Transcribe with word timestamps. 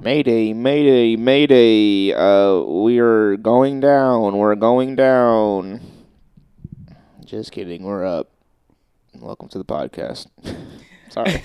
Mayday, 0.00 0.52
mayday, 0.52 1.16
mayday. 1.16 2.12
Uh, 2.14 2.60
we're 2.62 3.36
going 3.36 3.80
down. 3.80 4.36
We're 4.36 4.54
going 4.54 4.94
down. 4.94 5.80
Just 7.24 7.50
kidding. 7.50 7.82
We're 7.82 8.06
up. 8.06 8.30
Welcome 9.18 9.48
to 9.48 9.58
the 9.58 9.64
podcast. 9.64 10.28
Sorry. 11.08 11.42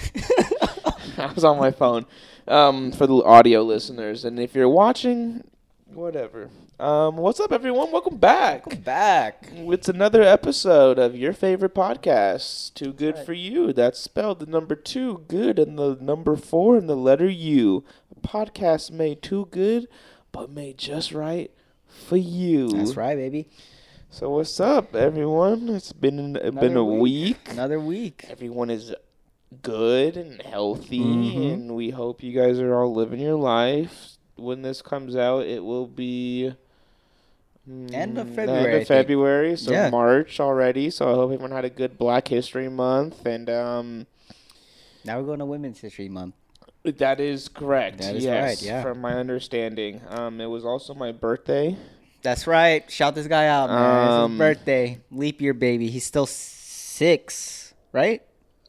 I 1.17 1.33
was 1.33 1.43
on 1.43 1.57
my 1.57 1.71
phone. 1.71 2.05
Um, 2.47 2.91
for 2.91 3.07
the 3.07 3.23
audio 3.23 3.63
listeners. 3.63 4.23
And 4.23 4.39
if 4.39 4.53
you're 4.53 4.69
watching, 4.69 5.43
whatever. 5.87 6.51
Um, 6.79 7.17
what's 7.17 7.39
up, 7.39 7.51
everyone? 7.51 7.91
Welcome 7.91 8.17
back. 8.17 8.65
Welcome 8.65 8.83
back. 8.83 9.47
It's 9.53 9.87
another 9.87 10.21
episode 10.21 10.99
of 10.99 11.15
your 11.15 11.31
favorite 11.31 11.73
podcast, 11.73 12.73
Too 12.73 12.91
Good 12.91 13.15
right. 13.15 13.25
for 13.25 13.33
You. 13.33 13.73
That's 13.73 13.99
spelled 13.99 14.39
the 14.39 14.45
number 14.45 14.75
two, 14.75 15.23
good, 15.27 15.59
and 15.59 15.77
the 15.77 15.97
number 16.01 16.35
four, 16.35 16.75
and 16.75 16.89
the 16.89 16.97
letter 16.97 17.29
U. 17.29 17.83
Podcast 18.23 18.91
made 18.91 19.21
too 19.21 19.47
good, 19.51 19.87
but 20.31 20.49
made 20.49 20.77
just 20.77 21.11
right 21.11 21.51
for 21.87 22.17
you. 22.17 22.69
That's 22.69 22.95
right, 22.97 23.15
baby. 23.15 23.47
So 24.09 24.29
what's 24.31 24.59
up, 24.59 24.95
everyone? 24.95 25.69
It's 25.69 25.91
been 25.93 26.35
it's 26.35 26.55
been 26.55 26.77
a 26.77 26.83
week. 26.83 27.37
Another 27.49 27.79
week. 27.79 28.25
Everyone 28.29 28.69
is 28.69 28.93
good 29.61 30.17
and 30.17 30.41
healthy, 30.41 30.99
Mhm. 30.99 31.53
and 31.53 31.75
we 31.75 31.91
hope 31.91 32.23
you 32.23 32.31
guys 32.31 32.59
are 32.59 32.73
all 32.75 32.93
living 32.93 33.19
your 33.19 33.35
life. 33.35 34.17
When 34.35 34.61
this 34.63 34.81
comes 34.81 35.15
out, 35.15 35.45
it 35.45 35.63
will 35.63 35.85
be 35.87 36.53
End 37.67 38.17
of 38.17 38.27
mm, 38.27 38.35
February, 38.35 38.73
End 38.73 38.81
of. 38.81 38.87
February, 38.87 39.55
so 39.57 39.71
Yeah. 39.71 39.89
March 39.89 40.39
already. 40.39 40.89
So 40.89 41.09
I 41.09 41.13
hope 41.13 41.31
everyone 41.31 41.51
had 41.51 41.63
a 41.65 41.69
good 41.69 41.97
Black 41.97 42.27
History 42.27 42.67
Month, 42.67 43.25
and 43.25 43.49
um, 43.49 44.07
Now 45.05 45.19
we're 45.19 45.25
going 45.25 45.39
to 45.39 45.45
Women's 45.45 45.79
History 45.79 46.09
Month. 46.09 46.35
That 46.83 47.19
is 47.19 47.47
correct. 47.47 47.99
That 47.99 48.15
is 48.15 48.23
yes, 48.23 48.43
right, 48.61 48.61
yeah. 48.67 48.81
From 48.81 48.99
my 49.01 49.13
understanding, 49.15 50.01
um, 50.09 50.39
it 50.41 50.45
was 50.47 50.65
also 50.65 50.93
my 50.93 51.11
birthday. 51.11 51.77
That's 52.21 52.47
right. 52.47 52.89
Shout 52.89 53.15
this 53.15 53.27
guy 53.27 53.47
out, 53.47 53.69
man. 53.69 54.03
it's 54.05 54.11
Um, 54.13 54.31
his 54.31 54.37
birthday. 54.37 54.99
Leap 55.11 55.41
year, 55.41 55.53
baby. 55.53 55.87
He's 55.89 56.05
still 56.05 56.25
six, 56.25 57.73
right? 57.91 58.21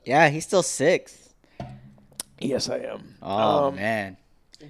Yeah, 0.04 0.28
he's 0.28 0.44
still 0.44 0.62
six. 0.62 1.34
Yes, 2.40 2.68
I 2.68 2.78
am. 2.78 3.14
Oh, 3.22 3.66
Um, 3.68 3.76
man. 3.76 4.16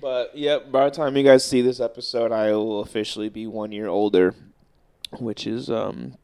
But 0.01 0.37
yep, 0.37 0.71
by 0.73 0.85
the 0.89 0.91
time 0.95 1.17
you 1.17 1.23
guys 1.23 1.45
see 1.45 1.63
this 1.63 1.81
episode, 1.81 2.33
I 2.33 2.53
will 2.53 2.81
officially 2.81 3.29
be 3.29 3.47
one 3.47 3.73
year 3.73 3.87
older, 3.89 4.35
which 5.19 5.47
is 5.47 5.71
um 5.71 6.17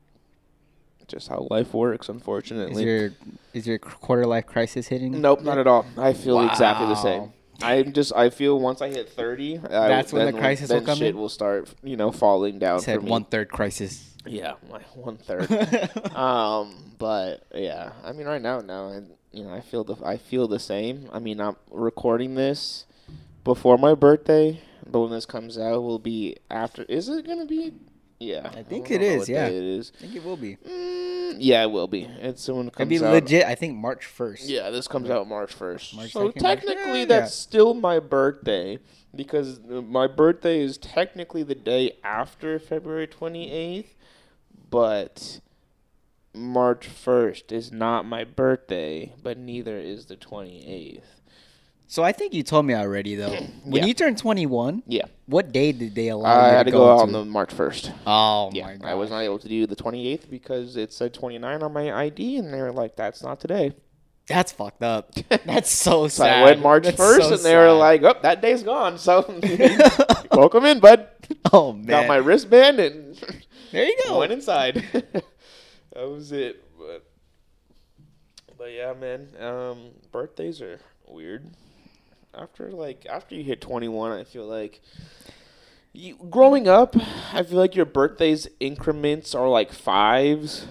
just 1.10 1.28
how 1.28 1.46
life 1.50 1.74
works, 1.74 2.08
unfortunately. 2.08 2.82
Is 2.82 2.86
your, 2.86 3.10
is 3.52 3.66
your 3.66 3.78
quarter 3.78 4.26
life 4.26 4.46
crisis 4.46 4.88
hitting? 4.88 5.20
nope, 5.20 5.42
not 5.42 5.58
at 5.58 5.66
all. 5.66 5.84
I 5.96 6.12
feel 6.12 6.40
exactly 6.40 6.86
the 6.86 6.94
same. 6.94 7.32
I 7.62 7.82
just 7.82 8.14
I 8.14 8.30
feel 8.30 8.58
once 8.58 8.80
I 8.80 8.88
hit 8.88 9.08
thirty, 9.10 9.58
I, 9.58 9.88
That's 9.88 10.12
when 10.12 10.26
the 10.26 10.38
crisis 10.38 10.68
then 10.68 10.80
will 10.80 10.86
come 10.86 10.98
shit 10.98 11.08
in? 11.08 11.16
will 11.16 11.28
start, 11.28 11.68
you 11.82 11.96
know, 11.96 12.10
falling 12.10 12.58
down 12.58 12.80
Said 12.80 13.02
one 13.02 13.24
third 13.24 13.50
crisis. 13.50 14.14
Yeah, 14.26 14.54
like 14.68 14.84
one 14.96 15.16
third. 15.16 15.50
um, 16.16 16.94
but 16.98 17.44
yeah, 17.54 17.92
I 18.04 18.12
mean, 18.12 18.26
right 18.26 18.40
now, 18.40 18.60
now, 18.60 18.88
I, 18.88 19.00
you 19.32 19.44
know, 19.44 19.52
I 19.52 19.60
feel 19.60 19.84
the 19.84 19.96
I 20.04 20.16
feel 20.16 20.48
the 20.48 20.58
same. 20.58 21.08
I 21.12 21.18
mean, 21.18 21.40
I'm 21.40 21.56
recording 21.70 22.34
this 22.34 22.86
before 23.44 23.78
my 23.78 23.94
birthday, 23.94 24.60
but 24.86 25.00
when 25.00 25.10
this 25.10 25.26
comes 25.26 25.58
out, 25.58 25.82
will 25.82 25.98
be 25.98 26.36
after. 26.50 26.82
Is 26.84 27.08
it 27.08 27.26
gonna 27.26 27.46
be? 27.46 27.74
Yeah, 28.20 28.50
I 28.52 28.62
think 28.62 28.88
don't 28.88 29.00
it 29.00 29.02
is, 29.02 29.28
yeah. 29.30 29.46
it 29.46 29.54
is. 29.54 29.92
I 29.96 30.00
think 30.02 30.16
it 30.16 30.22
will 30.22 30.36
be. 30.36 30.56
Mm, 30.56 31.36
yeah, 31.38 31.62
it 31.62 31.70
will 31.70 31.88
be. 31.88 32.02
It's 32.02 32.46
when 32.48 32.66
it 32.68 32.74
It'd 32.76 32.88
be 32.88 32.98
out. 32.98 33.14
legit, 33.14 33.46
I 33.46 33.54
think, 33.54 33.78
March 33.78 34.06
1st. 34.06 34.42
Yeah, 34.44 34.68
this 34.68 34.86
comes 34.86 35.08
out 35.08 35.26
March 35.26 35.54
first. 35.54 35.92
So 36.10 36.28
2nd, 36.28 36.34
technically, 36.34 37.00
yeah, 37.00 37.06
that's 37.06 37.32
yeah. 37.32 37.42
still 37.48 37.72
my 37.72 37.98
birthday 37.98 38.78
because 39.14 39.60
my 39.66 40.06
birthday 40.06 40.60
is 40.60 40.78
technically 40.78 41.42
the 41.42 41.54
day 41.54 41.96
after 42.04 42.58
February 42.58 43.06
twenty 43.06 43.50
eighth, 43.50 43.96
but 44.68 45.40
March 46.34 46.86
first 46.86 47.50
is 47.52 47.72
not 47.72 48.04
my 48.04 48.24
birthday, 48.24 49.12
but 49.22 49.36
neither 49.38 49.78
is 49.78 50.06
the 50.06 50.16
twenty 50.16 50.66
eighth. 50.66 51.19
So 51.90 52.04
I 52.04 52.12
think 52.12 52.34
you 52.34 52.44
told 52.44 52.66
me 52.66 52.74
already, 52.74 53.16
though. 53.16 53.34
When 53.64 53.82
Yeah. 53.82 53.86
you 53.86 53.94
turned 53.94 54.16
21, 54.16 54.84
Yeah, 54.86 55.06
what 55.26 55.50
day 55.50 55.72
did 55.72 55.96
they 55.96 56.06
allow 56.06 56.30
I 56.30 56.50
you 56.50 56.56
had 56.56 56.66
to 56.66 56.70
go 56.70 56.88
out 56.88 56.98
to? 56.98 57.02
on 57.02 57.10
the 57.12 57.24
March 57.24 57.52
first. 57.52 57.90
Oh 58.06 58.48
Yeah, 58.52 58.66
my 58.66 58.76
god! 58.76 58.88
I 58.88 58.94
was 58.94 59.10
not 59.10 59.18
able 59.22 59.40
to 59.40 59.48
do 59.48 59.66
the 59.66 59.74
twenty 59.74 60.06
eighth 60.06 60.30
because 60.30 60.76
it 60.76 60.92
said 60.92 61.12
twenty 61.12 61.38
nine 61.38 61.64
on 61.64 61.72
my 61.72 61.92
ID, 61.92 62.36
and 62.36 62.54
they 62.54 62.62
were 62.62 62.70
like, 62.70 62.94
"That's 62.94 63.24
not 63.24 63.40
today." 63.40 63.72
That's 64.28 64.52
fucked 64.52 64.84
up. 64.84 65.12
That's 65.44 65.68
so 65.68 66.06
So 66.06 66.22
sad. 66.22 66.42
I 66.42 66.44
went 66.44 66.62
March 66.62 66.84
That's 66.84 66.96
first, 66.96 67.28
so 67.28 67.34
and 67.34 67.42
they 67.44 67.56
were 67.56 67.72
like, 67.72 68.04
"Oh, 68.04 68.14
that 68.22 68.40
day's 68.40 68.62
gone." 68.62 68.96
So 68.96 69.22
welcome 70.30 70.64
in, 70.66 70.78
bud. 70.78 71.08
"Oh 71.52 71.72
man, 71.72 71.86
Got 71.86 72.06
my 72.06 72.18
wristband 72.18 72.78
and 72.78 73.16
there 73.72 73.84
you 73.84 73.98
go." 74.06 74.20
went 74.20 74.30
inside. 74.30 74.76
that 74.92 76.08
was 76.08 76.30
it. 76.30 76.62
But, 76.78 77.04
but 78.56 78.70
yeah, 78.72 78.92
man. 78.92 79.26
Um, 79.40 79.78
birthdays 80.12 80.62
are 80.62 80.78
weird. 81.08 81.50
After 82.34 82.70
like 82.70 83.06
after 83.08 83.34
you 83.34 83.42
hit 83.42 83.60
twenty 83.60 83.88
one, 83.88 84.12
I 84.12 84.24
feel 84.24 84.46
like 84.46 84.80
you 85.92 86.16
growing 86.30 86.68
up. 86.68 86.96
I 87.32 87.42
feel 87.42 87.58
like 87.58 87.74
your 87.74 87.86
birthdays 87.86 88.48
increments 88.60 89.34
are 89.34 89.48
like 89.48 89.72
fives. 89.72 90.66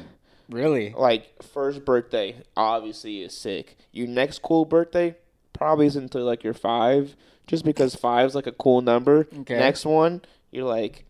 Really? 0.49 0.93
Like 0.97 1.43
first 1.43 1.85
birthday, 1.85 2.43
obviously 2.57 3.21
is 3.21 3.35
sick. 3.35 3.77
Your 3.91 4.07
next 4.07 4.41
cool 4.41 4.65
birthday 4.65 5.15
probably 5.53 5.85
isn't 5.87 6.03
until 6.03 6.23
like 6.23 6.43
your 6.43 6.53
five, 6.53 7.15
just 7.45 7.65
because 7.65 7.93
five's 7.95 8.35
like 8.35 8.47
a 8.47 8.51
cool 8.51 8.81
number. 8.81 9.27
Okay. 9.39 9.59
Next 9.59 9.85
one, 9.85 10.21
you're 10.51 10.65
like 10.65 11.05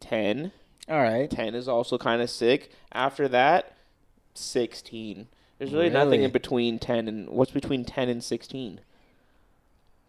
ten. 0.00 0.52
All 0.88 1.00
right. 1.00 1.30
10 1.30 1.54
is 1.54 1.68
also 1.68 1.96
kind 1.96 2.20
of 2.20 2.28
sick. 2.28 2.72
After 2.92 3.28
that, 3.28 3.76
16. 4.34 5.28
There's 5.58 5.72
really, 5.72 5.90
nothing 5.90 6.22
in 6.22 6.32
between 6.32 6.78
10 6.78 7.06
and 7.06 7.30
what's 7.30 7.52
between 7.52 7.84
10 7.84 8.08
and 8.08 8.22
16? 8.22 8.80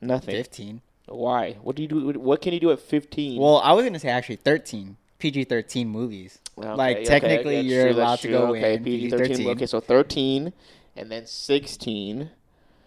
Nothing. 0.05 0.35
15. 0.35 0.81
Why? 1.07 1.53
What 1.61 1.75
do 1.75 1.81
you 1.81 1.87
do? 1.87 2.19
What 2.19 2.41
can 2.41 2.53
you 2.53 2.59
do 2.59 2.71
at 2.71 2.79
15? 2.79 3.41
Well, 3.41 3.57
I 3.57 3.73
was 3.73 3.85
gonna 3.85 3.99
say 3.99 4.09
actually 4.09 4.37
13. 4.37 4.97
PG-13 5.19 5.87
movies. 5.87 6.39
Okay, 6.57 6.67
like, 6.73 6.97
okay, 6.97 7.05
technically 7.05 7.55
that's 7.55 7.67
you're 7.67 7.91
true, 7.93 8.01
allowed 8.01 8.19
to 8.19 8.27
go 8.27 8.47
okay, 8.55 8.73
in 8.75 8.83
PG-13. 8.83 9.27
PG-13. 9.27 9.47
Okay, 9.55 9.65
so 9.65 9.79
13 9.79 10.51
and 10.97 11.09
then 11.11 11.25
16. 11.25 12.29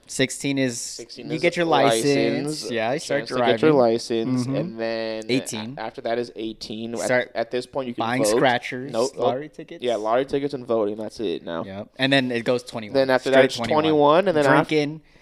16 0.08 0.58
is 0.58 0.80
16 0.80 1.26
you 1.28 1.34
is 1.34 1.42
get 1.42 1.56
your 1.56 1.64
license. 1.66 2.70
Yeah, 2.70 2.92
you 2.92 2.98
start 3.00 3.26
driving. 3.26 3.54
get 3.54 3.62
your 3.62 3.72
license, 3.72 4.46
Mhm. 4.46 4.56
and 4.60 4.78
then 4.80 5.24
18. 5.28 5.74
a- 5.76 5.80
after 5.80 6.00
that 6.02 6.18
is 6.18 6.30
18. 6.36 6.94
At- 6.94 7.00
Start 7.00 7.32
at, 7.34 7.50
this 7.50 7.66
point, 7.66 7.88
you 7.88 7.94
can 7.94 8.02
buying 8.04 8.22
vote. 8.22 8.36
scratchers, 8.36 8.92
oh, 8.94 9.10
lottery 9.16 9.48
tickets. 9.48 9.82
Yeah, 9.82 9.96
lottery 9.96 10.26
tickets 10.26 10.54
and 10.54 10.64
voting. 10.64 10.96
That's 10.96 11.18
it 11.18 11.44
now. 11.44 11.64
Yep. 11.64 11.88
And 11.98 12.12
then 12.12 12.30
it 12.30 12.44
goes 12.44 12.62
21. 12.62 12.94
Then 12.94 13.10
after 13.10 13.30
Straight 13.30 13.40
that, 13.40 13.44
it's 13.46 13.56
21, 13.56 14.28
and 14.28 14.36
then 14.36 14.46
after, 14.46 14.68
drinking, 14.68 15.00
l- 15.04 15.15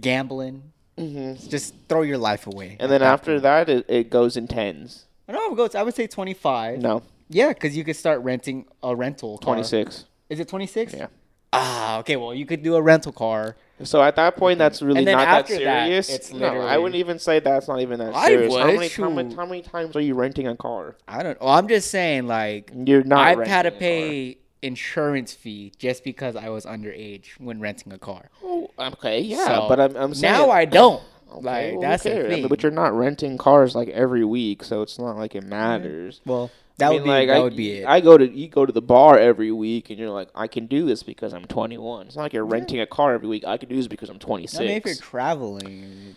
gambling. 0.00 0.72
hmm 0.96 1.34
Just 1.48 1.74
throw 1.88 2.02
your 2.02 2.18
life 2.18 2.46
away. 2.46 2.76
and 2.80 2.90
then 2.90 3.02
after 3.02 3.38
that, 3.40 3.68
it, 3.68 3.86
it 3.88 4.10
goes 4.10 4.36
in 4.36 4.46
tens. 4.48 5.06
No, 5.28 5.52
it 5.52 5.56
goes. 5.56 5.74
I 5.74 5.82
would 5.82 5.94
say 5.94 6.06
25. 6.06 6.80
No, 6.80 7.02
Yeah, 7.28 7.48
because 7.50 7.76
you 7.76 7.84
could 7.84 7.96
start 7.96 8.22
renting 8.22 8.66
a 8.82 8.96
rental 8.96 9.38
car. 9.38 9.54
26. 9.54 10.04
Is 10.30 10.40
it 10.40 10.48
26? 10.48 10.94
Yeah. 10.94 11.06
Ah, 11.52 11.98
okay. 12.00 12.16
Well, 12.16 12.34
you 12.34 12.46
could 12.46 12.62
do 12.62 12.76
a 12.76 12.82
rental 12.82 13.12
car. 13.12 13.56
So 13.84 14.02
at 14.02 14.16
that 14.16 14.36
point, 14.36 14.58
that's 14.58 14.82
really 14.82 15.04
not 15.04 15.18
that 15.18 15.28
after 15.28 15.58
that, 15.64 15.86
serious. 15.86 16.08
it's 16.10 16.32
no, 16.32 16.46
I 16.46 16.76
wouldn't 16.78 16.96
even 16.96 17.18
say 17.18 17.38
that's 17.38 17.68
not 17.68 17.80
even 17.80 18.00
that 18.00 18.14
I 18.14 18.26
serious. 18.26 18.54
how, 18.54 18.66
many, 18.66 18.88
how, 18.88 19.08
many, 19.10 19.34
how 19.34 19.46
many 19.46 19.62
times 19.62 19.94
are 19.94 20.00
you 20.00 20.14
renting 20.14 20.48
a 20.48 20.56
car? 20.56 20.96
I 21.06 21.22
don't. 21.22 21.40
Well, 21.40 21.50
I'm 21.50 21.68
just 21.68 21.90
saying, 21.90 22.26
like, 22.26 22.72
You're 22.74 23.04
not. 23.04 23.20
I've 23.38 23.46
had 23.46 23.62
to 23.62 23.70
pay 23.70 24.38
insurance 24.62 25.32
fee 25.32 25.72
just 25.78 26.04
because 26.04 26.36
I 26.36 26.48
was 26.48 26.64
underage 26.64 27.38
when 27.38 27.60
renting 27.60 27.92
a 27.92 27.98
car. 27.98 28.30
Oh, 28.42 28.70
okay, 28.78 29.20
yeah, 29.20 29.46
So, 29.46 29.68
but 29.68 29.80
I'm, 29.80 29.96
I'm 29.96 30.14
saying 30.14 30.32
now 30.32 30.50
I 30.50 30.64
don't. 30.64 31.02
Okay, 31.30 31.42
like 31.42 31.72
well, 31.72 31.80
that's 31.82 32.04
who 32.04 32.10
the 32.10 32.16
mean, 32.16 32.28
thing. 32.28 32.48
But 32.48 32.62
you're 32.62 32.72
not 32.72 32.94
renting 32.94 33.36
cars 33.36 33.74
like 33.74 33.88
every 33.88 34.24
week, 34.24 34.64
so 34.64 34.82
it's 34.82 34.98
not 34.98 35.16
like 35.16 35.34
it 35.34 35.40
mm-hmm. 35.40 35.50
matters. 35.50 36.20
well, 36.24 36.50
that 36.78 36.86
I 36.86 36.94
would 36.94 37.04
be 37.04 37.10
like, 37.10 37.28
that 37.28 37.36
I, 37.36 37.40
would 37.40 37.56
be 37.56 37.72
it. 37.72 37.86
I 37.86 38.00
go 38.00 38.16
to 38.16 38.26
you 38.26 38.48
go 38.48 38.64
to 38.64 38.72
the 38.72 38.80
bar 38.80 39.18
every 39.18 39.52
week, 39.52 39.90
and 39.90 39.98
you're 39.98 40.10
like, 40.10 40.28
I 40.34 40.46
can 40.46 40.66
do 40.66 40.86
this 40.86 41.02
because 41.02 41.34
I'm 41.34 41.44
21. 41.44 42.06
It's 42.06 42.16
not 42.16 42.22
like 42.22 42.32
you're 42.32 42.46
renting 42.46 42.80
a 42.80 42.86
car 42.86 43.12
every 43.14 43.28
week. 43.28 43.44
I 43.44 43.56
can 43.56 43.68
do 43.68 43.76
this 43.76 43.88
because 43.88 44.08
I'm 44.08 44.18
26. 44.18 44.58
I 44.58 44.64
mean, 44.64 44.70
if 44.76 44.86
you're 44.86 44.94
traveling, 44.94 46.16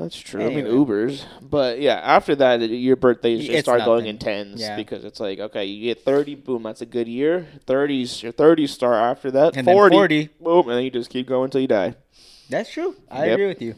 That's 0.00 0.16
true. 0.16 0.46
I 0.46 0.48
mean, 0.48 0.64
Ubers. 0.64 1.24
But 1.42 1.80
yeah, 1.80 1.96
after 2.02 2.34
that, 2.36 2.60
your 2.62 2.96
birthdays 2.96 3.40
just 3.40 3.50
It's 3.50 3.66
start 3.66 3.84
going 3.84 4.06
in 4.06 4.16
tens 4.18 4.58
Yeah. 4.60 4.76
because 4.76 5.04
it's 5.04 5.20
like, 5.20 5.38
okay, 5.38 5.66
you 5.66 5.92
get 5.92 6.02
30, 6.04 6.36
boom, 6.36 6.62
that's 6.62 6.80
a 6.80 6.86
good 6.86 7.06
year. 7.06 7.46
30s, 7.66 8.22
your 8.22 8.32
30s 8.32 8.70
start 8.70 8.94
after 8.96 9.30
that. 9.32 9.56
And 9.56 9.66
then 9.66 9.74
40, 9.74 9.94
40. 9.96 10.28
boom, 10.40 10.68
and 10.68 10.78
then 10.78 10.84
you 10.84 10.90
just 10.90 11.10
keep 11.10 11.26
going 11.28 11.44
until 11.44 11.60
you 11.60 11.66
die. 11.68 11.94
that's 12.48 12.72
true. 12.72 12.96
I 13.10 13.26
Yep. 13.26 13.32
agree 13.34 13.46
with 13.46 13.62
you. 13.62 13.74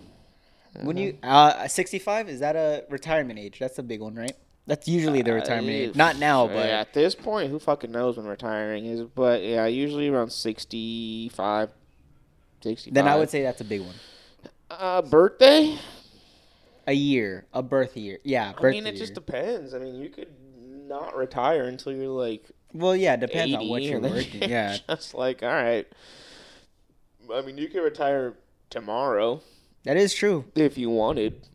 When 0.83 0.97
you 0.97 1.19
uh 1.23 1.67
65 1.69 2.29
is 2.31 2.41
that 2.41 2.57
a 2.57 2.85
retirement 2.89 3.39
age? 3.39 3.59
That's 3.59 3.79
a 3.79 3.83
big 3.83 4.01
one, 4.01 4.15
right? 4.15 4.33
That's 4.67 4.87
usually 4.89 5.21
the 5.23 5.33
retirement 5.35 5.69
Uh, 5.77 5.91
age. 5.91 5.95
Not 5.97 6.19
now, 6.19 6.47
yeah, 6.47 6.55
but 6.55 6.67
at 6.71 6.93
this 6.95 7.15
point, 7.17 7.51
who 7.51 7.59
fucking 7.59 7.91
knows 7.91 8.17
when 8.17 8.27
retiring 8.27 8.87
is? 8.87 9.03
But 9.03 9.43
yeah, 9.43 9.67
usually 9.67 10.09
around 10.09 10.31
65, 10.31 11.69
65. 12.63 12.95
then 12.95 13.09
I 13.09 13.17
would 13.17 13.29
say 13.29 13.43
that's 13.43 13.61
a 13.61 13.65
big 13.65 13.81
one. 13.83 13.95
Uh, 14.71 15.03
birthday? 15.03 15.77
A 16.87 16.93
year, 16.93 17.46
a 17.52 17.62
birth 17.62 17.96
year. 17.96 18.19
Yeah, 18.25 18.52
birth 18.52 18.64
I 18.64 18.70
mean, 18.70 18.87
it 18.87 18.94
year. 18.94 18.99
just 18.99 19.14
depends. 19.14 19.75
I 19.75 19.79
mean, 19.79 19.96
you 19.96 20.08
could 20.08 20.34
not 20.58 21.17
retire 21.17 21.64
until 21.64 21.93
you're 21.93 22.08
like 22.08 22.50
well, 22.75 22.96
yeah, 22.96 23.17
depends 23.17 23.55
on 23.55 23.69
what 23.69 23.82
you're 23.82 24.00
working. 24.00 24.49
Yeah, 24.49 24.76
just 24.88 25.14
like 25.14 25.43
all 25.43 25.49
right. 25.49 25.87
I 27.32 27.43
mean, 27.43 27.56
you 27.58 27.69
could 27.69 27.82
retire 27.82 28.34
tomorrow 28.70 29.43
that 29.84 29.96
is 29.96 30.14
true. 30.14 30.44
if 30.55 30.79
you 30.79 30.90
wanted. 30.90 31.49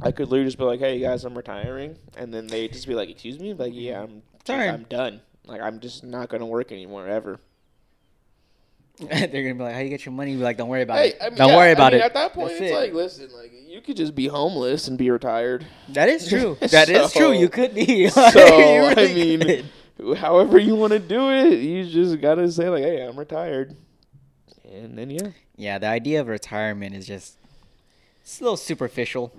I 0.00 0.10
could 0.10 0.28
literally 0.28 0.46
just 0.46 0.58
be 0.58 0.64
like, 0.64 0.80
"Hey 0.80 0.98
guys, 0.98 1.24
I'm 1.24 1.36
retiring," 1.36 1.98
and 2.16 2.32
then 2.32 2.46
they 2.46 2.66
just 2.68 2.86
be 2.88 2.94
like, 2.94 3.10
"Excuse 3.10 3.38
me?" 3.38 3.52
Like, 3.52 3.72
yeah, 3.74 4.02
I'm 4.02 4.22
Sorry. 4.46 4.68
I'm 4.68 4.84
done. 4.84 5.20
Like, 5.46 5.60
I'm 5.60 5.80
just 5.80 6.02
not 6.02 6.28
gonna 6.28 6.46
work 6.46 6.72
anymore 6.72 7.06
ever. 7.06 7.40
They're 9.00 9.26
gonna 9.28 9.54
be 9.54 9.62
like, 9.62 9.74
"How 9.74 9.80
you 9.80 9.88
get 9.88 10.04
your 10.04 10.12
money?" 10.12 10.36
Be 10.36 10.42
like, 10.42 10.56
"Don't 10.58 10.68
worry 10.68 10.82
about 10.82 10.98
Hey, 10.98 11.08
it. 11.08 11.16
I 11.20 11.28
mean, 11.30 11.38
Don't 11.38 11.48
yeah, 11.48 11.56
worry 11.56 11.68
I 11.68 11.72
about 11.72 11.92
mean, 11.92 12.02
it." 12.02 12.04
At 12.04 12.14
that 12.14 12.32
point, 12.34 12.48
That's 12.50 12.60
it's 12.60 12.70
it. 12.72 12.74
like, 12.74 12.92
listen, 12.92 13.28
like 13.32 13.50
you 13.66 13.80
could 13.80 13.96
just 13.96 14.14
be 14.14 14.26
homeless 14.28 14.86
and 14.88 14.96
be 14.98 15.10
retired. 15.10 15.66
That 15.88 16.08
is 16.08 16.28
true. 16.28 16.56
That 16.70 16.88
is 16.88 17.12
So- 17.12 17.18
true. 17.20 17.32
You 17.32 17.48
could 17.48 17.74
be. 17.74 18.08
So 18.10 18.58
You 18.58 18.82
I 18.84 18.94
mean, 18.94 19.40
could. 19.40 20.18
however 20.18 20.58
you 20.58 20.76
want 20.76 20.92
to 20.92 20.98
do 20.98 21.30
it, 21.30 21.54
you 21.58 21.84
just 21.84 22.20
gotta 22.20 22.50
say 22.52 22.68
like, 22.68 22.84
"Hey, 22.84 23.02
I'm 23.02 23.18
retired," 23.18 23.74
and 24.70 24.96
then 24.98 25.10
yeah. 25.10 25.28
yeah, 25.56 25.78
the 25.78 25.86
idea 25.88 26.20
of 26.20 26.28
retirement 26.28 26.94
is 26.94 27.06
just 27.06 27.38
it's 28.20 28.40
a 28.40 28.44
little 28.44 28.56
superficial 28.56 29.32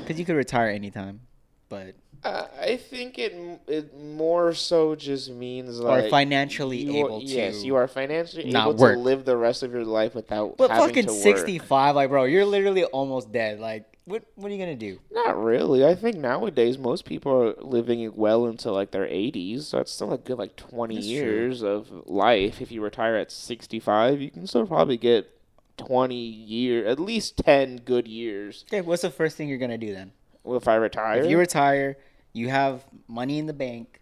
because 0.00 0.18
you 0.18 0.24
could 0.24 0.36
retire 0.36 0.68
anytime, 0.70 1.20
but 1.68 1.94
Uh, 2.24 2.46
I 2.58 2.76
think 2.78 3.18
it 3.18 3.34
it 3.68 3.98
more 3.98 4.54
so 4.54 4.94
just 4.94 5.30
means 5.30 5.78
or 5.78 5.84
like 5.84 6.10
financially 6.10 6.78
you 6.78 7.02
are- 7.04 7.06
able 7.06 7.20
to. 7.20 7.26
Yes, 7.26 7.62
you 7.62 7.76
are 7.76 7.86
financially 7.86 8.50
not 8.50 8.68
able 8.70 8.78
work. 8.78 8.94
to 8.94 9.00
live 9.00 9.24
the 9.26 9.36
rest 9.36 9.62
of 9.62 9.72
your 9.72 9.84
life 9.84 10.14
without 10.14 10.56
But 10.56 10.70
fucking 10.70 11.08
sixty-five, 11.08 11.94
like 11.94 12.08
bro, 12.08 12.24
you're 12.24 12.46
literally 12.46 12.84
almost 12.84 13.30
dead. 13.30 13.60
Like, 13.60 13.84
what? 14.06 14.22
What 14.36 14.50
are 14.50 14.54
you 14.54 14.58
gonna 14.58 14.74
do? 14.74 15.00
Not 15.12 15.36
really. 15.42 15.84
I 15.84 15.94
think 15.94 16.16
nowadays 16.16 16.78
most 16.78 17.04
people 17.04 17.30
are 17.32 17.54
living 17.62 18.10
well 18.16 18.46
into 18.46 18.72
like 18.72 18.90
their 18.90 19.06
80s. 19.06 19.64
So 19.64 19.78
it's 19.80 19.92
still 19.92 20.12
a 20.12 20.18
good 20.18 20.38
like 20.38 20.56
20 20.56 20.94
That's 20.94 21.06
true. 21.06 21.14
years 21.14 21.62
of 21.62 21.90
life. 22.06 22.62
If 22.62 22.72
you 22.72 22.80
retire 22.82 23.16
at 23.16 23.30
65, 23.32 24.22
you 24.22 24.30
can 24.30 24.46
still 24.46 24.66
probably 24.66 24.96
get 24.96 25.30
20 25.76 26.14
year, 26.14 26.86
at 26.86 26.98
least 26.98 27.36
10 27.38 27.78
good 27.84 28.08
years. 28.08 28.64
Okay, 28.70 28.80
what's 28.80 29.02
the 29.02 29.10
first 29.10 29.36
thing 29.36 29.48
you're 29.48 29.58
gonna 29.58 29.76
do 29.76 29.92
then? 29.92 30.12
Well, 30.42 30.56
if 30.56 30.68
I 30.68 30.76
retire, 30.76 31.22
If 31.22 31.30
you 31.30 31.38
retire, 31.38 31.96
you 32.34 32.50
have 32.50 32.84
money 33.08 33.38
in 33.38 33.46
the 33.46 33.52
bank, 33.54 34.00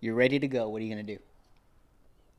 you're 0.00 0.14
ready 0.14 0.38
to 0.38 0.46
go. 0.46 0.68
What 0.68 0.80
are 0.80 0.84
you 0.84 0.90
gonna 0.90 1.02
do? 1.02 1.18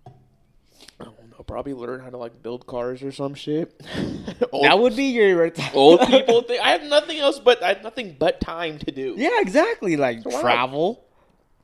I 0.08 1.04
don't 1.06 1.32
know, 1.32 1.44
probably 1.46 1.74
learn 1.74 2.00
how 2.00 2.10
to 2.10 2.18
like 2.18 2.42
build 2.44 2.66
cars 2.68 3.02
or 3.04 3.12
some 3.12 3.34
shit. 3.34 3.78
that 4.62 4.80
would 4.80 4.96
be 4.96 5.06
your 5.06 5.52
old 5.74 6.00
people 6.08 6.42
think 6.44 6.64
I 6.64 6.70
have 6.72 6.84
nothing 6.84 7.18
else 7.20 7.40
but 7.40 7.62
I 7.64 7.70
have 7.70 7.84
nothing 7.84 8.16
but 8.18 8.40
time 8.40 8.78
to 8.80 8.92
do. 8.92 9.16
Yeah, 9.18 9.42
exactly. 9.42 9.98
Like 9.98 10.24
not? 10.26 10.40
travel, 10.42 11.04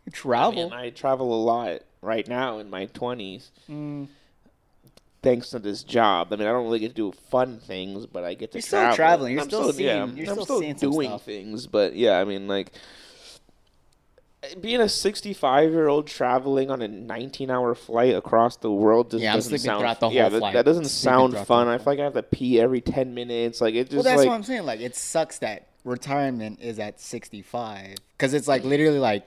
I 0.05 0.09
travel. 0.11 0.69
mean, 0.69 0.73
I 0.73 0.89
travel 0.89 1.33
a 1.33 1.41
lot 1.41 1.81
right 2.01 2.27
now 2.27 2.57
in 2.59 2.69
my 2.69 2.87
20s. 2.87 3.49
Mm, 3.69 4.07
thanks 5.21 5.51
to 5.51 5.59
this 5.59 5.83
job. 5.83 6.33
I 6.33 6.35
mean, 6.37 6.47
I 6.47 6.51
don't 6.51 6.63
really 6.65 6.79
get 6.79 6.89
to 6.89 6.93
do 6.95 7.11
fun 7.29 7.59
things, 7.59 8.05
but 8.07 8.23
I 8.23 8.33
get 8.33 8.51
to 8.53 8.57
You're 8.57 8.61
still 8.63 8.93
traveling. 8.95 9.33
You're 9.33 9.41
I'm 9.43 9.49
still 9.49 9.71
seeing- 9.73 9.87
yeah, 9.87 10.05
you're 10.05 10.29
I'm 10.29 10.41
still 10.41 10.61
still 10.61 10.91
doing 10.91 11.09
stuff. 11.09 11.23
things, 11.23 11.67
but 11.67 11.95
yeah, 11.95 12.17
I 12.19 12.23
mean, 12.23 12.47
like 12.47 12.71
being 14.61 14.81
a 14.81 14.89
65 14.89 15.71
year 15.71 15.87
old 15.87 16.07
traveling 16.07 16.69
on 16.69 16.81
a 16.81 16.87
19 16.87 17.49
hour 17.49 17.73
flight 17.73 18.15
across 18.15 18.55
the 18.57 18.71
world 18.71 19.11
just 19.11 19.23
Yeah, 19.23 19.33
doesn't 19.33 19.57
sound. 19.59 19.79
throughout 19.79 19.99
the 19.99 20.09
yeah, 20.09 20.29
whole 20.29 20.39
that, 20.39 20.53
that 20.53 20.65
doesn't 20.65 20.85
sound 20.85 21.35
fun. 21.37 21.67
I 21.67 21.77
feel 21.77 21.85
like 21.93 21.99
I 21.99 22.03
have 22.03 22.13
to 22.13 22.23
pee 22.23 22.59
every 22.59 22.81
10 22.81 23.13
minutes. 23.13 23.61
Like 23.61 23.73
it 23.73 23.85
just 23.85 23.95
well, 23.95 24.03
that's 24.03 24.17
like 24.17 24.27
what 24.27 24.35
I'm 24.35 24.43
saying. 24.43 24.63
Like, 24.65 24.79
it 24.79 24.95
sucks 24.95 25.39
that 25.39 25.67
retirement 25.83 26.59
is 26.61 26.79
at 26.79 26.99
65 26.99 27.95
because 28.17 28.33
it's 28.33 28.47
like 28.47 28.63
literally 28.63 28.99
like 28.99 29.25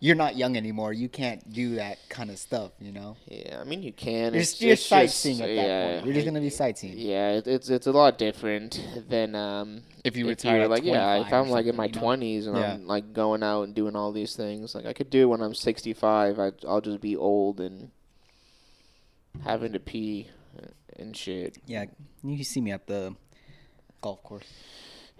you're 0.00 0.14
not 0.14 0.36
young 0.36 0.56
anymore. 0.56 0.92
You 0.92 1.08
can't 1.08 1.52
do 1.52 1.74
that 1.76 1.98
kind 2.08 2.30
of 2.30 2.38
stuff. 2.38 2.70
You 2.80 2.92
know, 2.92 3.16
yeah. 3.26 3.58
I 3.60 3.64
mean, 3.64 3.82
you 3.82 3.92
can. 3.92 4.32
you're, 4.32 4.42
it's, 4.42 4.60
you're 4.60 4.72
it's 4.74 4.82
just- 4.82 4.88
sightseeing 4.88 5.40
at 5.40 5.46
that 5.46 5.54
yeah, 5.54 5.92
point. 5.94 6.04
You're 6.06 6.14
just 6.14 6.26
gonna 6.26 6.40
be 6.40 6.50
sightseeing. 6.50 6.94
Yeah, 6.98 7.40
it's 7.44 7.68
it's 7.68 7.86
a 7.86 7.92
lot 7.92 8.16
different 8.18 8.80
than 9.08 9.34
um 9.34 9.82
If 10.04 10.16
you 10.16 10.24
if 10.26 10.30
retire 10.30 10.58
were 10.58 10.64
at 10.64 10.70
like 10.70 10.84
yeah, 10.84 11.20
if 11.26 11.32
I'm 11.32 11.48
like 11.50 11.66
in 11.66 11.74
my 11.76 11.86
something, 11.86 11.94
you 11.94 12.00
know? 12.00 12.06
twenties 12.06 12.46
and 12.46 12.56
Yeah. 12.56 12.74
I'm 12.74 12.86
like 12.86 13.12
going 13.12 13.42
out 13.42 13.62
and 13.62 13.74
doing 13.74 13.96
all 13.96 14.12
these 14.12 14.36
things, 14.36 14.74
like 14.74 14.86
I 14.86 14.92
could 14.92 15.10
do 15.10 15.22
it 15.22 15.26
when 15.26 15.40
I'm 15.42 15.54
65. 15.54 16.38
I 16.38 16.52
I'll 16.66 16.80
just 16.80 17.00
be 17.00 17.16
old 17.16 17.60
and 17.60 17.90
having 19.44 19.72
to 19.72 19.80
pee 19.80 20.28
and 20.96 21.16
shit. 21.16 21.58
Yeah, 21.66 21.86
you 22.22 22.44
see 22.44 22.60
me 22.60 22.70
at 22.72 22.86
the 22.86 23.14
golf 24.00 24.22
course. 24.22 24.46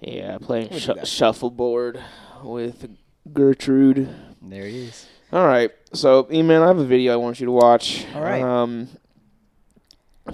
Yeah, 0.01 0.39
playing 0.39 0.69
We'll 0.71 0.79
do 0.79 0.85
shu- 0.85 0.95
that. 0.95 1.07
shuffleboard 1.09 2.01
with 2.45 2.89
Gertrude. 3.33 4.09
There 4.49 4.65
he 4.67 4.85
is. 4.85 5.07
All 5.33 5.47
right, 5.47 5.71
so 5.93 6.27
E-Man, 6.33 6.63
I 6.63 6.69
have 6.69 6.79
a 6.79 6.85
video 6.85 7.13
I 7.13 7.17
want 7.17 7.39
you 7.39 7.47
to 7.47 7.53
watch. 7.53 8.07
All 8.15 8.23
right. 8.23 8.43
Um, 8.43 8.89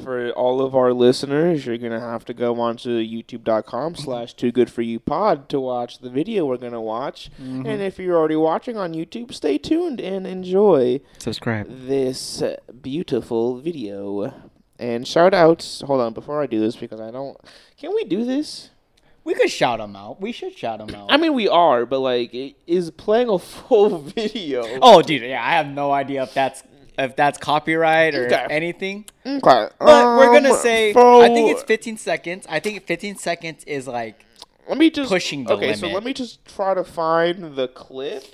for 0.02 0.30
all 0.30 0.60
of 0.60 0.74
our 0.74 0.92
listeners, 0.92 1.66
you're 1.66 1.78
gonna 1.78 2.00
have 2.00 2.24
to 2.26 2.34
go 2.34 2.60
onto 2.60 2.90
YouTube.com 2.90 3.96
slash 3.96 4.34
Too 4.34 4.52
Good 4.52 4.70
For 4.70 4.82
You 4.82 5.00
Pod 5.00 5.48
to 5.48 5.60
watch 5.60 5.98
the 5.98 6.10
video 6.10 6.46
we're 6.46 6.56
gonna 6.58 6.80
watch. 6.80 7.30
Mm-hmm. 7.40 7.66
And 7.66 7.82
if 7.82 7.98
you're 7.98 8.16
already 8.16 8.36
watching 8.36 8.76
on 8.76 8.92
YouTube, 8.92 9.32
stay 9.32 9.58
tuned 9.58 10.00
and 10.00 10.26
enjoy 10.26 11.00
Subscribe. 11.18 11.66
this 11.86 12.42
uh, 12.42 12.56
beautiful 12.82 13.58
video. 13.60 14.32
And 14.76 15.06
shout 15.06 15.34
outs. 15.34 15.82
Hold 15.86 16.00
on, 16.00 16.12
before 16.14 16.42
I 16.42 16.46
do 16.46 16.58
this, 16.58 16.74
because 16.74 17.00
I 17.00 17.12
don't. 17.12 17.36
Can 17.78 17.94
we 17.94 18.04
do 18.04 18.24
this? 18.24 18.70
We 19.24 19.34
could 19.34 19.50
shout 19.50 19.80
him 19.80 19.96
out. 19.96 20.20
We 20.20 20.32
should 20.32 20.56
shout 20.56 20.80
him 20.80 20.94
out. 20.94 21.06
I 21.10 21.16
mean, 21.16 21.32
we 21.34 21.48
are, 21.48 21.86
but 21.86 22.00
like, 22.00 22.34
it 22.34 22.56
is 22.66 22.90
playing 22.90 23.28
a 23.30 23.38
full 23.38 23.98
video. 24.00 24.64
oh, 24.82 25.00
dude, 25.02 25.22
yeah, 25.22 25.42
I 25.42 25.52
have 25.52 25.66
no 25.66 25.92
idea 25.92 26.22
if 26.22 26.34
that's 26.34 26.62
if 26.96 27.16
that's 27.16 27.38
copyright 27.38 28.14
or 28.14 28.26
Okay. 28.26 28.46
anything. 28.50 29.04
Okay. 29.26 29.40
But 29.40 29.78
we're 29.80 30.32
gonna 30.32 30.52
um, 30.52 30.56
say 30.58 30.92
so- 30.92 31.22
I 31.22 31.28
think 31.28 31.50
it's 31.50 31.62
15 31.64 31.96
seconds. 31.96 32.46
I 32.48 32.60
think 32.60 32.84
15 32.86 33.16
seconds 33.16 33.64
is 33.64 33.88
like 33.88 34.24
Let 34.68 34.78
me 34.78 34.90
just 34.90 35.10
pushing 35.10 35.44
the 35.44 35.54
okay. 35.54 35.74
So 35.74 35.88
let 35.88 36.04
me 36.04 36.12
just 36.12 36.44
try 36.44 36.74
to 36.74 36.84
find 36.84 37.56
the 37.56 37.66
clip, 37.68 38.24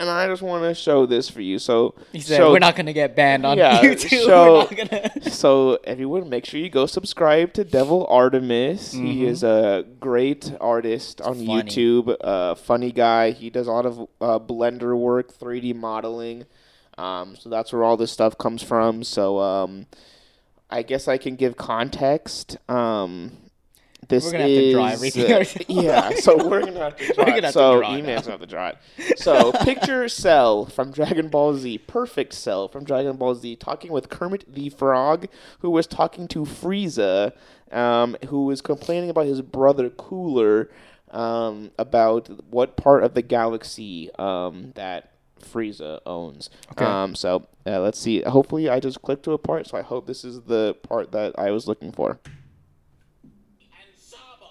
and 0.00 0.08
I 0.10 0.26
just 0.26 0.42
want 0.42 0.64
to 0.64 0.74
show 0.74 1.06
this 1.06 1.28
for 1.30 1.40
you. 1.40 1.58
So 1.60 1.94
he 2.10 2.20
said 2.20 2.38
so, 2.38 2.50
we're 2.50 2.58
not 2.58 2.74
gonna 2.74 2.92
get 2.92 3.14
banned 3.14 3.46
on 3.46 3.56
yeah, 3.58 3.80
YouTube. 3.82 4.24
so- 4.24 4.52
we're 4.52 4.58
not 4.58 4.90
gonna. 4.90 5.10
So 5.30 5.78
everyone, 5.84 6.28
make 6.28 6.44
sure 6.46 6.58
you 6.58 6.68
go 6.70 6.86
subscribe 6.86 7.52
to 7.54 7.64
Devil 7.64 8.06
Artemis. 8.08 8.92
He 8.92 9.22
Mhm. 9.22 9.28
is 9.28 9.42
a 9.44 9.84
great 10.00 10.52
artist 10.60 11.20
on 11.20 11.34
Funny. 11.34 11.46
YouTube. 11.46 12.16
Uh, 12.20 12.54
funny 12.56 12.90
guy. 12.92 13.30
He 13.30 13.48
does 13.50 13.66
a 13.68 13.72
lot 13.72 13.86
of 13.86 14.00
uh, 14.20 14.38
Blender 14.40 14.96
work, 14.98 15.32
3D 15.38 15.74
modeling. 15.74 16.46
Um, 16.98 17.36
so 17.36 17.48
that's 17.48 17.72
where 17.72 17.84
all 17.84 17.96
this 17.96 18.10
stuff 18.10 18.36
comes 18.36 18.62
from. 18.62 19.04
So 19.04 19.38
um, 19.38 19.86
I 20.68 20.82
guess 20.82 21.08
I 21.08 21.16
can 21.16 21.36
give 21.36 21.56
context. 21.56 22.58
Um, 22.68 23.32
this 24.10 24.24
We're 24.26 24.32
gonna 24.32 24.44
have 24.44 24.50
to 24.50 24.72
draw 24.72 24.86
everything 24.88 25.32
uh, 25.32 25.44
yeah, 25.68 26.10
so 26.16 26.48
we're 26.48 26.60
gonna 26.60 26.78
have 26.80 26.96
to 26.96 27.14
draw. 27.14 27.24
We're 27.24 27.30
it. 27.30 27.42
gonna 27.42 27.42
have 27.42 27.44
to 27.44 27.52
so 27.52 27.78
draw 27.78 27.94
it 27.94 28.02
now. 28.02 28.20
gonna 28.20 28.30
have 28.32 28.40
to 28.40 28.46
draw 28.46 28.68
it. 28.68 29.18
So 29.18 29.52
picture 29.52 30.08
Cell 30.08 30.66
from 30.66 30.92
Dragon 30.92 31.28
Ball 31.28 31.54
Z, 31.54 31.78
perfect 31.78 32.34
Cell 32.34 32.68
from 32.68 32.84
Dragon 32.84 33.16
Ball 33.16 33.34
Z, 33.34 33.56
talking 33.56 33.90
with 33.92 34.10
Kermit 34.10 34.52
the 34.52 34.68
Frog, 34.68 35.26
who 35.60 35.70
was 35.70 35.86
talking 35.86 36.28
to 36.28 36.40
Frieza, 36.40 37.32
um, 37.72 38.16
who 38.28 38.44
was 38.44 38.60
complaining 38.60 39.08
about 39.10 39.26
his 39.26 39.40
brother 39.40 39.88
Cooler, 39.88 40.70
um, 41.10 41.70
about 41.78 42.28
what 42.50 42.76
part 42.76 43.02
of 43.04 43.14
the 43.14 43.22
galaxy 43.22 44.10
um, 44.18 44.72
that 44.74 45.12
Frieza 45.40 46.00
owns. 46.06 46.50
Okay. 46.72 46.84
Um, 46.84 47.14
so 47.14 47.46
uh, 47.66 47.80
let's 47.80 47.98
see. 47.98 48.22
Hopefully, 48.22 48.68
I 48.68 48.80
just 48.80 49.02
clicked 49.02 49.24
to 49.24 49.32
a 49.32 49.38
part. 49.38 49.66
So 49.66 49.76
I 49.78 49.82
hope 49.82 50.06
this 50.06 50.24
is 50.24 50.42
the 50.42 50.76
part 50.82 51.12
that 51.12 51.38
I 51.38 51.50
was 51.50 51.66
looking 51.66 51.92
for. 51.92 52.18
and 53.22 53.32
Saba. 53.96 54.46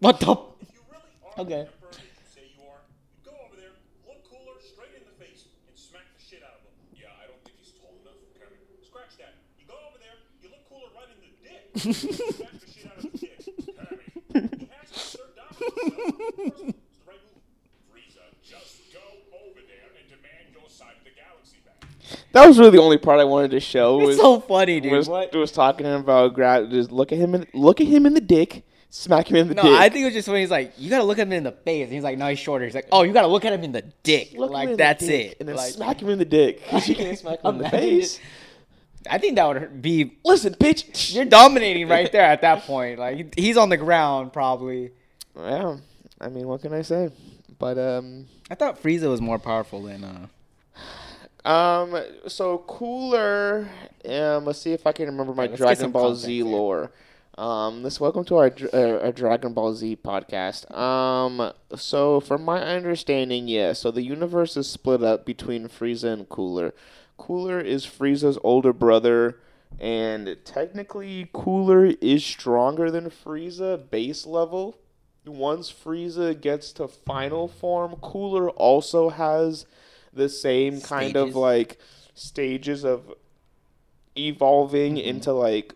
What 0.00 0.20
the? 0.20 0.26
You 0.26 0.82
really 0.90 1.16
are 1.24 1.40
Okay. 1.42 1.64
the 1.64 1.86
person 1.86 2.04
you 2.04 2.26
say 2.28 2.42
you 2.56 2.62
are. 2.68 2.80
You 3.16 3.30
go 3.30 3.32
over 3.44 3.56
there, 3.56 3.72
look 4.06 4.20
Cooler, 4.28 4.56
straight 4.60 4.92
in 4.96 5.04
the 5.08 5.16
face, 5.16 5.48
and 5.68 5.76
smack 5.76 6.04
the 6.16 6.20
shit 6.22 6.42
out 6.44 6.60
of 6.60 6.68
him. 6.68 6.76
Yeah, 7.00 7.16
I 7.16 7.26
don't 7.28 7.40
think 7.44 7.56
he's 7.60 7.72
tall 7.80 7.96
enough, 8.04 8.20
Kevin. 8.36 8.60
Scratch 8.84 9.16
that. 9.18 9.34
You 9.56 9.64
go 9.66 9.76
over 9.88 9.96
there, 10.00 10.16
you 10.44 10.48
look 10.52 10.64
Cooler 10.68 10.92
right 10.92 11.08
in 11.08 11.18
the 11.24 11.32
dick. 11.40 11.60
smack 12.36 12.60
the 12.60 12.68
shit 12.68 12.86
out 12.92 12.98
of 13.00 13.08
his 13.12 13.20
dick. 13.20 13.40
Kevin. 13.40 14.60
He 14.60 14.68
has 14.76 14.88
to 14.92 14.96
assert 15.00 15.32
dominance. 15.32 15.64
so, 15.64 15.96
of 15.96 16.12
course, 16.36 16.60
it's 16.76 17.00
the 17.00 17.04
right 17.08 17.22
move. 17.24 17.40
Frieza, 17.88 18.24
just 18.44 18.92
go 18.92 19.00
over 19.32 19.60
there 19.64 19.88
and 19.96 20.04
demand 20.12 20.44
your 20.52 20.68
side 20.68 20.92
of 21.00 21.04
the 21.08 21.14
galaxy 21.16 21.64
back. 21.64 21.80
That 22.36 22.44
was 22.46 22.58
really 22.60 22.76
the 22.76 22.84
only 22.84 22.98
part 23.00 23.16
I 23.20 23.24
wanted 23.24 23.50
to 23.52 23.60
show. 23.60 24.00
It's 24.00 24.08
Was, 24.08 24.16
so 24.20 24.40
funny, 24.40 24.80
dude. 24.80 24.92
was, 24.92 25.08
what? 25.08 25.32
was 25.34 25.52
talking 25.52 25.86
about 25.88 26.34
grab. 26.34 26.68
Just 26.70 26.92
look 26.92 27.12
at 27.12 27.18
him. 27.18 27.34
In, 27.34 27.46
look 27.54 27.80
at 27.80 27.86
him 27.86 28.04
in 28.04 28.12
the 28.14 28.20
dick. 28.20 28.64
Smack 28.98 29.30
him 29.30 29.36
in 29.36 29.48
the 29.48 29.54
No, 29.54 29.62
dick. 29.62 29.72
I 29.72 29.90
think 29.90 30.02
it 30.02 30.04
was 30.06 30.14
just 30.14 30.26
when 30.26 30.40
he's 30.40 30.50
like, 30.50 30.72
you 30.78 30.88
gotta 30.88 31.04
look 31.04 31.18
at 31.18 31.26
him 31.26 31.32
in 31.34 31.42
the 31.42 31.52
face. 31.52 31.84
And 31.84 31.92
he's 31.92 32.02
like, 32.02 32.16
no, 32.16 32.28
he's 32.28 32.38
shorter. 32.38 32.64
He's 32.64 32.74
like, 32.74 32.88
oh, 32.90 33.02
you 33.02 33.12
gotta 33.12 33.26
look 33.26 33.44
at 33.44 33.52
him 33.52 33.62
in 33.62 33.72
the 33.72 33.82
dick. 34.02 34.32
Look 34.34 34.50
like 34.50 34.78
that's 34.78 35.04
it. 35.04 35.36
And 35.38 35.46
then 35.46 35.54
like, 35.54 35.70
smack 35.70 36.00
him 36.00 36.08
in 36.08 36.18
the 36.18 36.24
dick. 36.24 36.62
you 36.86 36.94
can't 36.94 37.18
smack 37.18 37.42
him 37.42 37.56
in 37.56 37.62
the 37.62 37.68
face. 37.68 38.18
I 39.08 39.18
think 39.18 39.36
that 39.36 39.46
would 39.46 39.82
be. 39.82 40.16
Listen, 40.24 40.54
bitch. 40.54 41.14
You're 41.14 41.26
dominating 41.26 41.88
right 41.88 42.10
there 42.10 42.22
at 42.22 42.40
that 42.40 42.62
point. 42.62 42.98
Like 42.98 43.38
he's 43.38 43.58
on 43.58 43.68
the 43.68 43.76
ground 43.76 44.32
probably. 44.32 44.92
yeah. 45.36 45.76
I 46.18 46.28
mean, 46.30 46.48
what 46.48 46.62
can 46.62 46.72
I 46.72 46.80
say? 46.80 47.10
But 47.58 47.76
um, 47.76 48.26
I 48.50 48.54
thought 48.54 48.82
Frieza 48.82 49.10
was 49.10 49.20
more 49.20 49.38
powerful 49.38 49.82
than 49.82 50.30
uh. 51.44 51.48
um, 51.48 52.02
so 52.28 52.64
Cooler. 52.66 53.68
Um, 54.08 54.46
let's 54.46 54.58
see 54.58 54.72
if 54.72 54.86
I 54.86 54.92
can 54.92 55.04
remember 55.04 55.34
my 55.34 55.44
Yeah, 55.48 55.56
Dragon 55.56 55.90
Ball 55.90 56.14
Z 56.14 56.42
here. 56.42 56.90
Um, 57.38 57.82
this 57.82 58.00
welcome 58.00 58.24
to 58.26 58.36
our, 58.36 58.50
uh, 58.72 58.98
our 59.04 59.12
Dragon 59.12 59.52
Ball 59.52 59.74
Z 59.74 59.98
podcast. 60.02 60.70
Um, 60.74 61.52
so 61.74 62.18
from 62.20 62.42
my 62.44 62.62
understanding, 62.62 63.46
yeah. 63.46 63.74
So 63.74 63.90
the 63.90 64.02
universe 64.02 64.56
is 64.56 64.68
split 64.68 65.02
up 65.02 65.26
between 65.26 65.68
Frieza 65.68 66.12
and 66.12 66.28
Cooler. 66.30 66.72
Cooler 67.18 67.60
is 67.60 67.84
Frieza's 67.84 68.38
older 68.42 68.72
brother, 68.72 69.38
and 69.78 70.36
technically 70.44 71.28
Cooler 71.34 71.86
is 72.00 72.24
stronger 72.24 72.90
than 72.90 73.10
Frieza 73.10 73.90
base 73.90 74.24
level. 74.24 74.78
Once 75.26 75.70
Frieza 75.70 76.38
gets 76.40 76.72
to 76.72 76.88
final 76.88 77.48
form, 77.48 77.96
Cooler 78.00 78.48
also 78.50 79.10
has 79.10 79.66
the 80.12 80.28
same 80.30 80.80
kind 80.80 81.16
of 81.16 81.34
like 81.36 81.78
stages 82.14 82.82
of 82.82 83.12
evolving 84.16 84.94
Mm-hmm. 84.94 85.08
into 85.08 85.32
like 85.32 85.74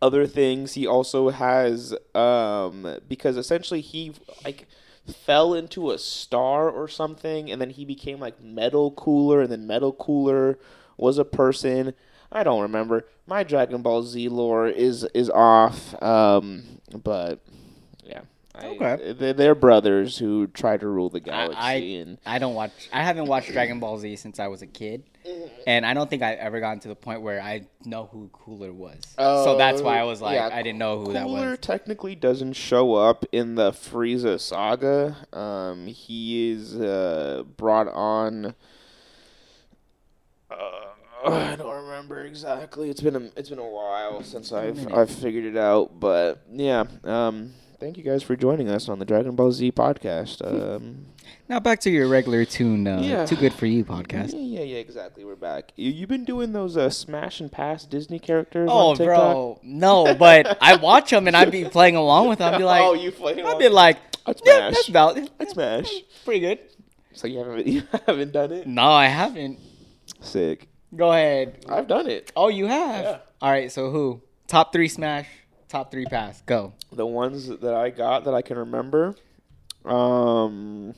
other 0.00 0.26
things. 0.26 0.74
He 0.74 0.86
also 0.86 1.30
has 1.30 1.94
um 2.14 2.98
because 3.08 3.36
essentially 3.36 3.80
he 3.80 4.12
like 4.44 4.66
fell 5.06 5.54
into 5.54 5.90
a 5.90 5.98
star 5.98 6.70
or 6.70 6.86
something 6.88 7.50
and 7.50 7.60
then 7.60 7.70
he 7.70 7.84
became 7.84 8.20
like 8.20 8.42
Metal 8.42 8.90
Cooler 8.92 9.42
and 9.42 9.50
then 9.52 9.66
Metal 9.66 9.92
Cooler 9.92 10.58
was 10.96 11.18
a 11.18 11.24
person. 11.24 11.94
I 12.30 12.42
don't 12.42 12.60
remember. 12.60 13.06
My 13.26 13.42
Dragon 13.42 13.82
Ball 13.82 14.02
Z 14.02 14.28
lore 14.28 14.68
is 14.68 15.04
is 15.14 15.30
off. 15.30 16.00
Um 16.02 16.80
but 17.02 17.40
yeah. 18.04 18.22
Okay. 18.62 19.12
They're, 19.12 19.32
they're 19.32 19.54
brothers 19.54 20.18
who 20.18 20.48
try 20.48 20.76
to 20.76 20.86
rule 20.86 21.10
the 21.10 21.18
I, 21.18 21.20
galaxy 21.20 21.58
I, 21.60 21.74
and 22.00 22.18
I 22.26 22.38
don't 22.38 22.54
watch. 22.54 22.72
I 22.92 23.02
haven't 23.02 23.26
watched 23.26 23.52
Dragon 23.52 23.78
Ball 23.78 23.98
Z 23.98 24.16
since 24.16 24.40
I 24.40 24.48
was 24.48 24.62
a 24.62 24.66
kid, 24.66 25.04
and 25.66 25.84
I 25.86 25.94
don't 25.94 26.08
think 26.08 26.22
I've 26.22 26.38
ever 26.38 26.60
gotten 26.60 26.80
to 26.80 26.88
the 26.88 26.94
point 26.94 27.22
where 27.22 27.40
I 27.40 27.66
know 27.84 28.08
who 28.12 28.28
Cooler 28.32 28.72
was. 28.72 29.00
so 29.16 29.56
that's 29.56 29.82
why 29.82 29.98
I 29.98 30.04
was 30.04 30.20
like, 30.20 30.36
yeah, 30.36 30.50
I 30.52 30.62
didn't 30.62 30.78
know 30.78 31.00
who 31.04 31.12
that 31.12 31.28
was. 31.28 31.40
Cooler 31.42 31.56
technically 31.56 32.14
doesn't 32.14 32.54
show 32.54 32.94
up 32.94 33.24
in 33.32 33.54
the 33.54 33.70
Frieza 33.72 34.40
saga. 34.40 35.16
Um, 35.32 35.86
he 35.86 36.50
is 36.52 36.74
uh, 36.76 37.44
brought 37.56 37.88
on. 37.88 38.54
Uh, 40.50 40.54
I 41.26 41.56
don't 41.56 41.84
remember 41.84 42.24
exactly. 42.24 42.90
It's 42.90 43.00
been 43.00 43.16
a 43.16 43.20
it's 43.36 43.48
been 43.50 43.58
a 43.58 43.68
while 43.68 44.22
since 44.22 44.52
I've. 44.52 44.92
I've 44.92 45.10
figured 45.10 45.44
it 45.44 45.56
out, 45.56 45.98
but 45.98 46.44
yeah. 46.52 46.84
Um, 47.04 47.54
thank 47.80 47.96
you 47.96 48.04
guys 48.04 48.22
for 48.22 48.36
joining 48.36 48.68
us 48.68 48.88
on 48.88 48.98
the 48.98 49.04
Dragon 49.04 49.34
Ball 49.34 49.52
Z 49.52 49.72
podcast. 49.72 50.42
Um, 50.76 51.06
Now 51.48 51.60
back 51.60 51.80
to 51.80 51.90
your 51.90 52.08
regular 52.08 52.44
tune. 52.44 52.86
Uh, 52.86 53.00
Yeah. 53.00 53.24
Too 53.24 53.36
good 53.36 53.54
for 53.54 53.64
you 53.66 53.84
podcast. 53.84 54.32
yeah, 54.34 54.38
yeah, 54.60 54.64
yeah, 54.64 54.76
exactly. 54.78 55.24
We're 55.24 55.34
back. 55.36 55.72
You 55.76 55.90
you've 55.90 56.08
been 56.08 56.24
doing 56.24 56.52
those 56.52 56.76
uh, 56.76 56.90
smash 56.90 57.40
and 57.40 57.50
pass 57.50 57.84
Disney 57.86 58.18
characters 58.18 58.68
Oh, 58.70 58.90
on 58.90 58.96
TikTok? 58.96 59.16
bro, 59.16 59.60
no, 59.62 60.14
but 60.14 60.58
I 60.60 60.76
watch 60.76 61.10
them 61.10 61.26
and 61.26 61.36
I'd 61.36 61.50
be 61.50 61.64
playing 61.64 61.96
along 61.96 62.28
with 62.28 62.40
them. 62.40 62.52
I'd 62.54 62.58
be 62.58 62.64
like, 62.74 62.82
oh, 62.82 62.92
you 62.92 63.10
play? 63.12 63.42
I'd 63.42 63.58
be 63.58 63.68
like, 63.70 63.96
That's 64.26 64.42
yeah, 64.44 64.56
Smash. 64.58 64.74
that's 64.74 64.88
about 64.88 65.38
That's 65.38 65.52
Smash. 65.52 65.90
pretty 66.24 66.40
good. 66.40 66.58
So 67.14 67.26
you 67.26 67.38
haven't 67.38 67.66
you 67.74 67.82
haven't 68.06 68.32
done 68.32 68.52
it? 68.52 68.66
No, 68.66 68.82
I 68.90 69.06
haven't. 69.06 69.58
Sick. 70.20 70.68
Go 70.94 71.10
ahead. 71.12 71.64
I've 71.68 71.86
done 71.86 72.08
it. 72.08 72.30
Oh, 72.36 72.48
you 72.48 72.66
have. 72.66 73.04
Yeah. 73.04 73.18
All 73.40 73.50
right. 73.50 73.72
So 73.72 73.90
who? 73.90 74.20
Top 74.46 74.72
three 74.72 74.88
smash. 74.88 75.26
Top 75.68 75.90
three 75.90 76.04
pass. 76.06 76.42
Go. 76.46 76.74
The 76.92 77.06
ones 77.06 77.48
that 77.48 77.74
I 77.74 77.88
got 77.90 78.24
that 78.24 78.34
I 78.34 78.42
can 78.42 78.58
remember. 78.58 79.14
Um 79.84 80.94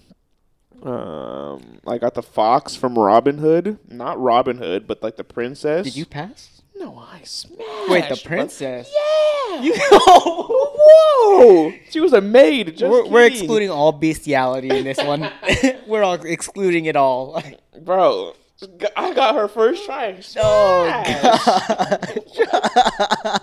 um 0.82 1.78
I 1.86 1.98
got 1.98 2.14
the 2.14 2.22
fox 2.22 2.74
from 2.76 2.98
Robin 2.98 3.38
Hood. 3.38 3.78
Not 3.88 4.20
Robin 4.20 4.58
Hood, 4.58 4.86
but 4.86 5.02
like 5.02 5.16
the 5.16 5.24
princess. 5.24 5.84
Did 5.84 5.96
you 5.96 6.06
pass? 6.06 6.62
No, 6.76 6.96
I 6.98 7.20
smashed. 7.24 7.88
Wait, 7.88 8.08
the 8.08 8.20
princess. 8.24 8.90
Yeah. 8.94 9.60
You. 9.60 9.74
Whoa! 9.90 11.72
She 11.90 12.00
was 12.00 12.12
a 12.12 12.20
maid. 12.20 12.76
Just 12.78 12.90
we're, 12.90 13.06
we're 13.06 13.28
kidding. 13.28 13.38
excluding 13.44 13.70
all 13.70 13.92
bestiality 13.92 14.70
in 14.70 14.84
this 14.84 14.98
one. 15.02 15.30
we're 15.86 16.02
all 16.02 16.14
excluding 16.14 16.86
it 16.86 16.96
all. 16.96 17.42
Bro, 17.82 18.34
I 18.96 19.12
got 19.12 19.34
her 19.34 19.48
first 19.48 19.84
try. 19.84 20.16
Oh 20.38 20.86
Smash. 20.86 22.26
god. 22.50 23.40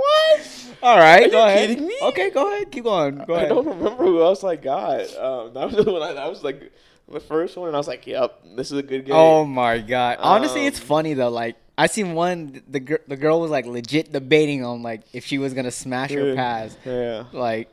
What? 0.00 0.76
all 0.82 0.98
right, 0.98 1.26
Are 1.26 1.30
go 1.30 1.38
you 1.40 1.44
ahead. 1.52 1.68
kidding 1.68 1.86
me? 1.86 1.98
Okay, 2.02 2.30
go 2.30 2.46
ahead. 2.52 2.70
Keep 2.70 2.84
going. 2.84 3.16
Go 3.26 3.34
I 3.34 3.36
ahead. 3.38 3.48
don't 3.50 3.66
remember 3.66 4.04
who 4.04 4.22
else 4.22 4.42
I 4.44 4.56
got. 4.56 5.00
Um, 5.16 5.52
that 5.54 5.66
was 5.72 5.84
the 5.84 5.92
one. 5.92 6.02
I, 6.02 6.12
that 6.14 6.28
was 6.28 6.42
like 6.42 6.72
the 7.10 7.20
first 7.20 7.56
one, 7.56 7.68
and 7.68 7.76
I 7.76 7.78
was 7.78 7.88
like, 7.88 8.06
"Yep, 8.06 8.42
this 8.56 8.70
is 8.72 8.78
a 8.78 8.82
good 8.82 9.04
game." 9.06 9.14
Oh 9.14 9.44
my 9.44 9.78
god. 9.78 10.18
Honestly, 10.20 10.66
it's 10.66 10.80
Um, 10.80 10.86
funny 10.86 11.14
though. 11.14 11.28
Like 11.30 11.56
I 11.76 11.86
seen 11.86 12.14
one. 12.14 12.62
The 12.68 12.80
gir- 12.80 13.02
the 13.08 13.16
girl 13.16 13.40
was 13.40 13.50
like 13.50 13.66
legit 13.66 14.12
debating 14.12 14.64
on 14.64 14.82
like 14.82 15.02
if 15.12 15.24
she 15.26 15.38
was 15.38 15.52
gonna 15.54 15.70
smash 15.70 16.10
Yeah. 16.12 16.34
pass. 16.34 16.76
Yeah. 16.84 17.24
Like, 17.32 17.68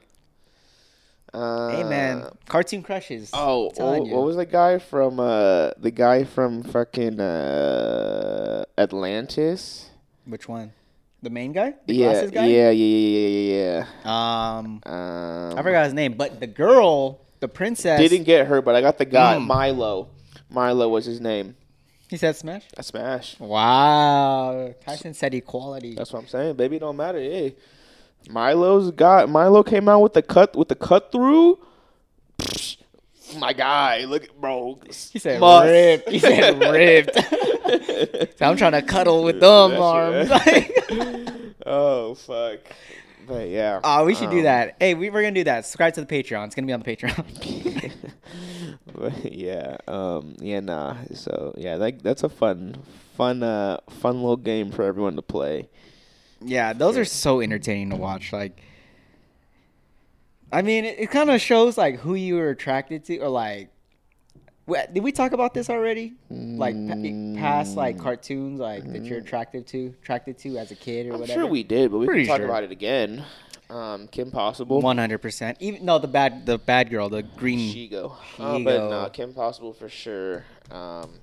Uh, 1.34 1.70
hey 1.76 1.84
man, 1.84 2.26
cartoon 2.48 2.82
crushes. 2.82 3.30
Oh, 3.34 3.70
what 3.78 4.24
was 4.26 4.36
the 4.38 4.46
guy 4.46 4.80
from? 4.80 5.20
Uh, 5.20 5.72
the 5.78 5.92
guy 5.92 6.24
from 6.24 6.64
fucking 6.64 7.20
uh, 7.20 8.66
Atlantis. 8.78 9.90
Which 10.26 10.48
one? 10.50 10.72
The 11.24 11.30
main 11.32 11.52
guy? 11.52 11.74
The 11.88 11.96
yeah, 11.96 12.12
glasses 12.12 12.32
guy? 12.32 12.46
yeah, 12.46 12.70
yeah, 12.70 12.98
yeah, 12.98 13.28
yeah, 13.28 13.86
yeah. 14.04 14.58
Um, 14.58 14.82
um, 14.86 15.58
I 15.58 15.64
forgot 15.64 15.86
his 15.86 15.94
name, 15.94 16.14
but 16.14 16.40
the 16.40 16.48
girl, 16.48 17.22
the 17.40 17.48
princess. 17.48 18.00
Didn't 18.00 18.24
get 18.26 18.48
her, 18.48 18.62
but 18.62 18.76
I 18.76 18.82
got 18.82 18.98
the 18.98 19.06
guy 19.06 19.36
Mm. 19.38 19.48
Milo. 19.48 20.10
Milo 20.50 20.88
was 20.90 21.06
his 21.06 21.20
name. 21.20 21.56
He 22.10 22.16
said 22.18 22.36
smash. 22.38 22.64
I 22.78 22.82
smash. 22.84 23.38
Wow. 23.40 24.74
Tyson 24.86 25.14
said 25.14 25.34
equality. 25.34 25.96
That's 25.96 26.14
what 26.14 26.20
I'm 26.22 26.28
saying. 26.28 26.56
Baby, 26.56 26.78
it 26.78 26.80
don't 26.80 26.96
matter. 26.96 27.20
Hey, 27.20 27.56
Milo's 28.30 28.92
got 28.92 29.28
Milo 29.30 29.64
came 29.64 29.90
out 29.90 30.00
with 30.02 30.14
the 30.14 30.22
cut 30.22 30.56
with 30.56 30.70
the 30.70 30.76
cut 30.76 31.12
through. 31.12 31.60
Psh, 32.40 32.78
My 33.36 33.54
guy, 33.54 34.06
look, 34.06 34.40
bro. 34.40 34.80
He 34.88 35.20
said 35.20 35.40
Must. 35.40 35.66
ripped. 35.66 36.10
He 36.10 36.20
said 36.20 36.60
ripped. 36.72 37.16
So 38.38 38.46
I'm 38.46 38.56
trying 38.58 38.72
to 38.74 38.82
cuddle 38.82 39.24
with 39.24 39.40
them 39.40 39.72
That's 39.72 39.82
arms. 39.82 40.30
right. 40.30 41.44
oh 41.66 42.16
fuck. 42.16 42.60
But 43.28 43.50
yeah. 43.50 43.82
Oh, 43.84 44.06
we 44.06 44.16
should 44.16 44.30
do 44.30 44.38
um, 44.38 44.44
that. 44.44 44.78
Hey, 44.80 44.94
we, 44.94 45.10
we're 45.10 45.22
gonna 45.22 45.34
do 45.34 45.44
that. 45.46 45.66
Subscribe 45.66 45.94
to 45.96 46.02
the 46.06 46.08
Patreon. 46.08 46.46
It's 46.46 46.56
gonna 46.56 46.68
be 46.68 46.74
on 46.74 46.82
the 46.82 46.96
Patreon. 46.96 47.92
But 48.94 49.32
yeah. 49.34 49.78
Um. 49.88 50.36
Yeah. 50.40 50.62
Nah. 50.62 50.96
So 51.14 51.54
yeah. 51.58 51.76
That 51.78 52.02
that's 52.04 52.24
a 52.24 52.30
fun, 52.30 52.76
fun, 53.16 53.44
uh, 53.44 53.80
fun 53.90 54.22
little 54.22 54.38
game 54.38 54.72
for 54.72 54.84
everyone 54.84 55.16
to 55.18 55.22
play. 55.22 55.68
yeah, 56.42 56.72
those 56.74 56.98
are 56.98 57.06
so 57.06 57.42
entertaining 57.42 57.90
to 57.90 57.96
watch. 57.96 58.32
Like, 58.32 58.62
I 60.52 60.62
mean, 60.62 60.86
it, 60.86 61.00
it 61.00 61.12
kind 61.12 61.30
of 61.30 61.42
shows 61.42 61.78
like 61.78 62.00
who 62.00 62.16
you 62.16 62.36
were 62.36 62.50
attracted 62.50 63.04
to, 63.06 63.18
or 63.20 63.30
like, 63.30 63.70
wh- 64.70 64.86
did 64.94 65.04
we 65.04 65.12
talk 65.12 65.34
about 65.34 65.54
this 65.54 65.70
already? 65.70 66.14
Like 66.30 66.76
pa- 66.88 67.40
past 67.42 67.76
like 67.76 68.00
cartoons, 68.00 68.60
like 68.60 68.92
that 68.94 69.04
you're 69.06 69.20
attracted 69.20 69.68
to, 69.68 69.94
attracted 70.02 70.38
to 70.40 70.58
as 70.58 70.72
a 70.72 70.76
kid 70.76 71.08
or 71.08 71.14
I'm 71.16 71.20
whatever. 71.20 71.42
sure 71.42 71.48
we 71.50 71.64
did, 71.64 71.92
but 71.92 71.98
we 71.98 72.06
Pretty 72.06 72.22
can 72.24 72.30
talk 72.30 72.38
sure. 72.38 72.46
about 72.46 72.64
it 72.64 72.72
again. 72.72 73.24
Um. 73.70 74.08
Kim 74.08 74.32
Possible. 74.32 74.80
One 74.80 74.98
hundred 74.98 75.18
percent. 75.18 75.58
Even 75.60 75.84
no, 75.84 76.00
the 76.00 76.08
bad, 76.08 76.46
the 76.46 76.58
bad 76.58 76.90
girl, 76.90 77.10
the 77.10 77.24
green. 77.24 77.60
Shego. 77.76 78.14
Uh, 78.40 78.60
but 78.60 78.80
Shego. 78.80 78.90
no, 78.90 79.10
Kim 79.10 79.34
Possible 79.34 79.74
for 79.74 79.90
sure. 79.90 80.46
Um, 80.72 81.20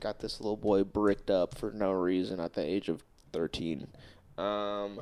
got 0.00 0.18
this 0.20 0.40
little 0.40 0.58
boy 0.58 0.84
bricked 0.84 1.30
up 1.30 1.56
for 1.56 1.70
no 1.70 1.92
reason 1.92 2.38
at 2.40 2.52
the 2.52 2.62
age 2.62 2.90
of 2.90 3.02
13. 3.32 3.86
Um, 4.36 5.00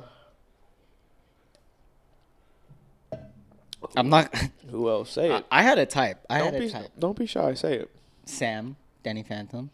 I'm 3.95 4.09
not. 4.09 4.33
who 4.69 4.89
else? 4.89 5.11
Say 5.11 5.31
it. 5.31 5.45
I 5.51 5.63
had 5.63 5.77
a 5.77 5.85
type. 5.85 6.25
I 6.29 6.39
don't 6.39 6.53
had 6.53 6.55
a 6.55 6.59
be 6.65 6.69
type. 6.69 6.91
don't 6.97 7.17
be 7.17 7.25
shy. 7.25 7.53
Say 7.53 7.75
it. 7.75 7.89
Sam, 8.25 8.75
Danny 9.03 9.23
Phantom, 9.23 9.71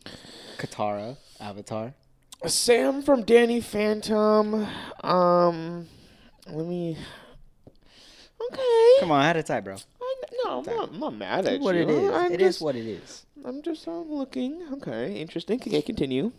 Katara, 0.58 1.18
Avatar. 1.40 1.94
Sam 2.46 3.02
from 3.02 3.24
Danny 3.24 3.60
Phantom. 3.62 4.68
Um, 5.04 5.88
let 6.48 6.66
me. 6.66 6.98
Okay. 8.52 9.00
Come 9.00 9.12
on, 9.12 9.22
I 9.22 9.28
had 9.28 9.38
a 9.38 9.44
type, 9.44 9.64
bro. 9.64 9.76
I, 9.76 10.16
no, 10.44 10.60
I'm 10.60 10.66
not, 10.66 10.90
I'm 10.90 11.00
not 11.00 11.16
mad 11.16 11.46
at 11.48 11.60
what 11.60 11.76
you. 11.76 11.82
it 11.82 11.90
is. 11.90 12.12
I'm 12.12 12.32
It 12.32 12.42
is 12.42 12.48
just, 12.48 12.62
what 12.62 12.76
it 12.76 12.86
is. 12.86 13.26
I'm 13.44 13.62
just 13.62 13.88
um, 13.88 14.12
looking. 14.12 14.62
Okay, 14.74 15.16
interesting. 15.16 15.60
Okay, 15.60 15.82
continue. 15.82 16.32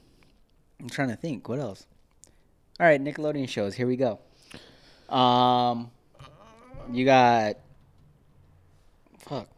I'm 0.81 0.89
trying 0.89 1.09
to 1.09 1.17
think. 1.17 1.49
What 1.49 1.59
else? 1.59 1.87
All 2.79 2.87
right, 2.87 3.03
Nickelodeon 3.03 3.49
shows. 3.49 3.75
Here 3.75 3.87
we 3.87 3.97
go. 3.97 4.21
Um, 5.15 5.91
you 6.93 7.05
got. 7.05 7.57
Fuck. 9.21 9.49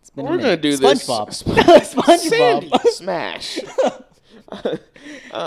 It's 0.00 0.10
been 0.10 0.24
We're 0.24 0.30
gonna 0.32 0.42
minute. 0.42 0.62
do 0.62 0.76
this. 0.76 1.06
SpongeBob. 1.08 2.18
Sandy, 2.18 2.70
SpongeBob. 2.70 2.86
smash. 2.88 3.58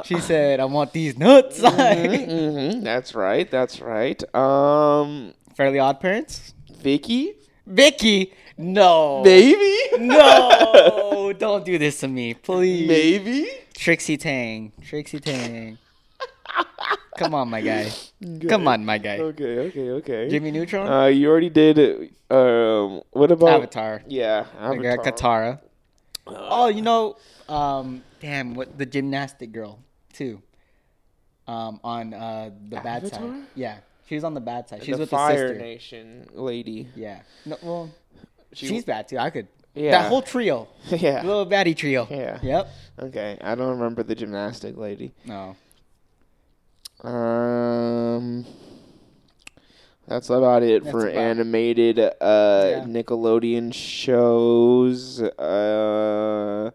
she 0.06 0.20
said, 0.20 0.60
"I 0.60 0.66
want 0.66 0.94
these 0.94 1.18
nuts." 1.18 1.60
hmm 1.62 2.82
that's 2.84 3.14
right. 3.16 3.50
That's 3.50 3.82
right. 3.82 4.22
Um, 4.36 5.34
Fairly 5.56 5.80
Odd 5.80 6.00
Parents. 6.00 6.54
Vicky? 6.80 7.34
Vicky. 7.66 8.34
No. 8.58 9.24
Maybe? 9.24 9.78
No. 10.06 11.34
Don't 11.38 11.64
do 11.66 11.78
this 11.78 12.00
to 12.00 12.08
me, 12.08 12.34
please. 12.34 12.88
Maybe? 12.88 13.48
Trixie 13.76 14.18
Tang. 14.18 14.72
Trixie 14.84 15.20
Tang. 15.20 15.78
Come 17.18 17.34
on, 17.34 17.50
my 17.50 17.62
guy. 17.62 17.92
Come 18.48 18.68
on, 18.68 18.86
my 18.86 18.98
guy. 18.98 19.18
Okay, 19.20 19.58
okay, 19.68 19.90
okay. 19.92 20.30
Jimmy 20.30 20.52
Neutron. 20.52 20.88
Uh, 20.88 21.06
you 21.08 21.30
already 21.30 21.50
did. 21.50 22.14
Um, 22.30 23.02
what 23.12 23.32
about 23.32 23.50
Avatar. 23.50 24.02
Yeah, 24.08 24.46
I 24.60 24.74
Avatar. 24.76 24.98
got 24.98 25.06
Katara. 25.06 25.60
Oh, 26.28 26.68
you 26.68 26.82
know, 26.82 27.16
um, 27.50 28.04
damn, 28.20 28.54
what 28.54 28.78
the 28.78 28.86
gymnastic 28.86 29.52
girl 29.52 29.80
too. 30.14 30.42
Um, 31.48 31.80
on 31.84 32.14
uh 32.14 32.52
the 32.70 32.76
bad 32.78 33.04
Avatar? 33.06 33.20
side. 33.22 33.44
Yeah, 33.56 33.78
she 34.08 34.16
was 34.16 34.24
on 34.26 34.34
the 34.34 34.42
bad 34.42 34.68
side. 34.68 34.84
She's 34.84 34.96
the 34.96 35.02
with 35.02 35.10
Fire 35.10 35.34
the 35.48 35.54
sister. 35.54 35.60
Nation 35.64 36.28
lady. 36.34 36.90
Yeah. 36.96 37.22
No, 37.46 37.58
well, 37.62 37.90
She- 38.54 38.68
she's 38.68 38.84
bad 38.84 39.08
too. 39.08 39.18
I 39.18 39.30
could. 39.30 39.48
Yeah. 39.74 39.92
That 39.92 40.10
whole 40.10 40.24
trio, 40.24 40.68
yeah. 40.90 41.22
little 41.24 41.46
baddie 41.46 41.76
trio. 41.78 42.08
Yeah. 42.10 42.40
Yep. 42.42 42.70
Okay, 43.04 43.38
I 43.40 43.54
don't 43.56 43.70
remember 43.78 44.02
the 44.04 44.16
gymnastic 44.16 44.76
lady. 44.76 45.14
No. 45.24 45.56
Um, 47.04 48.46
that's 50.08 50.30
about 50.30 50.64
it 50.64 50.84
That's 50.84 50.92
for 50.92 51.08
about- 51.08 51.16
animated 51.22 52.00
uh 52.00 52.12
Yeah. 52.22 52.84
Nickelodeon 52.88 53.74
shows. 53.74 55.22
Uh, 55.22 56.72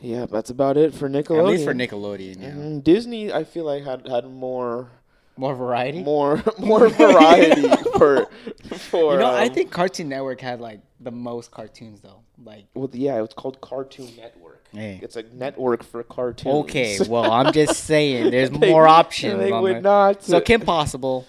yeah, 0.00 0.26
that's 0.26 0.50
about 0.50 0.76
it 0.76 0.94
for 0.94 1.08
Nickelodeon. 1.08 1.38
At 1.38 1.44
least 1.46 1.64
for 1.64 1.74
Nickelodeon, 1.74 2.40
yeah. 2.40 2.50
Mhm. 2.52 2.82
Disney, 2.82 3.32
I 3.32 3.44
feel 3.44 3.64
like 3.64 3.84
had 3.84 4.08
had 4.08 4.24
more 4.30 4.88
More 5.36 5.54
variety. 5.54 6.02
more 6.02 6.42
more 6.58 6.88
variety 6.88 7.68
for 7.98 8.26
for. 8.74 9.12
you 9.14 9.18
know, 9.20 9.30
I 9.30 9.46
um, 9.46 9.54
think 9.54 9.70
Cartoon 9.70 10.08
Network 10.08 10.40
had 10.40 10.60
like 10.60 10.80
the 10.98 11.10
most 11.12 11.50
cartoons 11.50 12.00
though. 12.00 12.20
Like, 12.42 12.64
Well, 12.74 12.88
yeah, 12.92 13.22
it's 13.22 13.34
called 13.34 13.60
Cartoon 13.60 14.08
Network. 14.16 14.59
Hey. 14.72 15.00
It's 15.02 15.16
a 15.16 15.22
network 15.24 15.82
for 15.82 16.02
cartoons. 16.02 16.54
okay, 16.64 16.98
well, 17.08 17.30
I'm 17.32 17.52
just 17.52 17.84
saying, 17.84 18.30
there's 18.30 18.50
They- 18.50 18.70
more 18.70 18.86
options. 18.86 19.38
They 19.40 19.52
would 19.52 19.82
not. 19.82 20.22
So 20.22 20.40
Kim 20.42 20.60
Possible. 20.60 21.26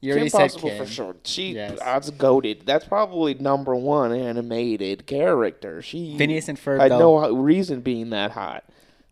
You 0.00 0.14
Kim 0.14 0.28
Possible 0.30 0.68
said 0.68 0.78
for 0.78 0.86
sure. 0.86 1.16
She 1.24 1.52
Yes. 1.54 1.78
that's 1.80 2.10
goaded. 2.10 2.62
That's 2.66 2.84
probably 2.84 3.34
number 3.34 3.74
one 3.74 4.12
animated 4.12 5.06
character. 5.06 5.82
She 5.82 6.16
Phineas 6.16 6.48
and 6.48 6.58
Ferb, 6.58 6.80
had 6.80 6.92
though. 6.92 6.98
no 7.28 7.34
reason 7.36 7.80
being 7.80 8.10
that 8.10 8.30
hot. 8.32 8.64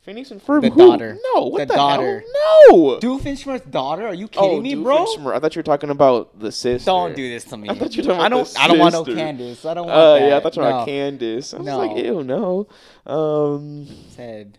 Phineas 0.04 0.30
and 0.30 0.44
Ferb. 0.44 0.60
The 0.62 0.68
who? 0.70 0.86
daughter. 0.86 1.16
No, 1.34 1.46
what 1.46 1.60
The 1.60 1.66
the, 1.66 1.74
daughter. 1.74 2.20
Hell? 2.20 2.68
No. 2.70 2.98
Doofenshmirtz's 3.00 3.64
daughter? 3.66 4.06
Are 4.06 4.12
you 4.14 4.28
kidding 4.28 4.50
oh, 4.50 4.60
me, 4.60 4.74
bro? 4.74 5.06
Doofenshmirtz. 5.06 5.34
I 5.34 5.38
thought 5.38 5.54
you 5.56 5.60
were 5.60 5.64
talking 5.64 5.88
about 5.90 6.38
the 6.38 6.52
sister. 6.52 6.84
Don't 6.86 7.16
do 7.16 7.26
this 7.28 7.44
to 7.44 7.56
me. 7.56 7.70
I 7.70 7.74
thought 7.74 7.96
you 7.96 8.02
were 8.02 8.08
talking 8.08 8.20
I 8.22 8.26
about 8.26 8.36
don't. 8.36 8.52
the 8.52 8.60
I 8.60 8.68
don't 8.68 8.78
want 8.78 8.92
no 8.92 9.04
sister. 9.04 9.18
Candace. 9.18 9.64
I 9.64 9.72
don't 9.74 9.86
want 9.86 9.96
Oh 9.98 10.14
that. 10.14 10.28
yeah, 10.28 10.36
I 10.36 10.40
thought 10.40 10.56
you 10.56 10.62
were 10.62 10.68
no. 10.68 10.74
about 10.76 10.86
Candace. 10.86 11.54
I 11.54 11.56
was 11.56 11.66
No. 11.66 11.78
like, 11.78 12.04
ew, 12.04 12.22
no. 12.22 12.66
Um, 13.06 13.86
Said 14.10 14.58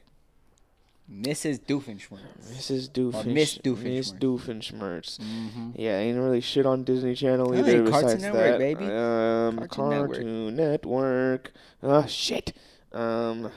Mrs. 1.12 1.60
Doofenshmirtz. 1.60 2.52
Mrs. 2.52 2.90
Doofenshmirtz. 2.90 3.26
Miss 3.26 3.36
Miss 3.36 3.58
Doofenshmirtz. 3.60 4.20
Doofenshmirtz. 4.20 5.20
Mm-hmm. 5.20 5.70
Yeah, 5.76 6.00
ain't 6.00 6.18
really 6.18 6.42
shit 6.42 6.66
on 6.66 6.84
Disney 6.84 7.14
Channel 7.14 7.52
Hey, 7.52 7.60
either. 7.60 7.92
Cartoon 7.92 8.02
besides 8.08 8.22
Network, 8.24 8.44
that, 8.44 8.58
baby. 8.58 8.86
Um, 8.86 9.58
Cartoon 9.70 10.08
Cartoon 10.08 10.56
Network. 10.56 11.52
Ah, 11.84 12.06
shit. 12.08 12.54
Um, 12.92 13.52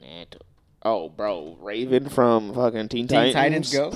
net. 0.00 0.34
Oh, 0.82 1.08
bro, 1.10 1.56
Raven 1.60 2.08
from 2.08 2.54
fucking 2.54 2.88
Teen, 2.88 3.06
Teen 3.06 3.32
Titans. 3.34 3.70
Titans 3.70 3.72
Go? 3.72 3.92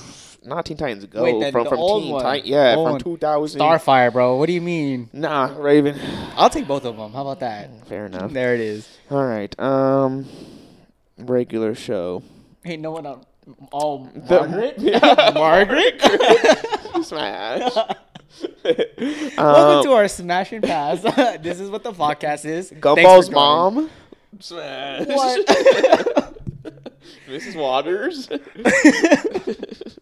Not 0.49 0.67
Teen 0.67 0.76
Titans 0.76 1.07
Go. 1.07 1.23
Wait, 1.23 1.40
the- 1.40 1.51
from 1.53 1.64
the 1.64 1.70
from 1.70 1.79
old 1.79 2.03
Teen 2.03 2.12
one. 2.12 2.23
Titans. 2.23 2.49
Yeah, 2.51 2.75
Old 2.77 2.87
from 2.87 2.92
one. 2.92 3.01
2000. 3.01 3.61
Starfire, 3.61 4.12
bro. 4.12 4.37
What 4.37 4.47
do 4.47 4.53
you 4.53 4.61
mean? 4.61 5.09
Nah, 5.14 5.55
Raven. 5.57 5.99
I'll 6.37 6.51
take 6.51 6.66
both 6.68 6.85
of 6.85 6.97
them. 6.99 7.12
How 7.12 7.23
about 7.23 7.40
that? 7.40 7.70
Fair 7.87 8.07
enough. 8.07 8.33
There 8.33 8.55
it 8.55 8.61
is. 8.61 8.87
All 9.11 9.25
right. 9.25 9.59
Um, 9.59 10.27
regular 11.16 11.75
show. 11.75 12.23
Hey, 12.62 12.77
no 12.77 12.90
one 12.90 13.07
on. 13.07 13.25
Oh, 13.73 14.07
The- 14.14 14.40
Margaret. 14.47 14.75
Yeah. 14.79 15.31
Margaret. 15.35 16.01
Smash. 17.05 17.75
Welcome 18.64 19.38
Um, 19.38 19.85
to 19.85 19.92
our 19.92 20.09
Smash 20.09 20.53
and 20.53 20.62
Pass. 20.62 21.01
this 21.40 21.61
is 21.61 21.70
what 21.70 21.83
the 21.83 21.92
podcast 21.92 22.44
is. 22.44 22.68
Thanks 22.68 22.83
for 22.83 22.97
Gumball's 22.97 23.29
joining. 23.29 23.35
mom. 23.35 23.90
Smash. 24.40 25.07
What? 25.07 26.20
Mrs. 27.29 27.57
Waters. 27.57 28.29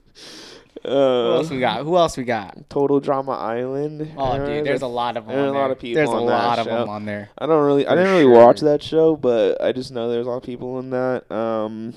Who 0.85 0.91
uh, 0.91 1.37
else 1.37 1.49
we 1.51 1.61
got? 1.61 1.85
Who 1.85 1.97
else 1.97 2.17
we 2.17 2.25
got? 2.25 2.69
Total 2.69 2.99
Drama 2.99 3.33
Island. 3.33 4.13
Oh, 4.17 4.33
Uh, 4.33 4.47
dude, 4.47 4.67
there's 4.67 4.83
a 4.83 4.87
lot 4.89 5.17
of 5.17 5.27
them. 5.27 5.37
there's 5.37 5.51
a 5.51 5.55
lot 5.55 5.71
of 5.71 5.79
people 5.79 5.95
There's 5.95 6.09
a 6.09 6.13
lot 6.13 6.59
of 6.59 6.65
show. 6.67 6.81
them 6.81 6.89
on 6.89 7.05
there. 7.05 7.31
I 7.39 7.47
don't 7.47 7.65
really, 7.65 7.87
I 7.87 7.95
didn't 7.95 8.11
really 8.11 8.25
sure. 8.25 8.45
watch 8.45 8.61
that 8.63 8.83
show, 8.83 9.15
but 9.15 9.63
I 9.63 9.71
just 9.71 9.93
know 9.93 10.11
there's 10.11 10.27
a 10.27 10.31
lot 10.31 10.39
of 10.39 10.43
people 10.43 10.81
in 10.81 10.91
that. 10.91 11.31
Um, 11.31 11.95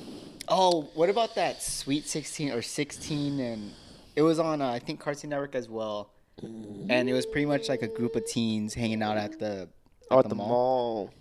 Oh, 0.48 0.84
what 0.94 1.10
about 1.10 1.34
that 1.36 1.64
Sweet 1.64 2.08
16 2.08 2.52
or 2.52 2.62
16? 2.62 3.40
And 3.40 3.72
it 4.16 4.22
was 4.22 4.38
on, 4.38 4.62
uh, 4.62 4.70
I 4.70 4.78
think, 4.78 5.00
Cartoon 5.00 5.32
Network 5.32 5.56
as 5.56 5.68
well. 5.68 6.12
And 6.44 7.10
it 7.10 7.14
was 7.14 7.26
pretty 7.26 7.48
much 7.48 7.70
like 7.70 7.82
a 7.82 7.88
group 7.88 8.16
of 8.16 8.26
teens 8.28 8.76
hanging 8.76 9.02
out 9.02 9.18
at 9.18 9.40
the, 9.40 9.70
oh, 10.12 10.20
at 10.20 10.30
the 10.30 10.36
mall. 10.36 11.12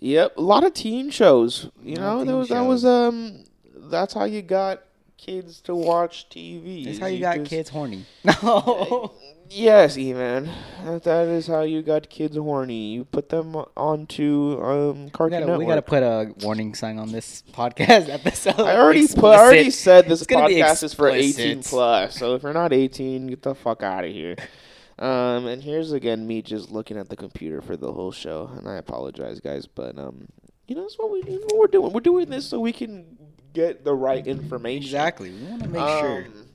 Yep, 0.00 0.36
a 0.36 0.40
lot 0.40 0.64
of 0.64 0.74
teen 0.74 1.10
shows. 1.10 1.70
You 1.82 1.96
know, 1.96 2.24
that 2.24 2.36
was 2.36 2.48
that 2.50 2.60
was 2.60 2.84
um, 2.84 3.44
that's 3.74 4.14
how 4.14 4.24
you 4.24 4.42
got 4.42 4.82
kids 5.16 5.60
to 5.62 5.74
watch 5.74 6.28
TV. 6.30 6.84
That's 6.84 6.98
how 6.98 7.06
you 7.06 7.20
got 7.20 7.36
just- 7.38 7.50
kids 7.50 7.70
horny. 7.70 8.04
No. 8.42 9.12
Yes, 9.50 9.96
E-Man. 9.96 10.50
That, 10.84 11.04
that 11.04 11.26
is 11.28 11.46
how 11.46 11.62
you 11.62 11.80
got 11.80 12.10
kids 12.10 12.36
horny. 12.36 12.92
You 12.92 13.06
put 13.06 13.30
them 13.30 13.56
onto 13.78 14.60
um, 14.62 15.04
We 15.06 15.10
Cartoon 15.10 15.40
gotta, 15.46 15.58
we 15.58 15.64
gotta 15.64 15.76
Network. 15.76 15.86
put 15.86 16.02
a 16.02 16.34
warning 16.44 16.74
sign 16.74 16.98
on 16.98 17.10
this 17.12 17.42
podcast 17.54 18.08
episode. 18.12 18.60
I 18.60 18.76
already 18.76 19.06
put. 19.08 19.24
I 19.24 19.38
already 19.38 19.70
said 19.70 20.06
this 20.06 20.20
It's 20.20 20.26
gonna 20.26 20.48
be 20.48 20.56
podcast 20.56 20.82
is 20.82 20.92
for 20.92 21.08
18 21.08 21.62
plus. 21.62 22.18
So 22.18 22.34
if 22.34 22.42
you're 22.42 22.52
not 22.52 22.74
18, 22.74 23.28
get 23.28 23.40
the 23.40 23.54
fuck 23.54 23.82
out 23.82 24.04
of 24.04 24.12
here. 24.12 24.36
Um, 24.98 25.46
and 25.46 25.62
here's 25.62 25.92
again 25.92 26.26
me 26.26 26.42
just 26.42 26.70
looking 26.70 26.96
at 26.98 27.08
the 27.08 27.16
computer 27.16 27.60
for 27.60 27.76
the 27.76 27.92
whole 27.92 28.10
show, 28.12 28.50
and 28.56 28.68
I 28.68 28.76
apologize, 28.76 29.38
guys, 29.40 29.66
but 29.66 29.96
um, 29.98 30.26
you 30.66 30.74
know 30.74 30.82
that's 30.82 30.98
what 30.98 31.10
we 31.10 31.20
what 31.22 31.56
we're 31.58 31.66
doing. 31.68 31.92
We're 31.92 32.00
doing 32.00 32.28
this 32.30 32.46
so 32.46 32.58
we 32.58 32.72
can 32.72 33.16
get 33.52 33.84
the 33.84 33.94
right 33.94 34.26
information. 34.26 34.82
Exactly. 34.84 35.30
We 35.30 35.42
want 35.46 35.62
to 35.62 35.68
make 35.68 35.80
sure. 36.00 36.24
Um, 36.24 36.46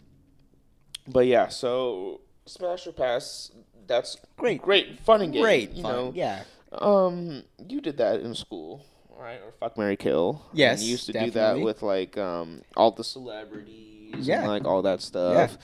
But 1.08 1.26
yeah, 1.28 1.48
so 1.50 2.22
Smash 2.46 2.86
or 2.88 2.92
Pass. 2.92 3.52
That's 3.88 4.18
Great. 4.38 4.62
great, 4.62 5.00
fun 5.02 5.22
and 5.22 5.34
game. 5.34 5.42
Great. 5.42 5.72
you 5.72 5.84
fun. 5.84 5.92
know. 5.92 6.12
Yeah. 6.16 6.44
Um, 6.72 7.44
you 7.70 7.82
did 7.82 7.98
that 7.98 8.22
in 8.22 8.34
school, 8.34 8.86
right? 9.18 9.40
Or 9.44 9.52
fuck 9.60 9.78
Mary 9.78 9.98
Kill. 9.98 10.42
Yes, 10.54 10.80
and 10.80 10.86
you 10.86 10.92
used 10.92 11.06
to 11.08 11.14
do 11.14 11.32
that 11.32 11.60
with 11.60 11.82
like 11.82 12.18
um 12.18 12.62
all 12.78 12.92
the 12.92 13.04
celebrities, 13.04 14.16
Yeah. 14.28 14.40
and 14.40 14.48
like 14.48 14.66
all 14.66 14.82
that 14.84 15.02
stuff. 15.02 15.58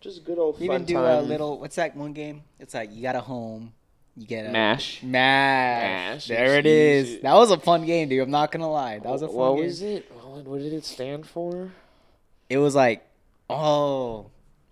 Just 0.00 0.24
good 0.24 0.38
old 0.38 0.58
We 0.58 0.66
fun 0.66 0.76
even 0.76 0.86
do 0.86 0.94
time. 0.94 1.04
a 1.04 1.20
little. 1.22 1.58
What's 1.58 1.76
that 1.76 1.94
one 1.96 2.12
game? 2.12 2.42
It's 2.58 2.72
like 2.74 2.94
you 2.94 3.02
got 3.02 3.16
a 3.16 3.20
home. 3.20 3.72
You 4.16 4.26
get 4.26 4.46
a 4.46 4.50
mash. 4.50 5.02
Mash. 5.02 5.02
Mash, 5.02 6.26
There 6.28 6.58
it 6.58 7.22
That 7.22 7.34
was 7.34 7.50
a 7.50 7.58
fun 7.58 7.84
game, 7.86 8.08
dude. 8.08 8.22
I'm 8.22 8.30
not 8.30 8.50
gonna 8.50 8.70
lie. 8.70 8.98
That 8.98 9.08
was 9.10 9.22
a 9.22 9.28
fun 9.28 9.36
what 9.36 9.56
game. 9.56 9.64
was 9.66 9.82
it? 9.82 10.10
What, 10.12 10.44
what 10.44 10.58
did 10.60 10.72
it 10.72 10.84
stand 10.84 11.26
for? 11.26 11.70
It 12.48 12.58
was 12.58 12.74
like, 12.74 13.04
oh, 13.48 14.26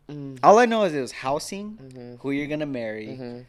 Mm. 0.08 0.38
all 0.42 0.58
I 0.58 0.64
know 0.64 0.84
is 0.84 0.94
it 0.94 1.00
was 1.02 1.12
housing, 1.12 1.76
Mhm. 1.76 2.18
who 2.20 2.30
you're 2.30 2.46
gonna 2.46 2.64
marry, 2.64 3.08
Mhm. 3.08 3.44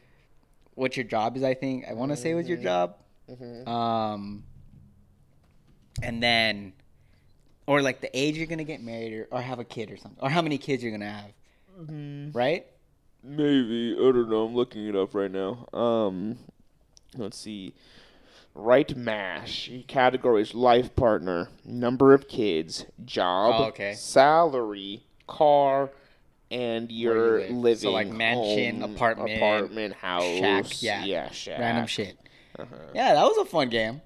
what 0.76 0.98
your 0.98 1.06
job 1.06 1.38
is. 1.38 1.44
I 1.44 1.54
think 1.54 1.86
I 1.88 1.94
want 1.94 2.12
to 2.12 2.18
say 2.18 2.34
was 2.34 2.50
your 2.50 2.58
Mhm. 2.58 2.64
job. 2.64 2.96
Mhm. 3.32 3.66
Um, 3.66 4.44
and 6.04 6.22
then, 6.22 6.74
or 7.66 7.82
like 7.82 8.02
the 8.02 8.10
age 8.18 8.38
you're 8.38 8.48
gonna 8.48 8.66
get 8.66 8.82
married 8.84 9.14
or, 9.14 9.28
or 9.32 9.42
have 9.42 9.60
a 9.60 9.64
kid 9.64 9.90
or 9.90 9.96
something, 9.96 10.20
or 10.22 10.30
how 10.30 10.42
many 10.42 10.58
kids 10.58 10.84
you're 10.84 10.92
gonna 10.92 11.10
have, 11.10 11.32
Mhm. 11.80 12.36
right? 12.36 12.66
Maybe 13.24 13.96
I 13.98 14.02
don't 14.12 14.30
know. 14.30 14.46
I'm 14.46 14.56
looking 14.56 14.88
it 14.88 14.96
up 14.96 15.14
right 15.14 15.32
now. 15.32 15.68
Um, 15.74 16.38
let's 17.18 17.38
see. 17.38 17.74
Right 18.56 18.96
mash 18.96 19.70
categories: 19.88 20.54
life 20.54 20.96
partner, 20.96 21.50
number 21.64 22.14
of 22.14 22.28
kids, 22.28 22.86
job, 23.06 23.56
Oh, 23.58 23.64
okay. 23.66 23.94
salary, 23.94 25.04
car, 25.28 25.92
and 26.52 26.92
your 26.92 27.48
live. 27.50 27.80
So, 27.80 27.92
like, 27.92 28.08
mansion, 28.10 28.82
home, 28.82 28.96
apartment, 28.96 29.38
apartment, 29.38 29.94
house, 29.96 30.24
shack, 30.24 30.82
yeah. 30.82 31.06
yeah, 31.06 31.30
shack. 31.32 31.60
Random 31.60 31.86
shit. 31.88 32.18
Uh-huh. 32.58 32.76
Yeah, 32.94 33.14
that 33.14 33.24
was 33.24 33.38
a 33.38 33.46
fun 33.46 33.70
game. 33.70 34.02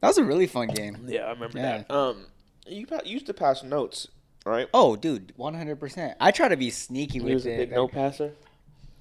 That 0.00 0.08
was 0.08 0.18
a 0.18 0.24
really 0.24 0.46
fun 0.46 0.68
game. 0.68 1.06
Yeah, 1.08 1.22
I 1.24 1.30
remember 1.32 1.58
Yeah. 1.58 1.78
that. 1.86 1.90
Um, 1.90 2.26
you 2.66 2.86
pa- 2.86 3.00
used 3.04 3.26
to 3.26 3.34
pass 3.34 3.62
notes, 3.62 4.08
right? 4.46 4.68
Oh, 4.74 4.96
dude, 4.96 5.32
100%. 5.38 6.14
I 6.20 6.30
try 6.30 6.48
to 6.48 6.56
be 6.56 6.70
sneaky 6.70 7.18
You 7.18 7.24
with 7.24 7.34
was 7.34 7.46
a 7.46 7.52
it. 7.54 7.56
big 7.58 7.70
note 7.72 7.92
passer. 7.92 8.32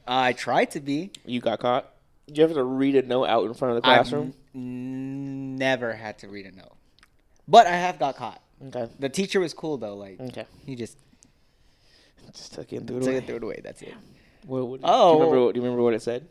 I 0.07 0.33
try 0.33 0.65
to 0.65 0.79
be. 0.79 1.11
You 1.25 1.39
got 1.41 1.59
caught. 1.59 1.91
Did 2.27 2.37
you 2.37 2.43
have 2.43 2.53
to 2.53 2.63
read 2.63 2.95
a 2.95 3.01
note 3.03 3.25
out 3.25 3.45
in 3.45 3.53
front 3.53 3.77
of 3.77 3.83
the 3.83 3.89
I've 3.89 4.01
classroom? 4.01 4.33
n- 4.55 5.55
never 5.55 5.93
had 5.93 6.17
to 6.19 6.27
read 6.27 6.45
a 6.45 6.51
note. 6.51 6.75
But 7.47 7.67
I 7.67 7.71
have 7.71 7.97
got 7.99 8.15
caught. 8.15 8.41
Okay. 8.67 8.87
The 8.99 9.09
teacher 9.09 9.39
was 9.39 9.53
cool 9.53 9.77
though. 9.77 9.95
Like 9.95 10.19
Okay. 10.19 10.45
he 10.65 10.75
just 10.75 10.97
Just 12.33 12.53
took 12.53 12.71
it 12.73 12.77
and 12.77 12.87
threw 12.87 12.97
it 12.97 12.99
took 13.01 13.07
away. 13.09 13.17
it, 13.17 13.25
threw 13.25 13.35
it 13.37 13.43
away. 13.43 13.61
That's 13.63 13.81
it. 13.81 13.93
What, 14.45 14.67
what, 14.67 14.79
Oh. 14.83 14.85
do 14.85 14.87
you, 14.87 14.93
oh. 14.93 15.13
remember, 15.19 15.45
what- 15.45 15.53
do 15.53 15.59
you 15.59 15.63
remember 15.63 15.83
what 15.83 15.93
it 15.93 16.01
said? 16.01 16.27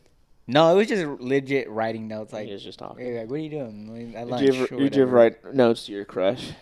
No, 0.47 0.73
it 0.73 0.77
was 0.77 0.87
just 0.89 1.05
legit 1.21 1.69
writing 1.69 2.09
notes. 2.09 2.33
Like, 2.33 2.47
he 2.47 2.53
was 2.55 2.63
just 2.65 2.79
talking. 2.79 3.17
like, 3.17 3.29
what 3.29 3.37
are 3.37 3.43
you 3.43 3.51
doing? 3.51 4.15
Like, 4.15 4.17
at 4.17 4.39
Did 4.39 4.55
you 4.55 4.63
ever, 4.65 4.75
or 4.77 4.79
did 4.79 4.97
you 4.97 5.03
ever 5.03 5.15
write 5.15 5.55
notes 5.55 5.87
to 5.87 5.93
your 5.93 6.05
crush? 6.07 6.53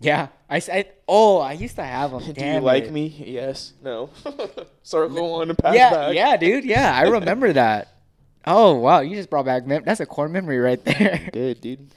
Yeah, 0.00 0.28
I 0.48 0.58
said. 0.58 0.92
oh, 1.08 1.38
I 1.38 1.52
used 1.52 1.76
to 1.76 1.84
have 1.84 2.10
them. 2.10 2.32
Do 2.32 2.44
you 2.44 2.60
like 2.60 2.90
me? 2.90 3.06
Yes. 3.26 3.72
No. 3.82 4.10
Circle 4.82 5.32
one 5.32 5.48
and 5.50 5.58
pass 5.58 5.74
yeah, 5.74 5.90
back. 5.90 6.14
yeah, 6.14 6.36
dude. 6.36 6.64
Yeah, 6.64 6.92
I 6.94 7.02
remember 7.08 7.52
that. 7.52 7.88
Oh 8.46 8.74
wow, 8.76 9.00
you 9.00 9.16
just 9.16 9.30
brought 9.30 9.46
back 9.46 9.66
mem- 9.66 9.84
that's 9.84 10.00
a 10.00 10.06
core 10.06 10.28
memory 10.28 10.58
right 10.58 10.82
there. 10.84 11.30
Good, 11.32 11.60
dude. 11.60 11.88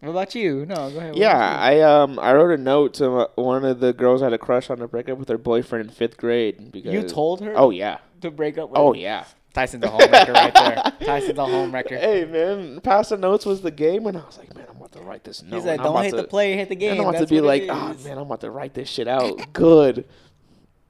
what 0.00 0.10
about 0.10 0.34
you? 0.34 0.64
No, 0.64 0.90
go 0.90 0.98
ahead. 0.98 1.10
what 1.10 1.16
Yeah, 1.18 1.36
I 1.36 1.80
um 1.80 2.18
I 2.18 2.32
wrote 2.32 2.58
a 2.58 2.62
note 2.62 2.94
to 2.94 3.28
one 3.34 3.64
of 3.64 3.80
the 3.80 3.92
girls 3.92 4.22
I 4.22 4.26
had 4.26 4.32
a 4.32 4.38
crush 4.38 4.70
on 4.70 4.78
to 4.78 4.88
break 4.88 5.08
up 5.08 5.18
with 5.18 5.28
her 5.28 5.36
boyfriend 5.38 5.88
in 5.88 5.94
fifth 5.94 6.16
grade 6.16 6.72
because 6.72 6.94
you? 6.94 7.02
told 7.02 7.40
her. 7.42 7.52
Oh 7.54 7.70
yeah. 7.70 7.98
to 8.22 8.30
break 8.30 8.56
up. 8.56 8.70
with 8.70 8.78
her. 8.78 8.82
Oh 8.82 8.94
yeah. 8.94 9.24
Tyson's 9.56 9.84
a 9.84 9.88
home 9.88 10.10
wrecker 10.10 10.32
right 10.34 10.52
there. 10.52 10.92
Tyson's 11.00 11.38
a 11.38 11.46
home 11.46 11.72
wrecker. 11.72 11.96
Hey 11.96 12.26
man, 12.26 12.78
passing 12.82 13.20
notes 13.20 13.46
was 13.46 13.62
the 13.62 13.70
game, 13.70 14.06
and 14.06 14.18
I 14.18 14.20
was 14.20 14.36
like, 14.36 14.54
man, 14.54 14.66
I'm 14.68 14.76
about 14.76 14.92
to 14.92 15.00
write 15.00 15.24
this 15.24 15.42
note. 15.42 15.54
He's 15.54 15.64
like, 15.64 15.78
and 15.78 15.80
I'm 15.80 15.84
don't 15.84 15.94
about 15.94 16.04
hit 16.04 16.10
to, 16.10 16.16
the 16.18 16.24
play, 16.24 16.56
hit 16.56 16.68
the 16.68 16.74
And 16.74 16.80
game. 16.80 17.00
I'm 17.00 17.08
about 17.08 17.20
to 17.20 17.26
be 17.26 17.40
like, 17.40 17.62
oh 17.62 17.96
man, 18.04 18.18
I'm 18.18 18.26
about 18.26 18.42
to 18.42 18.50
write 18.50 18.74
this 18.74 18.90
shit 18.90 19.08
out. 19.08 19.40
Good. 19.54 20.04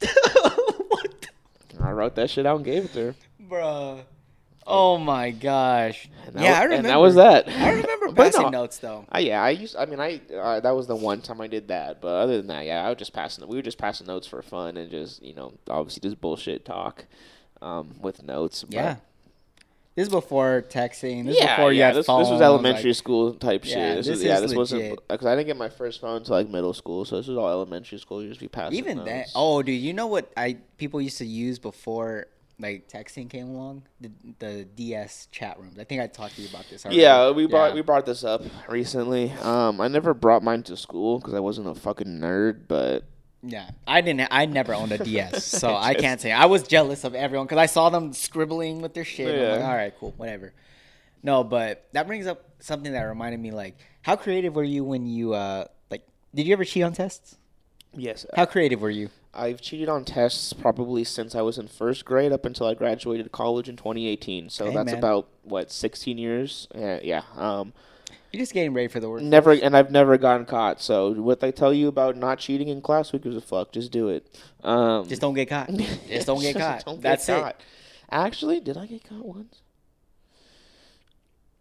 what, 0.00 1.28
I 1.80 1.92
wrote 1.92 2.16
that 2.16 2.28
shit 2.28 2.44
out 2.44 2.56
and 2.56 2.64
gave 2.64 2.86
it 2.86 2.92
to 2.94 2.98
her. 3.04 3.14
bruh? 3.48 4.00
Oh 4.66 4.98
my 4.98 5.30
gosh. 5.30 6.08
And 6.26 6.34
that 6.34 6.42
yeah, 6.42 6.50
wa- 6.50 6.58
I 6.58 6.62
remember. 6.64 6.74
And 6.74 6.86
that 6.86 6.96
was 6.96 7.14
that. 7.14 7.48
I 7.48 7.70
remember 7.70 8.12
passing 8.16 8.42
no, 8.42 8.48
notes 8.48 8.78
though. 8.78 9.04
I, 9.08 9.20
yeah, 9.20 9.44
I 9.44 9.50
used. 9.50 9.76
I 9.76 9.86
mean, 9.86 10.00
I 10.00 10.20
uh, 10.34 10.58
that 10.58 10.74
was 10.74 10.88
the 10.88 10.96
one 10.96 11.20
time 11.20 11.40
I 11.40 11.46
did 11.46 11.68
that. 11.68 12.00
But 12.00 12.08
other 12.08 12.36
than 12.38 12.48
that, 12.48 12.66
yeah, 12.66 12.84
I 12.84 12.88
was 12.88 12.98
just 12.98 13.12
passing. 13.12 13.46
We 13.46 13.54
were 13.54 13.62
just 13.62 13.78
passing 13.78 14.08
notes 14.08 14.26
for 14.26 14.42
fun 14.42 14.76
and 14.76 14.90
just 14.90 15.22
you 15.22 15.34
know, 15.34 15.52
obviously 15.70 16.00
just 16.00 16.20
bullshit 16.20 16.64
talk, 16.64 17.04
um, 17.62 17.94
with 18.00 18.22
notes. 18.22 18.64
But 18.64 18.74
Yeah. 18.74 18.96
This 19.94 20.08
is 20.08 20.12
before 20.12 20.62
texting. 20.68 21.24
This 21.24 21.36
is 21.36 21.42
yeah, 21.42 21.56
before 21.56 21.72
yeah. 21.72 21.90
This, 21.92 22.06
this 22.06 22.08
was 22.08 22.42
elementary 22.42 22.90
like- 22.90 22.96
school 22.96 23.32
type 23.32 23.64
shit. 23.64 23.78
Yeah, 23.78 23.94
this, 23.94 24.06
this 24.06 24.16
was, 24.16 24.24
yeah, 24.24 24.34
is 24.34 24.40
this 24.42 24.54
wasn't 24.54 24.98
because 25.08 25.26
I 25.26 25.34
didn't 25.34 25.46
get 25.46 25.56
my 25.56 25.70
first 25.70 26.02
phone 26.02 26.18
until 26.18 26.34
like 26.34 26.50
middle 26.50 26.74
school, 26.74 27.06
so 27.06 27.16
this 27.16 27.28
was 27.28 27.38
all 27.38 27.48
elementary 27.48 27.96
school. 27.98 28.22
You 28.22 28.28
just 28.28 28.40
be 28.40 28.46
passing. 28.46 28.76
Even 28.78 29.04
then, 29.06 29.24
oh, 29.34 29.62
dude, 29.62 29.80
you 29.80 29.94
know 29.94 30.06
what 30.06 30.30
I 30.36 30.58
people 30.76 31.00
used 31.00 31.16
to 31.18 31.24
use 31.24 31.58
before 31.58 32.26
like 32.60 32.88
texting 32.90 33.30
came 33.30 33.48
along? 33.48 33.84
The 34.02 34.10
the 34.38 34.64
DS 34.64 35.28
chat 35.32 35.58
rooms. 35.58 35.78
I 35.78 35.84
think 35.84 36.02
I 36.02 36.08
talked 36.08 36.36
to 36.36 36.42
you 36.42 36.48
about 36.50 36.66
this. 36.68 36.84
Already. 36.84 37.00
Yeah, 37.00 37.30
we 37.30 37.46
brought 37.46 37.68
Yeah. 37.70 37.76
we 37.76 37.80
brought 37.80 38.04
this 38.04 38.22
up 38.22 38.42
recently. 38.68 39.32
Um, 39.32 39.80
I 39.80 39.88
never 39.88 40.12
brought 40.12 40.42
mine 40.42 40.62
to 40.64 40.76
school 40.76 41.20
because 41.20 41.32
I 41.32 41.40
wasn't 41.40 41.68
a 41.68 41.74
fucking 41.74 42.20
nerd, 42.20 42.68
but 42.68 43.04
Yeah, 43.48 43.70
I 43.86 44.00
didn't. 44.00 44.28
I 44.30 44.46
never 44.46 44.74
owned 44.74 44.92
a 44.92 44.98
DS, 44.98 45.44
so 45.60 45.74
I 45.74 45.94
can't 45.94 46.20
say 46.20 46.32
I 46.32 46.46
was 46.46 46.62
jealous 46.64 47.04
of 47.04 47.14
everyone 47.14 47.46
because 47.46 47.58
I 47.58 47.66
saw 47.66 47.90
them 47.90 48.12
scribbling 48.12 48.80
with 48.82 48.92
their 48.94 49.04
shit. 49.04 49.28
I'm 49.34 49.50
like, 49.60 49.68
all 49.68 49.76
right, 49.76 49.94
cool, 49.98 50.12
whatever. 50.16 50.52
No, 51.22 51.44
but 51.44 51.86
that 51.92 52.06
brings 52.06 52.26
up 52.26 52.44
something 52.60 52.92
that 52.92 53.02
reminded 53.02 53.40
me. 53.40 53.50
Like, 53.52 53.76
how 54.02 54.16
creative 54.16 54.54
were 54.54 54.64
you 54.64 54.84
when 54.84 55.06
you 55.06 55.34
uh 55.34 55.66
like? 55.90 56.06
Did 56.34 56.46
you 56.46 56.52
ever 56.52 56.64
cheat 56.64 56.82
on 56.82 56.92
tests? 56.92 57.36
yes, 57.94 58.26
How 58.34 58.44
creative 58.44 58.80
were 58.82 58.90
you? 58.90 59.08
I've 59.32 59.60
cheated 59.60 59.88
on 59.88 60.04
tests 60.04 60.52
probably 60.52 61.04
since 61.04 61.34
I 61.34 61.40
was 61.42 61.58
in 61.58 61.68
first 61.68 62.04
grade 62.04 62.32
up 62.32 62.44
until 62.46 62.66
I 62.66 62.74
graduated 62.74 63.32
college 63.32 63.68
in 63.68 63.76
2018. 63.76 64.50
So 64.50 64.66
Hey, 64.66 64.74
that's 64.74 64.86
man. 64.92 64.98
about 64.98 65.28
what 65.42 65.70
16 65.70 66.16
years. 66.18 66.68
Yeah, 66.74 67.00
yeah. 67.02 67.22
Um, 67.36 67.72
You're 68.36 68.42
just 68.42 68.52
getting 68.52 68.74
ready 68.74 68.88
for 68.88 69.00
the 69.00 69.08
work. 69.08 69.22
never, 69.22 69.52
and 69.52 69.74
I've 69.74 69.90
never 69.90 70.18
gotten 70.18 70.44
caught. 70.44 70.82
So 70.82 71.12
what 71.12 71.40
they 71.40 71.50
tell 71.50 71.72
you 71.72 71.88
about 71.88 72.18
not 72.18 72.38
cheating 72.38 72.68
in 72.68 72.82
class, 72.82 73.08
who 73.08 73.18
gives 73.18 73.34
a 73.34 73.40
fuck? 73.40 73.72
Just 73.72 73.90
do 73.90 74.10
it. 74.10 74.26
Um, 74.62 75.08
Just 75.08 75.22
don't 75.22 75.32
get 75.32 75.48
caught. 75.48 75.70
Just 76.06 76.26
don't 76.26 76.42
get 76.42 76.54
caught. 76.58 76.84
don't 76.84 76.96
get 76.96 77.02
That's 77.02 77.24
caught. 77.24 77.58
Actually, 78.10 78.60
did 78.60 78.76
I 78.76 78.84
get 78.84 79.08
caught 79.08 79.24
once? 79.24 79.62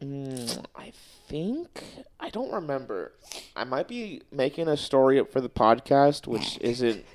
Mm, 0.04 0.66
I 0.76 0.92
think 1.30 1.82
I 2.20 2.30
don't 2.30 2.52
remember. 2.52 3.14
I 3.56 3.64
might 3.64 3.88
be 3.88 4.24
making 4.30 4.68
a 4.68 4.76
story 4.76 5.18
up 5.18 5.32
for 5.32 5.40
the 5.40 5.48
podcast, 5.48 6.28
which 6.28 6.58
isn't 6.60 7.06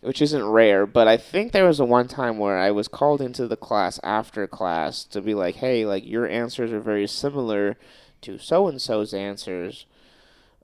which 0.00 0.22
isn't 0.22 0.42
rare, 0.46 0.86
but 0.86 1.06
I 1.06 1.18
think 1.18 1.52
there 1.52 1.66
was 1.66 1.80
a 1.80 1.84
one 1.84 2.08
time 2.08 2.38
where 2.38 2.56
I 2.56 2.70
was 2.70 2.88
called 2.88 3.20
into 3.20 3.46
the 3.46 3.58
class 3.58 4.00
after 4.02 4.46
class 4.46 5.04
to 5.04 5.20
be 5.20 5.34
like, 5.34 5.56
"Hey, 5.56 5.84
like 5.84 6.06
your 6.06 6.26
answers 6.26 6.72
are 6.72 6.80
very 6.80 7.06
similar 7.06 7.76
to 8.22 8.38
so 8.38 8.68
and 8.68 8.80
so's 8.80 9.12
answers." 9.14 9.86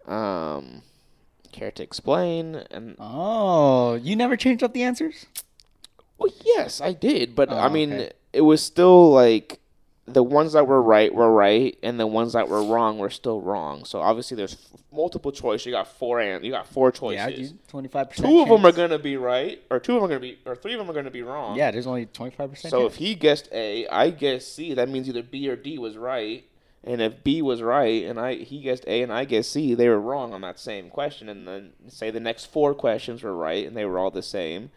Um, 0.06 0.82
care 1.52 1.70
to 1.72 1.82
explain? 1.82 2.54
And. 2.70 2.96
Oh, 2.98 3.94
you 3.94 4.16
never 4.16 4.36
changed 4.36 4.62
up 4.62 4.72
the 4.72 4.82
answers? 4.82 5.26
Well, 6.16 6.32
yes, 6.44 6.80
I 6.80 6.92
did, 6.92 7.34
but 7.36 7.50
Oh, 7.50 7.56
I 7.56 7.68
mean, 7.68 7.92
okay. 7.92 8.12
it 8.32 8.40
was 8.40 8.62
still 8.62 9.12
like 9.12 9.60
the 10.06 10.22
ones 10.22 10.54
that 10.54 10.66
were 10.66 10.80
right 10.82 11.14
were 11.14 11.30
right, 11.30 11.76
and 11.82 12.00
the 12.00 12.06
ones 12.06 12.32
that 12.32 12.48
were 12.48 12.62
wrong 12.62 12.98
were 12.98 13.10
still 13.10 13.40
wrong. 13.40 13.84
So 13.84 14.00
obviously, 14.00 14.36
there's 14.36 14.54
f- 14.54 14.80
multiple 14.90 15.30
choice. 15.30 15.64
You 15.66 15.72
got 15.72 15.86
four 15.86 16.18
and 16.20 16.42
you 16.44 16.50
got 16.50 16.66
four 16.66 16.90
choices. 16.90 17.50
Yeah. 17.52 17.56
Twenty 17.68 17.88
five 17.88 18.08
percent. 18.10 18.26
Two 18.26 18.40
of 18.40 18.48
them 18.48 18.64
are 18.64 18.72
gonna 18.72 18.98
be 18.98 19.16
right, 19.18 19.62
or 19.70 19.78
two 19.78 19.94
of 19.96 20.00
them 20.02 20.04
are 20.06 20.08
gonna 20.08 20.20
be, 20.20 20.38
or 20.46 20.56
three 20.56 20.72
of 20.72 20.78
them 20.78 20.90
are 20.90 20.94
gonna 20.94 21.10
be 21.10 21.22
wrong. 21.22 21.56
Yeah, 21.56 21.70
there's 21.70 21.86
only 21.86 22.06
twenty 22.06 22.34
five 22.34 22.50
percent. 22.50 22.70
So 22.70 22.86
if 22.86 22.96
he 22.96 23.14
guessed 23.14 23.48
A, 23.52 23.86
I 23.88 24.10
guessed 24.10 24.54
C. 24.56 24.72
That 24.74 24.88
means 24.88 25.08
either 25.08 25.22
B 25.22 25.48
or 25.48 25.56
D 25.56 25.78
was 25.78 25.96
right. 25.98 26.44
And 26.84 27.02
if 27.02 27.24
B 27.24 27.42
was 27.42 27.60
right 27.60 28.04
and 28.04 28.18
I 28.18 28.34
he 28.36 28.60
guessed 28.60 28.84
A 28.86 29.02
and 29.02 29.12
I 29.12 29.24
guessed 29.24 29.52
C, 29.52 29.74
they 29.74 29.88
were 29.88 30.00
wrong 30.00 30.32
on 30.32 30.40
that 30.42 30.58
same 30.58 30.90
question. 30.90 31.28
And 31.28 31.46
then 31.46 31.72
say 31.88 32.10
the 32.10 32.20
next 32.20 32.46
four 32.46 32.74
questions 32.74 33.22
were 33.22 33.34
right 33.34 33.66
and 33.66 33.76
they 33.76 33.84
were 33.84 33.98
all 33.98 34.10
the 34.10 34.22
same. 34.22 34.70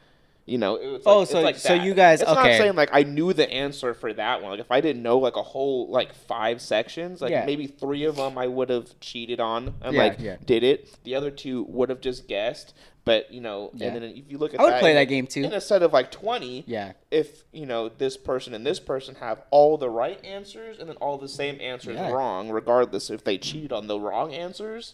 You 0.46 0.58
know, 0.58 0.78
Oh, 1.06 1.20
like, 1.20 1.22
it's 1.24 1.32
so- 1.32 1.42
like 1.42 1.56
so 1.58 1.78
that. 1.78 1.86
you 1.86 1.94
guys- 1.94 2.22
It's 2.22 2.30
not 2.30 2.46
okay. 2.46 2.58
saying 2.58 2.76
like 2.76 2.90
I 2.92 3.04
knew 3.04 3.32
the 3.32 3.50
answer 3.52 3.94
for 3.94 4.12
that 4.14 4.42
one. 4.42 4.52
Like 4.52 4.60
if 4.60 4.72
I 4.72 4.82
didn't 4.82 5.04
know 5.04 5.18
like 5.20 5.36
a 5.36 5.44
whole 5.44 5.88
like 5.90 6.14
five 6.14 6.62
sections, 6.62 7.22
like 7.22 7.32
Yeah. 7.32 7.46
maybe 7.46 7.68
three 7.68 8.04
of 8.06 8.16
them 8.16 8.38
I 8.38 8.48
would 8.48 8.70
have 8.70 9.00
cheated 9.00 9.40
on 9.40 9.76
and 9.82 9.94
Yeah, 9.96 10.02
like 10.04 10.20
yeah. 10.20 10.38
did 10.44 10.64
it. 10.64 10.90
The 11.04 11.16
other 11.16 11.30
two 11.32 11.64
would 11.70 11.90
have 11.90 12.02
just 12.02 12.28
guessed. 12.28 12.74
But 13.06 13.32
you 13.34 13.42
know, 13.42 13.72
and 13.74 13.96
then 13.96 14.04
if 14.04 14.26
you 14.30 14.38
look 14.38 14.54
at 14.54 14.60
I 14.60 14.64
would 14.64 14.74
that 14.74 14.80
play 14.80 14.94
that 14.94 15.06
game 15.06 15.26
too. 15.26 15.44
In 15.44 15.54
a 15.54 15.62
set 15.62 15.82
of 15.82 15.92
like 15.94 16.12
twenty, 16.12 16.64
yeah, 16.68 16.94
if 17.10 17.44
you 17.52 17.66
know 17.66 17.90
this 17.90 18.16
person 18.16 18.54
and 18.54 18.66
this 18.66 18.80
person 18.80 19.16
have 19.16 19.42
all 19.50 19.76
the 19.78 19.90
right 19.90 20.24
answers 20.24 20.78
and 20.80 20.88
then 20.88 20.98
all 20.98 21.18
the 21.18 21.28
same 21.28 21.60
answers 21.62 21.98
wrong, 21.98 22.50
regardless 22.52 23.10
if 23.10 23.24
they 23.24 23.38
cheated 23.40 23.72
on 23.72 23.88
the 23.88 24.00
wrong 24.00 24.34
answers. 24.34 24.94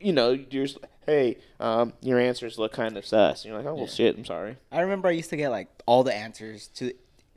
You 0.00 0.12
know, 0.12 0.30
you're 0.30 0.66
just 0.66 0.78
hey, 1.06 1.38
um, 1.58 1.92
your 2.00 2.18
answers 2.18 2.58
look 2.58 2.72
kind 2.72 2.96
of 2.96 3.04
sus. 3.04 3.44
You're 3.44 3.56
like, 3.56 3.66
oh 3.66 3.74
well, 3.74 3.86
shit, 3.86 4.16
I'm 4.16 4.24
sorry. 4.24 4.56
I 4.72 4.80
remember 4.80 5.08
I 5.08 5.12
used 5.12 5.30
to 5.30 5.36
get 5.36 5.50
like 5.50 5.68
all 5.86 6.02
the 6.04 6.14
answers 6.14 6.68
to 6.76 6.92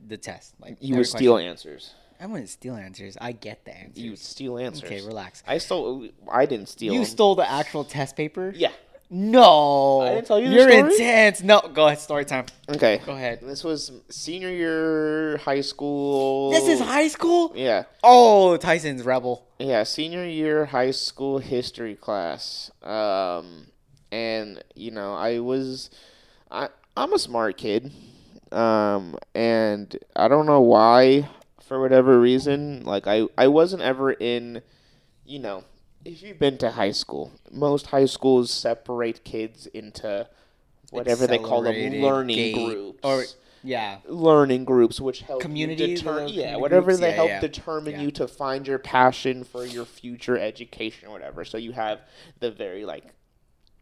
the 0.06 0.16
test. 0.16 0.54
Like 0.60 0.76
You 0.80 0.94
every 0.94 0.98
would 1.00 1.06
steal 1.08 1.32
question. 1.34 1.50
answers. 1.50 1.94
I 2.20 2.26
wouldn't 2.26 2.48
steal 2.48 2.76
answers. 2.76 3.18
I 3.20 3.32
get 3.32 3.64
the 3.64 3.76
answers. 3.76 4.02
You 4.02 4.10
would 4.10 4.18
steal 4.18 4.56
answers. 4.58 4.84
okay, 4.84 5.04
relax. 5.04 5.42
I 5.46 5.58
stole. 5.58 6.08
I 6.30 6.46
didn't 6.46 6.68
steal. 6.68 6.94
You 6.94 7.00
'em. 7.00 7.04
stole 7.06 7.34
the 7.34 7.50
actual 7.50 7.84
test 7.84 8.16
paper? 8.16 8.52
Yeah. 8.56 8.70
No. 9.16 10.00
I 10.00 10.14
didn't 10.14 10.26
tell 10.26 10.40
you 10.40 10.48
You're 10.48 10.68
intense. 10.68 11.40
No, 11.40 11.60
go 11.60 11.86
ahead. 11.86 12.00
Story 12.00 12.24
time. 12.24 12.46
Okay. 12.68 13.00
Go 13.06 13.12
ahead. 13.12 13.38
This 13.42 13.62
was 13.62 13.92
senior 14.10 14.50
year 14.50 15.36
high 15.36 15.60
school. 15.60 16.50
This 16.50 16.66
is 16.66 16.80
high 16.80 17.06
school. 17.06 17.52
Yeah. 17.54 17.84
Oh, 18.02 18.56
Tyson's 18.56 19.04
rebel. 19.04 19.46
Yeah, 19.60 19.84
senior 19.84 20.24
year 20.24 20.64
high 20.64 20.90
school 20.90 21.38
history 21.38 21.94
class. 21.94 22.72
Um, 22.82 23.68
and 24.10 24.64
you 24.74 24.90
know, 24.90 25.14
I 25.14 25.38
was, 25.38 25.90
I 26.50 26.70
I'm 26.96 27.12
a 27.12 27.18
smart 27.20 27.56
kid, 27.56 27.92
um, 28.50 29.16
and 29.32 29.96
I 30.16 30.26
don't 30.26 30.46
know 30.46 30.60
why, 30.60 31.28
for 31.62 31.80
whatever 31.80 32.18
reason, 32.20 32.82
like 32.82 33.06
I 33.06 33.28
I 33.38 33.46
wasn't 33.46 33.82
ever 33.82 34.12
in, 34.12 34.60
you 35.24 35.38
know, 35.38 35.62
if 36.04 36.22
you've 36.22 36.38
been 36.38 36.58
to 36.58 36.72
high 36.72 36.90
school, 36.92 37.32
most 37.50 37.86
high 37.88 38.06
schools 38.06 38.50
separate 38.50 39.24
kids 39.24 39.66
into 39.68 40.28
whatever 40.90 41.26
they 41.26 41.38
call 41.38 41.62
them 41.62 41.74
learning 42.00 42.36
gate- 42.36 42.54
groups 42.54 43.00
Or 43.02 43.24
yeah. 43.64 43.98
learning 44.06 44.64
groups 44.64 45.00
which 45.00 45.20
help 45.22 45.40
Community, 45.40 45.94
deter- 45.96 46.26
yeah 46.26 46.56
whatever 46.56 46.86
groups? 46.86 47.00
they 47.00 47.08
Yeah, 47.08 47.14
help 47.14 47.28
yeah. 47.30 47.40
determine 47.40 47.94
Yeah. 47.94 48.02
you 48.02 48.10
to 48.12 48.28
find 48.28 48.66
your 48.68 48.78
passion 48.78 49.42
for 49.42 49.64
your 49.64 49.84
future 49.86 50.38
education 50.38 51.08
or 51.08 51.12
whatever 51.12 51.44
so 51.44 51.56
you 51.56 51.72
have 51.72 52.00
the 52.38 52.50
very 52.50 52.84
like 52.84 53.04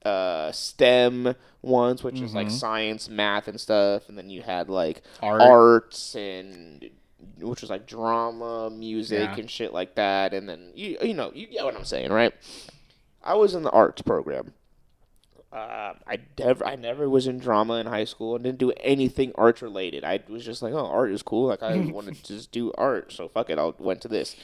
uh 0.07 0.51
STEM 0.53 1.35
ones 1.61 2.03
which 2.03 2.21
is 2.21 2.35
like 2.35 2.47
Mhm. 2.49 2.53
science 2.53 3.09
math 3.09 3.47
and 3.49 3.61
stuff 3.61 4.09
and 4.09 4.17
then 4.17 4.31
you 4.31 4.43
had 4.43 4.69
like 4.71 5.03
Art. 5.21 5.43
arts 5.43 6.15
and 6.17 6.89
which 7.39 7.61
was 7.61 7.71
like 7.71 7.87
drama 7.87 8.71
music 8.71 9.21
Yeah. 9.33 9.37
and 9.37 9.51
shit 9.51 9.73
like 9.73 9.95
that 9.97 10.33
and 10.35 10.49
then 10.49 10.73
you 10.75 10.97
you 11.03 11.15
know 11.15 11.31
you 11.35 11.47
get 11.47 11.65
what 11.65 11.77
I'm 11.77 11.85
saying 11.85 12.11
right 12.13 12.33
I 13.23 13.35
was 13.35 13.55
in 13.55 13.63
the 13.63 13.71
arts 13.71 14.03
program 14.03 14.53
uh, 15.53 15.93
I 16.07 16.19
never, 16.39 16.65
I 16.65 16.77
never 16.77 17.11
was 17.11 17.27
in 17.27 17.39
drama 17.39 17.75
in 17.75 17.87
high 17.87 18.05
school 18.05 18.35
and 18.35 18.43
didn't 18.43 18.57
do 18.59 18.73
anything 18.81 19.33
arts 19.35 19.61
related. 19.61 20.03
I 20.03 20.19
was 20.27 20.47
just 20.47 20.63
like, 20.63 20.73
oh, 20.73 20.87
art 20.87 21.11
is 21.11 21.23
cool. 21.23 21.49
Like 21.49 21.63
I 21.63 21.77
wanted 21.93 22.15
to 22.25 22.37
just 22.37 22.53
do 22.53 22.73
art, 22.79 23.13
so 23.13 23.29
fuck 23.29 23.51
it. 23.51 23.59
I 23.59 23.71
went 23.79 24.01
to 24.01 24.09
this. 24.09 24.35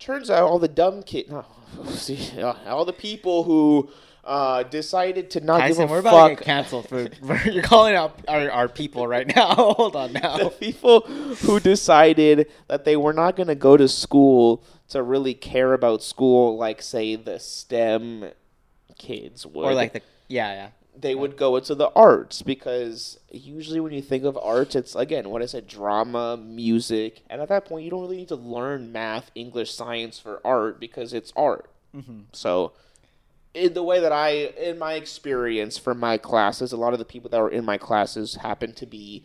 turns 0.00 0.28
out 0.28 0.42
all 0.42 0.58
the 0.58 0.66
dumb 0.66 1.04
kid, 1.04 1.30
no, 1.30 1.44
see, 1.90 2.42
all 2.42 2.84
the 2.84 2.92
people 2.92 3.44
who 3.44 3.88
uh, 4.26 4.64
decided 4.64 5.30
to 5.30 5.40
not 5.40 5.60
Tyson, 5.60 5.82
give 5.84 5.88
a 5.88 5.92
we're 5.92 5.98
about 6.00 6.10
fuck. 6.10 6.30
to 6.30 6.34
get 6.36 6.44
canceled 6.44 6.88
for, 6.88 7.48
you're 7.48 7.62
calling 7.62 7.94
out 7.94 8.18
our, 8.26 8.50
our 8.50 8.68
people 8.68 9.06
right 9.06 9.26
now. 9.34 9.54
Hold 9.54 9.94
on 9.94 10.12
now. 10.14 10.36
the 10.36 10.50
people 10.50 11.02
who 11.02 11.60
decided 11.60 12.50
that 12.66 12.84
they 12.84 12.96
were 12.96 13.12
not 13.12 13.36
going 13.36 13.46
to 13.46 13.54
go 13.54 13.76
to 13.76 13.86
school 13.88 14.64
to 14.88 15.02
really 15.02 15.32
care 15.34 15.72
about 15.72 16.02
school, 16.02 16.56
like 16.56 16.82
say 16.82 17.14
the 17.16 17.38
STEM 17.38 18.30
kids 18.98 19.46
would, 19.46 19.64
Or 19.64 19.74
like 19.74 19.92
the 19.92 20.02
yeah 20.28 20.52
yeah. 20.52 20.68
they 20.98 21.14
would 21.14 21.36
go 21.36 21.54
into 21.56 21.74
the 21.74 21.90
arts 21.90 22.42
because 22.42 23.20
usually 23.30 23.78
when 23.78 23.92
you 23.92 24.02
think 24.02 24.24
of 24.24 24.36
arts, 24.38 24.74
it's 24.74 24.94
again 24.96 25.30
what 25.30 25.40
I 25.42 25.46
said, 25.46 25.68
drama, 25.68 26.36
music, 26.36 27.22
and 27.30 27.40
at 27.40 27.48
that 27.48 27.64
point 27.64 27.84
you 27.84 27.90
don't 27.90 28.00
really 28.02 28.16
need 28.16 28.28
to 28.28 28.36
learn 28.36 28.90
math, 28.90 29.30
English, 29.36 29.72
science 29.72 30.18
for 30.18 30.40
art 30.44 30.80
because 30.80 31.12
it's 31.12 31.32
art. 31.36 31.70
So. 32.32 32.72
In 33.56 33.72
the 33.72 33.82
way 33.82 34.00
that 34.00 34.12
I, 34.12 34.30
in 34.58 34.78
my 34.78 34.94
experience 34.94 35.78
from 35.78 35.98
my 35.98 36.18
classes, 36.18 36.72
a 36.72 36.76
lot 36.76 36.92
of 36.92 36.98
the 36.98 37.04
people 37.04 37.30
that 37.30 37.40
were 37.40 37.48
in 37.48 37.64
my 37.64 37.78
classes 37.78 38.34
happened 38.36 38.76
to 38.76 38.86
be 38.86 39.24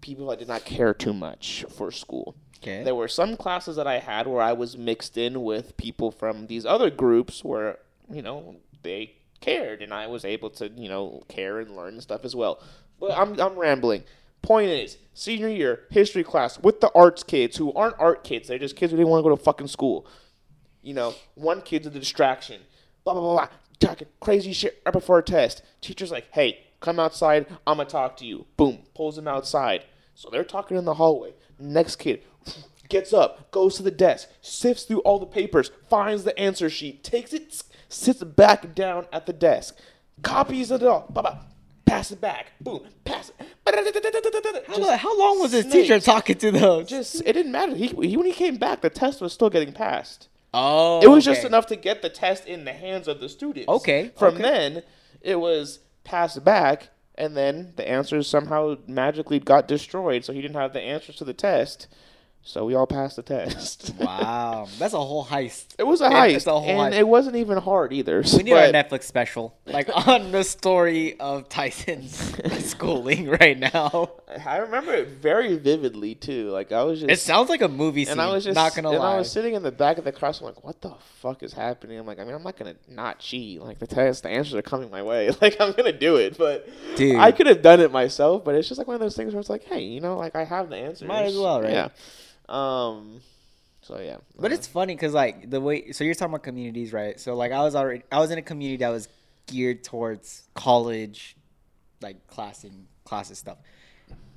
people 0.00 0.28
that 0.28 0.38
did 0.38 0.46
not 0.48 0.64
care 0.64 0.94
too 0.94 1.12
much 1.12 1.64
for 1.68 1.90
school. 1.90 2.36
Okay. 2.62 2.84
There 2.84 2.94
were 2.94 3.08
some 3.08 3.36
classes 3.36 3.74
that 3.76 3.86
I 3.86 3.98
had 3.98 4.26
where 4.26 4.40
I 4.40 4.52
was 4.52 4.78
mixed 4.78 5.18
in 5.18 5.42
with 5.42 5.76
people 5.76 6.10
from 6.10 6.46
these 6.46 6.64
other 6.64 6.90
groups 6.90 7.42
where, 7.42 7.78
you 8.08 8.22
know, 8.22 8.56
they 8.82 9.16
cared 9.40 9.82
and 9.82 9.92
I 9.92 10.06
was 10.06 10.24
able 10.24 10.50
to, 10.50 10.68
you 10.68 10.88
know, 10.88 11.24
care 11.28 11.58
and 11.58 11.76
learn 11.76 12.00
stuff 12.00 12.24
as 12.24 12.36
well. 12.36 12.62
But 13.00 13.18
I'm, 13.18 13.38
I'm 13.40 13.58
rambling. 13.58 14.04
Point 14.42 14.68
is, 14.68 14.98
senior 15.12 15.48
year, 15.48 15.84
history 15.90 16.22
class 16.22 16.58
with 16.60 16.80
the 16.80 16.90
arts 16.94 17.22
kids 17.22 17.56
who 17.56 17.72
aren't 17.72 17.96
art 17.98 18.24
kids, 18.24 18.48
they're 18.48 18.58
just 18.58 18.76
kids 18.76 18.92
who 18.92 18.96
didn't 18.96 19.10
want 19.10 19.24
to 19.24 19.28
go 19.28 19.34
to 19.34 19.42
fucking 19.42 19.68
school. 19.68 20.06
You 20.82 20.94
know, 20.94 21.14
one 21.34 21.62
kid's 21.62 21.86
a 21.86 21.90
distraction. 21.90 22.60
Blah, 23.04 23.14
blah, 23.14 23.22
blah, 23.22 23.32
blah. 23.34 23.48
Talking 23.80 24.08
crazy 24.20 24.52
shit 24.52 24.80
right 24.84 24.92
before 24.92 25.18
a 25.18 25.22
test. 25.22 25.62
Teacher's 25.80 26.10
like, 26.10 26.28
hey, 26.32 26.60
come 26.80 26.98
outside. 26.98 27.46
I'm 27.66 27.78
to 27.78 27.84
talk 27.84 28.16
to 28.18 28.24
you. 28.24 28.46
Boom. 28.56 28.80
Pulls 28.94 29.18
him 29.18 29.28
outside. 29.28 29.84
So 30.14 30.30
they're 30.30 30.44
talking 30.44 30.76
in 30.76 30.84
the 30.84 30.94
hallway. 30.94 31.34
Next 31.58 31.96
kid 31.96 32.22
gets 32.88 33.12
up, 33.12 33.50
goes 33.50 33.76
to 33.76 33.82
the 33.82 33.90
desk, 33.90 34.28
sifts 34.40 34.84
through 34.84 35.00
all 35.00 35.18
the 35.18 35.26
papers, 35.26 35.70
finds 35.88 36.24
the 36.24 36.38
answer 36.38 36.70
sheet, 36.70 37.02
takes 37.04 37.32
it, 37.32 37.62
sits 37.88 38.22
back 38.22 38.74
down 38.74 39.06
at 39.12 39.26
the 39.26 39.32
desk, 39.32 39.76
copies 40.22 40.70
it 40.70 40.82
all. 40.82 41.06
Blah, 41.10 41.22
blah. 41.22 41.38
Pass 41.86 42.10
it 42.12 42.20
back. 42.20 42.52
Boom. 42.60 42.80
Pass 43.04 43.30
it. 43.38 43.46
How, 44.66 44.78
lo- 44.78 44.96
how 44.96 45.18
long 45.18 45.40
was 45.40 45.52
this 45.52 45.66
teacher 45.70 46.00
talking 46.00 46.36
to 46.38 46.50
those? 46.50 46.88
Just 46.88 47.22
it 47.24 47.34
didn't 47.34 47.52
matter. 47.52 47.74
He, 47.74 47.88
he 47.88 48.16
when 48.16 48.26
he 48.26 48.32
came 48.32 48.56
back, 48.56 48.80
the 48.80 48.90
test 48.90 49.20
was 49.20 49.32
still 49.32 49.50
getting 49.50 49.72
passed. 49.72 50.28
Oh, 50.54 51.00
It 51.02 51.08
was 51.08 51.24
just 51.24 51.44
enough 51.44 51.66
to 51.66 51.76
get 51.76 52.02
the 52.02 52.08
test 52.08 52.46
in 52.46 52.64
the 52.64 52.72
hands 52.72 53.08
of 53.08 53.20
the 53.20 53.28
students. 53.28 53.68
Okay, 53.68 54.12
From 54.16 54.34
okay. 54.34 54.42
then, 54.42 54.82
it 55.20 55.40
was 55.40 55.80
passed 56.04 56.44
back, 56.44 56.90
and 57.16 57.36
then 57.36 57.72
the 57.76 57.88
answers 57.88 58.26
somehow 58.26 58.76
magically 58.86 59.40
got 59.40 59.68
destroyed, 59.68 60.24
so 60.24 60.32
he 60.32 60.40
didn't 60.40 60.56
have 60.56 60.72
the 60.72 60.80
answers 60.80 61.16
to 61.16 61.24
the 61.24 61.34
test. 61.34 61.88
So 62.46 62.66
we 62.66 62.74
all 62.74 62.86
passed 62.86 63.16
the 63.16 63.22
test. 63.22 63.94
Wow, 64.04 64.68
that's 64.78 64.92
a 64.92 64.98
whole 64.98 65.24
heist. 65.24 65.74
it 65.78 65.84
was 65.84 66.02
a 66.02 66.06
It- 66.06 66.10
heist, 66.12 66.34
it's 66.34 66.46
a 66.46 66.50
whole 66.52 66.64
and 66.68 66.92
heist. 66.94 66.98
it 66.98 67.08
wasn't 67.08 67.36
even 67.36 67.56
hard 67.58 67.92
either. 67.94 68.22
We 68.34 68.42
need 68.42 68.50
but- 68.50 68.74
Netflix 68.74 69.04
special, 69.04 69.56
like 69.66 69.88
on 70.06 70.30
the 70.30 70.44
story 70.44 71.18
of 71.18 71.48
Tyson's 71.48 72.14
schooling 72.66 73.28
right 73.30 73.58
now. 73.58 74.10
I 74.44 74.58
remember 74.58 74.92
it 74.92 75.08
very 75.08 75.56
vividly 75.56 76.14
too. 76.16 76.50
Like 76.50 76.70
I 76.70 76.82
was 76.84 77.00
just 77.00 77.10
It 77.10 77.18
sounds 77.18 77.48
like 77.48 77.62
a 77.62 77.68
movie 77.68 78.04
scene. 78.04 78.12
and 78.12 78.20
I 78.20 78.30
was 78.30 78.44
just 78.44 78.54
not 78.56 78.74
gonna 78.74 78.90
and 78.90 78.98
lie. 78.98 79.14
I 79.14 79.18
was 79.18 79.30
sitting 79.32 79.54
in 79.54 79.62
the 79.62 79.72
back 79.72 79.96
of 79.96 80.04
the 80.04 80.12
class. 80.12 80.40
I'm 80.40 80.46
like, 80.46 80.62
what 80.62 80.82
the 80.82 80.92
fuck 81.22 81.42
is 81.42 81.52
happening? 81.54 81.98
I'm 81.98 82.06
like, 82.06 82.18
I 82.18 82.24
mean, 82.24 82.34
I'm 82.34 82.42
not 82.42 82.56
gonna 82.58 82.74
not 82.88 83.20
cheat. 83.20 83.62
Like 83.62 83.78
the 83.78 83.86
test, 83.86 84.22
the 84.22 84.28
answers 84.28 84.54
are 84.54 84.62
coming 84.62 84.90
my 84.90 85.02
way. 85.02 85.30
Like 85.40 85.56
I'm 85.60 85.72
gonna 85.72 85.92
do 85.92 86.16
it, 86.16 86.36
but 86.36 86.68
Dude. 86.96 87.16
I 87.16 87.32
could 87.32 87.46
have 87.46 87.62
done 87.62 87.80
it 87.80 87.90
myself. 87.90 88.44
But 88.44 88.54
it's 88.54 88.68
just 88.68 88.76
like 88.78 88.86
one 88.86 88.94
of 88.94 89.00
those 89.00 89.16
things 89.16 89.32
where 89.32 89.40
it's 89.40 89.50
like, 89.50 89.64
hey, 89.64 89.80
you 89.80 90.00
know, 90.00 90.16
like 90.18 90.36
I 90.36 90.44
have 90.44 90.68
the 90.68 90.76
answers. 90.76 91.08
Might 91.08 91.24
as 91.24 91.36
well, 91.38 91.62
right? 91.62 91.72
Yeah. 91.72 91.88
Um. 92.48 93.20
So 93.82 93.98
yeah. 93.98 94.16
But 94.38 94.52
it's 94.52 94.66
funny 94.66 94.94
because 94.94 95.12
like 95.12 95.50
the 95.50 95.60
way 95.60 95.92
so 95.92 96.04
you're 96.04 96.14
talking 96.14 96.32
about 96.32 96.42
communities, 96.42 96.92
right? 96.92 97.20
So 97.20 97.34
like 97.34 97.52
I 97.52 97.62
was 97.62 97.74
already 97.74 98.02
I 98.10 98.18
was 98.18 98.30
in 98.30 98.38
a 98.38 98.42
community 98.42 98.78
that 98.78 98.88
was 98.88 99.08
geared 99.46 99.84
towards 99.84 100.44
college, 100.54 101.36
like 102.00 102.26
class 102.26 102.60
classing 102.60 102.86
classes 103.04 103.38
stuff. 103.38 103.58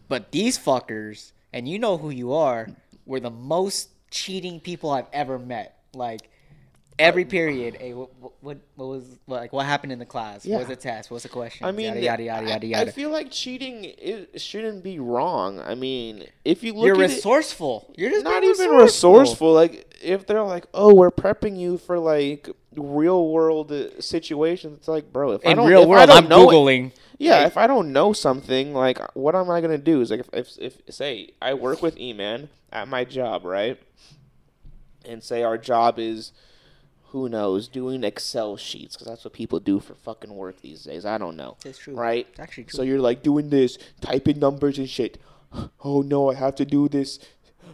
But 0.10 0.32
these 0.32 0.58
fuckers, 0.58 1.32
and 1.54 1.67
you 1.67 1.80
know 1.80 1.98
who 1.98 2.10
you 2.10 2.34
are, 2.34 2.67
were 3.06 3.20
the 3.20 3.30
most 3.30 3.89
cheating 4.12 4.60
people 4.60 4.89
I've 4.89 5.08
ever 5.13 5.39
met. 5.39 5.80
Like 5.93 6.30
every 7.00 7.26
period, 7.26 7.76
hey, 7.80 7.94
what 7.94 8.10
what, 8.42 8.58
what 8.76 8.86
was 8.88 9.18
like 9.28 9.54
what 9.54 9.66
happened 9.66 9.92
in 9.92 10.00
the 10.00 10.06
class? 10.06 10.46
Yeah. 10.46 10.56
What 10.56 10.68
was 10.68 10.78
the 10.78 10.82
test? 10.82 11.12
What's 11.12 11.24
the 11.24 11.30
question? 11.30 11.66
I 11.66 11.72
mean, 11.72 11.88
yada 11.88 12.02
yada 12.02 12.24
yada 12.24 12.46
I- 12.46 12.50
yada 12.50 12.66
I, 12.66 12.70
yada. 12.70 12.92
feel 12.92 13.10
like 13.12 13.32
cheating 13.32 13.84
is, 13.86 14.42
shouldn't 14.42 14.84
be 14.84 15.00
wrong. 15.00 15.60
I 15.60 15.76
mean, 15.76 16.26
if 16.46 16.64
you 16.64 16.74
look 16.74 16.86
You're 16.86 16.96
at 17.04 17.10
it, 17.12 17.16
resourceful. 17.16 17.94
You're 17.98 18.10
just 18.12 18.24
not 18.24 18.44
even 18.44 18.70
resourceful. 18.72 19.54
Like 19.54 19.96
if 20.02 20.26
they're 20.28 20.44
like, 20.44 20.66
"Oh, 20.74 20.94
we're 20.94 21.12
prepping 21.12 21.58
you 21.58 21.78
for 21.78 21.98
like 22.00 22.50
real 22.76 23.30
world 23.30 23.72
uh, 23.72 24.00
situations," 24.02 24.78
it's 24.80 24.88
like, 24.88 25.12
bro, 25.12 25.32
if 25.34 25.46
I 25.46 25.52
In 25.52 25.58
don't, 25.58 25.68
real 25.68 25.82
if 25.82 25.86
I 25.88 25.90
world, 25.90 26.10
don't 26.10 26.24
I'm 26.24 26.30
know 26.30 26.50
it- 26.50 26.54
googling. 26.54 26.92
yeah, 27.18 27.46
if 27.48 27.58
I 27.58 27.66
don't 27.68 27.92
know 27.94 28.14
something, 28.14 28.74
like, 28.74 29.00
what 29.16 29.36
am 29.36 29.50
I 29.50 29.60
gonna 29.62 29.78
do? 29.78 30.02
Is 30.02 30.12
like, 30.12 30.20
if, 30.22 30.30
if, 30.34 30.58
if 30.88 30.94
say 30.94 31.32
I 31.42 31.54
work 31.56 31.82
with 31.82 31.98
E-Man 32.00 32.50
at 32.72 32.88
my 32.88 33.04
job, 33.06 33.44
right, 33.46 33.80
and 35.06 35.24
say 35.24 35.42
our 35.44 35.58
job 35.58 35.98
is, 36.00 36.32
who 37.12 37.30
knows, 37.30 37.67
doing 37.67 38.04
Excel 38.04 38.58
sheets 38.58 38.96
because 38.96 39.08
that's 39.08 39.24
what 39.24 39.34
people 39.34 39.60
do 39.60 39.80
for 39.80 39.96
fucking 39.96 40.34
work 40.34 40.62
these 40.62 40.84
days. 40.84 41.06
I 41.06 41.17
don't 41.17 41.38
know. 41.38 41.58
It's 41.65 41.78
true. 41.80 41.96
right? 41.96 42.28
It's 42.30 42.39
actually 42.39 42.67
So 42.70 42.82
you're 42.82 43.00
like 43.00 43.24
doing 43.24 43.50
this, 43.50 43.78
typing 44.02 44.39
numbers 44.39 44.78
and 44.78 44.89
shit. 44.89 45.17
Oh 45.84 46.02
no, 46.02 46.30
I 46.30 46.36
have 46.36 46.56
to 46.56 46.65
do 46.65 46.89
this, 46.89 47.20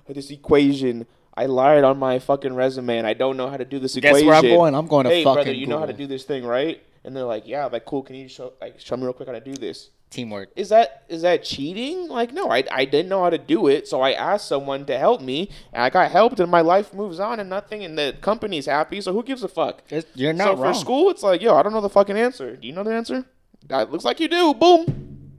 this 0.07 0.29
equation. 0.29 1.07
I 1.35 1.47
lied 1.47 1.83
on 1.83 1.97
my 1.97 2.19
fucking 2.19 2.53
resume 2.53 2.99
and 2.99 3.07
I 3.07 3.13
don't 3.13 3.35
know 3.35 3.49
how 3.49 3.57
to 3.57 3.65
do 3.65 3.79
this 3.79 3.95
Guess 3.95 4.03
equation. 4.17 4.27
where 4.27 4.35
I'm 4.35 4.43
going? 4.43 4.75
I'm 4.75 4.87
going 4.87 5.05
to 5.05 5.09
hey, 5.09 5.23
fucking 5.23 5.43
brother, 5.43 5.53
you 5.53 5.65
know 5.65 5.79
how 5.79 5.87
to 5.87 5.93
do 5.93 6.05
this 6.05 6.23
thing, 6.23 6.45
right? 6.45 6.81
And 7.03 7.15
they're 7.15 7.23
like, 7.23 7.47
yeah, 7.47 7.65
like 7.65 7.85
cool. 7.85 8.03
Can 8.03 8.15
you 8.15 8.27
show 8.29 8.53
like 8.61 8.79
show 8.79 8.95
me 8.95 9.03
real 9.03 9.13
quick 9.13 9.27
how 9.27 9.33
to 9.33 9.41
do 9.41 9.55
this? 9.55 9.89
Teamwork. 10.13 10.49
Is 10.55 10.69
that 10.69 11.03
is 11.09 11.23
that 11.23 11.43
cheating? 11.43 12.07
Like, 12.07 12.31
no, 12.33 12.49
I, 12.51 12.63
I 12.71 12.85
didn't 12.85 13.09
know 13.09 13.23
how 13.23 13.31
to 13.31 13.37
do 13.39 13.67
it, 13.67 13.87
so 13.87 14.01
I 14.01 14.11
asked 14.11 14.47
someone 14.47 14.85
to 14.85 14.97
help 14.97 15.21
me, 15.21 15.49
and 15.73 15.81
I 15.81 15.89
got 15.89 16.11
helped, 16.11 16.39
and 16.39 16.51
my 16.51 16.61
life 16.61 16.93
moves 16.93 17.19
on, 17.19 17.39
and 17.39 17.49
nothing, 17.49 17.83
and 17.83 17.97
the 17.97 18.15
company's 18.21 18.67
happy. 18.67 19.01
So 19.01 19.11
who 19.11 19.23
gives 19.23 19.43
a 19.43 19.47
fuck? 19.47 19.81
It's- 19.89 20.05
you're 20.13 20.33
so 20.37 20.37
not 20.37 20.57
for 20.57 20.73
school, 20.75 21.09
it's 21.09 21.23
like, 21.23 21.41
yo, 21.41 21.55
I 21.55 21.63
don't 21.63 21.73
know 21.73 21.81
the 21.81 21.89
fucking 21.89 22.15
answer. 22.17 22.55
Do 22.55 22.67
you 22.67 22.73
know 22.73 22.83
the 22.83 22.93
answer? 22.93 23.25
That 23.67 23.91
looks 23.91 24.05
like 24.05 24.19
you 24.19 24.27
do. 24.27 24.53
Boom. 24.53 25.31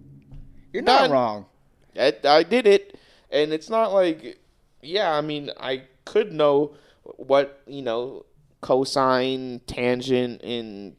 You're 0.73 0.83
not 0.83 1.03
Done. 1.03 1.11
wrong. 1.13 1.47
I, 1.97 2.13
I 2.25 2.43
did 2.43 2.67
it, 2.67 2.99
and 3.31 3.53
it's 3.53 3.71
not 3.71 3.93
like, 3.93 4.39
yeah. 4.83 5.13
I 5.17 5.21
mean, 5.21 5.51
I 5.61 5.83
could 6.05 6.33
know 6.33 6.75
what 7.05 7.61
you 7.69 7.83
know, 7.83 8.27
cosine, 8.61 9.61
tangent, 9.69 10.43
and 10.43 10.97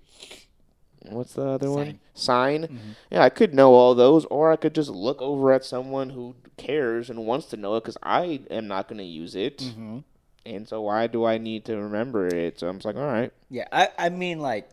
what's 1.10 1.34
the 1.34 1.48
other 1.48 1.72
one? 1.72 2.00
Sine. 2.14 2.96
Yeah, 3.10 3.24
I 3.24 3.30
could 3.30 3.54
know 3.54 3.74
all 3.74 3.96
those, 3.96 4.26
or 4.26 4.52
I 4.52 4.56
could 4.56 4.76
just 4.76 4.90
look 4.90 5.22
over 5.22 5.52
at 5.52 5.64
someone 5.66 6.10
who 6.10 6.36
cares 6.58 7.10
and 7.10 7.26
wants 7.26 7.48
to 7.48 7.58
know 7.58 7.76
it, 7.76 7.84
because 7.84 7.98
I 8.02 8.42
am 8.50 8.68
not 8.68 8.88
going 8.88 9.00
to 9.00 9.04
use 9.04 9.36
it. 9.36 9.60
Mm-hmm. 9.60 10.00
And 10.46 10.68
so 10.68 10.82
why 10.82 11.08
do 11.08 11.26
I 11.26 11.38
need 11.40 11.66
to 11.66 11.76
remember 11.76 12.28
it? 12.28 12.60
So 12.60 12.68
I'm 12.68 12.78
just 12.78 12.86
like, 12.86 12.96
all 12.96 13.02
right. 13.02 13.32
Yeah, 13.50 13.68
I, 13.72 13.90
I 13.98 14.10
mean 14.10 14.40
like 14.40 14.70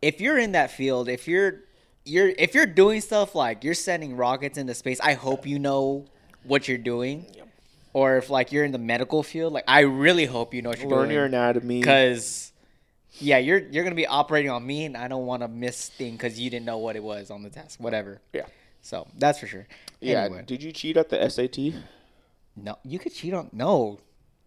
if 0.00 0.20
you're 0.20 0.36
in 0.38 0.52
that 0.52 0.72
field, 0.72 1.08
if 1.08 1.28
you're 1.28 1.60
you're 2.04 2.28
if 2.30 2.54
you're 2.54 2.66
doing 2.66 3.00
stuff 3.00 3.34
like 3.34 3.62
you're 3.62 3.74
sending 3.74 4.16
rockets 4.16 4.58
into 4.58 4.74
space, 4.74 5.00
I 5.00 5.14
hope 5.14 5.46
you 5.46 5.60
know 5.60 6.06
what 6.42 6.66
you're 6.66 6.78
doing. 6.78 7.26
Or 7.92 8.16
if 8.16 8.30
like 8.30 8.50
you're 8.52 8.64
in 8.64 8.72
the 8.72 8.78
medical 8.78 9.22
field, 9.22 9.52
like 9.52 9.64
I 9.68 9.80
really 9.80 10.26
hope 10.26 10.54
you 10.54 10.62
know 10.62 10.70
what 10.70 10.80
you're 10.80 10.90
Learn 10.90 11.04
doing. 11.04 11.14
your 11.14 11.24
anatomy. 11.26 11.80
Because 11.80 12.51
yeah, 13.22 13.38
you're 13.38 13.58
you're 13.58 13.84
gonna 13.84 13.96
be 13.96 14.06
operating 14.06 14.50
on 14.50 14.66
me, 14.66 14.84
and 14.84 14.96
I 14.96 15.08
don't 15.08 15.26
want 15.26 15.42
to 15.42 15.48
miss 15.48 15.88
thing 15.88 16.12
because 16.12 16.38
you 16.38 16.50
didn't 16.50 16.66
know 16.66 16.78
what 16.78 16.96
it 16.96 17.02
was 17.02 17.30
on 17.30 17.42
the 17.42 17.50
test, 17.50 17.80
whatever. 17.80 18.20
Yeah. 18.32 18.46
So 18.82 19.06
that's 19.16 19.38
for 19.38 19.46
sure. 19.46 19.66
Yeah. 20.00 20.24
Anyway. 20.24 20.44
Did 20.46 20.62
you 20.62 20.72
cheat 20.72 20.96
at 20.96 21.08
the 21.08 21.28
SAT? 21.28 21.80
No, 22.56 22.76
you 22.84 22.98
could 22.98 23.14
cheat 23.14 23.32
on 23.32 23.48
no. 23.52 24.00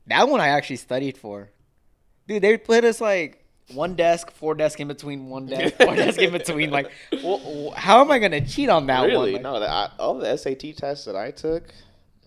That 0.08 0.28
one 0.28 0.42
I 0.42 0.50
actually 0.50 0.76
studied 0.76 1.18
for. 1.18 1.50
Dude, 2.28 2.44
they 2.44 2.58
put 2.58 2.84
us 2.84 3.02
like 3.02 3.44
one 3.74 3.96
desk, 3.96 4.32
four 4.32 4.54
desk 4.54 4.80
in 4.80 4.88
between 4.88 5.28
one 5.28 5.48
desk, 5.48 5.76
four 5.80 5.96
desk 5.96 6.20
in 6.20 6.32
between. 6.32 6.70
Like, 6.70 6.92
wh- 7.14 7.74
how 7.76 8.02
am 8.02 8.12
I 8.12 8.20
gonna 8.20 8.46
cheat 8.46 8.70
on 8.70 8.88
that 8.88 9.06
really? 9.06 9.34
one? 9.34 9.44
Like, 9.44 9.62
no, 9.62 9.88
all 10.00 10.20
the 10.20 10.36
SAT 10.38 10.78
tests 10.78 11.06
that 11.06 11.16
I 11.16 11.32
took, 11.32 11.64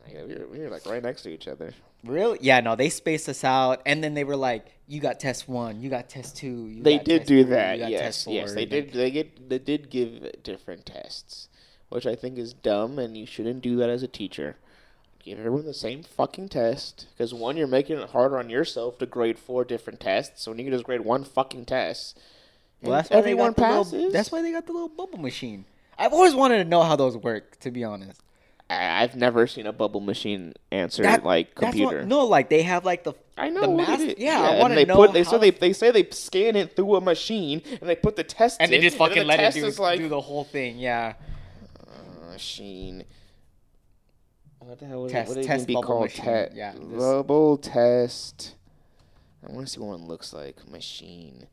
we, 0.06 0.34
were, 0.34 0.46
we 0.48 0.58
were 0.60 0.70
like 0.70 0.86
right 0.86 1.02
next 1.02 1.22
to 1.22 1.30
each 1.30 1.46
other. 1.46 1.72
Really? 2.04 2.38
Yeah, 2.40 2.60
no. 2.60 2.74
They 2.76 2.88
spaced 2.88 3.28
us 3.28 3.44
out, 3.44 3.82
and 3.84 4.02
then 4.02 4.14
they 4.14 4.24
were 4.24 4.36
like, 4.36 4.66
"You 4.88 5.00
got 5.00 5.20
test 5.20 5.48
one, 5.48 5.80
you 5.80 5.90
got 5.90 6.08
test 6.08 6.36
two. 6.36 6.66
You 6.68 6.82
They 6.82 6.98
did 6.98 7.24
do 7.26 7.44
three, 7.44 7.50
that. 7.54 7.74
you 7.76 7.82
got 7.84 7.90
Yes, 7.90 8.00
test 8.00 8.24
four," 8.24 8.34
yes, 8.34 8.54
they 8.54 8.64
did. 8.64 8.92
They 8.92 9.10
get 9.10 9.48
they 9.48 9.58
did 9.58 9.90
give 9.90 10.42
different 10.42 10.86
tests, 10.86 11.48
which 11.90 12.06
I 12.06 12.14
think 12.14 12.38
is 12.38 12.52
dumb, 12.54 12.98
and 12.98 13.16
you 13.16 13.26
shouldn't 13.26 13.60
do 13.62 13.76
that 13.76 13.90
as 13.90 14.02
a 14.02 14.08
teacher. 14.08 14.56
give 15.22 15.38
everyone 15.40 15.66
the 15.66 15.74
same 15.74 16.02
fucking 16.02 16.48
test. 16.48 17.06
Because 17.12 17.34
one, 17.34 17.56
you're 17.58 17.66
making 17.66 17.98
it 17.98 18.10
harder 18.10 18.38
on 18.38 18.48
yourself 18.48 18.96
to 18.98 19.04
grade 19.04 19.38
four 19.38 19.62
different 19.62 20.00
tests. 20.00 20.42
So 20.42 20.50
when 20.52 20.58
you 20.58 20.64
can 20.64 20.72
just 20.72 20.84
grade 20.84 21.02
one 21.02 21.22
fucking 21.22 21.66
test, 21.66 22.18
Well, 22.80 22.92
that's 22.92 23.10
why 23.10 23.16
everyone 23.18 23.50
they 23.52 23.56
got 23.56 23.56
the 23.56 23.62
passes. 23.62 23.92
Little, 23.92 24.10
that's 24.12 24.32
why 24.32 24.40
they 24.40 24.52
got 24.52 24.64
the 24.66 24.72
little 24.72 24.88
bubble 24.88 25.18
machine. 25.18 25.66
I've 25.98 26.14
always 26.14 26.34
wanted 26.34 26.58
to 26.58 26.64
know 26.64 26.82
how 26.82 26.96
those 26.96 27.14
work. 27.16 27.58
To 27.60 27.70
be 27.70 27.84
honest, 27.84 28.22
I've 28.70 29.16
never 29.16 29.46
seen 29.46 29.66
a 29.66 29.72
bubble 29.72 30.00
machine 30.00 30.54
answer 30.70 31.02
That- 31.02 31.24
like 31.24 31.48
that's 31.56 31.76
what- 31.76 31.90
computer. 31.90 32.06
no, 32.06 32.24
like 32.24 32.48
they 32.48 32.62
have 32.62 32.86
like 32.86 33.04
the 33.04 33.12
I 33.38 33.48
know 33.50 33.60
the 33.62 33.68
mask. 33.68 34.00
it 34.02 34.18
is. 34.18 34.24
Yeah, 34.24 34.40
I 34.40 34.48
and 34.50 34.58
want 34.60 34.70
to 34.72 34.74
they 34.76 34.84
know. 34.84 34.96
Put, 34.96 35.12
they 35.12 35.22
how, 35.22 35.30
so 35.30 35.38
they 35.38 35.50
they 35.50 35.72
say 35.72 35.90
they 35.90 36.08
scan 36.10 36.56
it 36.56 36.74
through 36.76 36.96
a 36.96 37.00
machine 37.00 37.62
and 37.80 37.88
they 37.88 37.96
put 37.96 38.16
the 38.16 38.24
test 38.24 38.58
and 38.60 38.72
they 38.72 38.78
just 38.80 38.96
fucking 38.96 39.18
the 39.18 39.24
let 39.24 39.40
it 39.40 39.54
test 39.54 39.76
do, 39.76 39.82
like 39.82 39.98
do 39.98 40.08
the 40.08 40.20
whole 40.20 40.44
thing. 40.44 40.78
Yeah, 40.78 41.14
uh, 41.86 42.30
machine. 42.32 43.04
What 44.60 44.78
the 44.80 44.86
hell 44.86 45.02
would, 45.02 45.10
Test- 45.10 45.30
it, 45.30 45.36
would 45.36 45.44
it 45.44 45.46
test 45.46 45.62
even 45.62 45.66
be 45.66 45.74
bubble 45.74 45.86
called? 45.86 46.02
machine. 46.02 46.24
Te- 46.24 46.56
Yeah, 46.56 46.72
this- 46.74 46.98
bubble 46.98 47.56
test. 47.56 48.54
I 49.48 49.52
want 49.52 49.66
to 49.66 49.72
see 49.72 49.80
what 49.80 49.98
one 49.98 50.06
looks 50.08 50.32
like. 50.34 50.68
Machine. 50.70 51.46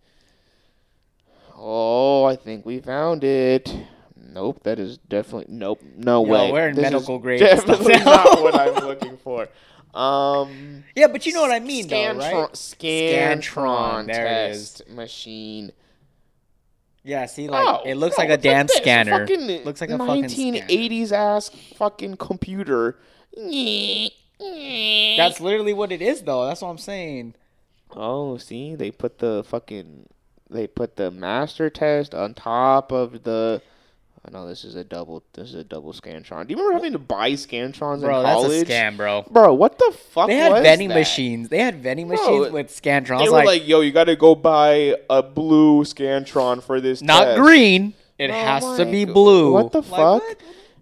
Oh, 1.58 2.26
I 2.26 2.36
think 2.36 2.66
we 2.66 2.80
found 2.80 3.24
it. 3.24 3.74
Nope, 4.18 4.64
that 4.64 4.80
is 4.80 4.98
definitely 4.98 5.46
nope. 5.56 5.82
No 5.96 6.26
Yo, 6.26 6.32
way. 6.32 6.52
we're 6.52 6.68
in 6.70 6.76
This 6.76 6.84
medical 6.92 7.20
grade 7.20 7.40
stuff 7.40 7.66
Definitely 7.66 7.94
now. 8.00 8.04
not 8.06 8.42
what 8.42 8.56
I'm 8.56 8.86
looking 8.86 9.18
for. 9.18 9.48
Um. 9.96 10.84
yeah, 10.96 11.08
but 11.08 11.26
you 11.26 11.34
know 11.34 11.42
what 11.42 11.52
I 11.52 11.60
mean, 11.60 11.88
though, 11.88 11.96
Scantron, 11.96 12.20
right? 12.20 12.52
Scantron, 12.52 13.42
Scantron, 13.42 14.08
test 14.08 14.88
machine. 14.90 15.72
Yeah, 17.04 17.26
see, 17.28 17.48
like 17.48 17.66
Oh, 17.66 17.82
it 17.86 17.96
looks 17.96 18.18
no, 18.18 18.24
like 18.24 18.32
a 18.32 18.38
damn 18.38 18.68
this, 18.68 18.78
scanner. 18.78 19.26
Looks 19.64 19.80
like 19.80 19.92
a 19.92 19.98
fucking 19.98 20.26
1980s 20.26 21.12
ass 21.12 21.50
fucking 21.78 22.18
computer. 22.18 22.98
That's 23.36 24.10
literally 25.40 25.74
what 25.74 25.92
it 25.92 26.02
is, 26.02 26.24
though. 26.24 26.48
That's 26.48 26.62
what 26.62 26.70
I'm 26.70 26.78
saying. 26.78 27.36
Oh, 27.92 28.38
see, 28.38 28.76
they 28.76 28.92
put 28.92 29.20
the 29.20 29.44
fucking 29.48 30.08
they 30.50 30.68
put 30.68 30.96
the 30.96 31.12
master 31.12 31.70
test 31.70 32.14
on 32.14 32.34
top 32.34 32.92
of 32.92 33.24
the. 33.24 33.62
I 34.28 34.32
know 34.32 34.48
this 34.48 34.64
is 34.64 34.76
a 34.76 34.84
double. 34.84 35.24
This 35.34 35.50
is 35.50 35.56
a 35.56 35.64
double 35.64 35.94
scantron. 35.94 36.48
Do 36.48 36.54
you 36.54 36.58
remember 36.58 36.74
having 36.74 36.94
to 36.94 37.00
buy 37.00 37.32
scantrons 37.34 38.02
Bro, 38.02 38.18
in 38.20 38.24
that's 38.24 38.44
a 38.44 38.66
scam, 38.66 38.98
bro. 38.98 39.24
Bro, 39.30 39.54
what 39.54 39.78
the 39.78 39.96
fuck? 40.12 40.28
They 40.28 40.38
had 40.38 40.52
was 40.52 40.62
vending 40.64 40.90
that? 40.90 40.96
machines. 40.96 41.50
They 41.50 41.60
had 41.60 41.76
vending 41.84 42.08
Bro, 42.08 42.18
machines 42.18 42.52
with 42.52 42.68
scantrons. 42.70 43.20
They 43.20 43.26
were 43.30 43.36
like, 43.38 43.46
like, 43.46 43.68
"Yo, 43.68 43.82
you 43.82 43.92
got 43.92 44.06
to 44.06 44.16
go 44.16 44.34
buy 44.34 44.96
a 45.12 45.22
blue 45.22 45.84
scantron 45.84 46.64
for 46.64 46.82
this." 46.82 47.02
not 47.04 47.24
test." 47.26 47.40
green. 47.42 47.94
It 48.18 48.32
Oh 48.32 48.34
has 48.34 48.78
to 48.78 48.86
be 48.86 49.06
blue. 49.06 49.52
What 49.52 49.72
the 49.74 49.82
Like, 49.82 49.90
fuck? 49.90 50.24
what? 50.24 50.38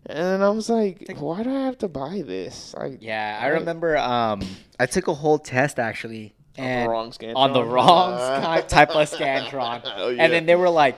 And 0.05 0.43
I 0.43 0.49
was 0.49 0.69
like, 0.69 1.07
why 1.17 1.43
do 1.43 1.49
I 1.49 1.61
have 1.61 1.77
to 1.79 1.87
buy 1.87 2.23
this? 2.25 2.75
I, 2.77 2.97
Yeah, 2.99 3.39
I 3.41 3.47
remember. 3.47 3.97
Um, 3.97 4.41
I 4.79 4.85
took 4.85 5.07
a 5.07 5.13
whole 5.13 5.39
test 5.39 5.79
actually, 5.79 6.33
On 6.57 6.63
and 6.65 6.85
the 6.85 6.89
wrong 6.91 7.11
scantron. 7.11 7.35
on 7.37 7.53
the 7.53 7.63
wrong 7.63 8.11
Uh, 8.19 8.61
type 8.61 8.89
of 8.91 9.09
scantron. 9.09 9.81
Oh, 9.97 10.09
yeah. 10.09 10.23
And 10.23 10.31
then 10.33 10.45
they 10.45 10.55
were 10.55 10.69
like, 10.69 10.97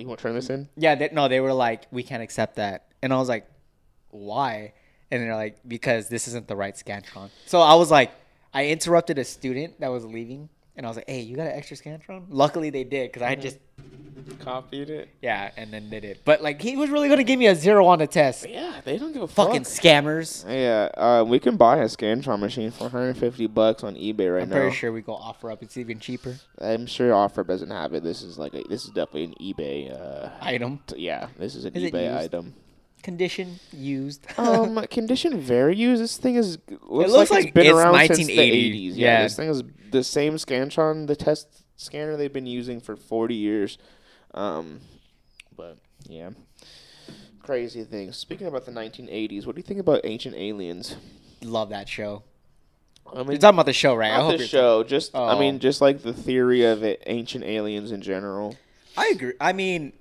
you 0.00 0.06
want 0.08 0.18
to 0.20 0.22
turn 0.22 0.34
this 0.34 0.50
in? 0.50 0.68
"Yeah, 0.76 0.94
they, 0.94 1.10
no." 1.12 1.28
They 1.28 1.40
were 1.40 1.52
like, 1.52 1.86
"We 1.90 2.02
can't 2.02 2.22
accept 2.22 2.56
that," 2.56 2.86
and 3.02 3.12
I 3.12 3.18
was 3.18 3.28
like, 3.28 3.46
"Why?" 4.10 4.72
And 5.10 5.22
they're 5.22 5.34
like, 5.34 5.58
"Because 5.66 6.08
this 6.08 6.28
isn't 6.28 6.48
the 6.48 6.56
right 6.56 6.74
scantron." 6.74 7.30
So 7.46 7.60
I 7.60 7.74
was 7.74 7.90
like, 7.90 8.10
I 8.52 8.66
interrupted 8.66 9.18
a 9.18 9.24
student 9.24 9.80
that 9.80 9.88
was 9.88 10.04
leaving, 10.04 10.48
and 10.78 10.86
I 10.86 10.88
was 10.88 10.96
like, 10.96 11.08
"Hey, 11.10 11.20
you 11.20 11.36
got 11.36 11.48
an 11.48 11.52
extra 11.52 11.76
scantron?" 11.76 12.24
Luckily, 12.30 12.70
they 12.70 12.84
did 12.84 13.08
because 13.12 13.20
I 13.20 13.28
had 13.28 13.42
just 13.42 13.58
Copied 14.40 14.90
it. 14.90 15.08
yeah, 15.22 15.50
and 15.56 15.72
then 15.72 15.88
did 15.90 16.04
it. 16.04 16.20
But 16.24 16.42
like, 16.42 16.60
he 16.60 16.76
was 16.76 16.90
really 16.90 17.08
gonna 17.08 17.24
give 17.24 17.38
me 17.38 17.46
a 17.46 17.54
zero 17.54 17.86
on 17.86 17.98
the 17.98 18.06
test. 18.06 18.48
Yeah, 18.48 18.80
they 18.84 18.98
don't 18.98 19.12
give 19.12 19.22
a 19.22 19.28
Fucking 19.28 19.64
fuck. 19.64 19.72
scammers. 19.82 20.44
Yeah, 20.48 20.88
uh, 21.00 21.24
we 21.24 21.38
can 21.38 21.56
buy 21.56 21.78
a 21.78 21.84
Scantron 21.84 22.38
machine 22.40 22.70
for 22.70 22.84
150 22.84 23.46
bucks 23.48 23.82
on 23.84 23.94
eBay 23.96 24.32
right 24.34 24.48
now. 24.48 24.56
I'm 24.56 24.60
pretty 24.62 24.76
sure 24.76 24.92
we 24.92 25.00
go 25.02 25.16
OfferUp. 25.16 25.62
It's 25.62 25.76
even 25.76 25.98
cheaper. 25.98 26.36
I'm 26.60 26.86
sure 26.86 27.14
Offer 27.14 27.44
doesn't 27.44 27.70
have 27.70 27.94
it. 27.94 28.02
This 28.02 28.22
is 28.22 28.38
like 28.38 28.54
a, 28.54 28.62
this 28.68 28.84
is 28.84 28.90
definitely 28.90 29.24
an 29.24 29.34
eBay. 29.40 29.92
Uh, 30.00 30.30
Item 30.40 30.80
t- 30.86 30.98
yeah, 31.00 31.28
this 31.38 31.54
is 31.54 31.64
an 31.64 31.74
Is 31.74 31.90
eBay 31.90 32.14
item. 32.16 32.54
condition 33.02 33.58
used. 33.72 34.26
Um, 34.38 34.84
condition 34.90 35.38
very 35.40 35.76
used. 35.76 36.02
This 36.02 36.16
thing 36.18 36.34
is 36.36 36.58
looks, 36.88 37.12
looks 37.12 37.30
like, 37.30 37.30
like 37.30 37.44
it's 37.46 37.54
been 37.54 37.66
it's 37.66 37.74
around 37.76 38.06
since 38.14 38.26
the 38.26 38.36
80s. 38.38 38.90
Yeah, 38.94 39.06
Yeah. 39.06 39.22
this 39.22 39.36
thing 39.36 39.48
is 39.48 39.62
the 39.90 40.04
same 40.04 40.34
Scantron, 40.34 41.06
the 41.06 41.16
test 41.16 41.64
scanner 41.76 42.16
they've 42.16 42.32
been 42.32 42.46
using 42.46 42.80
for 42.80 42.96
40 42.96 43.34
years. 43.34 43.78
Um, 44.34 44.80
but 45.56 45.78
yeah, 46.08 46.30
crazy 47.42 47.84
things. 47.84 48.16
Speaking 48.16 48.46
about 48.46 48.64
the 48.66 48.72
1980s, 48.72 49.46
what 49.46 49.54
do 49.54 49.60
you 49.60 49.64
think 49.64 49.80
about 49.80 50.00
Ancient 50.04 50.34
Aliens? 50.34 50.96
Love 51.42 51.70
that 51.70 51.88
show. 51.88 52.22
I 53.10 53.18
mean, 53.20 53.30
You're 53.32 53.38
talking 53.38 53.56
about 53.56 53.66
the 53.66 53.72
show, 53.72 53.94
right? 53.94 54.12
I 54.12 54.20
hope 54.20 54.36
the 54.36 54.46
show. 54.46 54.82
Just 54.84 55.14
I 55.14 55.32
Oh. 55.34 55.38
mean, 55.38 55.58
just 55.60 55.80
like 55.80 56.02
the 56.02 56.12
theory 56.12 56.64
of 56.64 56.82
it, 56.82 57.02
ancient 57.06 57.44
aliens 57.44 57.90
in 57.90 58.02
general. 58.02 58.56
I 58.96 59.08
agree. 59.14 59.32
I 59.40 59.52
mean, 59.54 59.92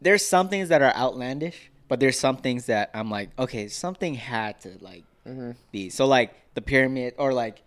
there's 0.00 0.24
some 0.24 0.48
things 0.48 0.68
that 0.68 0.80
are 0.82 0.94
outlandish, 0.94 1.70
but 1.88 1.98
there's 1.98 2.18
some 2.18 2.36
things 2.36 2.66
that 2.66 2.90
I'm 2.94 3.10
like, 3.10 3.30
okay, 3.38 3.68
something 3.68 4.14
had 4.14 4.60
to 4.60 4.76
like 4.80 5.04
Mm-hmm. 5.26 5.52
be. 5.72 5.88
So 5.88 6.06
like 6.06 6.34
the 6.54 6.60
pyramid, 6.60 7.14
or 7.16 7.32
like 7.32 7.62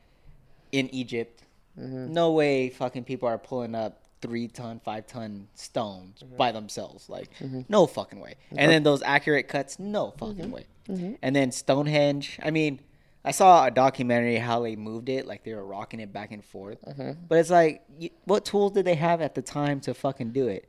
in 0.72 0.94
Egypt, 0.94 1.37
Mm-hmm. 1.80 2.12
no 2.14 2.32
way 2.32 2.70
fucking 2.70 3.04
people 3.04 3.28
are 3.30 3.38
pulling 3.38 3.76
up 3.76 4.02
three 4.22 4.48
ton, 4.48 4.80
five 4.84 5.06
ton 5.06 5.48
stones 5.54 6.24
Mm-hmm. 6.24 6.36
by 6.38 6.52
themselves. 6.52 7.08
Like, 7.10 7.30
no 7.70 7.86
fucking 7.86 8.20
way. 8.20 8.36
And 8.56 8.72
then 8.72 8.82
those 8.84 9.04
accurate 9.04 9.48
cuts, 9.48 9.78
no 9.78 10.12
fucking 10.18 10.52
Mm-hmm. 10.52 10.52
way. 10.52 11.18
And 11.22 11.36
then 11.36 11.52
Stonehenge. 11.52 12.40
I 12.42 12.50
mean, 12.50 12.80
I 13.26 13.32
saw 13.32 13.66
a 13.66 13.72
documentary 13.72 14.38
how 14.38 14.62
they 14.62 14.76
moved 14.76 15.10
it, 15.10 15.28
like 15.28 15.44
they 15.44 15.54
were 15.54 15.66
rocking 15.66 16.00
it 16.00 16.12
back 16.14 16.32
and 16.32 16.44
forth. 16.44 16.80
Mm-hmm. 16.86 17.12
But 17.28 17.38
it's 17.40 17.50
like, 17.50 17.84
what 18.24 18.46
tools 18.46 18.72
did 18.72 18.86
they 18.86 18.96
have 18.96 19.22
at 19.22 19.36
the 19.36 19.42
time 19.42 19.80
to 19.82 19.94
fucking 19.94 20.32
do 20.32 20.48
it? 20.48 20.68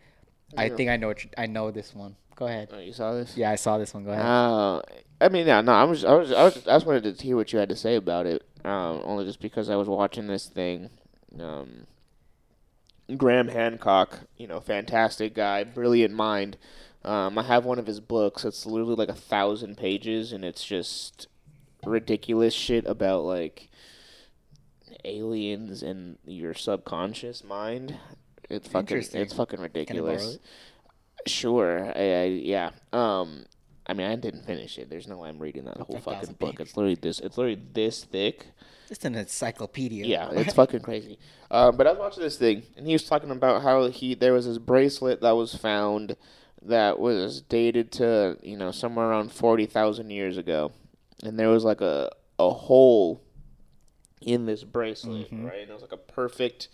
I 0.56 0.68
think 0.70 0.90
I 0.90 0.96
know. 0.96 1.08
What 1.08 1.24
I 1.38 1.46
know 1.46 1.70
this 1.70 1.94
one. 1.94 2.16
Go 2.34 2.46
ahead. 2.46 2.68
Oh, 2.72 2.78
you 2.78 2.92
saw 2.92 3.12
this? 3.14 3.36
Yeah, 3.36 3.50
I 3.50 3.56
saw 3.56 3.78
this 3.78 3.92
one. 3.94 4.04
Go 4.04 4.10
ahead. 4.12 4.24
Uh, 4.24 4.80
I 5.20 5.28
mean, 5.28 5.46
yeah, 5.46 5.60
no, 5.60 5.72
I 5.72 5.84
was, 5.84 6.04
I 6.04 6.14
was, 6.14 6.32
I 6.32 6.44
was, 6.44 6.56
I 6.66 6.74
just 6.76 6.86
wanted 6.86 7.16
to 7.18 7.24
hear 7.24 7.36
what 7.36 7.52
you 7.52 7.58
had 7.58 7.68
to 7.70 7.76
say 7.76 7.96
about 7.96 8.26
it. 8.26 8.42
Um, 8.64 9.00
only 9.04 9.24
just 9.24 9.40
because 9.40 9.68
I 9.70 9.76
was 9.76 9.88
watching 9.88 10.26
this 10.26 10.46
thing. 10.46 10.90
Um, 11.38 11.86
Graham 13.16 13.48
Hancock, 13.48 14.20
you 14.36 14.46
know, 14.46 14.60
fantastic 14.60 15.34
guy, 15.34 15.64
brilliant 15.64 16.14
mind. 16.14 16.56
Um, 17.04 17.38
I 17.38 17.42
have 17.44 17.64
one 17.64 17.78
of 17.78 17.86
his 17.86 18.00
books. 18.00 18.44
It's 18.44 18.66
literally 18.66 18.96
like 18.96 19.08
a 19.08 19.14
thousand 19.14 19.76
pages, 19.76 20.32
and 20.32 20.44
it's 20.44 20.64
just 20.64 21.28
ridiculous 21.84 22.52
shit 22.52 22.84
about 22.86 23.24
like 23.24 23.68
aliens 25.04 25.82
and 25.82 26.18
your 26.26 26.54
subconscious 26.54 27.44
mind. 27.44 27.96
It's 28.50 28.68
fucking, 28.68 29.04
it's 29.12 29.32
fucking 29.32 29.60
ridiculous. 29.60 30.34
it? 30.34 30.40
Sure. 31.26 31.92
I, 31.96 32.00
I, 32.00 32.24
yeah. 32.24 32.70
Um. 32.92 33.46
I 33.86 33.94
mean, 33.94 34.06
I 34.06 34.16
didn't 34.16 34.44
finish 34.44 34.76
it. 34.76 34.90
There's 34.90 35.08
no 35.08 35.16
way 35.16 35.30
I'm 35.30 35.38
reading 35.38 35.64
that 35.64 35.78
whole 35.78 35.96
a 35.96 36.00
fucking 36.00 36.36
book. 36.38 36.56
pages. 36.56 36.68
It's 36.68 36.76
literally 36.76 36.94
this. 36.96 37.20
It's 37.20 37.38
literally 37.38 37.62
this 37.72 38.04
thick. 38.04 38.48
Just 38.88 39.04
an 39.04 39.14
encyclopedia. 39.14 40.06
Yeah, 40.06 40.30
it's 40.32 40.54
fucking 40.54 40.80
crazy. 40.80 41.18
Um, 41.50 41.76
but 41.76 41.86
I 41.86 41.90
was 41.90 41.98
watching 41.98 42.22
this 42.22 42.38
thing, 42.38 42.62
and 42.76 42.86
he 42.86 42.94
was 42.94 43.04
talking 43.04 43.30
about 43.30 43.62
how 43.62 43.86
he 43.88 44.14
there 44.14 44.32
was 44.32 44.46
this 44.46 44.58
bracelet 44.58 45.20
that 45.20 45.32
was 45.32 45.54
found 45.54 46.16
that 46.62 46.98
was 46.98 47.42
dated 47.42 47.92
to 47.92 48.36
you 48.42 48.56
know 48.56 48.70
somewhere 48.70 49.06
around 49.06 49.30
forty 49.30 49.66
thousand 49.66 50.10
years 50.10 50.36
ago, 50.38 50.72
and 51.22 51.38
there 51.38 51.50
was 51.50 51.64
like 51.64 51.82
a 51.82 52.10
a 52.38 52.50
hole 52.50 53.22
in 54.22 54.46
this 54.46 54.64
bracelet, 54.64 55.28
right? 55.32 55.60
And 55.60 55.70
it 55.70 55.72
was 55.72 55.82
like 55.82 55.92
a 55.92 55.96
perfect, 55.98 56.68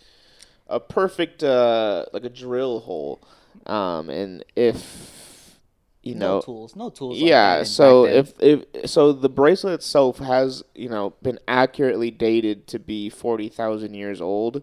a 0.67 0.79
perfect 0.79 1.43
uh 1.43 2.05
like 2.13 2.23
a 2.23 2.29
drill 2.29 2.79
hole, 2.79 3.21
um, 3.65 4.09
and 4.09 4.43
if 4.55 5.14
you 6.05 6.15
no 6.15 6.35
know 6.35 6.41
tools. 6.41 6.75
No 6.75 6.89
tools. 6.89 7.17
yeah 7.17 7.63
so 7.63 8.05
if 8.05 8.33
if 8.39 8.63
so 8.85 9.11
the 9.11 9.27
bracelet 9.27 9.73
itself 9.73 10.19
has 10.19 10.63
you 10.75 10.87
know 10.87 11.13
been 11.21 11.39
accurately 11.47 12.11
dated 12.11 12.67
to 12.67 12.79
be 12.79 13.09
40,000 13.09 13.93
years 13.93 14.21
old 14.21 14.61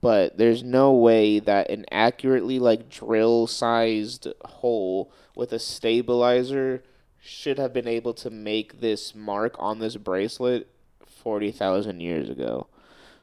but 0.00 0.38
there's 0.38 0.62
no 0.62 0.92
way 0.92 1.38
that 1.38 1.68
an 1.70 1.84
accurately 1.92 2.58
like 2.58 2.88
drill 2.88 3.46
sized 3.46 4.26
hole 4.44 5.12
with 5.36 5.52
a 5.52 5.58
stabilizer 5.58 6.82
should 7.18 7.58
have 7.58 7.74
been 7.74 7.86
able 7.86 8.14
to 8.14 8.30
make 8.30 8.80
this 8.80 9.14
mark 9.14 9.54
on 9.58 9.78
this 9.78 9.96
bracelet 9.96 10.66
40,000 11.06 12.00
years 12.00 12.30
ago 12.30 12.66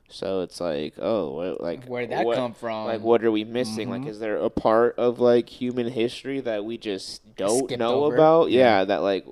so 0.09 0.41
it's 0.41 0.59
like 0.61 0.93
oh 0.99 1.31
what, 1.33 1.61
like 1.61 1.85
Where'd 1.85 2.09
that 2.11 2.25
what- 2.25 2.35
come 2.37 2.53
from? 2.53 2.85
like 2.85 3.01
what 3.01 3.23
are 3.23 3.31
we 3.31 3.43
missing 3.43 3.89
like 3.89 4.01
mm-hmm. 4.01 4.09
is 4.09 4.19
there 4.19 4.37
a 4.37 4.49
part 4.49 4.95
of 4.97 5.19
like 5.19 5.49
human 5.49 5.89
history 5.89 6.39
that 6.41 6.63
we 6.65 6.77
just 6.77 7.35
don't 7.35 7.65
Skipped 7.65 7.79
know 7.79 8.05
over? 8.05 8.15
about 8.15 8.49
Yeah. 8.51 8.79
yeah 8.79 8.83
that 8.85 9.01
like 9.01 9.25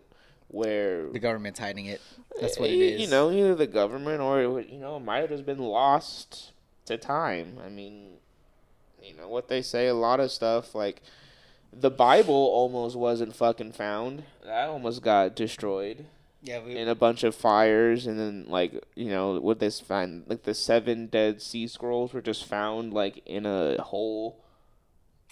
where 0.48 1.10
the 1.10 1.20
government's 1.20 1.60
hiding 1.60 1.88
it. 1.88 2.02
That's 2.40 2.58
what 2.58 2.70
it 2.70 2.78
y- 2.78 3.02
You 3.04 3.08
know, 3.08 3.32
either 3.32 3.56
the 3.56 3.68
government 3.68 4.22
or 4.22 4.62
you 4.62 4.78
know, 4.78 4.98
it 4.98 5.02
might 5.02 5.20
have 5.20 5.30
just 5.30 5.46
been 5.46 5.60
lost 5.60 6.52
to 6.86 6.98
time. 6.98 7.58
I 7.66 7.70
mean, 7.70 8.12
you 9.04 9.16
know 9.16 9.28
what 9.28 9.48
they 9.50 9.62
say. 9.62 9.88
A 9.88 9.94
lot 9.94 10.20
of 10.20 10.32
stuff 10.32 10.74
like 10.76 11.02
the 11.74 11.92
Bible 11.92 12.34
almost 12.36 12.96
wasn't 12.96 13.36
fucking 13.36 13.74
found. 13.74 14.24
That 14.46 14.70
almost 14.70 15.02
got 15.02 15.36
destroyed. 15.36 16.06
Yeah, 16.46 16.62
we, 16.64 16.78
in 16.78 16.88
a 16.88 16.96
bunch 16.96 17.24
of 17.24 17.34
fires, 17.36 18.06
and 18.08 18.20
then 18.20 18.46
like 18.48 18.72
you 18.96 19.10
know 19.10 19.40
what 19.42 19.60
this 19.60 19.80
find 19.80 20.24
like 20.28 20.44
the 20.44 20.54
seven 20.54 21.08
dead 21.08 21.42
sea 21.42 21.68
scrolls 21.68 22.14
were 22.14 22.22
just 22.22 22.46
found 22.46 22.94
like 22.94 23.22
in 23.26 23.46
a 23.46 23.82
hole 23.82 24.40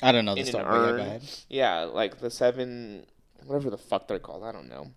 I 0.01 0.11
don't 0.11 0.25
know 0.25 0.35
the 0.35 0.43
story. 0.43 0.63
Yeah, 0.65 0.69
urn. 0.71 1.21
Yeah, 1.49 1.79
like 1.83 2.19
the 2.19 2.29
seven, 2.31 3.05
whatever 3.45 3.69
the 3.69 3.77
fuck 3.77 4.07
they're 4.07 4.19
called. 4.19 4.43
I 4.43 4.51
don't 4.51 4.67
know. 4.67 4.87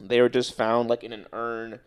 They 0.00 0.20
were 0.20 0.28
just 0.30 0.56
found 0.56 0.88
like 0.88 1.04
in 1.04 1.12
an 1.12 1.26
urn, 1.32 1.78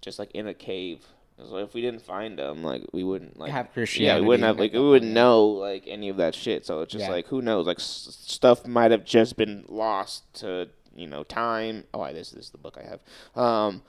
just 0.00 0.18
like 0.18 0.30
in 0.32 0.46
a 0.46 0.54
cave. 0.54 1.04
So 1.38 1.56
if 1.56 1.74
we 1.74 1.80
didn't 1.80 2.02
find 2.02 2.38
them, 2.38 2.62
like 2.62 2.84
we 2.92 3.02
wouldn't 3.02 3.38
like 3.38 3.50
Have 3.50 3.66
yeah, 3.66 3.72
Christianity 3.72 4.20
we 4.20 4.28
wouldn't 4.28 4.46
have 4.46 4.58
like 4.58 4.72
we 4.72 4.78
wouldn't 4.78 5.10
know 5.12 5.46
like 5.46 5.84
any 5.88 6.08
of 6.08 6.18
that 6.18 6.34
shit. 6.36 6.64
So 6.66 6.82
it's 6.82 6.92
just 6.92 7.06
Yeah. 7.06 7.10
like 7.10 7.26
who 7.26 7.42
knows? 7.42 7.66
Like 7.66 7.80
s- 7.80 8.16
stuff 8.20 8.66
might 8.66 8.92
have 8.92 9.04
just 9.04 9.36
been 9.36 9.64
lost 9.68 10.32
to 10.34 10.68
you 10.94 11.06
know 11.06 11.24
time. 11.24 11.84
Oh, 11.92 12.00
I 12.00 12.12
this, 12.12 12.30
this 12.30 12.46
is 12.46 12.50
the 12.50 12.58
book 12.58 12.78
I 12.78 12.88
have. 12.88 13.00
Um, 13.36 13.82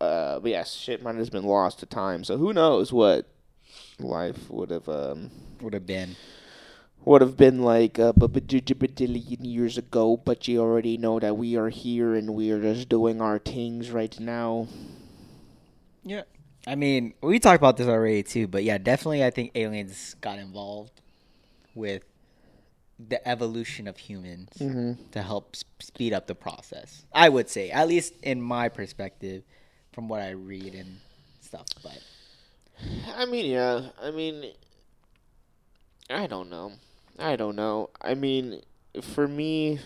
uh, 0.00 0.40
but 0.40 0.50
yes, 0.50 0.74
shit 0.74 1.02
might 1.02 1.16
have 1.16 1.30
been 1.30 1.44
lost 1.44 1.78
to 1.80 1.86
time. 1.86 2.24
So 2.24 2.36
who 2.36 2.52
knows 2.52 2.92
what 2.92 3.26
life 3.98 4.50
would 4.50 4.70
have 4.70 4.88
um 4.88 5.30
Would 5.60 5.72
have 5.74 5.86
been. 5.86 6.16
would 7.04 7.22
have 7.22 7.36
been 7.36 7.62
like 7.62 7.98
a 7.98 8.12
billion 8.12 9.44
years 9.44 9.78
ago, 9.78 10.16
but 10.16 10.48
you 10.48 10.60
already 10.60 10.96
know 10.98 11.18
that 11.20 11.36
we 11.36 11.56
are 11.56 11.68
here 11.68 12.14
and 12.14 12.34
we 12.34 12.50
are 12.50 12.60
just 12.60 12.88
doing 12.88 13.20
our 13.20 13.38
things 13.38 13.90
right 13.90 14.18
now. 14.18 14.68
Yeah. 16.02 16.22
I 16.66 16.74
mean, 16.74 17.14
we 17.22 17.38
talked 17.38 17.60
about 17.60 17.76
this 17.76 17.86
already 17.86 18.22
too, 18.24 18.48
but 18.48 18.64
yeah, 18.64 18.78
definitely 18.78 19.24
I 19.24 19.30
think 19.30 19.52
aliens 19.54 20.16
got 20.20 20.38
involved 20.38 21.00
with 21.74 22.02
the 22.98 23.26
evolution 23.28 23.86
of 23.86 23.98
humans 23.98 24.50
mm-hmm. 24.58 24.92
to 25.10 25.22
help 25.22 25.56
speed 25.80 26.12
up 26.12 26.26
the 26.26 26.34
process. 26.34 27.04
I 27.12 27.28
would 27.28 27.48
say, 27.48 27.70
at 27.70 27.88
least 27.88 28.14
in 28.22 28.40
my 28.40 28.68
perspective, 28.68 29.42
from 29.92 30.08
what 30.08 30.22
I 30.22 30.30
read 30.30 30.74
and 30.74 30.98
stuff. 31.40 31.66
But 31.82 31.98
I 33.14 33.26
mean, 33.26 33.46
yeah. 33.46 33.88
I 34.00 34.10
mean, 34.10 34.52
I 36.08 36.26
don't 36.26 36.50
know. 36.50 36.72
I 37.18 37.36
don't 37.36 37.56
know. 37.56 37.90
I 38.00 38.14
mean, 38.14 38.62
for 39.02 39.26
me, 39.26 39.80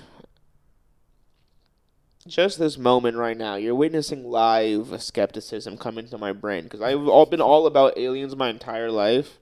just 2.26 2.58
this 2.58 2.76
moment 2.76 3.16
right 3.16 3.36
now, 3.36 3.54
you're 3.54 3.74
witnessing 3.74 4.24
live 4.24 5.00
skepticism 5.02 5.76
come 5.76 5.98
into 5.98 6.18
my 6.18 6.32
brain 6.32 6.64
because 6.64 6.80
I've 6.80 7.08
all 7.08 7.26
been 7.26 7.40
all 7.40 7.66
about 7.66 7.96
aliens 7.96 8.36
my 8.36 8.50
entire 8.50 8.90
life, 8.90 9.38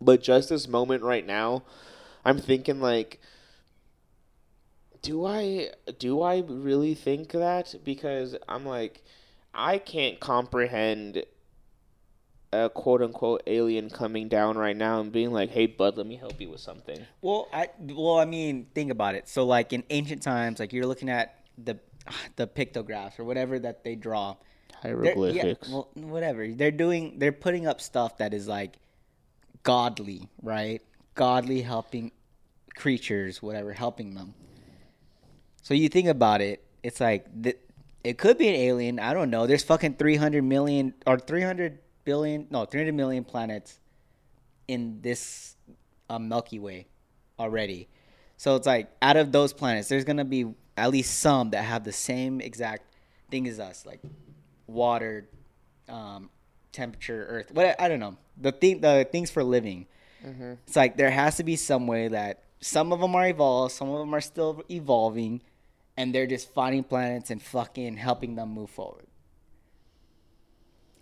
but 0.00 0.22
just 0.22 0.48
this 0.50 0.68
moment 0.68 1.02
right 1.02 1.26
now, 1.26 1.62
I'm 2.24 2.38
thinking 2.38 2.80
like. 2.80 3.20
Do 5.02 5.24
I 5.24 5.70
do 5.98 6.20
I 6.20 6.44
really 6.46 6.94
think 6.94 7.32
that? 7.32 7.74
Because 7.82 8.36
I'm 8.46 8.66
like, 8.66 9.02
I 9.54 9.78
can't 9.78 10.20
comprehend 10.20 11.24
a 12.52 12.68
quote 12.68 13.02
unquote 13.02 13.42
alien 13.46 13.90
coming 13.90 14.28
down 14.28 14.58
right 14.58 14.76
now 14.76 15.00
and 15.00 15.12
being 15.12 15.32
like, 15.32 15.50
"Hey, 15.50 15.66
bud, 15.66 15.96
let 15.96 16.06
me 16.06 16.16
help 16.16 16.40
you 16.40 16.50
with 16.50 16.60
something." 16.60 16.98
well, 17.22 17.48
I 17.52 17.68
well, 17.78 18.18
I 18.18 18.24
mean, 18.24 18.66
think 18.74 18.90
about 18.90 19.14
it. 19.14 19.28
So, 19.28 19.44
like 19.44 19.72
in 19.72 19.84
ancient 19.90 20.22
times, 20.22 20.60
like 20.60 20.72
you're 20.72 20.86
looking 20.86 21.08
at 21.08 21.44
the 21.56 21.78
the 22.36 22.46
pictographs 22.46 23.18
or 23.18 23.24
whatever 23.24 23.58
that 23.58 23.84
they 23.84 23.94
draw. 23.94 24.36
Hieroglyphics. 24.82 25.68
Yeah, 25.68 25.74
well, 25.74 25.88
whatever. 25.94 26.48
They're 26.48 26.70
doing. 26.70 27.18
They're 27.18 27.32
putting 27.32 27.66
up 27.66 27.80
stuff 27.80 28.18
that 28.18 28.32
is 28.32 28.48
like 28.48 28.78
godly, 29.62 30.28
right? 30.42 30.82
Godly 31.20 31.60
helping 31.60 32.12
creatures, 32.74 33.42
whatever, 33.42 33.74
helping 33.74 34.14
them. 34.14 34.32
So 35.60 35.74
you 35.74 35.90
think 35.90 36.08
about 36.08 36.40
it, 36.40 36.64
it's 36.82 36.98
like 36.98 37.26
th- 37.42 37.58
it 38.02 38.16
could 38.16 38.38
be 38.38 38.48
an 38.48 38.54
alien. 38.54 38.98
I 38.98 39.12
don't 39.12 39.28
know. 39.28 39.46
There's 39.46 39.62
fucking 39.62 39.96
300 39.96 40.42
million 40.42 40.94
or 41.06 41.18
300 41.18 41.78
billion, 42.04 42.46
no, 42.48 42.64
300 42.64 42.94
million 42.94 43.24
planets 43.24 43.80
in 44.66 45.02
this 45.02 45.56
uh, 46.08 46.18
Milky 46.18 46.58
Way 46.58 46.86
already. 47.38 47.90
So 48.38 48.56
it's 48.56 48.66
like 48.66 48.88
out 49.02 49.18
of 49.18 49.30
those 49.30 49.52
planets, 49.52 49.90
there's 49.90 50.06
gonna 50.06 50.24
be 50.24 50.46
at 50.74 50.90
least 50.90 51.20
some 51.20 51.50
that 51.50 51.64
have 51.64 51.84
the 51.84 51.92
same 51.92 52.40
exact 52.40 52.94
thing 53.30 53.46
as 53.46 53.60
us, 53.60 53.84
like 53.84 54.00
water, 54.66 55.28
um, 55.86 56.30
temperature, 56.72 57.26
Earth. 57.28 57.50
What 57.52 57.78
I 57.78 57.88
don't 57.88 58.00
know. 58.00 58.16
The 58.40 58.52
thing, 58.52 58.80
the 58.80 59.06
things 59.12 59.30
for 59.30 59.44
living. 59.44 59.86
Mm-hmm. 60.24 60.52
It's 60.66 60.76
like 60.76 60.96
there 60.96 61.10
has 61.10 61.36
to 61.36 61.44
be 61.44 61.56
some 61.56 61.86
way 61.86 62.08
that 62.08 62.42
some 62.60 62.92
of 62.92 63.00
them 63.00 63.14
are 63.14 63.26
evolved, 63.26 63.72
some 63.72 63.88
of 63.90 63.98
them 63.98 64.14
are 64.14 64.20
still 64.20 64.62
evolving, 64.70 65.42
and 65.96 66.14
they're 66.14 66.26
just 66.26 66.52
finding 66.52 66.84
planets 66.84 67.30
and 67.30 67.42
fucking 67.42 67.96
helping 67.96 68.34
them 68.34 68.50
move 68.50 68.70
forward. 68.70 69.06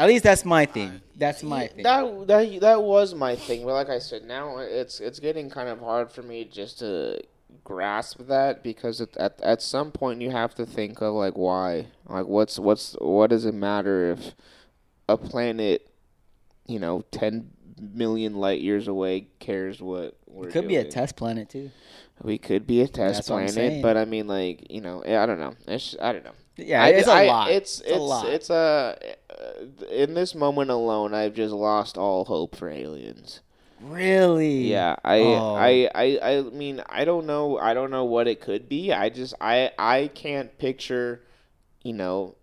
At 0.00 0.06
least 0.06 0.22
that's 0.22 0.44
my 0.44 0.64
thing. 0.64 1.00
That's 1.16 1.42
my 1.42 1.66
thing. 1.66 1.82
That 1.82 2.26
that 2.28 2.60
that 2.60 2.82
was 2.82 3.14
my 3.14 3.34
thing, 3.34 3.64
but 3.64 3.72
like 3.72 3.88
I 3.88 3.98
said, 3.98 4.24
now 4.24 4.58
it's 4.58 5.00
it's 5.00 5.18
getting 5.18 5.50
kind 5.50 5.68
of 5.68 5.80
hard 5.80 6.12
for 6.12 6.22
me 6.22 6.44
just 6.44 6.78
to 6.78 7.20
grasp 7.64 8.20
that 8.28 8.62
because 8.62 9.00
at 9.00 9.16
at, 9.16 9.40
at 9.42 9.60
some 9.60 9.90
point 9.90 10.20
you 10.20 10.30
have 10.30 10.54
to 10.54 10.64
think 10.64 11.00
of 11.00 11.14
like 11.14 11.36
why, 11.36 11.86
like 12.06 12.26
what's 12.26 12.60
what's 12.60 12.92
what 13.00 13.30
does 13.30 13.44
it 13.44 13.54
matter 13.54 14.12
if 14.12 14.34
a 15.08 15.16
planet, 15.16 15.90
you 16.66 16.78
know, 16.78 17.02
ten 17.10 17.50
million 17.80 18.34
light 18.36 18.60
years 18.60 18.88
away 18.88 19.28
cares 19.38 19.80
what 19.80 20.16
we're 20.26 20.48
It 20.48 20.52
could 20.52 20.68
be 20.68 20.76
a 20.76 20.84
test 20.84 21.16
planet 21.16 21.48
too. 21.48 21.70
We 22.22 22.36
could 22.38 22.66
be 22.66 22.80
a 22.80 22.88
test 22.88 23.28
That's 23.28 23.28
planet, 23.28 23.80
but 23.82 23.96
I 23.96 24.04
mean, 24.04 24.26
like 24.26 24.70
you 24.70 24.80
know, 24.80 25.02
I 25.04 25.24
don't 25.26 25.38
know. 25.38 25.54
It's 25.66 25.94
I 26.00 26.12
don't 26.12 26.24
know. 26.24 26.32
Yeah, 26.56 26.82
I- 26.82 26.88
it's 26.88 27.06
a 27.08 27.12
I- 27.12 27.26
lot. 27.26 27.50
It's 27.52 27.80
It's 27.80 27.92
a 27.92 27.98
lot. 27.98 28.28
it's 28.28 28.50
a 28.50 28.98
uh, 29.30 29.86
in 29.90 30.14
this 30.14 30.34
moment 30.34 30.70
alone, 30.70 31.14
I've 31.14 31.34
just 31.34 31.54
lost 31.54 31.96
all 31.96 32.24
hope 32.24 32.56
for 32.56 32.68
aliens. 32.68 33.40
Really? 33.80 34.62
Yeah, 34.68 34.96
I, 35.04 35.20
Oh. 35.20 35.54
I, 35.54 35.88
I, 35.94 36.18
I 36.20 36.42
mean, 36.42 36.82
I 36.88 37.04
don't 37.04 37.26
know, 37.26 37.58
I 37.58 37.74
don't 37.74 37.92
know 37.92 38.04
what 38.06 38.26
it 38.26 38.40
could 38.40 38.68
be. 38.68 38.92
I 38.92 39.08
just, 39.08 39.34
I, 39.40 39.70
I 39.78 40.10
can't 40.12 40.58
picture, 40.58 41.22
you 41.84 41.92
know, 41.92 42.34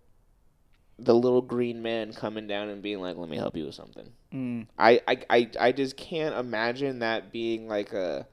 the 0.98 1.14
little 1.14 1.42
green 1.42 1.82
man 1.82 2.14
coming 2.14 2.46
down 2.46 2.70
and 2.70 2.80
being 2.80 3.02
like, 3.02 3.18
"Let 3.18 3.28
me 3.28 3.36
help 3.36 3.54
you 3.54 3.66
with 3.66 3.74
something." 3.74 4.08
Mm. 4.32 4.66
I, 4.78 5.00
I, 5.08 5.18
I, 5.30 5.50
I 5.60 5.72
just 5.72 5.96
can't 5.96 6.34
imagine 6.34 6.98
that 6.98 7.32
being 7.32 7.68
like 7.68 7.92
a 7.92 8.26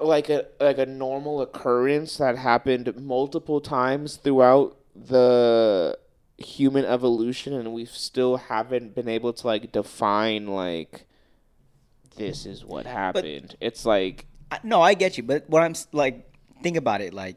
like 0.00 0.28
a 0.28 0.46
like 0.60 0.78
a 0.78 0.86
normal 0.86 1.40
occurrence 1.40 2.16
that 2.18 2.36
happened 2.36 2.92
multiple 2.96 3.60
times 3.60 4.16
throughout 4.16 4.76
the 4.94 5.96
human 6.38 6.84
evolution 6.84 7.52
and 7.52 7.72
we 7.72 7.84
still 7.84 8.36
haven't 8.36 8.94
been 8.94 9.08
able 9.08 9.32
to 9.32 9.46
like 9.46 9.70
define 9.70 10.46
like 10.48 11.06
this 12.16 12.44
is 12.46 12.64
what 12.64 12.86
happened. 12.86 13.56
it's 13.60 13.84
like 13.86 14.26
I- 14.50 14.60
No, 14.62 14.80
I 14.82 14.94
get 14.94 15.16
you, 15.16 15.22
but 15.24 15.48
what 15.48 15.62
I'm 15.62 15.74
like, 15.92 16.30
think 16.62 16.76
about 16.76 17.00
it. 17.00 17.12
Like 17.14 17.36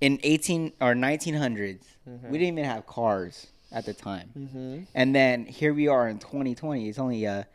in 0.00 0.18
18 0.22 0.72
or 0.80 0.94
1900s, 0.94 1.82
we 2.06 2.38
didn't 2.38 2.58
even 2.58 2.64
have 2.64 2.86
cars 2.86 3.48
at 3.72 3.86
the 3.86 3.94
time, 3.94 4.30
mm-hmm. 4.36 4.82
and 4.94 5.14
then 5.14 5.46
here 5.46 5.72
we 5.72 5.88
are 5.88 6.08
in 6.08 6.18
2020. 6.18 6.88
It's 6.88 6.98
only 6.98 7.24
a 7.24 7.46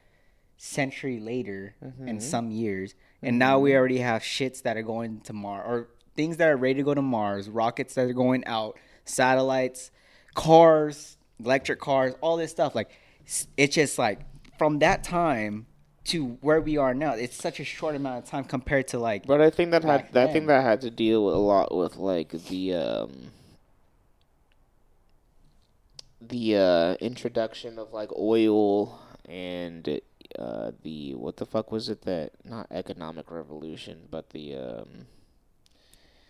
century 0.57 1.19
later 1.19 1.75
in 2.05 2.19
some 2.21 2.51
years, 2.51 2.95
and 3.21 3.37
now 3.37 3.59
we 3.59 3.75
already 3.75 3.99
have 3.99 4.21
shits 4.21 4.61
that 4.63 4.77
are 4.77 4.83
going 4.83 5.21
to 5.21 5.33
Mars 5.33 5.63
or 5.67 5.89
things 6.15 6.37
that 6.37 6.47
are 6.47 6.57
ready 6.57 6.75
to 6.75 6.83
go 6.83 6.93
to 6.93 7.01
Mars, 7.01 7.49
rockets 7.49 7.95
that 7.95 8.05
are 8.09 8.13
going 8.13 8.45
out, 8.45 8.77
satellites, 9.03 9.91
cars, 10.33 11.17
electric 11.43 11.79
cars, 11.79 12.13
all 12.21 12.37
this 12.37 12.51
stuff. 12.51 12.75
Like 12.75 12.91
it's 13.57 13.75
just 13.75 13.97
like 13.97 14.21
from 14.57 14.79
that 14.79 15.03
time 15.03 15.65
to 16.05 16.37
where 16.41 16.61
we 16.61 16.77
are 16.77 16.93
now. 16.93 17.13
It's 17.13 17.35
such 17.35 17.59
a 17.59 17.63
short 17.63 17.95
amount 17.95 18.23
of 18.23 18.29
time 18.29 18.43
compared 18.43 18.87
to 18.89 18.99
like 18.99 19.25
But 19.25 19.41
I 19.41 19.49
think 19.49 19.71
that 19.71 19.83
had 19.83 20.15
I 20.15 20.31
think 20.31 20.47
that 20.47 20.63
had 20.63 20.81
to 20.81 20.91
deal 20.91 21.25
with 21.25 21.35
a 21.35 21.39
lot 21.39 21.75
with 21.75 21.97
like 21.97 22.29
the 22.29 22.75
um 22.75 23.31
the 26.29 26.55
uh 26.57 26.93
introduction 26.95 27.77
of 27.79 27.93
like 27.93 28.09
oil 28.17 28.99
and 29.27 29.99
uh 30.37 30.71
the 30.83 31.13
what 31.15 31.37
the 31.37 31.45
fuck 31.45 31.71
was 31.71 31.89
it 31.89 32.01
that 32.03 32.31
not 32.43 32.67
economic 32.71 33.31
revolution 33.31 34.07
but 34.09 34.29
the 34.31 34.55
um 34.55 35.07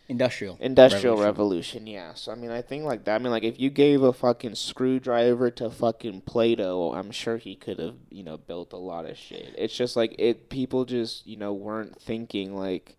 industrial 0.07 0.55
industrial 0.61 1.17
revolution. 1.17 1.83
revolution. 1.83 1.87
yeah 1.87 2.13
so 2.13 2.31
i 2.31 2.35
mean 2.35 2.51
i 2.51 2.61
think 2.61 2.83
like 2.83 3.03
that 3.05 3.15
i 3.15 3.17
mean 3.17 3.31
like 3.31 3.43
if 3.43 3.59
you 3.59 3.71
gave 3.71 4.03
a 4.03 4.13
fucking 4.13 4.53
screwdriver 4.53 5.49
to 5.49 5.67
fucking 5.69 6.21
plato 6.21 6.93
i'm 6.93 7.09
sure 7.09 7.37
he 7.37 7.55
could 7.55 7.79
have 7.79 7.95
you 8.11 8.23
know 8.23 8.37
built 8.37 8.71
a 8.71 8.77
lot 8.77 9.05
of 9.05 9.17
shit 9.17 9.55
it's 9.57 9.75
just 9.75 9.95
like 9.95 10.13
it 10.19 10.49
people 10.49 10.85
just 10.85 11.25
you 11.25 11.35
know 11.35 11.53
weren't 11.53 11.99
thinking 11.99 12.55
like 12.55 12.95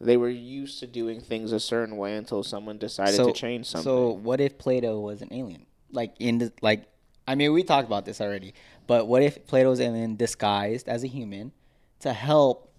they 0.00 0.16
were 0.16 0.28
used 0.30 0.80
to 0.80 0.86
doing 0.86 1.20
things 1.20 1.52
a 1.52 1.60
certain 1.60 1.96
way 1.96 2.16
until 2.16 2.42
someone 2.42 2.78
decided 2.78 3.16
to 3.16 3.32
change 3.32 3.66
something 3.66 3.84
So 3.84 4.10
what 4.10 4.40
if 4.40 4.58
Plato 4.58 5.00
was 5.00 5.22
an 5.22 5.28
alien? 5.32 5.66
Like 5.94 6.14
in 6.18 6.38
the 6.38 6.52
like, 6.60 6.84
I 7.26 7.34
mean, 7.34 7.52
we 7.52 7.62
talked 7.62 7.86
about 7.88 8.04
this 8.04 8.20
already. 8.20 8.52
But 8.86 9.06
what 9.08 9.22
if 9.22 9.46
Plato's 9.46 9.80
alien 9.80 10.16
disguised 10.16 10.88
as 10.88 11.04
a 11.04 11.06
human 11.06 11.52
to 12.00 12.12
help 12.12 12.70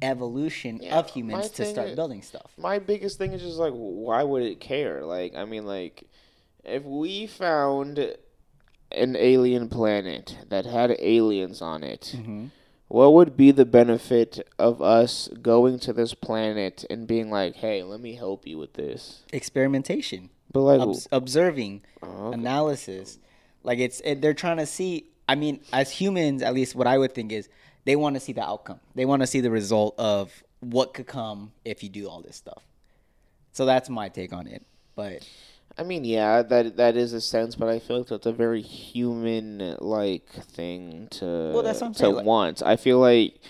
evolution 0.00 0.80
Yeah, 0.82 0.98
of 0.98 1.10
humans 1.10 1.50
to 1.50 1.64
start 1.64 1.90
is- 1.90 1.96
building 1.96 2.22
stuff. 2.22 2.50
my 2.58 2.78
biggest 2.80 3.18
thing 3.18 3.32
is 3.32 3.40
just 3.40 3.58
like 3.58 3.72
why 3.72 4.24
would 4.24 4.42
it 4.42 4.58
care 4.58 5.04
like 5.04 5.36
i 5.36 5.44
mean 5.44 5.64
like 5.64 6.02
if 6.64 6.82
we 6.82 7.26
found 7.28 7.98
an 8.90 9.14
alien 9.16 9.68
planet 9.68 10.38
that 10.48 10.66
had 10.66 10.96
aliens 10.98 11.62
on 11.62 11.84
it 11.84 12.14
Mm-hmm. 12.16 12.46
what 12.88 13.12
would 13.14 13.36
be 13.36 13.52
the 13.52 13.64
benefit 13.64 14.44
of 14.58 14.82
us 14.82 15.28
going 15.40 15.78
to 15.78 15.92
this 15.92 16.14
planet 16.14 16.84
and 16.90 17.06
being 17.06 17.30
like 17.30 17.54
hey 17.56 17.84
let 17.84 18.00
me 18.00 18.16
help 18.16 18.44
you 18.44 18.58
with 18.58 18.72
this 18.74 19.22
Experimentation, 19.32 20.30
but 20.52 20.60
like 20.60 20.80
obs- 20.80 21.08
observing, 21.12 21.82
oh, 22.02 22.06
okay. 22.28 22.34
analysis. 22.38 23.18
Like 23.62 23.78
it's 23.78 24.00
it, 24.04 24.20
they're 24.20 24.34
trying 24.34 24.58
to 24.58 24.66
see. 24.66 25.06
I 25.28 25.34
mean, 25.34 25.60
as 25.72 25.90
humans, 25.90 26.42
at 26.42 26.52
least 26.54 26.74
what 26.74 26.86
I 26.86 26.98
would 26.98 27.14
think 27.14 27.32
is 27.32 27.48
they 27.84 27.96
want 27.96 28.14
to 28.16 28.20
see 28.20 28.32
the 28.32 28.42
outcome. 28.44 28.80
They 28.94 29.04
want 29.04 29.22
to 29.22 29.26
see 29.26 29.40
the 29.40 29.50
result 29.50 29.94
of 29.98 30.42
what 30.60 30.94
could 30.94 31.06
come 31.06 31.52
if 31.64 31.82
you 31.82 31.88
do 31.88 32.08
all 32.08 32.20
this 32.20 32.36
stuff. 32.36 32.62
So 33.52 33.66
that's 33.66 33.88
my 33.88 34.08
take 34.08 34.32
on 34.32 34.46
it. 34.46 34.64
But 34.94 35.26
I 35.78 35.84
mean, 35.84 36.04
yeah, 36.04 36.42
that 36.42 36.76
that 36.76 36.96
is 36.96 37.12
a 37.12 37.20
sense, 37.20 37.54
but 37.54 37.68
I 37.68 37.78
feel 37.78 37.98
like 37.98 38.08
that's 38.08 38.26
a 38.26 38.32
very 38.32 38.62
human 38.62 39.76
like 39.80 40.28
thing 40.30 41.08
to 41.12 41.52
Well, 41.54 41.92
to 41.94 42.08
like- 42.08 42.26
want. 42.26 42.62
I 42.62 42.76
feel 42.76 42.98
like 42.98 43.40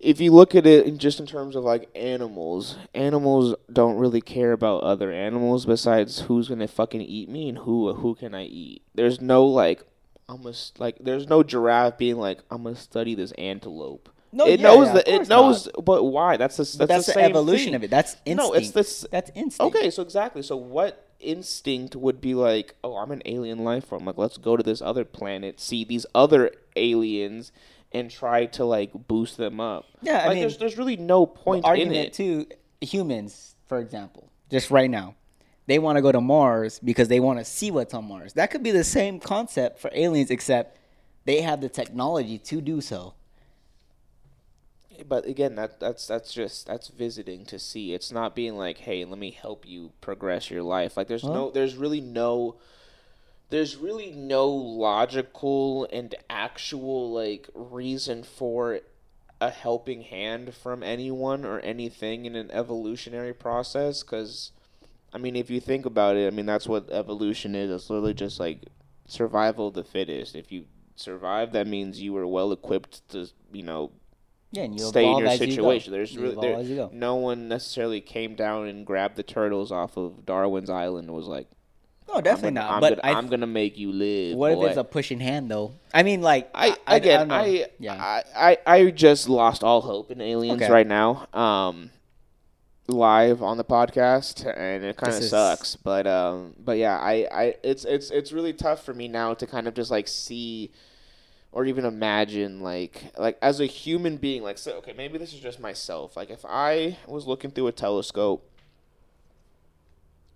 if 0.00 0.20
you 0.20 0.32
look 0.32 0.54
at 0.54 0.66
it 0.66 0.86
in 0.86 0.98
just 0.98 1.20
in 1.20 1.26
terms 1.26 1.56
of 1.56 1.64
like 1.64 1.88
animals, 1.94 2.76
animals 2.94 3.54
don't 3.72 3.96
really 3.96 4.20
care 4.20 4.52
about 4.52 4.82
other 4.82 5.12
animals 5.12 5.66
besides 5.66 6.20
who's 6.20 6.48
gonna 6.48 6.68
fucking 6.68 7.00
eat 7.00 7.28
me 7.28 7.48
and 7.48 7.58
who 7.58 7.92
who 7.94 8.14
can 8.14 8.34
I 8.34 8.44
eat. 8.44 8.82
There's 8.94 9.20
no 9.20 9.44
like 9.44 9.84
I'm 10.28 10.42
gonna 10.42 10.54
like 10.78 10.98
there's 11.00 11.28
no 11.28 11.42
giraffe 11.42 11.98
being 11.98 12.16
like 12.16 12.40
I'm 12.50 12.64
gonna 12.64 12.76
study 12.76 13.14
this 13.14 13.32
antelope. 13.32 14.10
No, 14.32 14.46
it 14.48 14.58
yeah, 14.58 14.66
knows 14.66 14.88
yeah, 14.88 14.92
that 14.94 15.08
it 15.08 15.28
knows, 15.28 15.68
but 15.84 16.02
why? 16.02 16.36
That's 16.36 16.56
the 16.56 16.64
that's, 16.64 16.76
that's, 16.76 17.06
the, 17.06 17.12
the, 17.12 17.22
evolution 17.22 17.66
thing. 17.66 17.74
of 17.76 17.84
it. 17.84 17.90
That's 17.90 18.16
instinct. 18.24 18.42
No, 18.42 18.52
it's 18.52 18.72
this. 18.72 19.06
That's 19.12 19.30
instinct. 19.36 19.76
Okay, 19.76 19.90
so 19.90 20.02
exactly. 20.02 20.42
So 20.42 20.56
what 20.56 21.08
instinct 21.20 21.96
would 21.96 22.20
be 22.20 22.34
like, 22.34 22.74
oh, 22.82 22.96
I'm 22.96 23.10
an 23.10 23.22
alien 23.24 23.64
life 23.64 23.86
form. 23.86 24.04
Like, 24.04 24.18
let's 24.18 24.36
go 24.36 24.56
to 24.56 24.62
this 24.62 24.82
other 24.82 25.04
planet, 25.04 25.60
see 25.60 25.84
these 25.84 26.04
other 26.14 26.50
aliens, 26.76 27.52
and 27.94 28.10
try 28.10 28.46
to 28.46 28.64
like 28.64 28.90
boost 28.92 29.36
them 29.36 29.60
up. 29.60 29.86
Yeah, 30.02 30.18
I 30.18 30.26
like 30.26 30.28
mean, 30.34 30.40
there's 30.40 30.58
there's 30.58 30.76
really 30.76 30.96
no 30.96 31.24
point 31.24 31.64
in 31.64 31.68
argument 31.70 32.06
it. 32.08 32.12
to 32.14 32.46
humans, 32.80 33.54
for 33.66 33.78
example, 33.78 34.30
just 34.50 34.70
right 34.70 34.90
now, 34.90 35.14
they 35.66 35.78
want 35.78 35.96
to 35.96 36.02
go 36.02 36.12
to 36.12 36.20
Mars 36.20 36.80
because 36.80 37.08
they 37.08 37.20
want 37.20 37.38
to 37.38 37.44
see 37.44 37.70
what's 37.70 37.94
on 37.94 38.06
Mars. 38.06 38.34
That 38.34 38.50
could 38.50 38.62
be 38.62 38.72
the 38.72 38.84
same 38.84 39.20
concept 39.20 39.78
for 39.78 39.90
aliens, 39.94 40.30
except 40.30 40.76
they 41.24 41.40
have 41.40 41.60
the 41.60 41.68
technology 41.68 42.36
to 42.38 42.60
do 42.60 42.80
so. 42.80 43.14
But 45.08 45.26
again, 45.26 45.54
that 45.56 45.80
that's 45.80 46.06
that's 46.06 46.32
just 46.32 46.66
that's 46.66 46.88
visiting 46.88 47.44
to 47.46 47.58
see. 47.58 47.94
It's 47.94 48.12
not 48.12 48.34
being 48.34 48.56
like, 48.56 48.78
hey, 48.78 49.04
let 49.04 49.18
me 49.18 49.30
help 49.30 49.66
you 49.66 49.92
progress 50.00 50.50
your 50.50 50.62
life. 50.62 50.96
Like 50.96 51.08
there's 51.08 51.24
no 51.24 51.50
there's 51.50 51.76
really 51.76 52.00
no 52.00 52.56
there's 53.50 53.76
really 53.76 54.10
no 54.10 54.48
logical 54.48 55.86
and 55.92 56.14
actual 56.28 57.12
like 57.12 57.48
reason 57.54 58.22
for 58.22 58.80
a 59.40 59.50
helping 59.50 60.02
hand 60.02 60.54
from 60.54 60.82
anyone 60.82 61.44
or 61.44 61.60
anything 61.60 62.24
in 62.24 62.34
an 62.36 62.50
evolutionary 62.50 63.34
process 63.34 64.02
cuz 64.02 64.52
I 65.12 65.18
mean, 65.18 65.36
if 65.36 65.48
you 65.48 65.60
think 65.60 65.86
about 65.86 66.16
it, 66.16 66.26
I 66.26 66.30
mean 66.30 66.46
that's 66.46 66.66
what 66.66 66.90
evolution 66.90 67.54
is. 67.54 67.70
It's 67.70 67.88
literally 67.88 68.14
just 68.14 68.40
like 68.40 68.64
survival 69.06 69.68
of 69.68 69.74
the 69.74 69.84
fittest. 69.84 70.34
If 70.34 70.50
you 70.50 70.64
survive, 70.96 71.52
that 71.52 71.66
means 71.66 72.00
you 72.00 72.12
were 72.12 72.26
well 72.26 72.50
equipped 72.52 73.08
to, 73.10 73.28
you 73.52 73.62
know, 73.62 73.92
Yeah, 74.50 74.64
and 74.64 74.78
you 74.78 74.84
stay 74.84 75.08
in 75.08 75.18
your 75.18 75.28
as 75.28 75.40
you 75.40 75.52
situation. 75.52 75.92
There's 75.92 76.14
You 76.14 76.22
really 76.22 76.36
there, 76.40 76.88
no 76.92 77.14
one 77.16 77.48
necessarily 77.48 78.00
came 78.00 78.34
down 78.34 78.66
and 78.66 78.84
grabbed 78.84 79.16
the 79.16 79.22
turtles 79.22 79.70
off 79.70 79.96
of 79.96 80.26
Darwin's 80.26 80.70
island 80.70 81.06
and 81.08 81.16
was 81.16 81.26
like, 81.26 81.48
No, 82.08 82.20
definitely 82.20 82.48
I'm 82.48 82.54
gonna, 82.54 82.66
not. 82.66 82.74
I'm, 82.74 82.80
but 82.80 83.02
gonna, 83.02 83.14
I, 83.14 83.18
I'm 83.18 83.28
gonna 83.28 83.46
make 83.46 83.78
you 83.78 83.90
live. 83.92 84.36
what 84.36 84.54
boy." 84.54 84.64
if 84.64 84.68
it's 84.70 84.78
a 84.78 84.84
pushing 84.84 85.20
hand 85.20 85.50
though? 85.50 85.72
I 85.92 86.02
mean, 86.02 86.20
like 86.22 86.50
I, 86.54 86.76
I 86.86 86.96
again, 86.96 87.28
don't. 87.28 87.32
I, 87.32 87.66
yeah. 87.78 87.94
I, 87.94 88.24
I, 88.36 88.58
I 88.66 88.90
just 88.90 89.28
lost 89.28 89.64
all 89.64 89.80
hope 89.80 90.10
in 90.10 90.20
aliens 90.20 90.62
Okay. 90.62 90.70
right 90.70 90.86
now. 90.86 91.26
Um, 91.32 91.90
live 92.86 93.42
on 93.42 93.56
the 93.56 93.64
podcast, 93.64 94.44
and 94.46 94.84
it 94.84 94.96
kind 94.96 95.08
of 95.12 95.16
This 95.16 95.24
is- 95.24 95.30
sucks. 95.30 95.76
But 95.76 96.06
um, 96.06 96.54
but 96.58 96.76
yeah, 96.78 96.98
I, 96.98 97.26
I, 97.32 97.54
it's 97.62 97.84
it's 97.84 98.10
it's 98.10 98.32
really 98.32 98.52
tough 98.52 98.84
for 98.84 98.92
me 98.94 99.08
now 99.08 99.32
to 99.34 99.46
kind 99.46 99.66
of 99.66 99.74
just 99.74 99.90
like 99.90 100.06
see. 100.08 100.70
Or 101.56 101.64
even 101.64 101.84
imagine, 101.84 102.62
like, 102.62 103.12
like 103.16 103.38
as 103.40 103.60
a 103.60 103.66
human 103.66 104.16
being, 104.16 104.42
like, 104.42 104.58
so 104.58 104.72
okay, 104.78 104.92
maybe 104.92 105.18
this 105.18 105.32
is 105.32 105.38
just 105.38 105.60
myself. 105.60 106.16
Like, 106.16 106.28
if 106.28 106.44
I 106.44 106.98
was 107.06 107.28
looking 107.28 107.52
through 107.52 107.68
a 107.68 107.72
telescope 107.72 108.44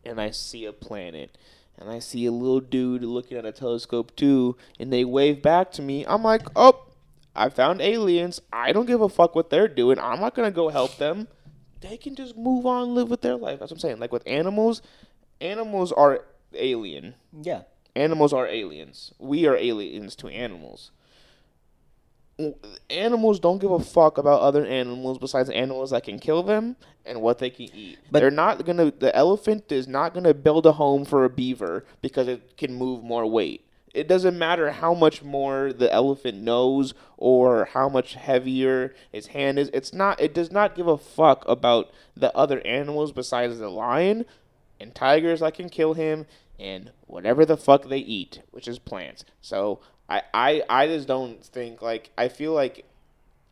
and 0.05 0.21
I 0.21 0.31
see 0.31 0.65
a 0.65 0.73
planet 0.73 1.37
and 1.79 1.91
I 1.91 1.99
see 1.99 2.27
a 2.27 2.33
little 2.33 2.61
dude 2.61 3.03
looking 3.03 3.37
at 3.37 3.45
a 3.45 3.53
telescope 3.53 4.15
too, 4.17 4.57
and 4.79 4.93
they 4.93 5.05
wave 5.05 5.43
back 5.43 5.71
to 5.73 5.83
me, 5.83 6.05
I'm 6.07 6.23
like, 6.23 6.43
oh, 6.57 6.87
I 7.35 7.49
found 7.49 7.81
aliens. 7.81 8.41
I 8.53 8.73
don't 8.73 8.87
give 8.87 9.01
a 9.01 9.09
fuck 9.09 9.35
what 9.35 9.51
they're 9.51 9.69
doing. 9.69 9.99
I'm 9.99 10.21
not 10.21 10.35
gonna 10.35 10.51
go 10.51 10.69
help 10.69 10.97
them. 10.97 11.29
They 11.81 11.97
can 11.97 12.17
just 12.17 12.37
move 12.37 12.67
on, 12.67 12.95
live 12.95 13.09
with 13.09 13.21
their 13.21 13.37
life. 13.37 13.61
That's 13.61 13.71
what 13.71 13.77
I'm 13.77 13.81
saying. 13.81 14.01
Like 14.01 14.13
with 14.13 14.27
animals, 14.27 14.83
animals 15.41 15.93
are 15.93 16.25
alien. 16.55 17.15
yeah. 17.43 17.63
Animals 17.97 18.33
are 18.33 18.47
aliens. 18.47 19.13
We 19.19 19.47
are 19.47 19.57
aliens 19.57 20.15
to 20.17 20.29
animals. 20.29 20.93
Animals 22.89 23.41
don't 23.41 23.59
give 23.59 23.71
a 23.71 23.81
fuck 23.81 24.17
about 24.17 24.41
other 24.41 24.65
animals 24.65 25.19
besides 25.19 25.51
animals 25.51 25.91
that 25.91 26.05
can 26.05 26.19
kill 26.19 26.43
them 26.43 26.77
and 27.05 27.21
what 27.21 27.39
they 27.39 27.51
can 27.51 27.67
eat. 27.75 27.99
But- 28.11 28.21
They're 28.21 28.31
not 28.31 28.65
gonna. 28.65 28.93
The 28.93 29.15
elephant 29.15 29.73
is 29.73 29.89
not 29.89 30.15
gonna 30.15 30.35
build 30.35 30.65
a 30.67 30.73
home 30.73 31.05
for 31.05 31.25
a 31.25 31.31
beaver 31.31 31.85
because 32.01 32.29
it 32.29 32.57
can 32.57 32.75
move 32.75 33.03
more 33.03 33.27
weight. 33.27 33.65
It 33.95 34.07
doesn't 34.07 34.39
matter 34.39 34.71
how 34.71 34.95
much 34.95 35.23
more 35.23 35.73
the 35.73 35.93
elephant 35.93 36.39
knows 36.39 36.95
or 37.17 37.65
how 37.73 37.89
much 37.89 38.15
heavier 38.15 38.95
its 39.13 39.29
hand 39.29 39.59
is. 39.59 39.71
It's 39.73 39.93
not. 39.93 40.21
It 40.21 40.33
does 40.35 40.53
not 40.53 40.77
give 40.77 40.87
a 40.87 40.99
fuck 40.99 41.45
about 41.49 41.91
the 42.17 42.35
other 42.37 42.61
animals 42.67 43.11
besides 43.13 43.59
the 43.59 43.71
lion 43.71 44.27
and 44.79 44.95
tigers 44.95 45.41
that 45.41 45.55
can 45.55 45.69
kill 45.69 45.95
him 45.95 46.27
and 46.61 46.93
whatever 47.07 47.45
the 47.45 47.57
fuck 47.57 47.89
they 47.89 47.99
eat, 47.99 48.43
which 48.51 48.69
is 48.69 48.79
plants. 48.79 49.25
So 49.41 49.81
I, 50.09 50.23
I, 50.33 50.63
I 50.69 50.87
just 50.87 51.07
don't 51.07 51.45
think 51.45 51.83
like 51.83 52.11
I 52.17 52.29
feel 52.29 52.53
like 52.53 52.85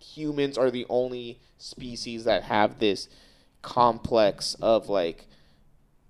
humans 0.01 0.57
are 0.57 0.71
the 0.71 0.87
only 0.89 1.39
species 1.59 2.25
that 2.25 2.45
have 2.45 2.79
this 2.79 3.09
complex 3.63 4.55
of 4.61 4.89
like 4.89 5.27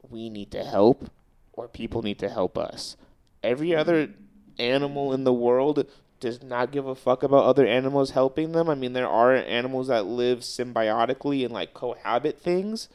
we 0.08 0.28
need 0.28 0.50
to 0.52 0.64
help 0.64 1.10
or 1.52 1.68
people 1.68 2.02
need 2.02 2.18
to 2.18 2.28
help 2.28 2.58
us. 2.58 2.96
Every 3.42 3.74
other 3.74 4.10
animal 4.58 5.12
in 5.12 5.24
the 5.24 5.32
world 5.32 5.86
does 6.20 6.42
not 6.42 6.72
give 6.72 6.86
a 6.86 6.94
fuck 6.94 7.22
about 7.22 7.44
other 7.44 7.66
animals 7.66 8.10
helping 8.10 8.52
them. 8.52 8.68
I 8.68 8.74
mean, 8.74 8.92
there 8.92 9.08
are 9.08 9.34
animals 9.34 9.88
that 9.88 10.06
live 10.06 10.40
symbiotically 10.40 11.44
and 11.44 11.52
like 11.52 11.74
cohabit 11.74 12.40
things, 12.40 12.88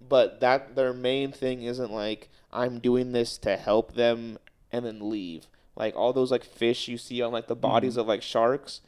but 0.00 0.40
that 0.40 0.74
their 0.74 0.92
main 0.92 1.32
thing 1.32 1.62
isn't 1.62 1.92
like 1.92 2.28
I'm 2.52 2.78
doing 2.78 3.12
this 3.12 3.38
to 3.38 3.56
help 3.56 3.94
them 3.94 4.38
and 4.70 4.84
then 4.84 5.10
leave. 5.10 5.46
Like 5.76 5.96
all 5.96 6.12
those 6.12 6.30
like 6.30 6.44
fish 6.44 6.88
you 6.88 6.98
see 6.98 7.22
on 7.22 7.32
like 7.32 7.46
the 7.46 7.56
bodies 7.56 7.92
mm-hmm. 7.92 8.00
of 8.00 8.06
like 8.08 8.22
sharks, 8.22 8.80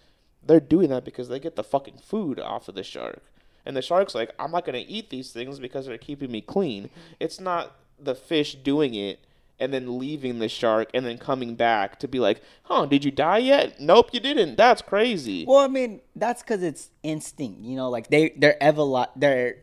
they're 0.45 0.61
doing 0.61 0.91
that 0.91 1.05
because 1.05 1.29
they 1.29 1.41
get 1.41 1.57
the 1.57 1.65
fucking 1.65 1.99
food 1.99 2.39
off 2.39 2.69
of 2.69 2.75
the 2.75 2.83
shark. 2.83 3.23
And 3.67 3.77
the 3.77 3.83
shark's 3.83 4.15
like, 4.15 4.33
I'm 4.39 4.51
not 4.51 4.65
gonna 4.65 4.85
eat 4.87 5.11
these 5.11 5.33
things 5.33 5.59
because 5.59 5.87
they're 5.87 5.99
keeping 5.99 6.31
me 6.31 6.41
clean. 6.41 6.91
It's 7.19 7.41
not 7.41 7.77
the 7.99 8.15
fish 8.15 8.55
doing 8.57 8.95
it 8.95 9.21
and 9.59 9.73
then 9.73 9.99
leaving 9.99 10.41
the 10.41 10.49
shark 10.49 10.91
and 10.93 11.07
then 11.07 11.17
coming 11.17 11.55
back 11.55 11.99
to 12.01 12.09
be 12.09 12.19
like, 12.19 12.43
huh, 12.65 12.87
did 12.87 13.05
you 13.05 13.11
die 13.11 13.39
yet? 13.39 13.81
Nope, 13.81 14.11
you 14.13 14.21
didn't. 14.21 14.57
That's 14.57 14.83
crazy. 14.83 15.45
Well, 15.47 15.59
I 15.59 15.69
mean, 15.69 16.01
that's 16.17 16.43
because 16.43 16.63
it's 16.63 16.91
instinct. 17.03 17.61
You 17.61 17.77
know, 17.77 17.89
like 17.89 18.09
they 18.09 18.31
they're 18.37 18.57
evol 18.61 19.07
they're 19.17 19.57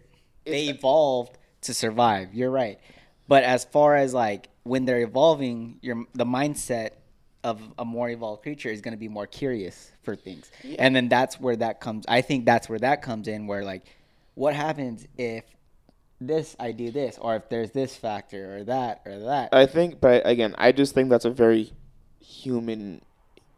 they 0.46 0.64
It's- 0.64 0.78
evolved 0.78 1.38
to 1.62 1.74
survive. 1.74 2.34
You're 2.34 2.52
right, 2.52 2.80
but 3.28 3.44
as 3.44 3.66
far 3.66 3.96
as 3.96 4.14
like 4.14 4.50
when 4.64 4.86
they're 4.86 5.02
evolving, 5.02 5.78
your 5.82 6.06
the 6.14 6.26
mindset 6.26 6.92
of 7.44 7.62
a 7.80 7.86
more 7.86 8.10
evolved 8.10 8.44
creature 8.44 8.70
is 8.70 8.82
going 8.82 8.94
to 8.94 9.00
be 9.00 9.08
more 9.08 9.28
curious 9.28 9.92
for 10.04 10.16
things, 10.16 10.52
and 10.80 10.96
then 10.96 11.10
that's 11.10 11.40
where 11.40 11.56
that 11.56 11.80
comes. 11.80 12.06
I 12.08 12.22
think 12.22 12.46
that's 12.46 12.70
where 12.70 12.80
that 12.80 13.02
comes 13.02 13.28
in. 13.28 13.48
Where 13.48 13.64
like, 13.64 13.86
what 14.36 14.54
happens 14.54 15.08
if 15.18 15.44
this 16.20 16.56
I 16.60 16.72
do 16.72 16.92
this, 16.92 17.18
or 17.20 17.36
if 17.36 17.50
there's 17.50 17.72
this 17.72 17.96
factor 17.96 18.58
or 18.58 18.64
that 18.66 19.02
or 19.06 19.20
that. 19.20 19.50
I 19.54 19.66
think, 19.66 20.00
but 20.00 20.26
again, 20.26 20.54
I 20.58 20.72
just 20.72 20.94
think 20.94 21.10
that's 21.10 21.26
a 21.26 21.32
very 21.32 21.74
human 22.20 23.02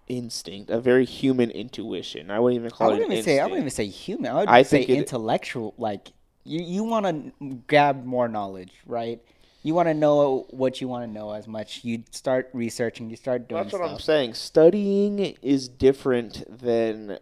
instinct, 0.07 0.69
a 0.69 0.79
very 0.79 1.05
human 1.05 1.51
intuition. 1.51 2.31
I 2.31 2.39
wouldn't 2.39 2.59
even 2.59 2.71
call 2.71 2.89
it. 2.89 2.93
wouldn't 2.93 3.11
an 3.11 3.17
even 3.17 3.23
say 3.25 3.39
I 3.39 3.43
wouldn't 3.43 3.61
even 3.61 3.69
say 3.69 3.87
human. 3.87 4.31
I 4.31 4.35
would 4.35 4.49
I 4.49 4.63
say 4.63 4.79
think 4.79 4.89
it- 4.89 4.97
intellectual. 4.99 5.73
Like 5.77 6.11
you, 6.45 6.61
you 6.61 6.83
want 6.83 7.05
to 7.39 7.55
grab 7.67 8.05
more 8.05 8.27
knowledge, 8.27 8.71
right? 8.85 9.21
You 9.63 9.73
want 9.73 9.87
to 9.87 9.93
know 9.93 10.45
what 10.49 10.81
you 10.81 10.89
want 10.89 11.05
to 11.05 11.11
know 11.11 11.31
as 11.31 11.47
much. 11.47 11.85
You 11.85 12.03
start 12.11 12.49
researching. 12.51 13.09
You 13.09 13.15
start 13.15 13.47
doing 13.47 13.63
That's 13.63 13.73
what 13.73 13.81
I'm 13.81 13.97
saying. 13.97 14.33
Studying 14.33 15.37
is 15.41 15.69
different 15.69 16.43
than 16.49 17.19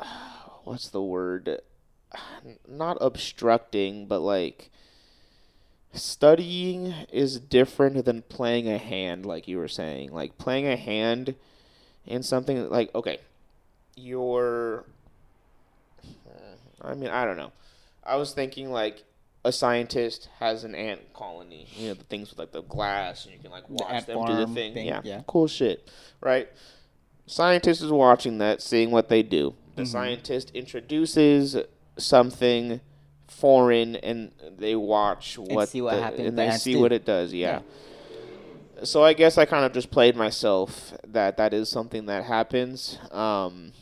what's 0.64 0.88
the 0.88 1.00
word? 1.00 1.60
not 2.68 2.98
obstructing, 3.00 4.06
but 4.06 4.18
like 4.20 4.70
studying 5.92 6.94
is 7.12 7.38
different 7.38 8.04
than 8.04 8.22
playing 8.22 8.68
a 8.68 8.78
hand 8.78 9.24
like 9.24 9.46
you 9.46 9.58
were 9.58 9.68
saying. 9.68 10.12
Like 10.12 10.38
playing 10.38 10.66
a 10.66 10.76
hand 10.76 11.36
in 12.04 12.24
something 12.24 12.68
like 12.70 12.92
okay, 12.92 13.18
you're 13.94 14.84
I 16.82 16.94
mean, 16.94 17.10
I 17.10 17.24
don't 17.24 17.36
know. 17.36 17.52
I 18.04 18.16
was 18.16 18.34
thinking 18.34 18.72
like 18.72 19.04
a 19.44 19.50
scientist 19.52 20.28
has 20.38 20.62
an 20.64 20.74
ant 20.74 21.12
colony, 21.12 21.66
you 21.76 21.88
know, 21.88 21.94
the 21.94 22.04
things 22.04 22.30
with 22.30 22.38
like 22.38 22.52
the 22.52 22.62
glass 22.62 23.24
and 23.24 23.34
you 23.34 23.40
can 23.40 23.50
like 23.50 23.68
watch 23.68 23.90
ant 23.92 24.06
them 24.06 24.24
do 24.26 24.36
the 24.36 24.46
thing. 24.46 24.72
thing, 24.74 24.86
Yeah, 24.86 25.00
yeah. 25.04 25.22
cool 25.26 25.48
shit, 25.48 25.90
right? 26.20 26.48
Scientist 27.26 27.82
is 27.82 27.90
watching 27.90 28.38
that, 28.38 28.62
seeing 28.62 28.90
what 28.90 29.08
they 29.08 29.22
do. 29.22 29.54
The 29.74 29.82
Mm-hmm. 29.82 29.90
scientist 29.90 30.50
introduces 30.54 31.56
something 31.96 32.80
foreign, 33.26 33.96
and 33.96 34.32
they 34.58 34.76
watch 34.76 35.38
what 35.38 35.68
see 35.70 35.80
what 35.80 35.94
the- 35.96 36.02
happens, 36.02 36.28
and 36.28 36.38
they 36.38 36.50
see 36.52 36.76
what 36.76 36.92
it 36.92 37.04
does. 37.04 37.32
Yeah. 37.32 37.60
So 38.84 39.02
I 39.04 39.12
guess 39.14 39.38
I 39.38 39.44
kind 39.44 39.64
of 39.64 39.72
just 39.72 39.90
played 39.90 40.16
myself 40.16 40.92
that 41.06 41.36
that 41.38 41.54
is 41.54 41.68
something 41.68 42.06
that 42.06 42.24
happens. 42.24 42.98
Um, 43.10 43.72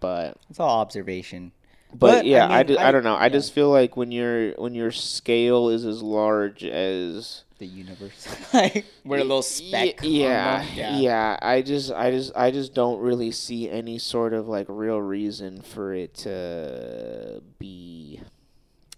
but 0.00 0.36
It's 0.50 0.58
all 0.60 0.80
observation. 0.80 1.52
But, 1.98 2.18
But, 2.18 2.26
yeah, 2.26 2.46
I, 2.48 2.58
mean, 2.58 2.66
ju- 2.68 2.76
I, 2.78 2.88
I- 2.88 2.92
don't 2.92 3.04
know. 3.04 3.14
I 3.14 3.24
yeah. 3.24 3.28
just 3.30 3.52
feel 3.52 3.70
like 3.70 3.96
when 3.96 4.10
your 4.12 4.52
when 4.52 4.74
your 4.74 4.90
scale 4.90 5.68
is 5.68 5.84
as 5.84 6.02
large 6.02 6.64
as 6.64 7.44
The 7.58 7.66
universe, 7.66 8.26
like 8.54 8.84
we're 9.04 9.18
a 9.18 9.24
little 9.24 9.42
speck. 9.42 10.02
on 10.02 10.10
Yeah, 10.10 10.64
them. 10.74 11.00
yeah, 11.02 11.38
I 11.40 11.62
just, 11.62 11.90
I 11.92 12.10
just, 12.10 12.32
I 12.36 12.50
just 12.50 12.74
don't 12.74 13.00
really 13.00 13.30
see 13.30 13.70
any 13.70 13.98
sort 13.98 14.32
of 14.34 14.46
like 14.48 14.66
real 14.68 15.00
reason 15.00 15.62
for 15.62 15.94
it 15.94 16.14
to 16.26 17.42
be 17.58 18.20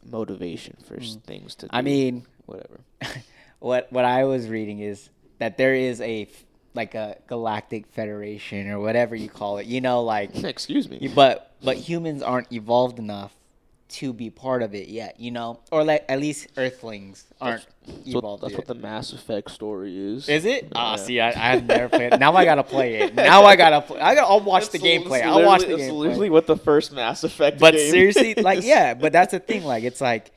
motivation 0.04 0.76
for 0.86 0.96
s 0.96 1.16
things 1.26 1.54
to. 1.56 1.66
Do, 1.66 1.70
Mm. 1.72 1.78
I 1.78 1.82
mean, 1.82 2.26
whatever. 2.46 2.80
what 3.60 3.92
what 3.92 4.04
I 4.04 4.24
was 4.24 4.48
reading 4.48 4.80
is 4.80 5.10
that 5.38 5.56
there 5.56 5.74
is 5.74 6.00
a 6.00 6.22
f- 6.22 6.44
like 6.74 6.94
a 6.94 7.16
galactic 7.26 7.86
federation 7.88 8.68
or 8.68 8.78
whatever 8.80 9.14
you 9.16 9.28
call 9.28 9.58
it. 9.58 9.66
You 9.66 9.80
know, 9.80 10.02
like 10.02 10.34
Excuse 10.44 10.88
me. 10.88 11.10
but 11.14 11.54
but 11.62 11.76
humans 11.76 12.22
aren't 12.22 12.52
evolved 12.52 12.98
enough 12.98 13.32
to 13.90 14.12
be 14.12 14.28
part 14.28 14.62
of 14.62 14.74
it 14.74 14.88
yet. 14.88 15.18
You 15.18 15.30
know, 15.30 15.60
or 15.72 15.82
like 15.82 16.04
at 16.08 16.20
least 16.20 16.48
Earthlings 16.58 17.24
aren't 17.40 17.66
That's, 17.86 17.98
what, 18.08 18.18
evolved 18.18 18.42
that's 18.42 18.50
yet. 18.52 18.58
what 18.58 18.66
the 18.66 18.74
Mass 18.74 19.12
Effect 19.14 19.50
story 19.50 19.96
is. 20.14 20.28
Is 20.28 20.44
it? 20.44 20.70
Ah, 20.74 20.90
Yeah. 20.90 20.96
see, 20.96 21.20
I, 21.20 21.28
I 21.28 21.32
had 21.32 21.66
never 21.76 21.88
played. 21.88 22.12
it. 22.12 22.20
Now 22.20 22.34
I 22.34 22.44
gotta 22.44 22.62
play 22.64 22.96
it. 22.96 23.14
Now 23.14 23.44
I 23.44 23.56
gotta. 23.56 23.80
Play, 23.80 23.98
I 24.00 24.14
gotta. 24.14 24.26
I'll 24.26 24.40
watch 24.40 24.68
the 24.68 24.78
gameplay. 24.78 25.22
I'll 25.22 25.42
watch 25.44 25.62
the 25.62 25.68
gameplay. 25.68 25.92
literally 25.98 26.30
what 26.30 26.46
the 26.46 26.56
first 26.58 26.92
Mass 26.92 27.24
Effect. 27.24 27.58
But 27.58 27.74
seriously, 27.76 28.34
like 28.34 28.62
yeah, 28.62 28.92
but 28.94 29.12
that's 29.12 29.32
the 29.32 29.40
thing. 29.40 29.64
Like 29.64 29.84
it's 29.84 30.00
like, 30.02 30.32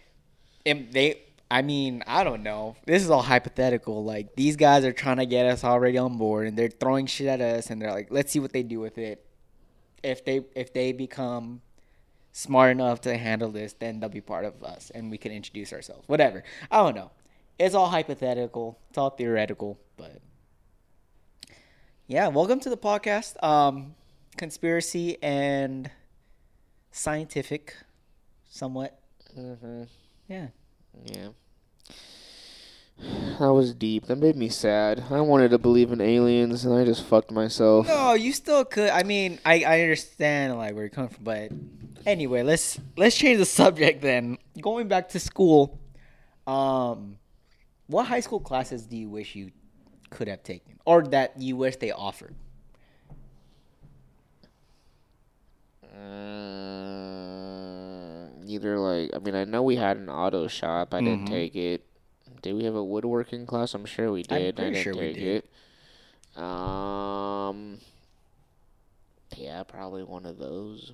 they. 0.63 1.19
I 1.51 1.61
mean, 1.63 2.01
I 2.07 2.23
don't 2.23 2.43
know. 2.43 2.77
This 2.85 3.03
is 3.03 3.09
all 3.09 3.21
hypothetical. 3.21 4.05
Like 4.05 4.35
these 4.37 4.55
guys 4.55 4.85
are 4.85 4.93
trying 4.93 5.17
to 5.17 5.25
get 5.25 5.45
us 5.45 5.65
already 5.65 5.97
on 5.97 6.17
board, 6.17 6.47
and 6.47 6.57
they're 6.57 6.69
throwing 6.69 7.07
shit 7.07 7.27
at 7.27 7.41
us, 7.41 7.69
and 7.69 7.81
they're 7.81 7.91
like, 7.91 8.07
let's 8.09 8.31
see 8.31 8.39
what 8.39 8.53
they 8.53 8.63
do 8.63 8.79
with 8.79 8.97
it. 8.97 9.25
If 10.01 10.23
they 10.23 10.45
if 10.55 10.73
they 10.73 10.93
become 10.93 11.61
smart 12.31 12.71
enough 12.71 13.01
to 13.01 13.17
handle 13.17 13.51
this, 13.51 13.73
then 13.73 13.99
they'll 13.99 14.07
be 14.09 14.21
part 14.21 14.45
of 14.45 14.63
us, 14.63 14.91
and 14.95 15.11
we 15.11 15.17
can 15.17 15.33
introduce 15.33 15.73
ourselves. 15.73 16.07
Whatever. 16.07 16.43
I 16.71 16.77
don't 16.77 16.95
know. 16.95 17.11
It's 17.59 17.75
all 17.75 17.87
hypothetical. 17.87 18.79
It's 18.89 18.97
all 18.97 19.09
theoretical, 19.09 19.77
but 19.97 20.21
yeah. 22.07 22.29
Welcome 22.29 22.61
to 22.61 22.69
the 22.69 22.77
podcast. 22.77 23.41
Um, 23.43 23.95
conspiracy 24.37 25.21
and 25.21 25.91
scientific, 26.91 27.75
somewhat. 28.49 28.97
Mhm. 29.37 29.89
Yeah. 30.29 30.47
Yeah. 31.05 31.29
That 33.39 33.53
was 33.53 33.73
deep. 33.73 34.05
That 34.05 34.17
made 34.17 34.35
me 34.35 34.49
sad. 34.49 35.03
I 35.09 35.21
wanted 35.21 35.49
to 35.51 35.57
believe 35.57 35.91
in 35.91 35.99
aliens, 36.01 36.63
and 36.65 36.73
I 36.75 36.85
just 36.85 37.03
fucked 37.03 37.31
myself. 37.31 37.87
No, 37.87 38.13
you 38.13 38.33
still 38.33 38.63
could. 38.65 38.89
I 38.91 39.01
mean, 39.03 39.39
I, 39.45 39.63
I 39.63 39.81
understand 39.81 40.55
like 40.57 40.73
where 40.75 40.83
you're 40.83 40.89
coming 40.89 41.09
from, 41.09 41.23
but 41.23 41.51
anyway, 42.05 42.43
let's 42.43 42.79
let's 42.97 43.15
change 43.15 43.39
the 43.39 43.45
subject 43.45 44.01
then. 44.01 44.37
Going 44.61 44.87
back 44.87 45.09
to 45.09 45.19
school, 45.19 45.79
um, 46.45 47.17
what 47.87 48.05
high 48.05 48.19
school 48.19 48.39
classes 48.39 48.83
do 48.85 48.95
you 48.95 49.09
wish 49.09 49.33
you 49.35 49.51
could 50.11 50.27
have 50.27 50.43
taken, 50.43 50.79
or 50.85 51.01
that 51.07 51.39
you 51.41 51.55
wish 51.55 51.77
they 51.77 51.91
offered? 51.91 52.35
Mm, 57.11 58.47
either 58.47 58.77
like 58.79 59.11
I 59.15 59.19
mean 59.19 59.35
I 59.35 59.43
know 59.45 59.63
we 59.63 59.75
had 59.75 59.97
an 59.97 60.09
auto 60.09 60.47
shop. 60.47 60.93
I 60.93 61.01
didn't 61.01 61.25
Mhm. 61.25 61.29
take 61.29 61.55
it. 61.55 61.85
Did 62.41 62.55
we 62.55 62.63
have 62.63 62.75
a 62.75 62.83
woodworking 62.83 63.45
class? 63.45 63.73
I'm 63.73 63.85
sure 63.85 64.11
we 64.11 64.23
did. 64.23 64.59
I'm. 64.59 64.65
I 64.65 64.69
pretty 64.69 64.83
sure 64.83 64.93
we 64.95 65.13
did. 65.13 65.43
it. 66.37 66.41
Um. 66.41 67.79
Yeah, 69.37 69.63
probably 69.63 70.03
one 70.03 70.25
of 70.25 70.37
those. 70.37 70.91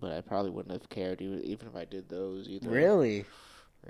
But 0.00 0.12
I 0.12 0.20
probably 0.20 0.50
wouldn't 0.50 0.72
have 0.72 0.88
cared 0.90 1.22
even 1.22 1.68
if 1.68 1.76
I 1.76 1.84
did 1.84 2.08
those 2.08 2.48
either. 2.48 2.68
Really? 2.68 3.24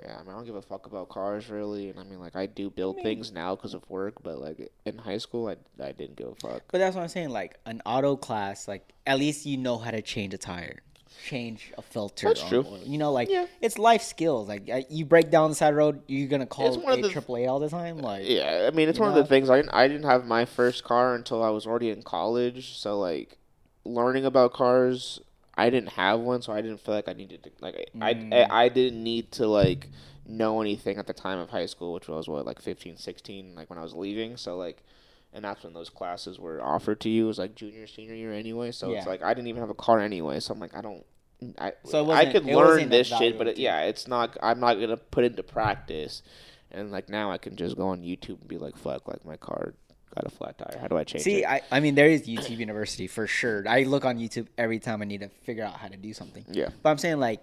Yeah, 0.01 0.17
I 0.19 0.23
mean 0.23 0.29
I 0.31 0.33
don't 0.33 0.45
give 0.45 0.55
a 0.55 0.61
fuck 0.61 0.85
about 0.87 1.09
cars 1.09 1.49
really, 1.49 1.89
and 1.89 1.99
I 1.99 2.03
mean 2.03 2.19
like 2.19 2.35
I 2.35 2.45
do 2.45 2.69
build 2.69 2.97
mean- 2.97 3.03
things 3.05 3.31
now 3.31 3.55
because 3.55 3.73
of 3.73 3.89
work, 3.89 4.21
but 4.23 4.39
like 4.39 4.71
in 4.85 4.97
high 4.97 5.17
school 5.17 5.47
I 5.47 5.55
I 5.83 5.91
didn't 5.93 6.15
give 6.17 6.27
a 6.27 6.35
fuck. 6.35 6.63
But 6.71 6.77
that's 6.79 6.95
what 6.95 7.01
I'm 7.01 7.07
saying. 7.07 7.29
Like 7.29 7.57
an 7.65 7.81
auto 7.85 8.15
class, 8.15 8.67
like 8.67 8.93
at 9.07 9.17
least 9.19 9.45
you 9.45 9.57
know 9.57 9.77
how 9.77 9.91
to 9.91 10.01
change 10.01 10.33
a 10.33 10.37
tire, 10.37 10.79
change 11.23 11.71
a 11.77 11.81
filter. 11.81 12.27
That's 12.27 12.41
on 12.43 12.49
true. 12.49 12.65
You 12.83 12.97
know, 12.97 13.11
like 13.11 13.29
Yeah. 13.29 13.45
it's 13.61 13.77
life 13.77 14.01
skills. 14.01 14.47
Like 14.47 14.69
uh, 14.71 14.81
you 14.89 15.05
break 15.05 15.29
down 15.31 15.49
the 15.49 15.55
side 15.55 15.75
road, 15.75 16.01
you're 16.07 16.27
gonna 16.27 16.45
call 16.45 16.67
It's 16.67 16.77
one 16.77 16.93
of 16.93 16.99
a 16.99 17.01
the- 17.03 17.09
AAA 17.09 17.47
all 17.49 17.59
the 17.59 17.69
time. 17.69 17.99
Like 17.99 18.23
Yeah, 18.27 18.67
I 18.71 18.75
mean 18.75 18.89
it's 18.89 18.99
one 18.99 19.09
of 19.09 19.15
the 19.15 19.25
things 19.25 19.49
I 19.49 19.57
didn't, 19.57 19.71
I 19.73 19.87
didn't 19.87 20.05
have 20.05 20.25
my 20.25 20.45
first 20.45 20.83
car 20.83 21.15
until 21.15 21.43
I 21.43 21.49
was 21.49 21.65
already 21.67 21.89
in 21.89 22.01
college, 22.03 22.77
so 22.77 22.99
like 22.99 23.37
learning 23.83 24.25
about 24.25 24.53
cars, 24.53 25.19
I 25.55 25.69
didn't 25.69 25.89
have 25.89 26.19
one, 26.19 26.41
so 26.41 26.51
I 26.53 26.61
didn't 26.61 26.79
feel 26.81 26.95
like 26.95 27.07
I 27.07 27.13
needed 27.13 27.43
to 27.43 27.51
like 27.61 27.89
I 28.01 28.13
Mm. 28.13 28.33
I, 28.51 28.65
I 28.65 28.69
didn't 28.69 29.03
need 29.03 29.31
to 29.33 29.47
like 29.47 29.89
know 30.27 30.59
anything 30.59 30.97
at 30.97 31.05
the 31.07 31.13
time 31.13 31.37
of 31.39 31.49
high 31.51 31.67
school, 31.67 31.93
which 31.93 32.07
was 32.07 32.27
what 32.27 32.45
like 32.45 32.59
15, 32.61 32.97
16, 32.97 33.53
like 33.55 33.69
when 33.69 33.77
I 33.79 33.83
was 33.83 33.93
leaving, 33.93 34.37
so 34.37 34.57
like 34.57 34.83
and 35.35 35.43
that's 35.43 35.63
when 35.63 35.73
those 35.73 35.89
classes 35.89 36.39
were 36.39 36.63
offered 36.63 37.01
to 37.01 37.09
you. 37.09 37.25
It 37.25 37.27
was 37.27 37.39
like 37.39 37.55
junior, 37.55 37.85
senior 37.87 38.15
year 38.15 38.33
anyway. 38.33 38.71
So 38.71 38.91
it's 38.91 39.05
like 39.05 39.21
I 39.21 39.33
didn't 39.33 39.47
even 39.47 39.59
have 39.59 39.69
a 39.69 39.75
car 39.75 39.99
anyway. 39.99 40.39
So 40.39 40.53
I'm 40.53 40.59
like, 40.59 40.75
I 40.75 40.81
don't. 40.81 41.05
I 41.59 41.73
So 41.83 42.09
I 42.11 42.31
could 42.31 42.45
learn 42.45 42.89
this 42.89 43.07
shit, 43.07 43.37
but 43.37 43.47
it, 43.49 43.57
yeah, 43.57 43.81
it's 43.81 44.07
not. 44.07 44.37
I'm 44.41 44.61
not 44.61 44.75
gonna 44.75 44.97
put 44.97 45.25
into 45.25 45.43
practice. 45.43 46.23
And 46.71 46.91
like 46.91 47.09
now, 47.09 47.31
I 47.31 47.37
can 47.37 47.55
just 47.57 47.75
go 47.75 47.89
on 47.89 48.01
YouTube 48.01 48.39
and 48.39 48.47
be 48.47 48.57
like, 48.57 48.77
"Fuck, 48.77 49.07
like 49.07 49.25
my 49.25 49.35
car 49.35 49.73
got 50.15 50.25
a 50.25 50.29
flat 50.29 50.57
tire. 50.57 50.77
How 50.79 50.87
do 50.87 50.97
I 50.97 51.03
change 51.03 51.23
See, 51.23 51.43
it?" 51.43 51.47
I, 51.47 51.61
I 51.69 51.79
mean, 51.81 51.95
there 51.95 52.07
is 52.07 52.27
YouTube 52.27 52.57
University 52.57 53.07
for 53.07 53.27
sure. 53.27 53.67
I 53.67 53.83
look 53.83 54.05
on 54.05 54.17
YouTube 54.17 54.47
every 54.57 54.79
time 54.79 55.01
I 55.01 55.05
need 55.05 55.19
to 55.19 55.29
figure 55.43 55.63
out 55.65 55.73
how 55.73 55.89
to 55.89 55.97
do 55.97 56.13
something. 56.13 56.45
yeah, 56.49 56.69
But 56.81 56.89
I'm 56.91 56.97
saying, 56.97 57.19
like, 57.19 57.41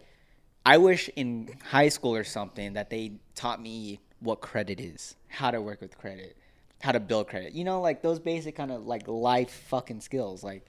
I 0.65 0.79
wish 0.79 1.11
in 1.15 1.55
high 1.65 1.89
school 1.89 2.15
or 2.15 2.25
something 2.25 2.73
that 2.73 2.91
they 2.91 3.13
taught 3.35 3.61
me 3.61 4.01
what 4.21 4.41
credit 4.41 4.81
is, 4.81 5.17
how 5.29 5.51
to 5.51 5.61
work 5.61 5.81
with 5.81 5.97
credit, 5.99 6.37
how 6.83 6.93
to 6.93 7.01
build 7.01 7.29
credit. 7.29 7.53
You 7.53 7.65
know, 7.65 7.81
like 7.81 8.03
those 8.03 8.19
basic 8.19 8.57
kind 8.57 8.71
of 8.73 8.87
like 8.87 9.07
life 9.07 9.51
fucking 9.69 10.01
skills. 10.01 10.43
Like, 10.43 10.67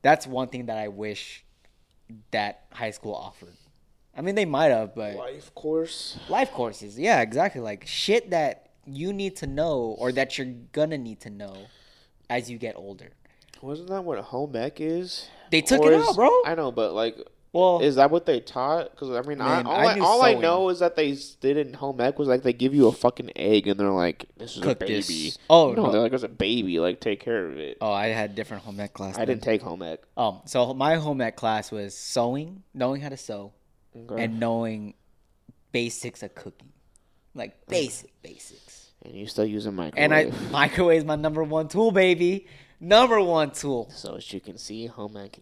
that's 0.00 0.26
one 0.26 0.48
thing 0.48 0.66
that 0.66 0.78
I 0.78 0.88
wish 0.88 1.44
that 2.30 2.64
high 2.72 2.90
school 2.90 3.14
offered. 3.14 3.54
I 4.16 4.20
mean, 4.22 4.34
they 4.34 4.44
might 4.44 4.70
have, 4.70 4.94
but 4.94 5.14
life 5.16 5.54
course. 5.54 6.18
life 6.28 6.50
courses, 6.50 6.98
yeah, 6.98 7.20
exactly. 7.20 7.60
Like 7.60 7.86
shit 7.86 8.30
that 8.30 8.70
you 8.86 9.12
need 9.12 9.36
to 9.36 9.46
know 9.46 9.94
or 9.98 10.10
that 10.12 10.36
you're 10.36 10.54
gonna 10.72 10.98
need 10.98 11.20
to 11.20 11.30
know 11.30 11.56
as 12.28 12.50
you 12.50 12.58
get 12.58 12.74
older. 12.76 13.10
Wasn't 13.62 13.88
that 13.88 14.02
what 14.04 14.18
home 14.18 14.56
ec 14.56 14.80
is? 14.80 15.28
They 15.50 15.60
took 15.60 15.82
Or 15.82 15.92
it 15.92 16.00
is- 16.00 16.08
out, 16.08 16.16
bro. 16.16 16.30
I 16.44 16.54
know, 16.54 16.72
but 16.72 16.92
like, 16.94 17.16
Well, 17.52 17.80
is 17.80 17.96
that 17.96 18.10
what 18.10 18.24
they 18.24 18.40
taught? 18.40 18.92
Because 18.92 19.10
I 19.10 19.28
mean, 19.28 19.40
I, 19.42 19.62
all, 19.62 19.70
I 19.70 19.84
I, 19.94 19.98
all 19.98 20.22
I 20.22 20.32
know 20.34 20.70
is 20.70 20.78
that 20.78 20.96
they 20.96 21.16
did 21.40 21.58
in 21.58 21.74
home 21.74 22.00
ec 22.00 22.18
was 22.18 22.26
like 22.26 22.42
they 22.42 22.54
give 22.54 22.74
you 22.74 22.88
a 22.88 22.92
fucking 22.92 23.30
egg 23.36 23.66
and 23.68 23.78
they're 23.78 23.90
like, 23.90 24.24
"This 24.38 24.56
is 24.56 24.62
Cook 24.62 24.78
a 24.80 24.86
baby." 24.86 25.02
this. 25.02 25.38
Oh, 25.50 25.72
no, 25.74 25.84
no. 25.86 25.92
they're 25.92 26.00
like, 26.00 26.14
"It's 26.14 26.22
a 26.22 26.28
baby. 26.28 26.80
Like, 26.80 27.00
take 27.00 27.20
care 27.20 27.46
of 27.46 27.58
it." 27.58 27.76
oh, 27.82 27.92
I 27.92 28.08
had 28.08 28.34
different 28.34 28.62
home 28.62 28.80
ec 28.80 28.94
class. 28.94 29.16
I 29.16 29.18
then. 29.18 29.26
didn't 29.28 29.42
take 29.42 29.60
home 29.60 29.82
ec. 29.82 30.00
Um, 30.16 30.40
so 30.46 30.72
my 30.72 30.96
home 30.96 31.20
ec 31.20 31.36
class 31.36 31.70
was 31.70 31.94
sewing, 31.94 32.62
knowing 32.72 33.02
how 33.02 33.10
to 33.10 33.18
sew, 33.18 33.52
Okay. 33.94 34.24
and 34.24 34.40
knowing 34.40 34.94
basics 35.72 36.22
of 36.22 36.34
cooking, 36.34 36.72
like 37.34 37.66
basic 37.66 38.10
basics. 38.22 38.92
And 39.04 39.14
you 39.14 39.26
still 39.26 39.44
use 39.44 39.66
a 39.66 39.72
microwave. 39.72 40.02
And 40.02 40.14
I 40.14 40.30
microwave 40.50 40.98
is 40.98 41.04
my 41.04 41.16
number 41.16 41.42
one 41.42 41.68
tool, 41.68 41.90
baby. 41.92 42.46
Number 42.82 43.22
one 43.22 43.52
tool. 43.52 43.88
So 43.94 44.16
as 44.16 44.32
you 44.32 44.40
can 44.40 44.58
see, 44.58 44.86
home 44.86 45.16
ec. 45.16 45.38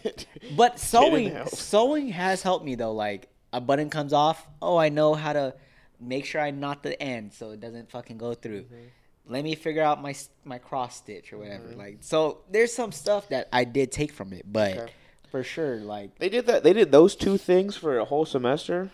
But 0.56 0.80
sewing, 0.80 1.36
sewing 1.46 2.08
has 2.08 2.42
helped 2.42 2.64
me 2.64 2.74
though. 2.74 2.92
Like 2.92 3.28
a 3.52 3.60
button 3.60 3.90
comes 3.90 4.14
off, 4.14 4.48
oh, 4.62 4.78
I 4.78 4.88
know 4.88 5.12
how 5.14 5.34
to 5.34 5.54
make 6.00 6.24
sure 6.24 6.40
I 6.40 6.50
knot 6.52 6.82
the 6.82 7.00
end 7.00 7.34
so 7.34 7.50
it 7.50 7.60
doesn't 7.60 7.90
fucking 7.90 8.16
go 8.16 8.32
through. 8.32 8.62
Mm-hmm. 8.62 9.32
Let 9.32 9.44
me 9.44 9.54
figure 9.56 9.82
out 9.82 10.00
my 10.00 10.14
my 10.44 10.56
cross 10.58 10.96
stitch 10.96 11.32
or 11.34 11.38
whatever. 11.38 11.64
Mm-hmm. 11.68 11.78
Like 11.78 11.98
so, 12.00 12.38
there's 12.50 12.72
some 12.72 12.92
stuff 12.92 13.28
that 13.28 13.48
I 13.52 13.64
did 13.64 13.92
take 13.92 14.10
from 14.12 14.32
it, 14.32 14.44
but 14.50 14.76
Okay. 14.78 14.92
for 15.30 15.42
sure. 15.44 15.76
Like 15.80 16.18
They 16.18 16.30
did 16.30 16.46
that. 16.46 16.62
They 16.64 16.72
did 16.72 16.90
those 16.92 17.14
two 17.14 17.36
things 17.36 17.76
for 17.76 17.98
a 17.98 18.06
whole 18.06 18.24
semester. 18.24 18.90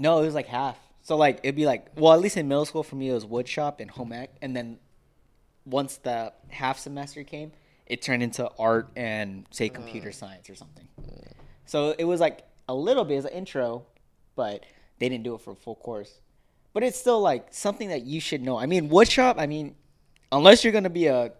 no, 0.00 0.18
it 0.20 0.24
was 0.26 0.34
like 0.34 0.48
half. 0.48 0.76
So 1.02 1.16
like 1.16 1.38
it'd 1.44 1.54
be 1.54 1.66
like 1.66 1.86
well, 1.96 2.12
at 2.14 2.20
least 2.20 2.36
in 2.36 2.48
middle 2.48 2.64
school 2.66 2.82
for 2.82 2.96
me 2.96 3.10
it 3.10 3.14
was 3.14 3.24
wood 3.24 3.46
shop 3.46 3.78
and 3.78 3.88
home 3.90 4.12
ec, 4.12 4.30
and 4.42 4.56
then 4.56 4.78
once 5.70 5.96
the 5.98 6.32
half 6.48 6.78
semester 6.78 7.24
came, 7.24 7.52
it 7.86 8.02
turned 8.02 8.22
into 8.22 8.48
art 8.58 8.90
and 8.96 9.46
say 9.50 9.68
computer 9.68 10.12
science 10.12 10.48
or 10.50 10.54
something. 10.54 10.86
So 11.64 11.94
it 11.98 12.04
was 12.04 12.20
like 12.20 12.44
a 12.68 12.74
little 12.74 13.04
bit 13.04 13.18
as 13.18 13.24
an 13.24 13.32
intro, 13.32 13.86
but 14.36 14.64
they 14.98 15.08
didn't 15.08 15.24
do 15.24 15.34
it 15.34 15.40
for 15.40 15.52
a 15.52 15.56
full 15.56 15.76
course. 15.76 16.20
But 16.72 16.82
it's 16.82 16.98
still 16.98 17.20
like 17.20 17.48
something 17.50 17.88
that 17.88 18.02
you 18.02 18.20
should 18.20 18.42
know. 18.42 18.56
I 18.58 18.66
mean, 18.66 18.88
wood 18.88 19.10
shop. 19.10 19.36
I 19.38 19.46
mean, 19.46 19.74
unless 20.30 20.62
you're 20.62 20.72
gonna 20.72 20.90
be 20.90 21.06
a 21.06 21.32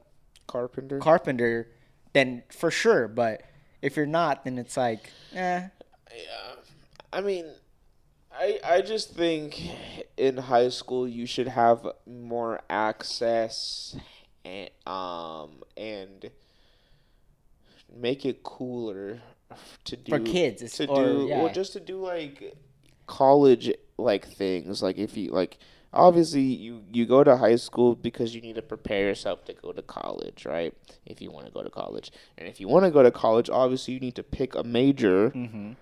Carpenter. 0.46 0.98
carpenter, 0.98 1.68
then 2.12 2.42
for 2.50 2.70
sure. 2.70 3.06
But 3.06 3.42
if 3.82 3.96
you're 3.96 4.06
not, 4.06 4.44
then 4.44 4.58
it's 4.58 4.76
like, 4.76 5.10
eh. 5.34 5.68
Yeah. 6.12 6.54
I 7.12 7.20
mean, 7.20 7.46
I 8.32 8.58
I 8.64 8.80
just 8.80 9.12
think 9.14 9.60
in 10.16 10.36
high 10.36 10.68
school 10.68 11.06
you 11.06 11.26
should 11.26 11.48
have 11.48 11.86
more 12.06 12.60
access 12.68 13.96
and 14.44 14.70
um 14.86 15.50
and 15.76 16.30
make 17.94 18.24
it 18.24 18.42
cooler 18.42 19.20
to 19.84 19.96
do 19.96 20.10
For 20.10 20.20
kids, 20.20 20.72
to 20.76 20.86
or- 20.86 21.04
do 21.04 21.26
yeah. 21.28 21.42
well 21.42 21.52
just 21.52 21.72
to 21.74 21.80
do 21.80 22.00
like 22.00 22.54
college 23.06 23.72
like 23.98 24.26
things 24.28 24.82
like 24.82 24.96
if 24.96 25.16
you 25.16 25.30
like 25.32 25.58
obviously 25.92 26.42
you 26.42 26.84
you 26.92 27.04
go 27.04 27.24
to 27.24 27.36
high 27.36 27.56
school 27.56 27.96
because 27.96 28.32
you 28.34 28.40
need 28.40 28.54
to 28.54 28.62
prepare 28.62 29.00
yourself 29.08 29.44
to 29.46 29.52
go 29.52 29.72
to 29.72 29.82
college 29.82 30.46
right 30.46 30.72
if 31.04 31.20
you 31.20 31.30
want 31.32 31.44
to 31.46 31.50
go 31.52 31.62
to 31.64 31.70
college 31.70 32.12
and 32.38 32.46
if 32.46 32.60
you 32.60 32.68
want 32.68 32.84
to 32.84 32.90
go 32.92 33.02
to 33.02 33.10
college 33.10 33.50
obviously 33.50 33.92
you 33.94 33.98
need 34.00 34.14
to 34.14 34.22
pick 34.22 34.54
a 34.54 34.62
major 34.62 35.30
Mm-hmm. 35.30 35.72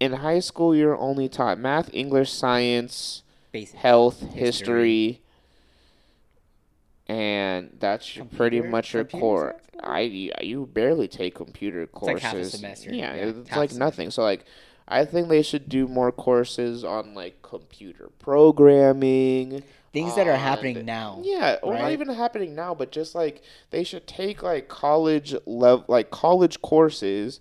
in 0.00 0.12
high 0.12 0.40
school 0.40 0.76
you're 0.76 0.98
only 0.98 1.28
taught 1.30 1.58
math 1.58 1.88
english 1.94 2.30
science 2.30 3.22
Basic. 3.50 3.78
health 3.78 4.20
History. 4.20 4.36
history, 4.38 5.22
and 7.08 7.70
that's 7.80 8.16
your 8.16 8.24
pretty 8.26 8.60
much 8.60 8.94
your 8.94 9.04
core. 9.04 9.56
i 9.82 10.00
you- 10.00 10.66
barely 10.72 11.08
take 11.08 11.34
computer 11.34 11.86
courses 11.86 12.14
like 12.14 12.22
half 12.22 12.36
a 12.36 12.44
semester. 12.44 12.94
yeah, 12.94 13.14
Yeah, 13.14 13.22
it's 13.40 13.56
like 13.56 13.72
nothing. 13.74 14.10
So 14.10 14.22
like 14.22 14.44
i 14.88 15.04
think 15.04 15.28
they 15.28 15.42
should 15.42 15.68
do 15.68 15.86
more 15.88 16.10
courses 16.12 16.84
on 16.84 17.14
like 17.14 17.40
computer 17.42 18.10
programming 18.18 19.62
Things 19.92 20.14
that 20.16 20.26
are 20.26 20.36
happening 20.36 20.86
now. 20.86 21.20
yeah, 21.22 21.58
or 21.62 21.74
not 21.74 21.92
even 21.92 22.08
happening 22.08 22.54
now, 22.54 22.74
but 22.74 22.90
just 22.92 23.14
like 23.14 23.42
they 23.68 23.84
should 23.84 24.06
take 24.06 24.42
like 24.42 24.66
college 24.68 25.34
level, 25.44 25.84
like 25.86 26.10
college 26.10 26.62
courses, 26.62 27.40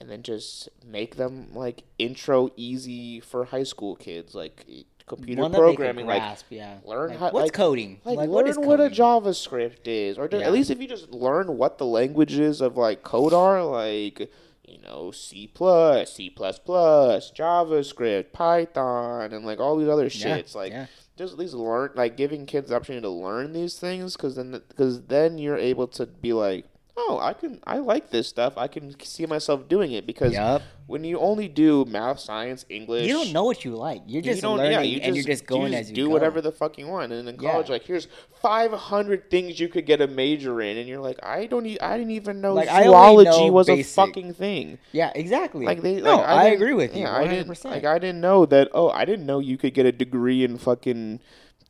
and 0.00 0.08
then 0.08 0.22
just 0.22 0.70
make 0.82 1.16
them 1.16 1.48
like 1.54 1.82
intro 1.98 2.48
easy 2.56 3.20
for 3.20 3.44
high 3.44 3.64
school 3.64 3.96
kids, 3.96 4.34
like 4.34 4.64
computer 5.06 5.42
One 5.42 5.52
that 5.52 5.58
they 5.58 5.66
can 5.66 5.74
programming, 5.76 6.06
like 6.06 6.38
yeah. 6.50 6.78
learn 6.84 7.10
Like, 7.10 7.18
how- 7.18 7.30
what's 7.30 7.44
like- 7.46 7.52
coding? 7.52 8.00
like, 8.04 8.16
Like, 8.16 8.28
learn 8.30 8.46
what 8.56 8.66
what 8.66 8.80
a? 8.80 8.88
JavaScript 8.90 9.86
is, 9.86 10.18
or 10.18 10.28
just, 10.28 10.40
Yeah. 10.40 10.46
at 10.46 10.52
least 10.52 10.70
if 10.70 10.80
you 10.80 10.88
just 10.88 11.10
learn 11.12 11.56
what 11.58 11.78
the 11.78 11.86
languages 11.86 12.60
of 12.60 12.76
like 12.76 13.02
code 13.02 13.32
are, 13.34 13.64
like 13.64 14.30
you 14.66 14.78
know 14.82 15.10
C 15.10 15.46
plus, 15.46 16.12
C 16.14 16.30
plus 16.30 16.58
plus, 16.58 17.30
JavaScript, 17.32 18.32
Python, 18.32 19.32
and 19.32 19.44
like 19.44 19.60
all 19.60 19.76
these 19.76 19.88
other 19.88 20.04
Yeah, 20.04 20.38
shits. 20.38 20.54
Like 20.54 20.72
yeah. 20.72 20.86
just 21.16 21.34
at 21.34 21.38
least 21.38 21.54
learn, 21.54 21.90
like 21.94 22.16
giving 22.16 22.46
kids 22.46 22.70
the 22.70 22.76
opportunity 22.76 23.02
to 23.02 23.10
learn 23.10 23.52
these 23.52 23.78
things, 23.78 24.16
because 24.16 24.36
then 24.36 24.62
because 24.68 25.02
then 25.02 25.36
you're 25.38 25.58
able 25.58 25.86
to 25.88 26.06
be 26.06 26.32
like, 26.32 26.64
oh, 26.96 27.18
I 27.20 27.32
can 27.32 27.60
I 27.66 27.78
like 27.78 28.10
this 28.10 28.28
stuff. 28.28 28.54
I 28.56 28.68
can 28.68 28.94
see 29.00 29.26
myself 29.26 29.68
doing 29.68 29.92
it 29.92 30.06
because 30.06 30.32
Yup. 30.32 30.62
when 30.86 31.02
you 31.02 31.18
only 31.18 31.48
do 31.48 31.84
math, 31.86 32.20
science, 32.20 32.64
English, 32.68 33.06
You 33.06 33.14
don't 33.14 33.32
know 33.32 33.44
what 33.44 33.64
you 33.64 33.74
like. 33.74 34.02
You're 34.06 34.22
just 34.22 34.42
don't, 34.42 34.58
learning, 34.58 34.72
yeah, 34.72 34.80
you 34.82 35.00
and 35.02 35.16
you're 35.16 35.24
just 35.24 35.44
going 35.46 35.72
you 35.72 35.78
as 35.78 35.90
you 35.90 35.96
do 35.96 36.04
go. 36.06 36.10
whatever 36.12 36.40
the 36.40 36.52
fuck 36.52 36.78
you 36.78 36.86
want. 36.86 37.12
And 37.12 37.28
in 37.28 37.36
Yeah. 37.40 37.50
college, 37.50 37.68
like 37.68 37.82
here's 37.84 38.06
five 38.40 38.70
hundred 38.72 39.28
things 39.30 39.58
you 39.58 39.68
could 39.68 39.86
get 39.86 40.00
a 40.00 40.06
major 40.06 40.60
in, 40.60 40.76
and 40.76 40.88
you're 40.88 41.00
like, 41.00 41.18
I 41.22 41.46
don't, 41.46 41.66
e- 41.66 41.80
I 41.80 41.98
didn't 41.98 42.12
even 42.12 42.40
know 42.40 42.54
Like, 42.54 42.68
I 42.68 42.84
zoology 42.84 43.46
know 43.46 43.52
was 43.52 43.66
basic. 43.66 43.86
a 43.86 44.06
fucking 44.06 44.34
thing. 44.34 44.78
Yeah, 44.92 45.10
exactly. 45.14 45.66
Like 45.66 45.82
they, 45.82 46.00
no, 46.00 46.16
like, 46.18 46.26
I, 46.26 46.44
didn't- 46.50 46.62
agree 46.62 46.74
with 46.74 46.94
you. 46.94 47.02
Yeah, 47.02 47.12
One 47.12 47.14
I 47.22 47.26
hundred 47.26 47.44
didn't, 47.48 47.64
like 47.64 47.84
I 47.84 47.98
didn't 47.98 48.20
know 48.20 48.46
that. 48.46 48.68
Oh, 48.72 48.90
I 48.90 49.04
didn't 49.04 49.26
know 49.26 49.40
you 49.40 49.56
could 49.58 49.74
get 49.74 49.84
a 49.86 49.92
degree 49.92 50.44
in 50.44 50.58
fucking. 50.58 51.18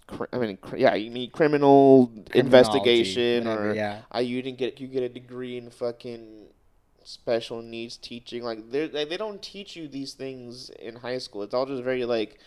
Cr- 0.07 0.25
I 0.33 0.39
mean, 0.39 0.57
cr- 0.59 0.77
yeah, 0.77 0.95
you 0.95 1.11
need 1.11 1.33
criminal 1.33 2.11
investigation, 2.35 3.45
whatever, 3.45 3.71
or 3.71 3.75
yeah. 3.75 4.03
I 4.11 4.21
you 4.21 4.43
didn't 4.43 4.59
get 4.59 4.81
you 4.81 4.87
get 4.89 5.03
a 5.03 5.09
degree 5.09 5.57
in 5.57 5.71
fucking 5.71 6.47
special 7.05 7.63
needs 7.63 7.97
teaching. 7.97 8.43
Like 8.43 8.71
they 8.71 8.87
they 8.89 9.05
they 9.05 9.17
don't 9.17 9.43
teach 9.43 9.77
you 9.77 9.89
these 9.89 10.15
things 10.15 10.71
in 10.71 10.97
high 10.97 11.19
school. 11.19 11.43
It's 11.43 11.55
all 11.55 11.67
just 11.67 11.83
very 11.83 12.05
like 12.05 12.39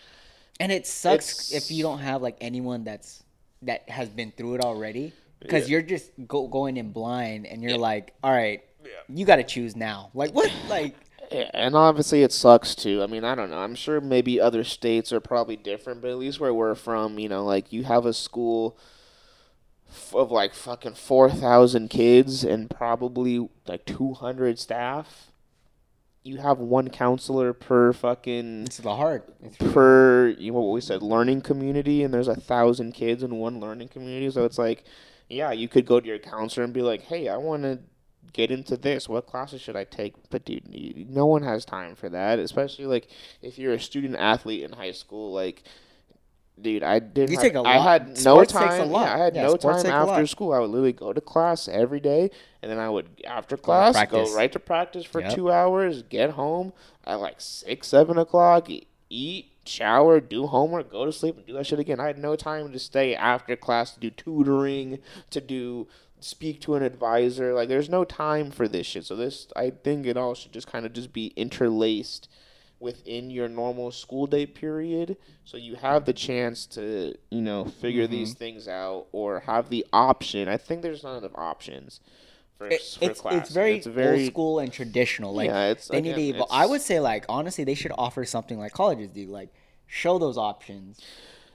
And 0.60 0.72
it 0.72 0.86
sucks 0.86 1.52
if 1.52 1.70
you 1.70 1.82
don't 1.82 2.00
have 2.00 2.22
like 2.22 2.36
anyone 2.40 2.84
that's 2.84 3.22
that 3.62 3.88
has 3.88 4.08
been 4.08 4.32
through 4.32 4.54
it 4.56 4.60
already, 4.64 5.12
because 5.40 5.68
Yeah. 5.68 5.72
you're 5.72 5.82
just 5.82 6.10
go, 6.26 6.46
going 6.48 6.76
in 6.76 6.92
blind, 6.92 7.46
and 7.46 7.62
you're 7.62 7.78
like, 7.78 8.14
all 8.22 8.30
right, 8.32 8.62
you 9.08 9.26
got 9.26 9.36
to 9.36 9.44
choose 9.44 9.74
now. 9.76 10.10
Like 10.14 10.32
what? 10.32 10.50
Like 10.68 10.94
Yeah, 10.94 11.07
and 11.30 11.74
obviously 11.74 12.22
it 12.22 12.32
sucks 12.32 12.74
too. 12.74 13.02
I 13.02 13.06
mean, 13.06 13.24
I 13.24 13.34
don't 13.34 13.50
know. 13.50 13.58
I'm 13.58 13.74
sure 13.74 14.00
maybe 14.00 14.40
other 14.40 14.64
states 14.64 15.12
are 15.12 15.20
probably 15.20 15.56
different, 15.56 16.00
but 16.00 16.10
at 16.10 16.18
least 16.18 16.40
where 16.40 16.54
we're 16.54 16.74
from, 16.74 17.18
you 17.18 17.28
know, 17.28 17.44
like 17.44 17.72
you 17.72 17.84
have 17.84 18.06
a 18.06 18.12
school 18.12 18.78
f- 19.90 20.14
of 20.14 20.30
like 20.30 20.54
fucking 20.54 20.94
4,000 20.94 21.88
kids 21.88 22.44
and 22.44 22.70
probably 22.70 23.48
like 23.66 23.84
200 23.84 24.58
staff. 24.58 25.30
You 26.24 26.38
have 26.38 26.58
one 26.58 26.88
counselor 26.90 27.52
per 27.54 27.92
fucking 27.92 28.64
it's 28.64 28.78
the 28.78 28.96
hard. 28.96 29.22
It's 29.42 29.56
per 29.56 30.28
you 30.38 30.52
know 30.52 30.60
what 30.60 30.74
we 30.74 30.80
said 30.80 31.02
learning 31.02 31.40
community 31.40 32.02
and 32.02 32.12
there's 32.12 32.28
a 32.28 32.34
thousand 32.34 32.92
kids 32.92 33.22
in 33.22 33.36
one 33.36 33.60
learning 33.60 33.88
community 33.88 34.30
so 34.30 34.44
it's 34.44 34.58
like 34.58 34.84
yeah 35.30 35.52
you 35.52 35.68
could 35.68 35.86
go 35.86 36.00
to 36.00 36.06
your 36.06 36.18
counselor 36.18 36.64
and 36.64 36.74
be 36.74 36.82
like 36.82 37.02
hey 37.02 37.28
i 37.28 37.36
want 37.36 37.62
to 37.62 37.78
get 38.32 38.50
into 38.50 38.76
this 38.76 39.08
what 39.08 39.26
classes 39.26 39.60
should 39.60 39.76
i 39.76 39.84
take 39.84 40.14
but 40.30 40.44
dude 40.44 40.64
no 41.10 41.26
one 41.26 41.42
has 41.42 41.64
time 41.64 41.94
for 41.94 42.08
that 42.08 42.38
especially 42.38 42.84
like 42.86 43.08
if 43.42 43.58
you're 43.58 43.72
a 43.74 43.80
student 43.80 44.16
athlete 44.16 44.62
in 44.62 44.72
high 44.72 44.92
school 44.92 45.32
like 45.32 45.62
dude 46.60 46.82
i 46.82 46.98
did 46.98 47.30
You 47.30 47.36
have- 47.36 47.42
take 47.42 47.54
a 47.54 47.58
i 47.60 47.76
lot- 47.76 47.82
had 47.82 48.08
no 48.08 48.14
sports 48.14 48.52
takes 48.52 48.64
time 48.64 48.80
a 48.80 48.84
lot. 48.86 49.06
yeah, 49.06 49.14
i 49.14 49.18
had 49.18 49.34
Yeah, 49.36 49.42
no 49.46 49.56
time 49.56 49.86
after 49.86 50.26
school 50.26 50.52
i 50.52 50.58
would 50.58 50.70
literally 50.70 50.92
go 50.92 51.12
to 51.12 51.20
class 51.20 51.68
every 51.68 52.00
day 52.00 52.30
and 52.62 52.70
then 52.70 52.78
i 52.78 52.88
would 52.90 53.06
after 53.26 53.56
class 53.56 53.94
go 53.94 53.98
practice. 54.00 54.34
right 54.34 54.52
to 54.52 54.58
practice 54.58 55.04
for 55.04 55.20
Yep. 55.20 55.34
two 55.34 55.52
hours 55.52 56.02
get 56.02 56.30
home 56.30 56.72
at 57.04 57.20
like 57.20 57.40
six 57.40 57.86
seven 57.88 58.18
o'clock 58.18 58.68
eat 59.08 59.52
shower 59.64 60.18
do 60.18 60.46
homework 60.46 60.90
go 60.90 61.04
to 61.04 61.12
sleep 61.12 61.36
and 61.36 61.46
do 61.46 61.52
that 61.52 61.66
shit 61.66 61.78
again 61.78 62.00
i 62.00 62.06
had 62.06 62.18
no 62.18 62.34
time 62.34 62.72
to 62.72 62.78
stay 62.78 63.14
after 63.14 63.54
class 63.54 63.92
to 63.92 64.00
do 64.00 64.10
tutoring 64.10 64.98
to 65.30 65.40
do 65.40 65.86
speak 66.20 66.60
to 66.60 66.74
an 66.74 66.82
advisor 66.82 67.54
like 67.54 67.68
there's 67.68 67.88
no 67.88 68.04
time 68.04 68.50
for 68.50 68.66
this 68.68 68.86
shit 68.86 69.04
so 69.04 69.14
this 69.16 69.46
i 69.56 69.70
think 69.70 70.06
it 70.06 70.16
all 70.16 70.34
should 70.34 70.52
just 70.52 70.66
kind 70.66 70.84
of 70.86 70.92
just 70.92 71.12
be 71.12 71.28
interlaced 71.36 72.28
within 72.80 73.30
your 73.30 73.48
normal 73.48 73.90
school 73.90 74.26
day 74.26 74.46
period 74.46 75.16
so 75.44 75.56
you 75.56 75.74
have 75.76 76.04
the 76.04 76.12
chance 76.12 76.64
to 76.66 77.14
you 77.30 77.40
know 77.40 77.64
figure 77.64 78.06
these 78.06 78.30
Mm-hmm. 78.30 78.38
things 78.38 78.68
out 78.68 79.06
or 79.12 79.40
have 79.40 79.68
the 79.70 79.84
option 79.92 80.48
i 80.48 80.56
think 80.56 80.82
there's 80.82 81.02
not 81.02 81.18
enough 81.18 81.32
options 81.34 82.00
for, 82.56 82.66
It- 82.68 82.80
for 82.82 83.04
it's 83.04 83.20
classes. 83.20 83.40
it's 83.42 83.50
very, 83.50 83.76
it's 83.76 83.86
very 83.86 84.22
old 84.22 84.26
school 84.32 84.58
and 84.58 84.72
traditional. 84.72 85.32
Like 85.32 85.46
Yeah, 85.48 85.66
it's- 85.70 85.86
they 85.88 86.00
need 86.00 86.14
to 86.16 86.20
again, 86.22 86.34
evolve. 86.34 86.50
I 86.52 86.66
would 86.66 86.80
say 86.82 86.98
like 86.98 87.24
honestly, 87.28 87.62
they 87.62 87.74
should 87.76 87.92
offer 87.96 88.24
something 88.24 88.58
like 88.58 88.72
colleges 88.72 89.10
do, 89.10 89.26
like 89.26 89.50
show 89.86 90.18
those 90.18 90.36
options 90.36 90.98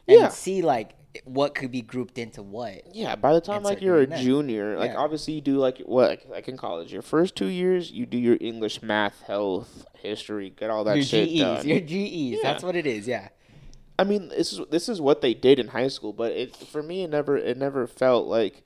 and 0.07 0.17
Yeah. 0.21 0.27
see 0.29 0.61
like 0.61 0.91
what 1.25 1.53
could 1.55 1.71
be 1.71 1.81
grouped 1.81 2.17
into 2.17 2.41
what. 2.41 2.83
Yeah, 2.95 3.15
by 3.15 3.33
the 3.33 3.41
time 3.41 3.61
like 3.63 3.81
you're 3.81 4.01
a 4.01 4.07
that. 4.07 4.19
junior, 4.21 4.77
like 4.77 4.91
Yeah. 4.91 4.97
obviously 4.97 5.33
you 5.35 5.41
do 5.41 5.57
like 5.57 5.79
what 5.79 6.21
like, 6.29 6.47
in 6.47 6.57
college. 6.57 6.91
Your 6.91 7.01
first 7.03 7.35
two 7.35 7.47
years, 7.47 7.91
you 7.91 8.05
do 8.05 8.17
your 8.17 8.37
English, 8.41 8.81
math, 8.81 9.21
health, 9.21 9.85
history, 9.99 10.49
get 10.49 10.69
all 10.69 10.83
that 10.85 10.95
Your 10.95 11.05
shit 11.05 11.29
GEs, 11.29 11.39
done. 11.39 11.67
your 11.67 11.79
GEs. 11.79 12.41
That's 12.41 12.63
what 12.63 12.75
it 12.75 12.87
is. 12.87 13.07
Yeah. 13.07 13.29
I 13.99 14.03
mean, 14.05 14.29
this 14.29 14.51
is 14.53 14.61
this 14.71 14.89
is 14.89 14.99
what 14.99 15.21
they 15.21 15.35
did 15.35 15.59
in 15.59 15.67
high 15.67 15.87
school, 15.87 16.13
but 16.13 16.31
it 16.31 16.55
for 16.55 16.81
me 16.81 17.03
it 17.03 17.09
never 17.11 17.37
it 17.37 17.57
never 17.57 17.85
felt 17.87 18.27
like. 18.27 18.63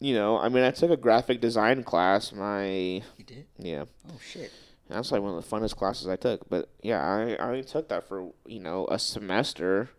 You 0.00 0.14
know, 0.14 0.38
I 0.38 0.48
mean, 0.48 0.62
I 0.62 0.70
took 0.70 0.92
a 0.92 0.96
graphic 0.96 1.40
design 1.40 1.82
class. 1.82 2.32
My 2.32 2.66
You 2.68 3.02
did? 3.26 3.46
yeah, 3.58 3.84
Oh 4.08 4.20
shit. 4.24 4.52
that's 4.88 5.10
like 5.10 5.20
one 5.20 5.34
of 5.36 5.42
the 5.42 5.56
funnest 5.56 5.74
classes 5.74 6.06
I 6.06 6.14
took. 6.14 6.48
But 6.48 6.68
yeah, 6.82 7.00
I 7.02 7.32
I 7.34 7.48
only 7.48 7.64
took 7.64 7.88
that 7.88 8.06
for 8.06 8.30
you 8.46 8.60
know 8.60 8.86
a 8.88 9.00
semester, 9.00 9.90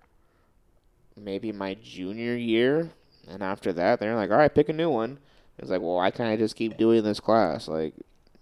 maybe 1.20 1.52
my 1.52 1.76
junior 1.76 2.36
year, 2.36 2.90
and 3.28 3.44
after 3.44 3.74
that 3.74 4.00
they're 4.00 4.16
like, 4.16 4.32
all 4.32 4.38
right, 4.38 4.54
pick 4.54 4.70
a 4.70 4.74
new 4.74 4.90
one. 4.90 5.20
It's 5.58 5.70
like, 5.70 5.82
well, 5.82 5.96
why 5.96 6.12
can't 6.12 6.30
I 6.30 6.38
just 6.38 6.56
keep 6.56 6.78
doing 6.78 7.04
this 7.04 7.20
class? 7.20 7.68
Like, 7.68 7.94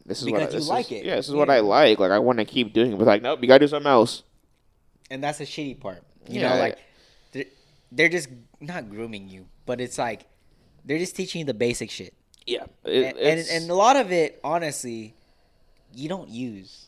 this 0.05 0.21
is 0.21 0.29
what 0.29 0.41
I, 0.41 0.45
you 0.45 0.51
this 0.51 0.67
like 0.67 0.91
is, 0.91 0.99
it. 0.99 1.05
Yeah, 1.05 1.15
this 1.15 1.27
is 1.27 1.35
what 1.35 1.49
I 1.49 1.59
like. 1.59 1.99
Like, 1.99 2.11
I 2.11 2.19
want 2.19 2.39
to 2.39 2.45
keep 2.45 2.73
doing 2.73 2.93
it. 2.93 2.97
But 2.97 3.07
like, 3.07 3.21
nope, 3.21 3.39
you 3.41 3.47
gotta 3.47 3.65
do 3.65 3.67
something 3.67 3.89
else. 3.89 4.23
And 5.09 5.23
that's 5.23 5.39
the 5.39 5.45
shitty 5.45 5.79
part. 5.79 6.03
You 6.27 6.41
Yeah. 6.41 6.49
know, 6.53 6.59
like 6.59 6.77
they're, 7.31 7.45
they're 7.91 8.09
just 8.09 8.29
not 8.59 8.89
grooming 8.89 9.29
you, 9.29 9.47
but 9.65 9.81
it's 9.81 9.97
like 9.97 10.25
they're 10.85 10.99
just 10.99 11.15
teaching 11.15 11.39
you 11.39 11.45
the 11.45 11.53
basic 11.53 11.89
shit. 11.89 12.13
Yeah, 12.45 12.65
it, 12.85 13.15
and, 13.17 13.39
and 13.39 13.47
and 13.49 13.69
a 13.69 13.73
lot 13.73 13.97
of 13.97 14.11
it, 14.11 14.39
honestly, 14.43 15.15
you 15.93 16.07
don't 16.07 16.29
use 16.29 16.85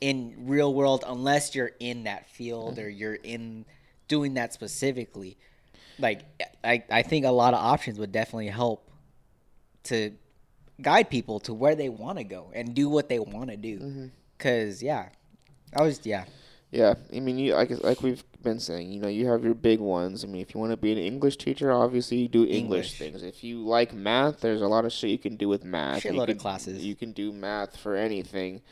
in 0.00 0.34
real 0.46 0.74
world 0.74 1.04
unless 1.06 1.54
you're 1.54 1.72
in 1.78 2.04
that 2.04 2.28
field 2.28 2.74
mm-hmm. 2.74 2.86
or 2.86 2.88
you're 2.88 3.14
in 3.14 3.64
doing 4.08 4.34
that 4.34 4.52
specifically. 4.52 5.36
Like 5.98 6.22
I, 6.62 6.82
I 6.90 7.02
think 7.02 7.24
a 7.24 7.30
lot 7.30 7.54
of 7.54 7.60
options 7.60 7.98
would 7.98 8.12
definitely 8.12 8.48
help 8.48 8.90
to 9.84 10.12
guide 10.80 11.08
people 11.08 11.40
to 11.40 11.54
where 11.54 11.74
they 11.74 11.88
want 11.88 12.18
to 12.18 12.24
go 12.24 12.50
and 12.54 12.74
do 12.74 12.88
what 12.88 13.08
they 13.08 13.18
want 13.18 13.50
to 13.50 13.56
do. 13.56 13.78
Mm-hmm. 13.78 14.06
Cause 14.38 14.82
yeah, 14.82 15.08
I 15.74 15.82
was 15.82 16.00
yeah. 16.04 16.24
Yeah, 16.70 16.94
I 17.14 17.20
mean, 17.20 17.38
you 17.38 17.54
like 17.54 17.70
like 17.82 18.02
we've 18.02 18.24
been 18.42 18.60
saying, 18.60 18.92
you 18.92 19.00
know, 19.00 19.08
you 19.08 19.28
have 19.28 19.44
your 19.44 19.54
big 19.54 19.80
ones. 19.80 20.24
I 20.24 20.26
mean, 20.26 20.42
if 20.42 20.54
you 20.54 20.60
want 20.60 20.72
to 20.72 20.76
be 20.76 20.92
an 20.92 20.98
English 20.98 21.36
teacher, 21.36 21.72
obviously 21.72 22.18
you 22.18 22.28
do 22.28 22.44
English, 22.44 22.58
English. 22.58 22.98
things. 22.98 23.22
If 23.22 23.42
you 23.42 23.64
like 23.64 23.94
math, 23.94 24.40
there's 24.40 24.62
a 24.62 24.66
lot 24.66 24.84
of 24.84 24.92
shit 24.92 25.10
you 25.10 25.18
can 25.18 25.36
do 25.36 25.48
with 25.48 25.64
math. 25.64 26.02
Shitload 26.02 26.28
of 26.28 26.38
classes. 26.38 26.84
You 26.84 26.94
can 26.94 27.12
do 27.12 27.32
math 27.32 27.76
for 27.76 27.94
anything, 27.96 28.62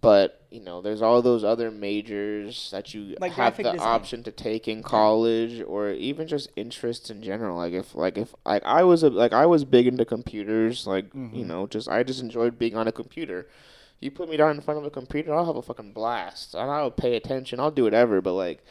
but 0.00 0.38
you 0.50 0.60
know, 0.60 0.82
there's 0.82 1.00
all 1.00 1.22
those 1.22 1.44
other 1.44 1.70
majors 1.70 2.70
that 2.72 2.92
you 2.92 3.16
Like 3.20 3.32
have 3.32 3.56
the 3.56 3.62
design. 3.62 3.78
option 3.80 4.22
to 4.24 4.30
take 4.32 4.68
in 4.68 4.82
college, 4.82 5.62
or 5.66 5.90
even 5.90 6.26
just 6.26 6.50
interests 6.56 7.08
in 7.10 7.22
general. 7.22 7.56
Like 7.56 7.72
if 7.72 7.94
like 7.94 8.18
if 8.18 8.34
like 8.44 8.62
I 8.64 8.82
was 8.84 9.02
a, 9.02 9.10
like 9.10 9.32
I 9.32 9.46
was 9.46 9.64
big 9.64 9.86
into 9.86 10.04
computers, 10.04 10.86
like 10.86 11.10
Mm-hmm. 11.14 11.36
you 11.36 11.44
know, 11.44 11.66
just 11.66 11.88
I 11.88 12.02
just 12.02 12.20
enjoyed 12.20 12.58
being 12.58 12.76
on 12.76 12.86
a 12.88 12.92
computer. 12.92 13.48
You 14.00 14.10
put 14.10 14.28
me 14.28 14.36
down 14.36 14.56
in 14.56 14.60
front 14.60 14.78
of 14.80 14.84
a 14.84 14.90
computer, 14.90 15.32
I'll 15.32 15.46
have 15.46 15.56
a 15.56 15.62
fucking 15.62 15.92
blast. 15.92 16.54
And 16.54 16.68
I'll 16.70 16.90
pay 16.90 17.14
attention. 17.14 17.60
I'll 17.60 17.70
do 17.70 17.84
whatever. 17.84 18.20
But 18.20 18.32
like, 18.34 18.64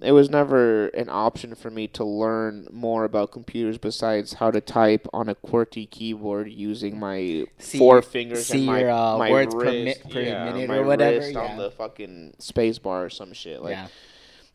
it 0.00 0.12
was 0.12 0.28
never 0.30 0.88
an 0.88 1.08
option 1.08 1.54
for 1.54 1.70
me 1.70 1.86
to 1.88 2.04
learn 2.04 2.66
more 2.72 3.04
about 3.04 3.30
computers 3.30 3.78
besides 3.78 4.34
how 4.34 4.50
to 4.50 4.60
type 4.60 5.06
on 5.12 5.28
a 5.28 5.34
QWERTY 5.36 5.88
keyboard 5.90 6.50
using 6.50 6.98
my 6.98 7.46
See 7.58 7.78
four 7.78 7.96
your- 7.96 8.02
fingers 8.02 8.50
and 8.50 8.66
my, 8.66 8.80
your, 8.80 8.90
uh, 8.90 9.18
my 9.18 9.30
words 9.30 9.54
per 9.54 9.64
mi- 9.64 9.84
wrist, 9.84 10.10
per 10.10 10.20
yeah, 10.20 10.44
minute 10.52 10.70
or 10.70 10.82
whatever, 10.84 11.18
wrist 11.18 11.36
on 11.36 11.56
the 11.56 11.70
fucking 11.70 12.34
space 12.38 12.78
bar 12.78 13.04
or 13.04 13.10
some 13.10 13.32
shit. 13.32 13.62
Like, 13.62 13.72
yeah. 13.72 13.88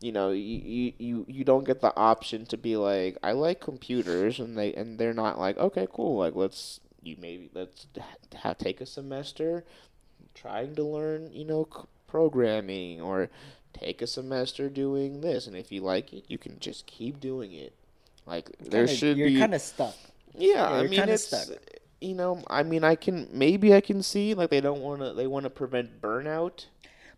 you 0.01 0.11
know, 0.11 0.31
you, 0.31 0.93
you, 0.97 1.25
you, 1.29 1.43
don't 1.45 1.65
get 1.65 1.79
the 1.81 1.95
option 1.95 2.45
to 2.47 2.57
be 2.57 2.75
like, 2.75 3.17
I 3.23 3.31
like 3.31 3.61
computers, 3.61 4.39
and 4.39 4.57
they 4.57 4.73
and 4.73 4.97
they're 4.99 5.13
not 5.13 5.39
like, 5.39 5.57
okay, 5.57 5.87
cool, 5.93 6.17
like 6.17 6.35
let's 6.35 6.81
you 7.03 7.15
maybe 7.21 7.49
let's 7.53 7.87
ha- 8.35 8.53
take 8.53 8.81
a 8.81 8.85
semester 8.85 9.63
trying 10.33 10.75
to 10.75 10.83
learn, 10.83 11.31
you 11.31 11.45
know, 11.45 11.67
c- 11.73 11.83
programming 12.05 13.01
or 13.01 13.29
take 13.73 14.01
a 14.01 14.07
semester 14.07 14.69
doing 14.69 15.21
this, 15.21 15.47
and 15.47 15.55
if 15.55 15.71
you 15.71 15.81
like 15.81 16.13
it, 16.13 16.25
you 16.27 16.37
can 16.37 16.59
just 16.59 16.85
keep 16.87 17.19
doing 17.19 17.51
it. 17.53 17.73
Like 18.25 18.49
there 18.59 18.85
Kinda- 18.85 18.95
should 18.95 19.17
you're 19.17 19.29
be, 19.29 19.39
kind 19.39 19.53
of 19.53 19.61
stuck. 19.61 19.95
yeah. 20.35 20.53
yeah, 20.55 20.71
I 20.71 20.87
mean, 20.87 20.99
it's 21.07 21.27
stuck. 21.27 21.47
you 22.01 22.13
know, 22.15 22.43
I 22.47 22.63
mean, 22.63 22.83
I 22.83 22.95
can 22.95 23.27
maybe 23.31 23.73
I 23.73 23.81
can 23.81 24.03
see 24.03 24.33
like 24.33 24.49
they 24.49 24.61
don't 24.61 24.81
want 24.81 25.01
to 25.01 25.13
they 25.13 25.27
want 25.27 25.43
to 25.45 25.49
prevent 25.49 26.01
burnout. 26.01 26.65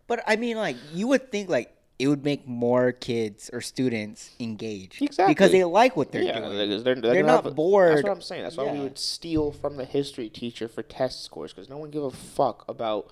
But 0.06 0.22
I 0.26 0.36
mean, 0.36 0.56
like 0.56 0.76
you 0.92 1.06
would 1.08 1.30
think 1.30 1.48
like 1.48 1.74
it 1.98 2.08
would 2.08 2.24
make 2.24 2.46
more 2.48 2.92
kids 2.92 3.50
or 3.52 3.60
students 3.60 4.30
engage 4.40 5.02
Exactly. 5.02 5.34
because 5.34 5.52
they 5.52 5.64
like 5.64 5.96
what 5.96 6.10
they're 6.12 6.22
yeah, 6.22 6.38
doing. 6.40 6.52
because 6.52 6.82
they're, 6.82 6.94
they're, 6.94 7.12
They're 7.14 7.22
not 7.22 7.44
have 7.44 7.54
bored. 7.54 7.92
That's 7.98 8.02
what 8.04 8.12
I'm 8.12 8.22
saying. 8.22 8.42
That's 8.42 8.56
why 8.56 8.72
we 8.72 8.80
would 8.80 8.98
steal 8.98 9.52
from 9.52 9.76
the 9.76 9.84
history 9.84 10.30
teacher 10.30 10.66
for 10.66 10.82
test 10.82 11.22
scores 11.24 11.52
because 11.52 11.68
no 11.68 11.76
one 11.76 11.90
give 11.90 12.02
a 12.02 12.10
fuck 12.10 12.64
about 12.68 13.10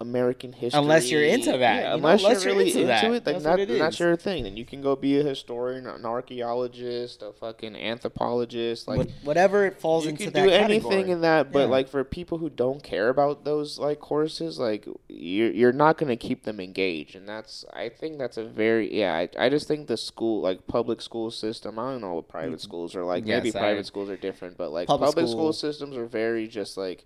American 0.00 0.52
history 0.52 0.80
Unless 0.80 1.08
you're 1.10 1.22
into 1.22 1.52
that, 1.52 1.60
Yeah, 1.60 1.76
you 1.76 1.82
know, 1.84 1.94
unless, 1.94 2.22
unless 2.24 2.44
you're 2.44 2.54
really 2.54 2.66
into 2.66 2.80
into, 2.80 2.86
that. 2.88 3.04
it, 3.04 3.24
then 3.24 3.34
That's 3.34 3.44
that, 3.44 3.60
it 3.60 3.78
that's 3.78 4.00
your 4.00 4.16
thing. 4.16 4.42
Then 4.42 4.56
you 4.56 4.64
can 4.64 4.82
go 4.82 4.96
be 4.96 5.20
a 5.20 5.22
historian, 5.22 5.86
an 5.86 6.04
archaeologist, 6.04 7.22
a 7.22 7.32
fucking 7.32 7.76
anthropologist, 7.76 8.88
like. 8.88 8.98
What- 8.98 9.10
whatever 9.22 9.64
it 9.66 9.80
falls 9.80 10.04
you 10.04 10.10
into 10.10 10.24
can 10.24 10.32
that 10.32 10.42
do 10.44 10.50
anything 10.50 10.90
category. 10.90 11.10
in 11.12 11.20
that, 11.20 11.52
but 11.52 11.60
Yeah. 11.60 11.64
like 11.66 11.88
for 11.88 12.02
people 12.02 12.38
who 12.38 12.50
don't 12.50 12.82
care 12.82 13.08
about 13.08 13.44
those 13.44 13.78
like 13.78 14.00
courses, 14.00 14.58
like 14.58 14.86
you're 15.08 15.50
you're 15.50 15.72
not 15.72 15.96
gonna 15.98 16.16
keep 16.16 16.42
them 16.42 16.60
engaged, 16.60 17.14
and 17.14 17.28
that's 17.28 17.64
I 17.72 17.88
think 17.88 18.18
that's 18.18 18.36
a 18.36 18.44
very 18.44 18.92
yeah. 18.92 19.14
I, 19.14 19.28
I 19.38 19.48
just 19.48 19.68
think 19.68 19.86
the 19.86 19.96
school 19.96 20.40
like 20.40 20.66
public 20.66 21.00
school 21.02 21.30
system. 21.30 21.78
I 21.78 21.92
don't 21.92 22.00
know 22.00 22.14
what 22.14 22.28
private 22.28 22.58
mm. 22.58 22.62
schools 22.62 22.96
are 22.96 23.04
like. 23.04 23.24
Maybe 23.24 23.50
I- 23.50 23.58
private 23.58 23.86
schools 23.86 24.10
are 24.10 24.16
different, 24.16 24.56
but 24.56 24.72
like 24.72 24.88
Public 24.88 25.10
public, 25.10 25.26
school- 25.28 25.52
school 25.52 25.52
systems 25.52 25.96
are 25.96 26.06
very 26.06 26.48
just 26.48 26.76
like. 26.76 27.04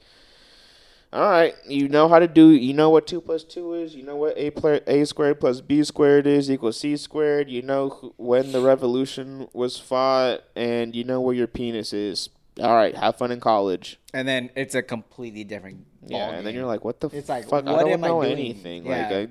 All 1.10 1.28
right, 1.30 1.54
you 1.66 1.88
know 1.88 2.06
how 2.08 2.18
to 2.18 2.28
do. 2.28 2.50
You 2.50 2.74
know 2.74 2.90
what 2.90 3.06
two 3.06 3.20
plus 3.22 3.42
two 3.42 3.72
is. 3.72 3.94
You 3.94 4.02
know 4.02 4.16
what 4.16 4.36
a 4.36 4.50
pla 4.50 4.78
a 4.86 5.04
squared 5.06 5.40
plus 5.40 5.62
b 5.62 5.82
squared 5.82 6.26
is 6.26 6.50
equals 6.50 6.78
c 6.80 6.96
squared. 6.98 7.48
You 7.48 7.62
know 7.62 7.88
who, 7.88 8.12
when 8.18 8.52
the 8.52 8.60
revolution 8.60 9.48
was 9.54 9.78
fought, 9.78 10.42
and 10.54 10.94
you 10.94 11.04
know 11.04 11.20
where 11.20 11.34
your 11.34 11.46
penis 11.46 11.92
is. 11.94 12.28
All 12.60 12.74
right, 12.74 12.94
have 12.94 13.16
fun 13.16 13.30
in 13.30 13.40
college. 13.40 13.98
and 14.12 14.26
then 14.28 14.50
it's 14.54 14.74
a 14.74 14.82
completely 14.82 15.44
different. 15.44 15.86
Yeah, 16.06 16.30
and 16.30 16.46
then 16.46 16.54
you're 16.54 16.66
like, 16.66 16.84
what 16.84 17.00
the 17.00 17.08
It's 17.08 17.28
like, 17.28 17.44
fuck? 17.44 17.64
what 17.64 17.74
I 17.74 17.80
don't 17.84 17.92
am 17.92 18.04
I 18.04 18.08
know 18.08 18.22
doing? 18.22 18.32
anything. 18.32 18.84
Yeah. 18.86 19.08
Like 19.08 19.12
I 19.12 19.28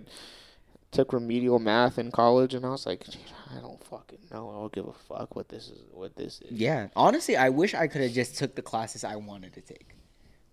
took 0.91 1.13
remedial 1.13 1.59
math 1.59 1.99
in 1.99 2.09
college, 2.09 2.53
and 2.55 2.65
I 2.65 2.69
was 2.69 2.85
like, 2.87 3.05
I 3.55 3.59
don't 3.59 3.83
fucking 3.83 4.19
know. 4.31 4.49
I 4.49 4.53
don't 4.53 4.71
give 4.73 4.87
a 4.87 4.93
fuck 4.93 5.35
what 5.35 5.49
this 5.49 5.67
is. 5.67 5.79
What 5.91 6.15
this 6.15 6.41
is. 6.41 6.51
Yeah, 6.51 6.87
honestly, 6.95 7.37
I 7.37 7.49
wish 7.49 7.75
I 7.75 7.85
could 7.87 8.01
have 8.01 8.13
just 8.13 8.35
took 8.37 8.55
the 8.55 8.61
classes 8.63 9.03
I 9.03 9.15
wanted 9.17 9.53
to 9.53 9.61
take. 9.61 9.89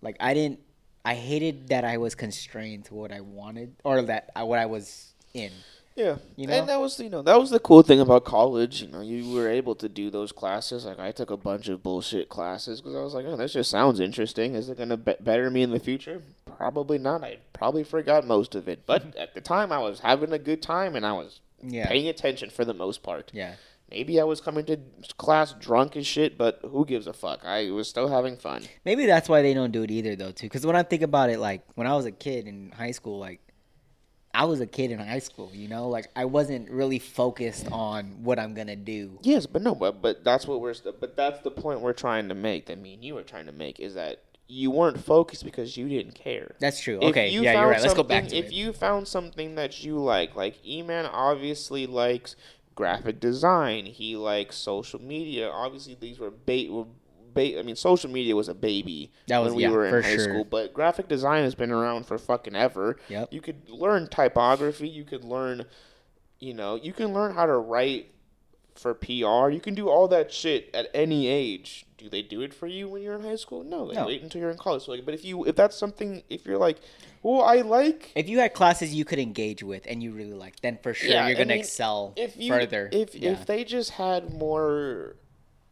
Like 0.03 0.17
I 0.19 0.35
didn't. 0.35 0.59
I 1.05 1.13
hated 1.13 1.69
that 1.69 1.85
I 1.85 1.97
was 1.97 2.15
constrained 2.15 2.85
to 2.85 2.95
what 2.95 3.11
I 3.11 3.21
wanted 3.21 3.75
or 3.83 4.01
that 4.03 4.31
I, 4.35 4.43
what 4.43 4.59
I 4.59 4.65
was 4.65 5.13
in. 5.33 5.51
Yeah, 5.95 6.17
You 6.35 6.47
know? 6.47 6.53
and 6.55 6.67
that 6.67 6.81
was 6.81 6.99
you 6.99 7.09
know 7.09 7.21
that 7.21 7.39
was 7.39 7.51
the 7.51 7.59
cool 7.59 7.81
thing 7.81 8.01
about 8.01 8.25
college. 8.25 8.81
You 8.81 8.89
know, 8.89 8.99
you 8.99 9.31
were 9.33 9.47
able 9.49 9.75
to 9.75 9.87
do 9.87 10.09
those 10.09 10.33
classes. 10.33 10.83
Like 10.83 10.99
I 10.99 11.11
took 11.13 11.31
a 11.31 11.37
bunch 11.37 11.69
of 11.69 11.81
bullshit 11.83 12.27
classes 12.27 12.81
because 12.81 12.95
I 12.97 13.01
was 13.01 13.13
like, 13.13 13.25
oh, 13.25 13.37
this 13.37 13.53
just 13.53 13.71
sounds 13.71 14.01
interesting. 14.01 14.55
Is 14.55 14.67
it 14.67 14.77
gonna 14.77 14.97
be- 14.97 15.15
better 15.21 15.49
me 15.49 15.61
in 15.61 15.71
the 15.71 15.79
future? 15.79 16.21
Probably 16.57 16.97
not. 16.97 17.23
I 17.23 17.37
probably 17.53 17.85
forgot 17.85 18.27
most 18.27 18.55
of 18.55 18.67
it, 18.67 18.85
but 18.85 19.15
at 19.17 19.33
the 19.35 19.41
time 19.41 19.71
I 19.71 19.77
was 19.79 20.01
having 20.01 20.33
a 20.33 20.39
good 20.39 20.61
time 20.61 20.95
and 20.97 21.05
I 21.05 21.13
was 21.13 21.39
Yeah. 21.63 21.87
paying 21.87 22.07
attention 22.09 22.49
for 22.49 22.65
the 22.65 22.73
most 22.73 23.01
part. 23.01 23.31
Yeah. 23.33 23.55
Maybe 23.95 24.19
I 24.19 24.25
was 24.25 24.41
coming 24.41 24.65
to 24.65 24.77
class 25.17 25.53
drunk 25.53 25.95
as 25.95 26.05
shit, 26.05 26.37
but 26.37 26.59
who 26.69 26.85
gives 26.85 27.07
a 27.07 27.13
fuck? 27.13 27.45
I 27.45 27.71
was 27.71 27.87
still 27.87 28.09
having 28.09 28.35
fun. 28.35 28.63
Maybe 28.83 29.05
that's 29.05 29.29
why 29.29 29.41
they 29.41 29.53
don't 29.53 29.71
do 29.71 29.83
it 29.83 29.89
either, 29.91 30.17
though, 30.17 30.31
too. 30.33 30.47
Because 30.47 30.65
when 30.65 30.75
I 30.75 30.83
think 30.83 31.01
about 31.01 31.29
it, 31.29 31.39
like 31.39 31.61
when 31.75 31.87
I 31.87 31.95
was 31.95 32.05
a 32.05 32.11
kid 32.11 32.45
in 32.45 32.71
high 32.71 32.91
school, 32.91 33.19
like 33.19 33.39
I 34.33 34.43
was 34.43 34.59
a 34.59 34.67
kid 34.67 34.91
in 34.91 34.99
high 34.99 35.19
school, 35.19 35.49
you 35.53 35.69
know, 35.69 35.87
like 35.87 36.09
I 36.13 36.25
wasn't 36.25 36.69
really 36.69 36.99
focused 36.99 37.71
on 37.71 38.21
what 38.21 38.37
I'm 38.37 38.53
gonna 38.53 38.75
do. 38.75 39.17
Yes, 39.21 39.45
but 39.45 39.61
no, 39.61 39.73
but 39.73 40.01
but 40.01 40.25
that's 40.25 40.45
what 40.45 40.59
we're 40.59 40.75
but 40.99 41.15
that's 41.15 41.39
the 41.43 41.51
point 41.51 41.79
we're 41.79 41.93
trying 41.93 42.27
to 42.27 42.35
make. 42.35 42.65
That 42.65 42.77
me 42.79 42.95
and 42.95 43.03
you 43.05 43.17
are 43.17 43.23
trying 43.23 43.45
to 43.45 43.53
make 43.53 43.79
is 43.79 43.93
that 43.93 44.23
you 44.49 44.71
weren't 44.71 44.99
focused 44.99 45.45
because 45.45 45.77
you 45.77 45.87
didn't 45.87 46.15
care. 46.15 46.55
That's 46.59 46.81
true. 46.81 46.97
If 47.01 47.11
Okay, 47.11 47.29
you 47.29 47.43
yeah, 47.43 47.53
you're 47.61 47.69
right. 47.69 47.81
Let's 47.81 47.93
go 47.93 48.03
back 48.03 48.27
to 48.27 48.35
If 48.35 48.47
it. 48.47 48.51
you 48.51 48.73
found 48.73 49.07
something 49.07 49.55
that 49.55 49.85
you 49.85 49.97
like, 49.99 50.35
like 50.35 50.57
E-Man 50.67 51.05
obviously 51.05 51.87
likes 51.87 52.35
graphic 52.75 53.19
design. 53.19 53.85
He 53.85 54.15
likes 54.15 54.55
social 54.57 55.01
media. 55.01 55.49
Obviously, 55.49 55.95
these 55.99 56.19
were 56.19 56.29
bait. 56.31 56.71
Were 56.71 56.85
ba- 57.33 57.59
I 57.59 57.63
mean, 57.63 57.75
social 57.75 58.09
media 58.09 58.35
was 58.35 58.47
a 58.49 58.53
baby 58.53 59.11
That 59.27 59.39
was- 59.39 59.47
when 59.51 59.57
we 59.57 59.63
yeah, 59.63 59.69
were 59.71 59.85
in 59.85 60.03
high 60.03 60.15
sure. 60.15 60.23
school. 60.23 60.43
But 60.43 60.73
graphic 60.73 61.07
design 61.07 61.43
has 61.43 61.55
been 61.55 61.71
around 61.71 62.05
for 62.05 62.17
fucking 62.17 62.55
ever. 62.55 62.97
Yep. 63.09 63.33
You 63.33 63.41
could 63.41 63.69
learn 63.69 64.07
typography. 64.07 64.87
You 64.87 65.03
could 65.03 65.23
learn, 65.23 65.65
you 66.39 66.53
know, 66.53 66.75
you 66.75 66.93
can 66.93 67.13
learn 67.13 67.33
how 67.33 67.45
to 67.45 67.57
write 67.57 68.11
for 68.75 68.93
PR. 68.93 69.49
You 69.49 69.59
can 69.61 69.73
do 69.73 69.89
all 69.89 70.07
that 70.09 70.31
shit 70.31 70.69
at 70.73 70.87
any 70.93 71.27
age. 71.27 71.85
Do 71.97 72.09
they 72.09 72.21
do 72.21 72.41
it 72.41 72.53
for 72.53 72.67
you 72.67 72.87
when 72.89 73.01
you're 73.01 73.15
in 73.15 73.21
high 73.23 73.37
school? 73.37 73.63
No, 73.63 73.87
they 73.87 73.95
No. 73.95 74.05
wait 74.05 74.21
until 74.21 74.41
you're 74.41 74.51
in 74.51 74.57
college. 74.57 74.83
So, 74.83 74.91
like, 74.91 75.05
but 75.05 75.13
if 75.13 75.23
you 75.25 75.45
if 75.45 75.55
that's 75.55 75.75
something, 75.77 76.23
if 76.29 76.45
you're 76.45 76.57
like, 76.57 76.77
well, 77.23 77.41
I 77.41 77.61
like 77.61 78.11
If 78.15 78.27
you 78.29 78.39
had 78.39 78.53
classes 78.53 78.93
you 78.93 79.05
could 79.05 79.17
engage 79.17 79.63
with 79.63 79.87
and 79.87 80.03
you 80.03 80.11
really 80.11 80.33
liked, 80.33 80.61
then 80.61 80.77
for 80.83 80.93
sure 80.93 81.09
Yeah, 81.09 81.27
you're 81.27 81.37
I 81.37 81.39
gonna 81.39 81.53
mean, 81.53 81.59
excel 81.61 82.13
if 82.17 82.35
you 82.37 82.51
further. 82.51 82.89
if 82.91 83.15
yeah. 83.15 83.31
if 83.31 83.45
they 83.47 83.63
just 83.63 83.91
had 83.91 84.31
more 84.33 85.15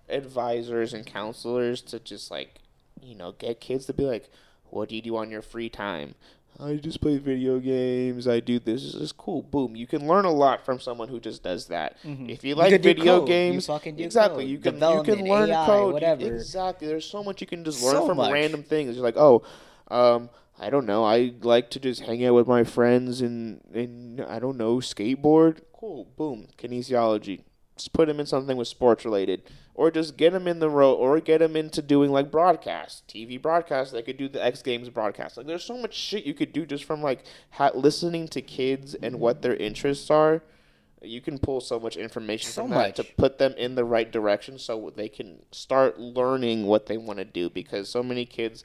advisors 0.09 0.93
and 0.93 1.05
counselors 1.05 1.81
to 1.81 1.99
just 1.99 2.29
like 2.31 2.55
you 3.01 3.15
know 3.15 3.31
get 3.33 3.59
kids 3.59 3.85
to 3.85 3.93
be 3.93 4.03
like 4.05 4.29
what 4.69 4.89
do 4.89 4.95
you 4.95 5.01
do 5.01 5.15
on 5.17 5.29
your 5.31 5.41
free 5.41 5.69
time 5.69 6.13
i 6.59 6.75
just 6.75 7.01
play 7.01 7.17
video 7.17 7.59
games 7.59 8.27
i 8.27 8.39
do 8.39 8.59
this 8.59 8.83
this 8.83 8.93
is 8.95 9.11
cool 9.11 9.41
boom 9.41 9.75
you 9.75 9.87
can 9.87 10.07
learn 10.07 10.25
a 10.25 10.31
lot 10.31 10.63
from 10.65 10.79
someone 10.79 11.07
who 11.07 11.19
just 11.19 11.43
does 11.43 11.67
that 11.67 11.97
if 12.03 12.43
you 12.43 12.55
like 12.55 12.69
could 12.71 12.81
do 12.81 12.89
video 12.89 13.19
code. 13.19 13.29
You 13.29 13.33
games 13.35 13.67
do 13.67 14.03
exactly 14.03 14.43
code. 14.43 14.51
you 14.51 14.57
can 14.59 14.75
you 14.75 15.03
can 15.03 15.25
learn 15.27 15.49
AI, 15.49 15.65
code 15.65 15.93
whatever. 15.93 16.25
exactly 16.35 16.87
there's 16.87 17.05
so 17.05 17.23
much 17.23 17.41
you 17.41 17.47
can 17.47 17.63
just 17.63 17.83
learn 17.83 17.93
So 17.95 18.07
from 18.07 18.17
much. 18.17 18.31
random 18.31 18.63
things 18.63 18.95
you're 18.95 19.03
like 19.03 19.17
oh 19.17 19.43
um 19.89 20.29
I 20.59 20.69
don't 20.69 20.85
know. 20.85 21.03
I 21.03 21.33
like 21.41 21.71
to 21.71 21.79
just 21.79 22.01
hang 22.01 22.23
out 22.23 22.35
with 22.35 22.47
my 22.47 22.63
friends 22.63 23.21
and 23.21 23.59
and 23.73 24.21
I 24.21 24.37
don't 24.37 24.55
know 24.55 24.77
skateboard. 24.77 25.61
Cool, 25.75 26.05
boom, 26.15 26.47
kinesiology. 26.59 27.41
Just 27.75 27.91
put 27.91 28.07
him 28.07 28.19
in 28.19 28.27
something 28.27 28.55
with 28.55 28.67
sports 28.67 29.03
related, 29.03 29.41
or 29.75 29.89
just 29.91 30.17
get 30.17 30.33
them 30.33 30.47
in 30.47 30.59
the 30.59 30.69
row, 30.69 30.93
or 30.93 31.19
get 31.19 31.39
them 31.39 31.55
into 31.55 31.81
doing 31.81 32.11
like 32.11 32.29
broadcast, 32.31 33.07
TV 33.07 33.41
broadcast. 33.41 33.91
They 33.91 34.01
could 34.03 34.17
do 34.17 34.29
the 34.29 34.43
X 34.43 34.61
Games 34.61 34.89
broadcast. 34.89 35.37
Like, 35.37 35.47
there's 35.47 35.63
so 35.63 35.77
much 35.77 35.93
shit 35.93 36.25
you 36.25 36.33
could 36.33 36.53
do 36.53 36.65
just 36.65 36.83
from 36.83 37.01
like 37.01 37.23
ha- 37.51 37.71
listening 37.73 38.27
to 38.29 38.41
kids 38.41 38.93
and 38.95 39.19
what 39.19 39.41
their 39.41 39.55
interests 39.55 40.09
are. 40.11 40.43
You 41.01 41.19
can 41.19 41.37
pull 41.37 41.59
so 41.59 41.79
much 41.81 41.97
information 41.97 42.49
So 42.51 42.61
from 42.61 42.71
that 42.71 42.95
to 42.95 43.03
put 43.03 43.37
them 43.37 43.53
in 43.57 43.75
the 43.75 43.83
right 43.83 44.09
direction, 44.09 44.57
so 44.57 44.91
they 44.95 45.09
can 45.09 45.39
start 45.51 45.99
learning 45.99 46.65
what 46.65 46.85
they 46.85 46.97
want 46.97 47.19
to 47.19 47.25
do. 47.25 47.49
Because 47.49 47.89
so 47.89 48.01
many 48.03 48.25
kids, 48.25 48.63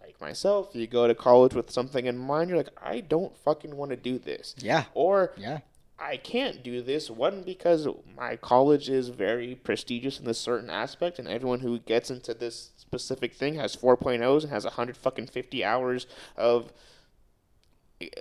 like 0.00 0.18
myself. 0.20 0.70
You 0.72 0.86
go 0.86 1.06
to 1.06 1.14
college 1.14 1.54
with 1.54 1.70
something 1.70 2.06
in 2.06 2.16
mind. 2.16 2.48
You're 2.48 2.58
like, 2.58 2.70
I 2.82 3.00
don't 3.00 3.36
fucking 3.36 3.76
want 3.76 3.90
to 3.90 3.96
do 3.96 4.18
this. 4.18 4.54
Yeah. 4.58 4.84
Or 4.94 5.32
Yeah. 5.36 5.58
I 5.98 6.16
can't 6.16 6.62
do 6.62 6.82
this. 6.82 7.10
One 7.10 7.42
because 7.42 7.86
my 8.16 8.36
college 8.36 8.88
is 8.88 9.08
very 9.08 9.54
prestigious 9.54 10.18
in 10.18 10.24
this 10.24 10.38
certain 10.38 10.70
aspect, 10.70 11.18
and 11.18 11.28
everyone 11.28 11.60
who 11.60 11.78
gets 11.78 12.10
into 12.10 12.34
this 12.34 12.70
specific 12.76 13.34
thing 13.34 13.54
has 13.54 13.76
4.0s 13.76 14.42
and 14.42 14.52
has 14.52 14.64
100 14.64 14.96
fucking 14.96 15.28
50 15.28 15.64
hours 15.64 16.06
of 16.36 16.72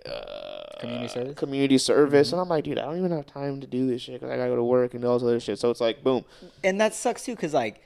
uh, 0.06 0.80
Community 0.80 1.08
service? 1.08 1.36
Community 1.36 1.78
service, 1.78 2.32
and 2.32 2.42
I'm 2.42 2.50
like, 2.50 2.64
dude, 2.64 2.78
I 2.78 2.84
don't 2.84 2.98
even 2.98 3.12
have 3.12 3.26
time 3.26 3.60
to 3.62 3.68
do 3.68 3.88
this 3.88 4.04
shit 4.04 4.22
because 4.22 4.32
I 4.32 4.38
gotta 4.38 4.52
go 4.52 4.56
to 4.56 4.64
work 4.64 4.94
and 4.94 5.02
do 5.02 5.08
all 5.08 5.18
this 5.18 5.24
other 5.24 5.40
shit. 5.40 5.58
So 5.60 5.70
it's 5.72 5.82
like, 5.82 6.04
boom, 6.04 6.26
and 6.64 6.80
that 6.80 6.94
sucks 6.94 7.26
too 7.26 7.36
because 7.36 7.54
like 7.54 7.82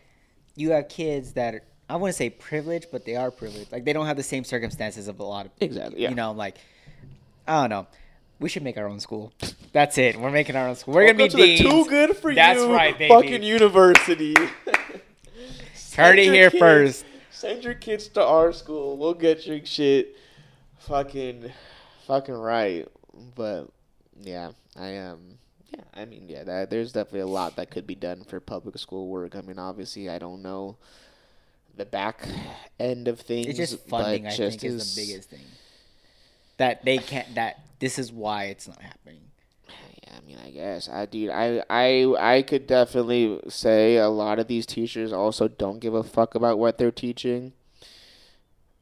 you 0.58 0.72
have 0.72 0.90
kids 0.90 1.34
that 1.34 1.56
are, 1.56 1.62
i 1.88 1.96
wouldn't 1.96 2.16
say 2.16 2.30
privileged 2.30 2.88
but 2.92 3.06
they 3.06 3.16
are 3.16 3.32
privileged 3.32 3.72
like 3.72 3.86
they 3.86 3.94
don't 3.94 4.08
have 4.08 4.18
the 4.18 4.24
same 4.24 4.44
circumstances 4.44 5.08
of 5.08 5.20
a 5.20 5.24
lot 5.24 5.46
of 5.46 5.56
people. 5.58 5.78
Exactly, 5.78 6.02
yeah. 6.02 6.10
you 6.10 6.16
know 6.16 6.34
like 6.34 6.58
i 7.48 7.62
don't 7.62 7.70
know 7.70 7.88
we 8.40 8.50
should 8.50 8.64
make 8.64 8.78
our 8.78 8.88
own 8.88 9.00
school 9.00 9.32
that's 9.74 9.98
it 9.98 10.16
we're 10.20 10.32
making 10.32 10.56
our 10.56 10.68
own 10.68 10.76
school 10.76 10.94
we're 10.94 11.06
gonna 11.06 11.18
be 11.18 11.24
Welcome 11.24 11.40
to 11.40 11.46
the 11.46 11.58
deans. 11.58 11.70
too 11.70 11.86
good 11.90 12.18
for 12.18 12.34
That's 12.34 12.60
you 12.60 12.74
right, 12.74 12.98
baby. 12.98 13.14
fucking 13.14 13.44
university. 13.44 14.36
heard 15.96 16.20
it 16.20 16.26
here 16.32 16.50
kids- 16.50 16.60
first 16.60 17.06
Send 17.32 17.64
your 17.64 17.76
kids 17.76 18.08
to 18.10 18.24
our 18.26 18.52
school. 18.52 18.98
We'll 18.98 19.14
get 19.14 19.46
your 19.46 19.64
shit 19.64 20.16
fucking 20.80 21.52
fucking 22.08 22.34
right. 22.34 22.88
But 23.36 23.66
yeah, 24.20 24.52
I 24.76 24.98
um 24.98 25.38
yeah, 25.70 25.84
I 25.94 26.06
mean 26.06 26.26
yeah, 26.28 26.44
that, 26.46 26.72
there's 26.72 26.92
definitely 26.94 27.20
a 27.20 27.28
lot 27.28 27.56
that 27.58 27.70
could 27.70 27.86
be 27.86 27.94
done 27.94 28.24
for 28.24 28.40
public 28.40 28.80
school 28.80 29.08
work. 29.08 29.36
I 29.36 29.42
mean, 29.42 29.60
obviously, 29.60 30.10
I 30.10 30.18
don't 30.18 30.42
know 30.42 30.78
the 31.76 31.86
back 31.86 32.28
end 32.80 33.08
of 33.08 33.20
things. 33.20 33.46
it's 33.46 33.58
just 33.60 33.88
funding 33.88 34.26
i 34.26 34.36
just 34.36 34.60
think 34.60 34.64
is 34.74 34.82
as- 34.82 34.96
the 34.96 35.02
biggest 35.06 35.30
thing 35.30 35.46
that 36.58 36.84
they 36.84 36.98
can't 36.98 37.36
that 37.36 37.60
this 37.80 38.00
is 38.00 38.12
why 38.12 38.46
it's 38.46 38.68
not 38.68 38.82
happening 38.82 39.22
Yeah, 40.04 40.18
I 40.18 40.26
mean, 40.26 40.38
I 40.44 40.52
guess 40.52 40.90
I 40.90 41.06
dude, 41.06 41.30
I 41.30 41.64
I 41.70 42.36
I 42.36 42.42
could 42.42 42.68
definitely 42.68 43.40
say 43.50 43.98
a 43.98 44.10
lot 44.10 44.40
of 44.40 44.48
these 44.48 44.66
teachers 44.66 45.12
also 45.12 45.48
don't 45.48 45.80
give 45.80 45.94
a 45.94 46.04
fuck 46.04 46.36
about 46.36 46.60
what 46.60 46.78
they're 46.78 46.92
teaching. 46.92 47.54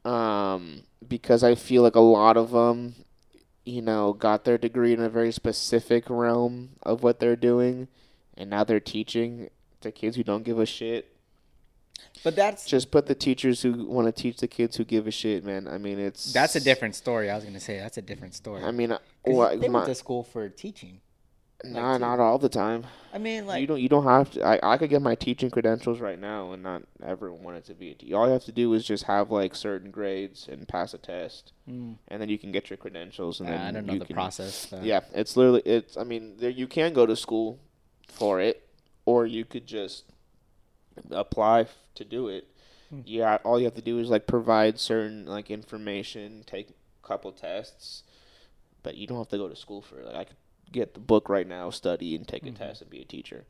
Um, 0.04 0.84
because 1.06 1.42
I 1.42 1.54
feel 1.56 1.82
like 1.82 1.96
a 1.96 2.00
lot 2.00 2.36
of 2.36 2.52
them, 2.52 2.94
you 3.64 3.82
know, 3.82 4.12
got 4.12 4.44
their 4.44 4.58
degree 4.58 4.92
in 4.92 5.00
a 5.00 5.08
very 5.08 5.32
specific 5.32 6.08
realm 6.08 6.70
of 6.82 7.02
what 7.02 7.18
they're 7.18 7.34
doing, 7.36 7.88
and 8.36 8.50
now 8.50 8.62
they're 8.62 8.78
teaching 8.78 9.50
to 9.80 9.90
kids 9.90 10.16
who 10.16 10.22
don't 10.22 10.44
give 10.44 10.60
a 10.60 10.66
shit. 10.66 11.15
But 12.24 12.34
that's 12.34 12.64
Just 12.64 12.90
put 12.90 13.06
the 13.06 13.14
teachers 13.14 13.62
who 13.62 13.86
want 13.86 14.06
to 14.06 14.12
teach 14.22 14.38
the 14.38 14.48
kids 14.48 14.76
who 14.76 14.84
give 14.84 15.06
a 15.06 15.10
shit, 15.10 15.44
man. 15.44 15.68
I 15.68 15.78
mean, 15.78 15.98
it's 15.98 16.32
that's 16.32 16.56
a 16.56 16.60
different 16.60 16.94
story 16.94 17.30
i 17.30 17.34
was 17.34 17.44
gonna 17.44 17.60
say 17.60 17.78
that's 17.78 17.98
a 17.98 18.02
different 18.02 18.34
story 18.34 18.62
I 18.62 18.70
mean, 18.70 18.96
what, 19.24 19.60
they 19.60 19.68
my, 19.68 19.80
went 19.80 19.88
to 19.88 19.94
school 19.94 20.22
for 20.22 20.48
teaching 20.48 21.00
not 21.64 21.98
not 22.00 22.20
all 22.20 22.38
the 22.38 22.48
time. 22.48 22.84
i 23.14 23.18
mean 23.18 23.46
like 23.46 23.60
you 23.60 23.66
don't 23.66 23.80
you 23.80 23.88
don't 23.88 24.04
have 24.04 24.30
to 24.32 24.44
I, 24.44 24.74
I 24.74 24.76
could 24.76 24.90
get 24.90 25.00
my 25.00 25.14
teaching 25.14 25.50
credentials 25.50 26.00
right 26.00 26.18
now 26.18 26.52
and 26.52 26.62
not 26.62 26.82
ever 27.04 27.32
want 27.32 27.56
it 27.56 27.64
to 27.66 27.74
be 27.74 27.92
a 27.92 27.94
teacher. 27.94 28.16
all 28.16 28.26
you 28.26 28.32
have 28.32 28.44
to 28.44 28.52
do 28.52 28.72
is 28.74 28.84
just 28.84 29.04
have 29.04 29.30
like 29.30 29.54
certain 29.54 29.90
grades 29.90 30.48
and 30.48 30.66
pass 30.68 30.94
a 30.94 30.98
test 30.98 31.52
Mm. 31.68 31.96
and 32.08 32.22
then 32.22 32.28
you 32.28 32.38
can 32.38 32.52
get 32.52 32.70
your 32.70 32.76
credentials 32.76 33.40
and 33.40 33.48
uh, 33.48 33.52
then 33.52 33.60
i 33.60 33.72
don't 33.72 33.86
know 33.86 33.98
the 33.98 34.04
can, 34.04 34.14
process 34.14 34.72
yeah 34.82 35.00
it's 35.12 35.36
literally 35.36 35.62
it's 35.62 35.96
i 35.96 36.04
mean 36.04 36.36
there 36.38 36.50
you 36.50 36.68
can 36.68 36.92
go 36.92 37.06
to 37.06 37.16
school 37.16 37.58
for 38.08 38.40
it 38.40 38.68
or 39.04 39.26
you 39.26 39.44
could 39.44 39.66
just 39.66 40.04
apply 41.10 41.60
f- 41.62 41.76
to 41.94 42.04
do 42.04 42.28
it 42.28 42.46
Hmm. 42.90 43.00
yeah 43.04 43.38
all 43.42 43.58
you 43.58 43.64
have 43.64 43.74
to 43.74 43.82
do 43.82 43.98
is 43.98 44.10
like 44.10 44.28
provide 44.28 44.78
certain 44.78 45.26
like 45.26 45.50
information 45.50 46.44
take 46.46 46.70
a 46.70 47.06
couple 47.06 47.32
tests 47.32 48.04
but 48.84 48.96
you 48.96 49.08
don't 49.08 49.18
have 49.18 49.28
to 49.30 49.38
go 49.38 49.48
to 49.48 49.56
school 49.56 49.82
for 49.82 49.98
it. 49.98 50.06
Like 50.06 50.14
i 50.14 50.24
could 50.24 50.36
get 50.70 50.94
the 50.94 51.00
book 51.00 51.28
right 51.28 51.48
now 51.48 51.70
study 51.70 52.14
and 52.14 52.26
take 52.28 52.44
a 52.44 52.46
Mm-hmm. 52.46 52.56
test 52.62 52.82
and 52.82 52.90
be 52.90 53.00
a 53.00 53.04
teacher. 53.04 53.44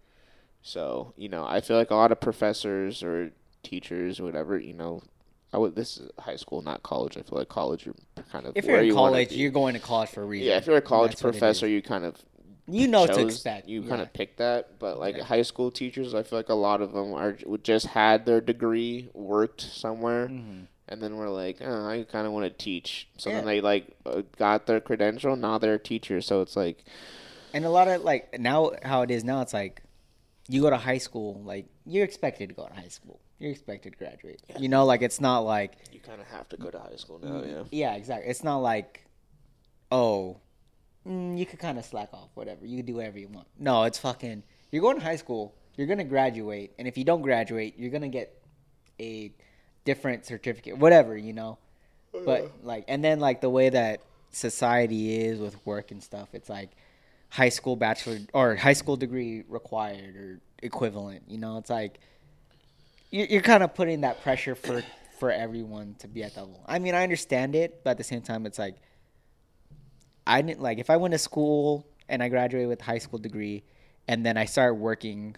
So 0.63 1.13
you 1.19 1.29
know 1.29 1.45
i 1.47 1.61
feel 1.61 1.77
like 1.77 1.91
a 1.91 1.95
lot 1.97 2.13
of 2.13 2.21
professors 2.21 3.03
or 3.03 3.33
teachers 3.63 4.19
or 4.21 4.25
whatever 4.25 4.59
you 4.59 4.73
know 4.73 5.03
i 5.53 5.59
would 5.59 5.75
this 5.77 5.99
is 5.99 6.11
high 6.21 6.37
school 6.37 6.63
not 6.63 6.83
college. 6.83 7.17
I 7.19 7.23
feel 7.23 7.39
like 7.39 7.49
college 7.51 7.85
you're 7.85 7.95
kind 8.33 8.47
of 8.47 8.57
if 8.57 8.65
you're 8.65 8.81
in 8.81 8.87
you 8.87 8.95
college 8.95 9.33
you're 9.33 9.51
going 9.51 9.75
to 9.75 9.81
college 9.81 10.09
for 10.11 10.23
a 10.23 10.27
reason. 10.27 10.49
Yeah 10.49 10.57
if 10.57 10.67
you're 10.67 10.77
a 10.79 10.81
college 10.81 11.11
That's 11.13 11.21
professor 11.23 11.67
you 11.69 11.83
kind 11.83 12.05
of 12.07 12.17
you 12.69 12.89
know 12.89 13.01
what 13.03 13.09
to 13.09 13.15
chose- 13.17 13.33
expect 13.35 13.69
You 13.69 13.83
yeah. 13.83 13.89
kind 13.89 14.03
of 14.03 14.13
pick 14.13 14.37
that, 14.39 14.79
but 14.79 14.99
like 14.99 15.17
Yeah. 15.17 15.25
high 15.25 15.43
school 15.43 15.71
teachers, 15.71 16.15
I 16.15 16.23
feel 16.23 16.39
like 16.39 16.49
a 16.49 16.55
lot 16.55 16.81
of 16.81 16.93
them 16.93 17.13
are 17.15 17.33
just 17.63 17.87
had 17.87 18.27
their 18.27 18.41
degree, 18.41 19.09
worked 19.15 19.61
somewhere, 19.61 20.29
Mhm. 20.29 20.67
and 20.89 21.03
then 21.03 21.17
we're 21.17 21.29
like, 21.31 21.59
oh, 21.61 21.87
I 21.87 22.05
kind 22.05 22.27
of 22.27 22.33
want 22.33 22.45
to 22.45 22.51
teach. 22.65 23.09
So 23.19 23.31
then 23.31 23.45
they 23.45 23.61
like 23.61 23.97
uh, 24.05 24.23
got 24.37 24.67
their 24.67 24.81
credential, 24.81 25.37
now 25.37 25.59
they're 25.59 25.75
a 25.75 25.79
teacher. 25.79 26.21
So 26.21 26.41
it's 26.43 26.57
like, 26.57 26.85
and 27.55 27.65
a 27.65 27.71
lot 27.71 27.89
of 27.89 28.03
like 28.03 28.39
now 28.39 28.73
how 28.83 29.03
it 29.03 29.11
is 29.11 29.23
now 29.25 29.41
it's 29.43 29.55
like 29.55 29.83
you 30.49 30.61
go 30.63 30.71
to 30.71 30.77
high 30.77 30.99
school 30.99 31.41
like 31.45 31.67
you're 31.87 32.05
expected 32.05 32.49
to 32.51 32.55
go 32.55 32.67
to 32.67 32.73
high 32.75 32.87
school 32.89 33.19
you're 33.39 33.51
expected 33.51 33.93
to 33.93 33.99
graduate 33.99 34.41
you 34.59 34.69
know 34.69 34.85
like 34.85 35.03
it's 35.03 35.21
not 35.21 35.41
like 35.41 35.73
you 35.93 35.99
kind 36.01 36.21
of 36.21 36.27
have 36.29 36.49
to 36.49 36.57
go 36.57 36.71
to 36.71 36.79
high 36.79 36.95
school 36.97 37.19
now. 37.23 37.43
Yeah. 37.43 37.65
yeah 37.73 37.95
exactly 37.95 38.31
it's 38.31 38.45
not 38.45 38.59
like 38.59 39.07
oh 39.91 40.37
mm, 41.07 41.39
you 41.39 41.47
could 41.47 41.59
kind 41.59 41.79
of 41.79 41.85
slack 41.85 42.09
off 42.13 42.29
whatever. 42.35 42.67
You 42.67 42.79
can 42.79 42.87
do 42.87 42.95
whatever 42.95 43.19
you 43.19 43.29
want. 43.29 43.47
No 43.59 43.85
it's 43.85 43.99
fucking 43.99 44.43
you're 44.71 44.83
going 44.83 44.99
to 44.99 45.03
high 45.03 45.17
school 45.17 45.55
you're 45.77 45.87
gonna 45.87 46.05
graduate 46.05 46.73
and 46.79 46.89
if 46.89 46.97
you 46.97 47.05
don't 47.05 47.23
graduate 47.23 47.75
you're 47.79 47.91
gonna 47.91 48.09
get 48.09 48.43
a 48.99 49.31
different 49.85 50.25
certificate 50.25 50.79
whatever 50.79 51.17
you 51.17 51.33
know? 51.33 51.59
But 52.25 52.51
like 52.63 52.85
and 52.89 53.05
then 53.05 53.21
like 53.21 53.41
the 53.41 53.51
way 53.51 53.69
that 53.69 54.01
society 54.31 55.19
is 55.25 55.39
with 55.39 55.65
work 55.67 55.91
and 55.91 56.03
stuff 56.03 56.29
it's 56.33 56.49
like 56.49 56.71
high 57.29 57.51
school 57.51 57.77
bachelor 57.77 58.19
or 58.33 58.57
high 58.57 58.73
school 58.73 58.97
degree 58.97 59.45
required 59.49 60.17
or 60.17 60.41
equivalent 60.63 61.23
you 61.29 61.39
know? 61.39 61.59
It's 61.59 61.71
like 61.71 62.01
you're, 63.11 63.27
you're 63.27 63.43
kind 63.43 63.63
of 63.63 63.75
putting 63.75 64.01
that 64.01 64.23
pressure 64.23 64.55
for 64.55 64.83
for 65.19 65.31
everyone 65.31 65.95
to 65.99 66.09
be 66.09 66.23
at 66.23 66.35
that 66.35 66.43
level. 66.43 66.65
I 66.67 66.79
mean 66.79 66.95
i 66.95 67.03
understand 67.03 67.55
it 67.55 67.83
but 67.85 67.91
at 67.91 67.99
the 67.99 68.05
same 68.05 68.23
time 68.23 68.47
it's 68.47 68.59
like 68.59 68.77
i 70.27 70.43
didn't 70.43 70.61
like 70.61 70.79
if 70.79 70.91
i 70.91 70.97
went 70.97 71.13
to 71.13 71.19
school 71.19 71.87
and 72.09 72.23
i 72.23 72.29
graduated 72.29 72.69
with 72.69 72.81
a 72.81 72.85
high 72.85 72.99
school 72.99 73.19
degree 73.19 73.63
and 74.09 74.25
then 74.25 74.37
i 74.37 74.45
started 74.45 74.75
working 74.75 75.37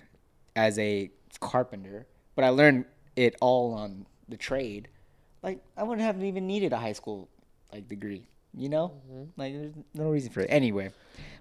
as 0.57 0.79
a 0.79 1.11
carpenter 1.41 2.07
but 2.35 2.45
i 2.45 2.49
learned 2.49 2.85
it 3.17 3.37
all 3.41 3.75
on 3.75 4.07
the 4.29 4.37
trade 4.37 4.89
like 5.43 5.61
i 5.77 5.83
wouldn't 5.83 6.05
have 6.07 6.23
even 6.23 6.47
needed 6.47 6.73
a 6.73 6.79
high 6.79 6.93
school 6.93 7.29
like 7.73 7.87
degree 7.89 8.27
you 8.57 8.69
know 8.69 8.93
like 9.37 9.53
there's 9.53 9.75
no 9.95 10.09
reason 10.11 10.31
for 10.33 10.41
it 10.41 10.47
anyway 10.49 10.91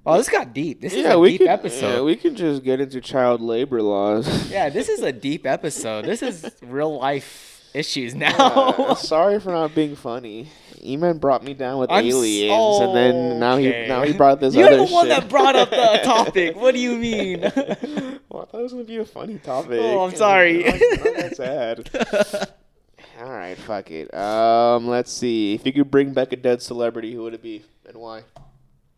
well 0.04 0.18
this 0.18 0.30
got 0.30 0.54
deep 0.54 0.82
this 0.82 0.94
is 0.94 1.06
a 1.06 1.18
we 1.18 1.32
deep 1.32 1.42
could. 1.42 1.48
episode 1.48 1.96
Yeah, 1.96 2.02
we 2.02 2.16
can 2.16 2.36
just 2.36 2.64
get 2.64 2.82
into 2.82 3.00
child 3.02 3.42
labor 3.42 3.82
laws. 3.82 4.52
yeah, 4.52 4.70
this 4.70 4.90
is 4.90 5.02
a 5.02 5.12
deep 5.12 5.46
episode. 5.46 6.06
This 6.06 6.22
is 6.22 6.50
real 6.64 6.98
life 7.00 7.64
issues 7.74 8.14
now. 8.16 8.36
Uh, 8.38 8.96
sorry 8.96 9.40
for 9.40 9.52
not 9.52 9.74
being 9.74 9.96
funny. 9.96 10.50
Eman 10.84 11.20
brought 11.20 11.44
me 11.44 11.54
down 11.54 11.80
with 11.80 11.92
I'm 11.92 12.06
aliens, 12.06 12.82
and 12.82 12.96
then 12.96 13.40
now 13.40 13.58
he 13.58 13.70
now 13.88 14.04
he 14.04 14.14
brought 14.14 14.40
this 14.40 14.54
You're 14.56 14.68
other 14.68 14.78
the 14.78 14.86
one 14.86 15.08
shit. 15.08 15.20
that 15.20 15.30
brought 15.30 15.56
up 15.56 15.70
the 15.70 16.02
topic. 16.06 16.56
What 16.56 16.74
do 16.74 16.80
you 16.80 16.98
mean? 16.98 17.42
well, 18.30 18.44
I 18.44 18.46
thought 18.46 18.60
it 18.60 18.64
was 18.64 18.72
gonna 18.74 18.84
be 18.86 18.98
a 18.98 19.06
funny 19.06 19.38
topic. 19.40 19.80
Oh, 19.82 20.06
I'm 20.06 20.16
sorry. 20.16 20.64
now- 20.64 20.72
now 20.72 21.14
that's 21.18 21.38
sad. 21.38 21.90
All 23.20 23.32
right, 23.32 23.58
fuck 23.58 23.90
it. 23.90 24.14
Um, 24.14 24.88
let's 24.88 25.12
see. 25.12 25.56
If 25.56 25.66
you 25.66 25.74
could 25.74 25.90
bring 25.90 26.14
back 26.14 26.32
a 26.34 26.36
dead 26.36 26.62
celebrity, 26.62 27.14
who 27.14 27.24
would 27.24 27.34
it 27.34 27.42
be 27.42 27.64
and 27.88 27.98
why? 27.98 28.22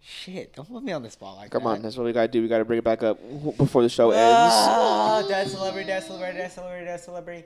Shit, 0.02 0.56
don't 0.56 0.68
put 0.68 0.84
me 0.84 0.92
on 0.92 1.04
the 1.04 1.10
spot 1.12 1.38
like 1.38 1.52
Come 1.52 1.64
that. 1.64 1.70
on, 1.70 1.82
that's 1.82 1.96
what 1.96 2.04
we 2.06 2.12
gotta 2.12 2.28
do. 2.28 2.42
We 2.42 2.48
gotta 2.50 2.66
bring 2.66 2.80
it 2.80 2.84
back 2.84 3.04
up 3.04 3.20
before 3.58 3.84
the 3.84 3.90
show 3.90 4.10
ends. 4.12 4.20
Ah, 4.22 5.24
dead 5.28 5.48
celebrity, 5.50 5.88
dead 5.88 6.04
celebrity, 6.04 6.38
dead 6.38 6.52
celebrity, 6.52 6.86
dead 6.86 7.00
celebrity. 7.00 7.44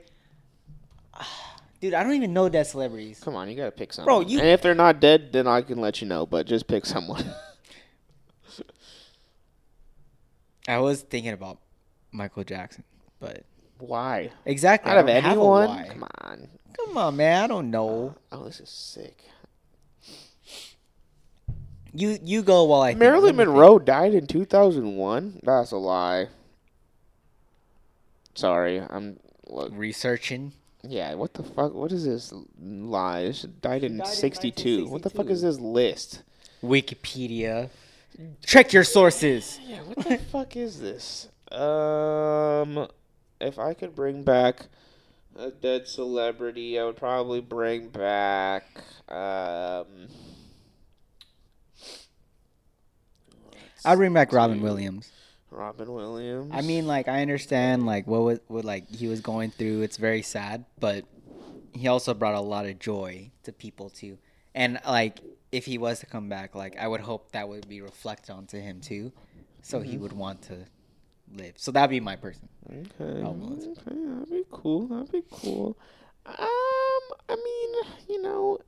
Dude, 1.84 1.92
I 1.92 2.02
don't 2.02 2.14
even 2.14 2.32
know 2.32 2.48
dead 2.48 2.66
celebrities. 2.66 3.20
Come 3.22 3.34
on, 3.34 3.50
you 3.50 3.54
gotta 3.54 3.70
pick 3.70 3.92
someone. 3.92 4.06
Bro, 4.06 4.20
you- 4.30 4.38
And 4.38 4.48
if 4.48 4.62
they're 4.62 4.74
not 4.74 5.00
dead, 5.00 5.34
then 5.34 5.46
I 5.46 5.60
can 5.60 5.82
let 5.82 6.00
you 6.00 6.08
know. 6.08 6.24
But 6.24 6.46
just 6.46 6.66
pick 6.66 6.86
someone. 6.86 7.22
I 10.66 10.78
was 10.78 11.02
thinking 11.02 11.34
about 11.34 11.58
Michael 12.10 12.42
Jackson, 12.42 12.84
but 13.20 13.44
why? 13.76 14.30
exactly. 14.46 14.90
Out 14.90 14.96
of 14.96 15.06
don't 15.08 15.16
have 15.16 15.24
a 15.24 15.28
anyone? 15.28 15.84
Come 15.88 16.04
on. 16.22 16.48
Come 16.86 16.96
on, 16.96 17.16
man. 17.16 17.44
I 17.44 17.46
don't 17.48 17.70
know. 17.70 18.14
Oh, 18.32 18.44
this 18.44 18.60
is 18.60 18.70
sick. 18.70 19.22
You 21.92 22.18
you 22.24 22.42
go 22.42 22.64
while 22.64 22.80
I. 22.80 22.94
Marilyn 22.94 23.36
me 23.36 23.44
think. 23.44 23.48
Monroe 23.50 23.78
died 23.78 24.14
in 24.14 24.26
2001. 24.26 25.40
That's 25.42 25.72
a 25.72 25.76
lie. 25.76 26.28
Sorry, 28.34 28.80
I'm. 28.80 29.20
Look, 29.48 29.70
researching. 29.74 30.54
Yeah, 30.88 31.14
what 31.14 31.34
the 31.34 31.42
fuck? 31.42 31.74
What 31.74 31.92
is 31.92 32.04
this 32.04 32.32
lie? 32.60 33.32
She 33.32 33.46
died 33.46 33.84
in 33.84 33.98
died 33.98 34.06
in 34.08 34.12
62. 34.12 34.86
What 34.88 35.02
the 35.02 35.10
fuck 35.10 35.30
is 35.30 35.42
this 35.42 35.58
list? 35.58 36.22
Wikipedia. 36.62 37.70
Check 38.44 38.72
your 38.72 38.84
sources. 38.84 39.58
Yeah, 39.66 39.82
what 39.82 40.06
the 40.06 40.18
fuck 40.32 40.56
is 40.56 40.80
this? 40.80 41.28
Um, 41.50 42.88
if 43.40 43.58
I 43.58 43.74
could 43.74 43.94
bring 43.94 44.22
back 44.22 44.66
a 45.36 45.50
dead 45.50 45.88
celebrity, 45.88 46.78
I 46.78 46.84
would 46.84 46.96
probably 46.96 47.40
bring 47.40 47.88
back. 47.88 48.64
Um, 49.08 50.08
I'd 53.84 53.96
bring 53.96 54.12
back 54.12 54.32
Robin. 54.32 54.60
Williams. 54.60 55.10
Robin 55.54 55.92
Williams. 55.92 56.50
I 56.52 56.60
mean, 56.60 56.86
like 56.86 57.08
I 57.08 57.22
understand 57.22 57.86
like 57.86 58.06
what 58.06 58.22
was 58.22 58.40
what 58.48 58.64
like 58.64 58.90
he 58.90 59.06
was 59.06 59.20
going 59.20 59.50
through. 59.50 59.82
It's 59.82 59.96
very 59.96 60.22
sad, 60.22 60.64
but 60.80 61.04
he 61.72 61.88
also 61.88 62.14
brought 62.14 62.34
a 62.34 62.40
lot 62.40 62.66
of 62.66 62.78
joy 62.78 63.30
to 63.44 63.52
people 63.52 63.90
too. 63.90 64.18
And 64.54 64.80
like 64.86 65.20
if 65.52 65.64
he 65.64 65.78
was 65.78 66.00
to 66.00 66.06
come 66.06 66.28
back, 66.28 66.54
like 66.54 66.76
I 66.78 66.86
would 66.88 67.00
hope 67.00 67.32
that 67.32 67.48
would 67.48 67.68
be 67.68 67.80
reflected 67.80 68.32
onto 68.32 68.60
him 68.60 68.80
too, 68.80 69.12
so 69.62 69.80
he 69.80 69.96
would 69.96 70.12
want 70.12 70.42
to 70.42 70.66
live. 71.32 71.54
So 71.56 71.70
that'd 71.70 71.90
be 71.90 72.00
my 72.00 72.16
person. 72.16 72.48
Okay. 72.68 73.04
Okay, 73.04 73.72
that'd 73.86 74.30
be 74.30 74.44
cool. 74.50 74.86
That'd 74.88 75.12
be 75.12 75.22
cool. 75.30 75.76
Um, 76.26 76.36
I 76.38 77.36
mean, 77.36 77.92
you 78.08 78.22
know, 78.22 78.58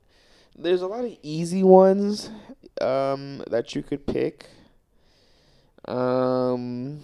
there's 0.55 0.81
a 0.81 0.87
lot 0.87 1.03
of 1.03 1.15
easy 1.21 1.63
ones 1.63 2.29
um 2.81 3.43
that 3.49 3.75
you 3.75 3.83
could 3.83 4.05
pick. 4.05 4.47
Um, 5.87 7.01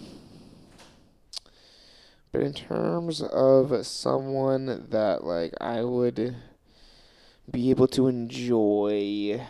but 2.32 2.42
in 2.42 2.54
terms 2.54 3.22
of 3.22 3.86
someone 3.86 4.88
that 4.90 5.24
like 5.24 5.54
I 5.62 5.84
would 5.84 6.36
be 7.52 7.70
able 7.70 7.88
to 7.90 8.08
enjoy. 8.08 9.42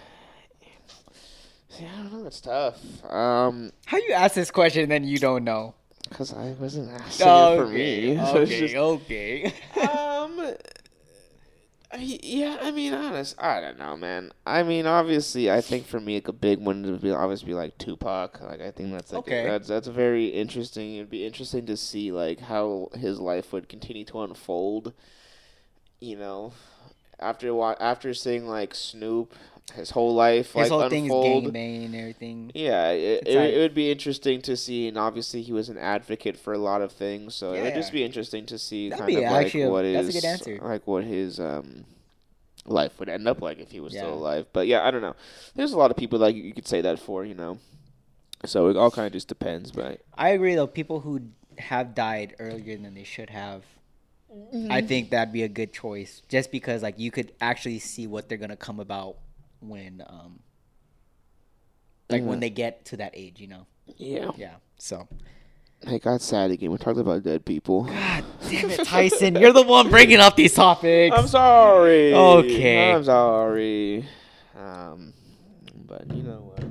See, 1.69 1.85
I 1.85 2.03
don't 2.03 2.13
know. 2.13 2.27
It's 2.27 2.41
tough. 2.41 2.79
Um, 3.11 3.71
How 3.85 3.97
you 3.97 4.11
ask 4.13 4.35
this 4.35 4.51
question 4.51 4.83
and 4.83 4.91
then 4.91 5.03
you 5.03 5.17
don't 5.17 5.43
know? 5.43 5.75
cause 6.11 6.31
I 6.33 6.51
wasn't 6.59 6.91
asking 6.91 7.27
it 7.27 7.55
for 7.57 7.67
me. 7.67 8.15
so 8.17 8.41
it's 8.41 8.51
okay, 8.51 8.59
just- 8.59 8.75
okay. 8.75 9.53
um, 9.89 10.53
yeah, 11.97 12.57
I 12.61 12.71
mean, 12.71 12.93
honest, 12.93 13.35
I 13.39 13.61
don't 13.61 13.77
know, 13.77 13.95
man. 13.95 14.31
I 14.45 14.63
mean, 14.63 14.85
obviously, 14.87 15.51
I 15.51 15.61
think 15.61 15.85
for 15.85 15.99
me, 15.99 16.15
like 16.15 16.27
a 16.27 16.33
big 16.33 16.59
one 16.59 16.83
would 16.83 17.01
be 17.01 17.11
obviously 17.11 17.47
be 17.47 17.53
like 17.53 17.77
Tupac. 17.77 18.41
Like, 18.41 18.61
I 18.61 18.71
think 18.71 18.91
that's 18.91 19.11
like 19.11 19.27
Okay. 19.27 19.43
that's 19.43 19.67
that's 19.67 19.87
very 19.87 20.27
interesting. 20.27 20.95
It'd 20.95 21.09
be 21.09 21.25
interesting 21.25 21.65
to 21.67 21.77
see 21.77 22.11
like 22.11 22.39
how 22.41 22.89
his 22.95 23.19
life 23.19 23.53
would 23.53 23.69
continue 23.69 24.05
to 24.05 24.21
unfold. 24.23 24.93
You 25.99 26.17
know, 26.17 26.53
after 27.19 27.59
after 27.79 28.13
seeing 28.13 28.47
like 28.47 28.75
Snoop, 28.75 29.33
his 29.73 29.89
whole 29.91 30.13
life 30.13 30.53
His 30.53 30.69
like 30.69 30.81
whole 30.81 30.89
thing 30.89 31.05
is 31.05 31.11
unfold. 31.11 31.53
gang 31.53 31.85
and 31.85 31.95
everything. 31.95 32.51
Yeah, 32.53 32.89
it, 32.91 33.23
it, 33.27 33.35
like- 33.37 33.53
it 33.53 33.57
would 33.59 33.73
be 33.73 33.89
interesting 33.91 34.41
to 34.43 34.55
see, 34.57 34.87
and 34.87 34.97
obviously 34.97 35.41
he 35.41 35.51
was 35.53 35.69
an 35.69 35.77
advocate 35.77 36.37
for 36.37 36.53
a 36.53 36.57
lot 36.57 36.81
of 36.81 36.91
things, 36.91 37.33
so 37.33 37.53
it 37.53 37.61
would 37.63 37.73
just 37.73 37.91
be 37.91 38.03
interesting 38.03 38.45
to 38.47 38.59
see 38.59 38.89
That'd 38.89 39.05
kind 39.05 39.17
of 39.25 39.31
like 39.31 39.55
a- 39.55 39.69
what 39.69 39.85
his 39.85 40.47
like 40.61 40.85
what 40.85 41.03
his 41.05 41.39
um 41.39 41.85
life 42.65 42.97
would 42.99 43.09
end 43.09 43.27
up 43.27 43.41
like 43.41 43.59
if 43.59 43.71
he 43.71 43.79
was 43.79 43.93
Yeah. 43.93 44.01
still 44.01 44.13
alive. 44.13 44.45
But 44.53 44.67
yeah, 44.67 44.85
I 44.85 44.91
don't 44.91 45.01
know. 45.01 45.15
There's 45.55 45.73
a 45.73 45.77
lot 45.77 45.91
of 45.91 45.97
people 45.97 46.19
like 46.19 46.35
you 46.35 46.53
could 46.53 46.67
say 46.67 46.81
that 46.81 46.99
for, 46.99 47.25
you 47.25 47.33
know. 47.33 47.57
So 48.45 48.67
it 48.67 48.75
all 48.77 48.91
kind 48.91 49.07
of 49.07 49.13
just 49.13 49.27
depends, 49.29 49.71
but 49.71 50.01
I 50.13 50.29
agree 50.29 50.55
though. 50.55 50.67
People 50.67 50.99
who 50.99 51.21
have 51.57 51.95
died 51.95 52.35
earlier 52.39 52.77
than 52.77 52.93
they 52.93 53.03
should 53.05 53.29
have, 53.29 53.63
I 54.69 54.81
think 54.81 55.11
that'd 55.11 55.31
be 55.33 55.43
a 55.43 55.47
good 55.47 55.71
choice. 55.71 56.21
Just 56.27 56.51
because 56.51 56.83
like 56.83 56.99
you 56.99 57.11
could 57.11 57.31
actually 57.39 57.79
see 57.79 58.07
what 58.07 58.27
they're 58.27 58.37
gonna 58.37 58.57
come 58.57 58.79
about 58.79 59.15
when 59.63 60.03
um 60.07 60.39
like 62.09 62.23
when 62.23 62.39
they 62.39 62.49
get 62.49 62.85
to 62.85 62.97
that 62.97 63.11
age, 63.15 63.39
you 63.39 63.47
know. 63.47 63.65
yeah. 63.97 64.31
Yeah. 64.35 64.55
So. 64.77 65.07
It 65.85 66.01
got 66.01 66.21
sad 66.21 66.51
again. 66.51 66.71
We 66.71 66.77
talked 66.77 66.97
about 66.97 67.23
dead 67.23 67.43
people. 67.43 67.83
God 67.83 68.23
damn 68.49 68.69
it, 68.69 68.85
Tyson! 68.85 69.35
You're 69.35 69.51
the 69.51 69.63
one 69.63 69.89
bringing 69.89 70.19
up 70.19 70.37
these 70.37 70.53
topics. 70.53 71.13
I'm 71.13 71.27
sorry. 71.27 72.13
Okay. 72.13 72.93
I'm 72.93 73.03
sorry. 73.03 74.07
Um, 74.55 75.13
but 75.85 76.09
you 76.13 76.23
know 76.23 76.53
what? 76.55 76.63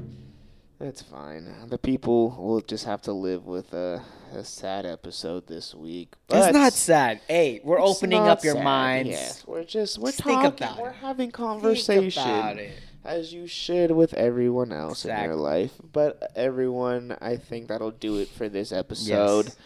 It's 0.81 1.03
fine. 1.03 1.47
The 1.69 1.77
people 1.77 2.31
will 2.31 2.63
just 2.63 2.87
have 2.87 3.03
to 3.03 3.13
live 3.13 3.45
with 3.45 3.75
a, 3.75 4.03
a 4.33 4.45
sad 4.45 4.87
episode 4.87 5.47
this 5.47 5.75
week. 5.75 6.15
But 6.27 6.49
it's 6.49 6.53
not 6.55 6.73
sad. 6.73 7.21
Hey, 7.29 7.61
we're 7.63 7.81
opening 7.81 8.21
up 8.23 8.45
your 8.45 8.55
sad. 8.55 8.65
minds. 8.65 9.11
Yes, 9.11 9.47
we're 9.47 9.65
just 9.65 9.99
we're 9.99 10.11
Just 10.11 10.21
talking. 10.21 10.47
about 10.65 10.79
We're 10.79 10.91
it. 10.91 10.97
having 10.97 11.31
conversation 11.31 12.71
as 13.05 13.33
you 13.33 13.47
should 13.47 13.91
with 13.91 14.15
everyone 14.15 14.73
else 14.73 15.05
in 15.05 15.23
your 15.25 15.37
life. 15.37 15.73
But 15.93 16.33
everyone, 16.37 17.17
I 17.21 17.37
think 17.37 17.69
that'll 17.69 17.91
do 17.91 18.19
it 18.19 18.29
for 18.29 18.49
this 18.49 18.73
episode. 18.73 19.47
Yes. 19.47 19.57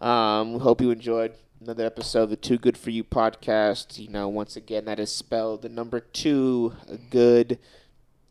Um, 0.00 0.54
we 0.54 0.60
hope 0.60 0.80
you 0.80 0.90
enjoyed 0.90 1.32
another 1.60 1.84
episode 1.84 2.24
of 2.24 2.30
the 2.30 2.36
Too 2.36 2.58
Good 2.58 2.76
for 2.78 2.90
You 2.90 3.04
podcast. 3.04 3.98
You 3.98 4.08
know, 4.08 4.28
once 4.28 4.56
again, 4.56 4.84
that 4.86 5.00
is 5.00 5.12
spelled 5.12 5.62
the 5.62 5.68
number 5.68 6.00
two, 6.00 6.74
good, 7.10 7.58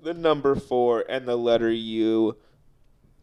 the 0.01 0.13
number 0.13 0.55
four, 0.55 1.03
and 1.09 1.27
the 1.27 1.35
letter 1.35 1.71
U 1.71 2.37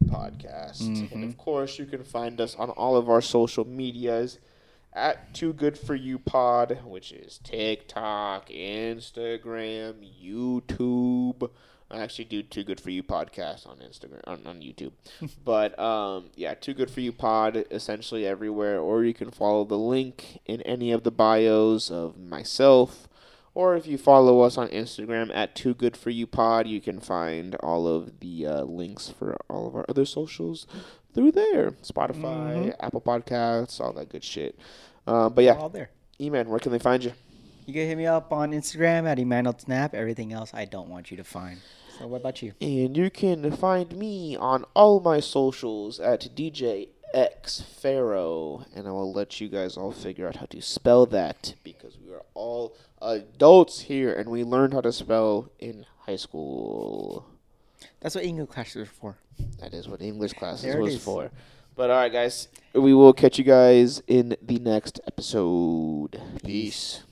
podcast. 0.07 0.81
And 0.81 1.09
Mhm. 1.09 1.27
of 1.29 1.37
course, 1.37 1.77
you 1.79 1.85
can 1.85 2.03
find 2.03 2.39
us 2.41 2.55
on 2.55 2.69
all 2.71 2.95
of 2.97 3.09
our 3.09 3.21
social 3.21 3.65
medias 3.65 4.39
at 4.93 5.33
Too 5.33 5.51
Good 5.53 5.77
for 5.77 5.93
You 5.95 6.17
Pod, 6.19 6.79
which 6.85 7.11
is 7.11 7.39
TikTok, 7.43 8.49
Instagram, 8.49 9.95
YouTube. 10.23 11.49
I 11.91 11.99
actually 11.99 12.25
do 12.25 12.41
Too 12.41 12.63
Good 12.63 12.79
for 12.81 12.89
You 12.89 13.03
podcast 13.03 13.67
on 13.67 13.77
Instagram 13.77 14.21
on, 14.25 14.41
on 14.47 14.61
YouTube. 14.61 14.91
but 15.45 15.77
um, 15.79 16.25
yeah, 16.35 16.53
Too 16.55 16.73
Good 16.73 16.89
for 16.89 17.01
You 17.01 17.11
Pod 17.11 17.65
essentially 17.69 18.25
everywhere, 18.25 18.79
or 18.79 19.03
you 19.03 19.13
can 19.13 19.31
follow 19.31 19.63
the 19.65 19.77
link 19.77 20.39
in 20.45 20.61
any 20.63 20.91
of 20.91 21.03
the 21.03 21.11
bios 21.11 21.91
of 21.91 22.17
myself. 22.17 23.07
Or 23.55 23.75
if 23.77 23.87
you 23.87 23.97
follow 23.97 24.41
us 24.41 24.57
on 24.57 24.67
Instagram 24.67 25.31
at 25.33 25.55
Too 25.55 25.73
Good 25.73 25.95
for 25.95 26.09
You 26.09 26.27
Pod, 26.27 26.67
you 26.67 26.81
can 26.81 26.99
find 26.99 27.55
all 27.55 27.87
of 27.87 28.19
the 28.19 28.45
uh, 28.45 28.63
links 28.63 29.09
for 29.09 29.37
all 29.49 29.67
of 29.67 29.75
our 29.75 29.85
other 29.87 30.05
socials 30.05 30.67
through 31.13 31.31
there. 31.31 31.71
Spotify, 31.81 32.67
Mhm. 32.67 32.75
Apple 32.81 32.99
Podcasts, 33.01 33.79
all 33.79 33.93
that 33.93 34.09
good 34.09 34.23
shit. 34.25 34.59
Uh, 35.07 35.29
but 35.29 35.45
yeah, 35.45 35.53
all 35.57 35.69
there. 35.69 35.89
E-Man, 36.19 36.49
where 36.49 36.59
can 36.59 36.71
they 36.73 36.79
find 36.79 37.03
you? 37.03 37.13
You 37.65 37.73
can 37.73 37.87
hit 37.87 37.97
me 37.97 38.05
up 38.05 38.31
on 38.33 38.51
Instagram 38.51 39.05
at 39.05 39.17
Emmanuel 39.19 39.55
Snap. 39.57 39.95
Everything 39.95 40.33
else 40.33 40.53
I 40.53 40.65
don't 40.65 40.89
want 40.89 41.09
you 41.09 41.17
to 41.17 41.23
find. 41.23 41.59
So 41.97 42.07
what 42.07 42.21
about 42.21 42.41
you? 42.41 42.53
And 42.59 42.95
you 42.97 43.09
can 43.09 43.49
find 43.53 43.95
me 43.97 44.35
on 44.35 44.65
all 44.75 44.99
my 44.99 45.21
socials 45.21 45.99
at 46.01 46.27
DJ 46.35 46.89
X 47.13 47.61
Pharaoh, 47.61 48.65
and 48.75 48.85
I 48.87 48.91
will 48.91 49.13
let 49.13 49.39
you 49.39 49.47
guys 49.47 49.77
all 49.77 49.91
figure 49.93 50.27
out 50.27 50.35
how 50.35 50.45
to 50.47 50.61
spell 50.61 51.05
that 51.05 51.55
because 51.63 51.97
we 51.97 52.11
are 52.13 52.23
all 52.33 52.75
adults 53.05 53.81
here, 53.81 54.13
and 54.13 54.29
we 54.29 54.43
learned 54.43 54.73
how 54.73 54.81
to 54.81 54.91
spell 54.91 55.51
in 55.59 55.85
high 56.05 56.15
school. 56.15 57.25
That's 57.99 58.15
what 58.15 58.23
English 58.23 58.49
classes 58.49 58.75
are 58.75 58.85
for. 58.85 59.17
That 59.59 59.73
is 59.73 59.87
what 59.87 60.01
English 60.01 60.33
classes 60.33 60.63
There 60.63 60.81
was 60.81 61.01
for. 61.01 61.31
But 61.75 61.89
all 61.89 61.97
right, 61.97 62.11
guys, 62.11 62.47
we 62.73 62.93
will 62.93 63.13
catch 63.13 63.37
you 63.37 63.43
guys 63.43 64.01
in 64.07 64.37
the 64.41 64.59
next 64.59 64.99
episode. 65.05 66.21
Peace. 66.43 67.03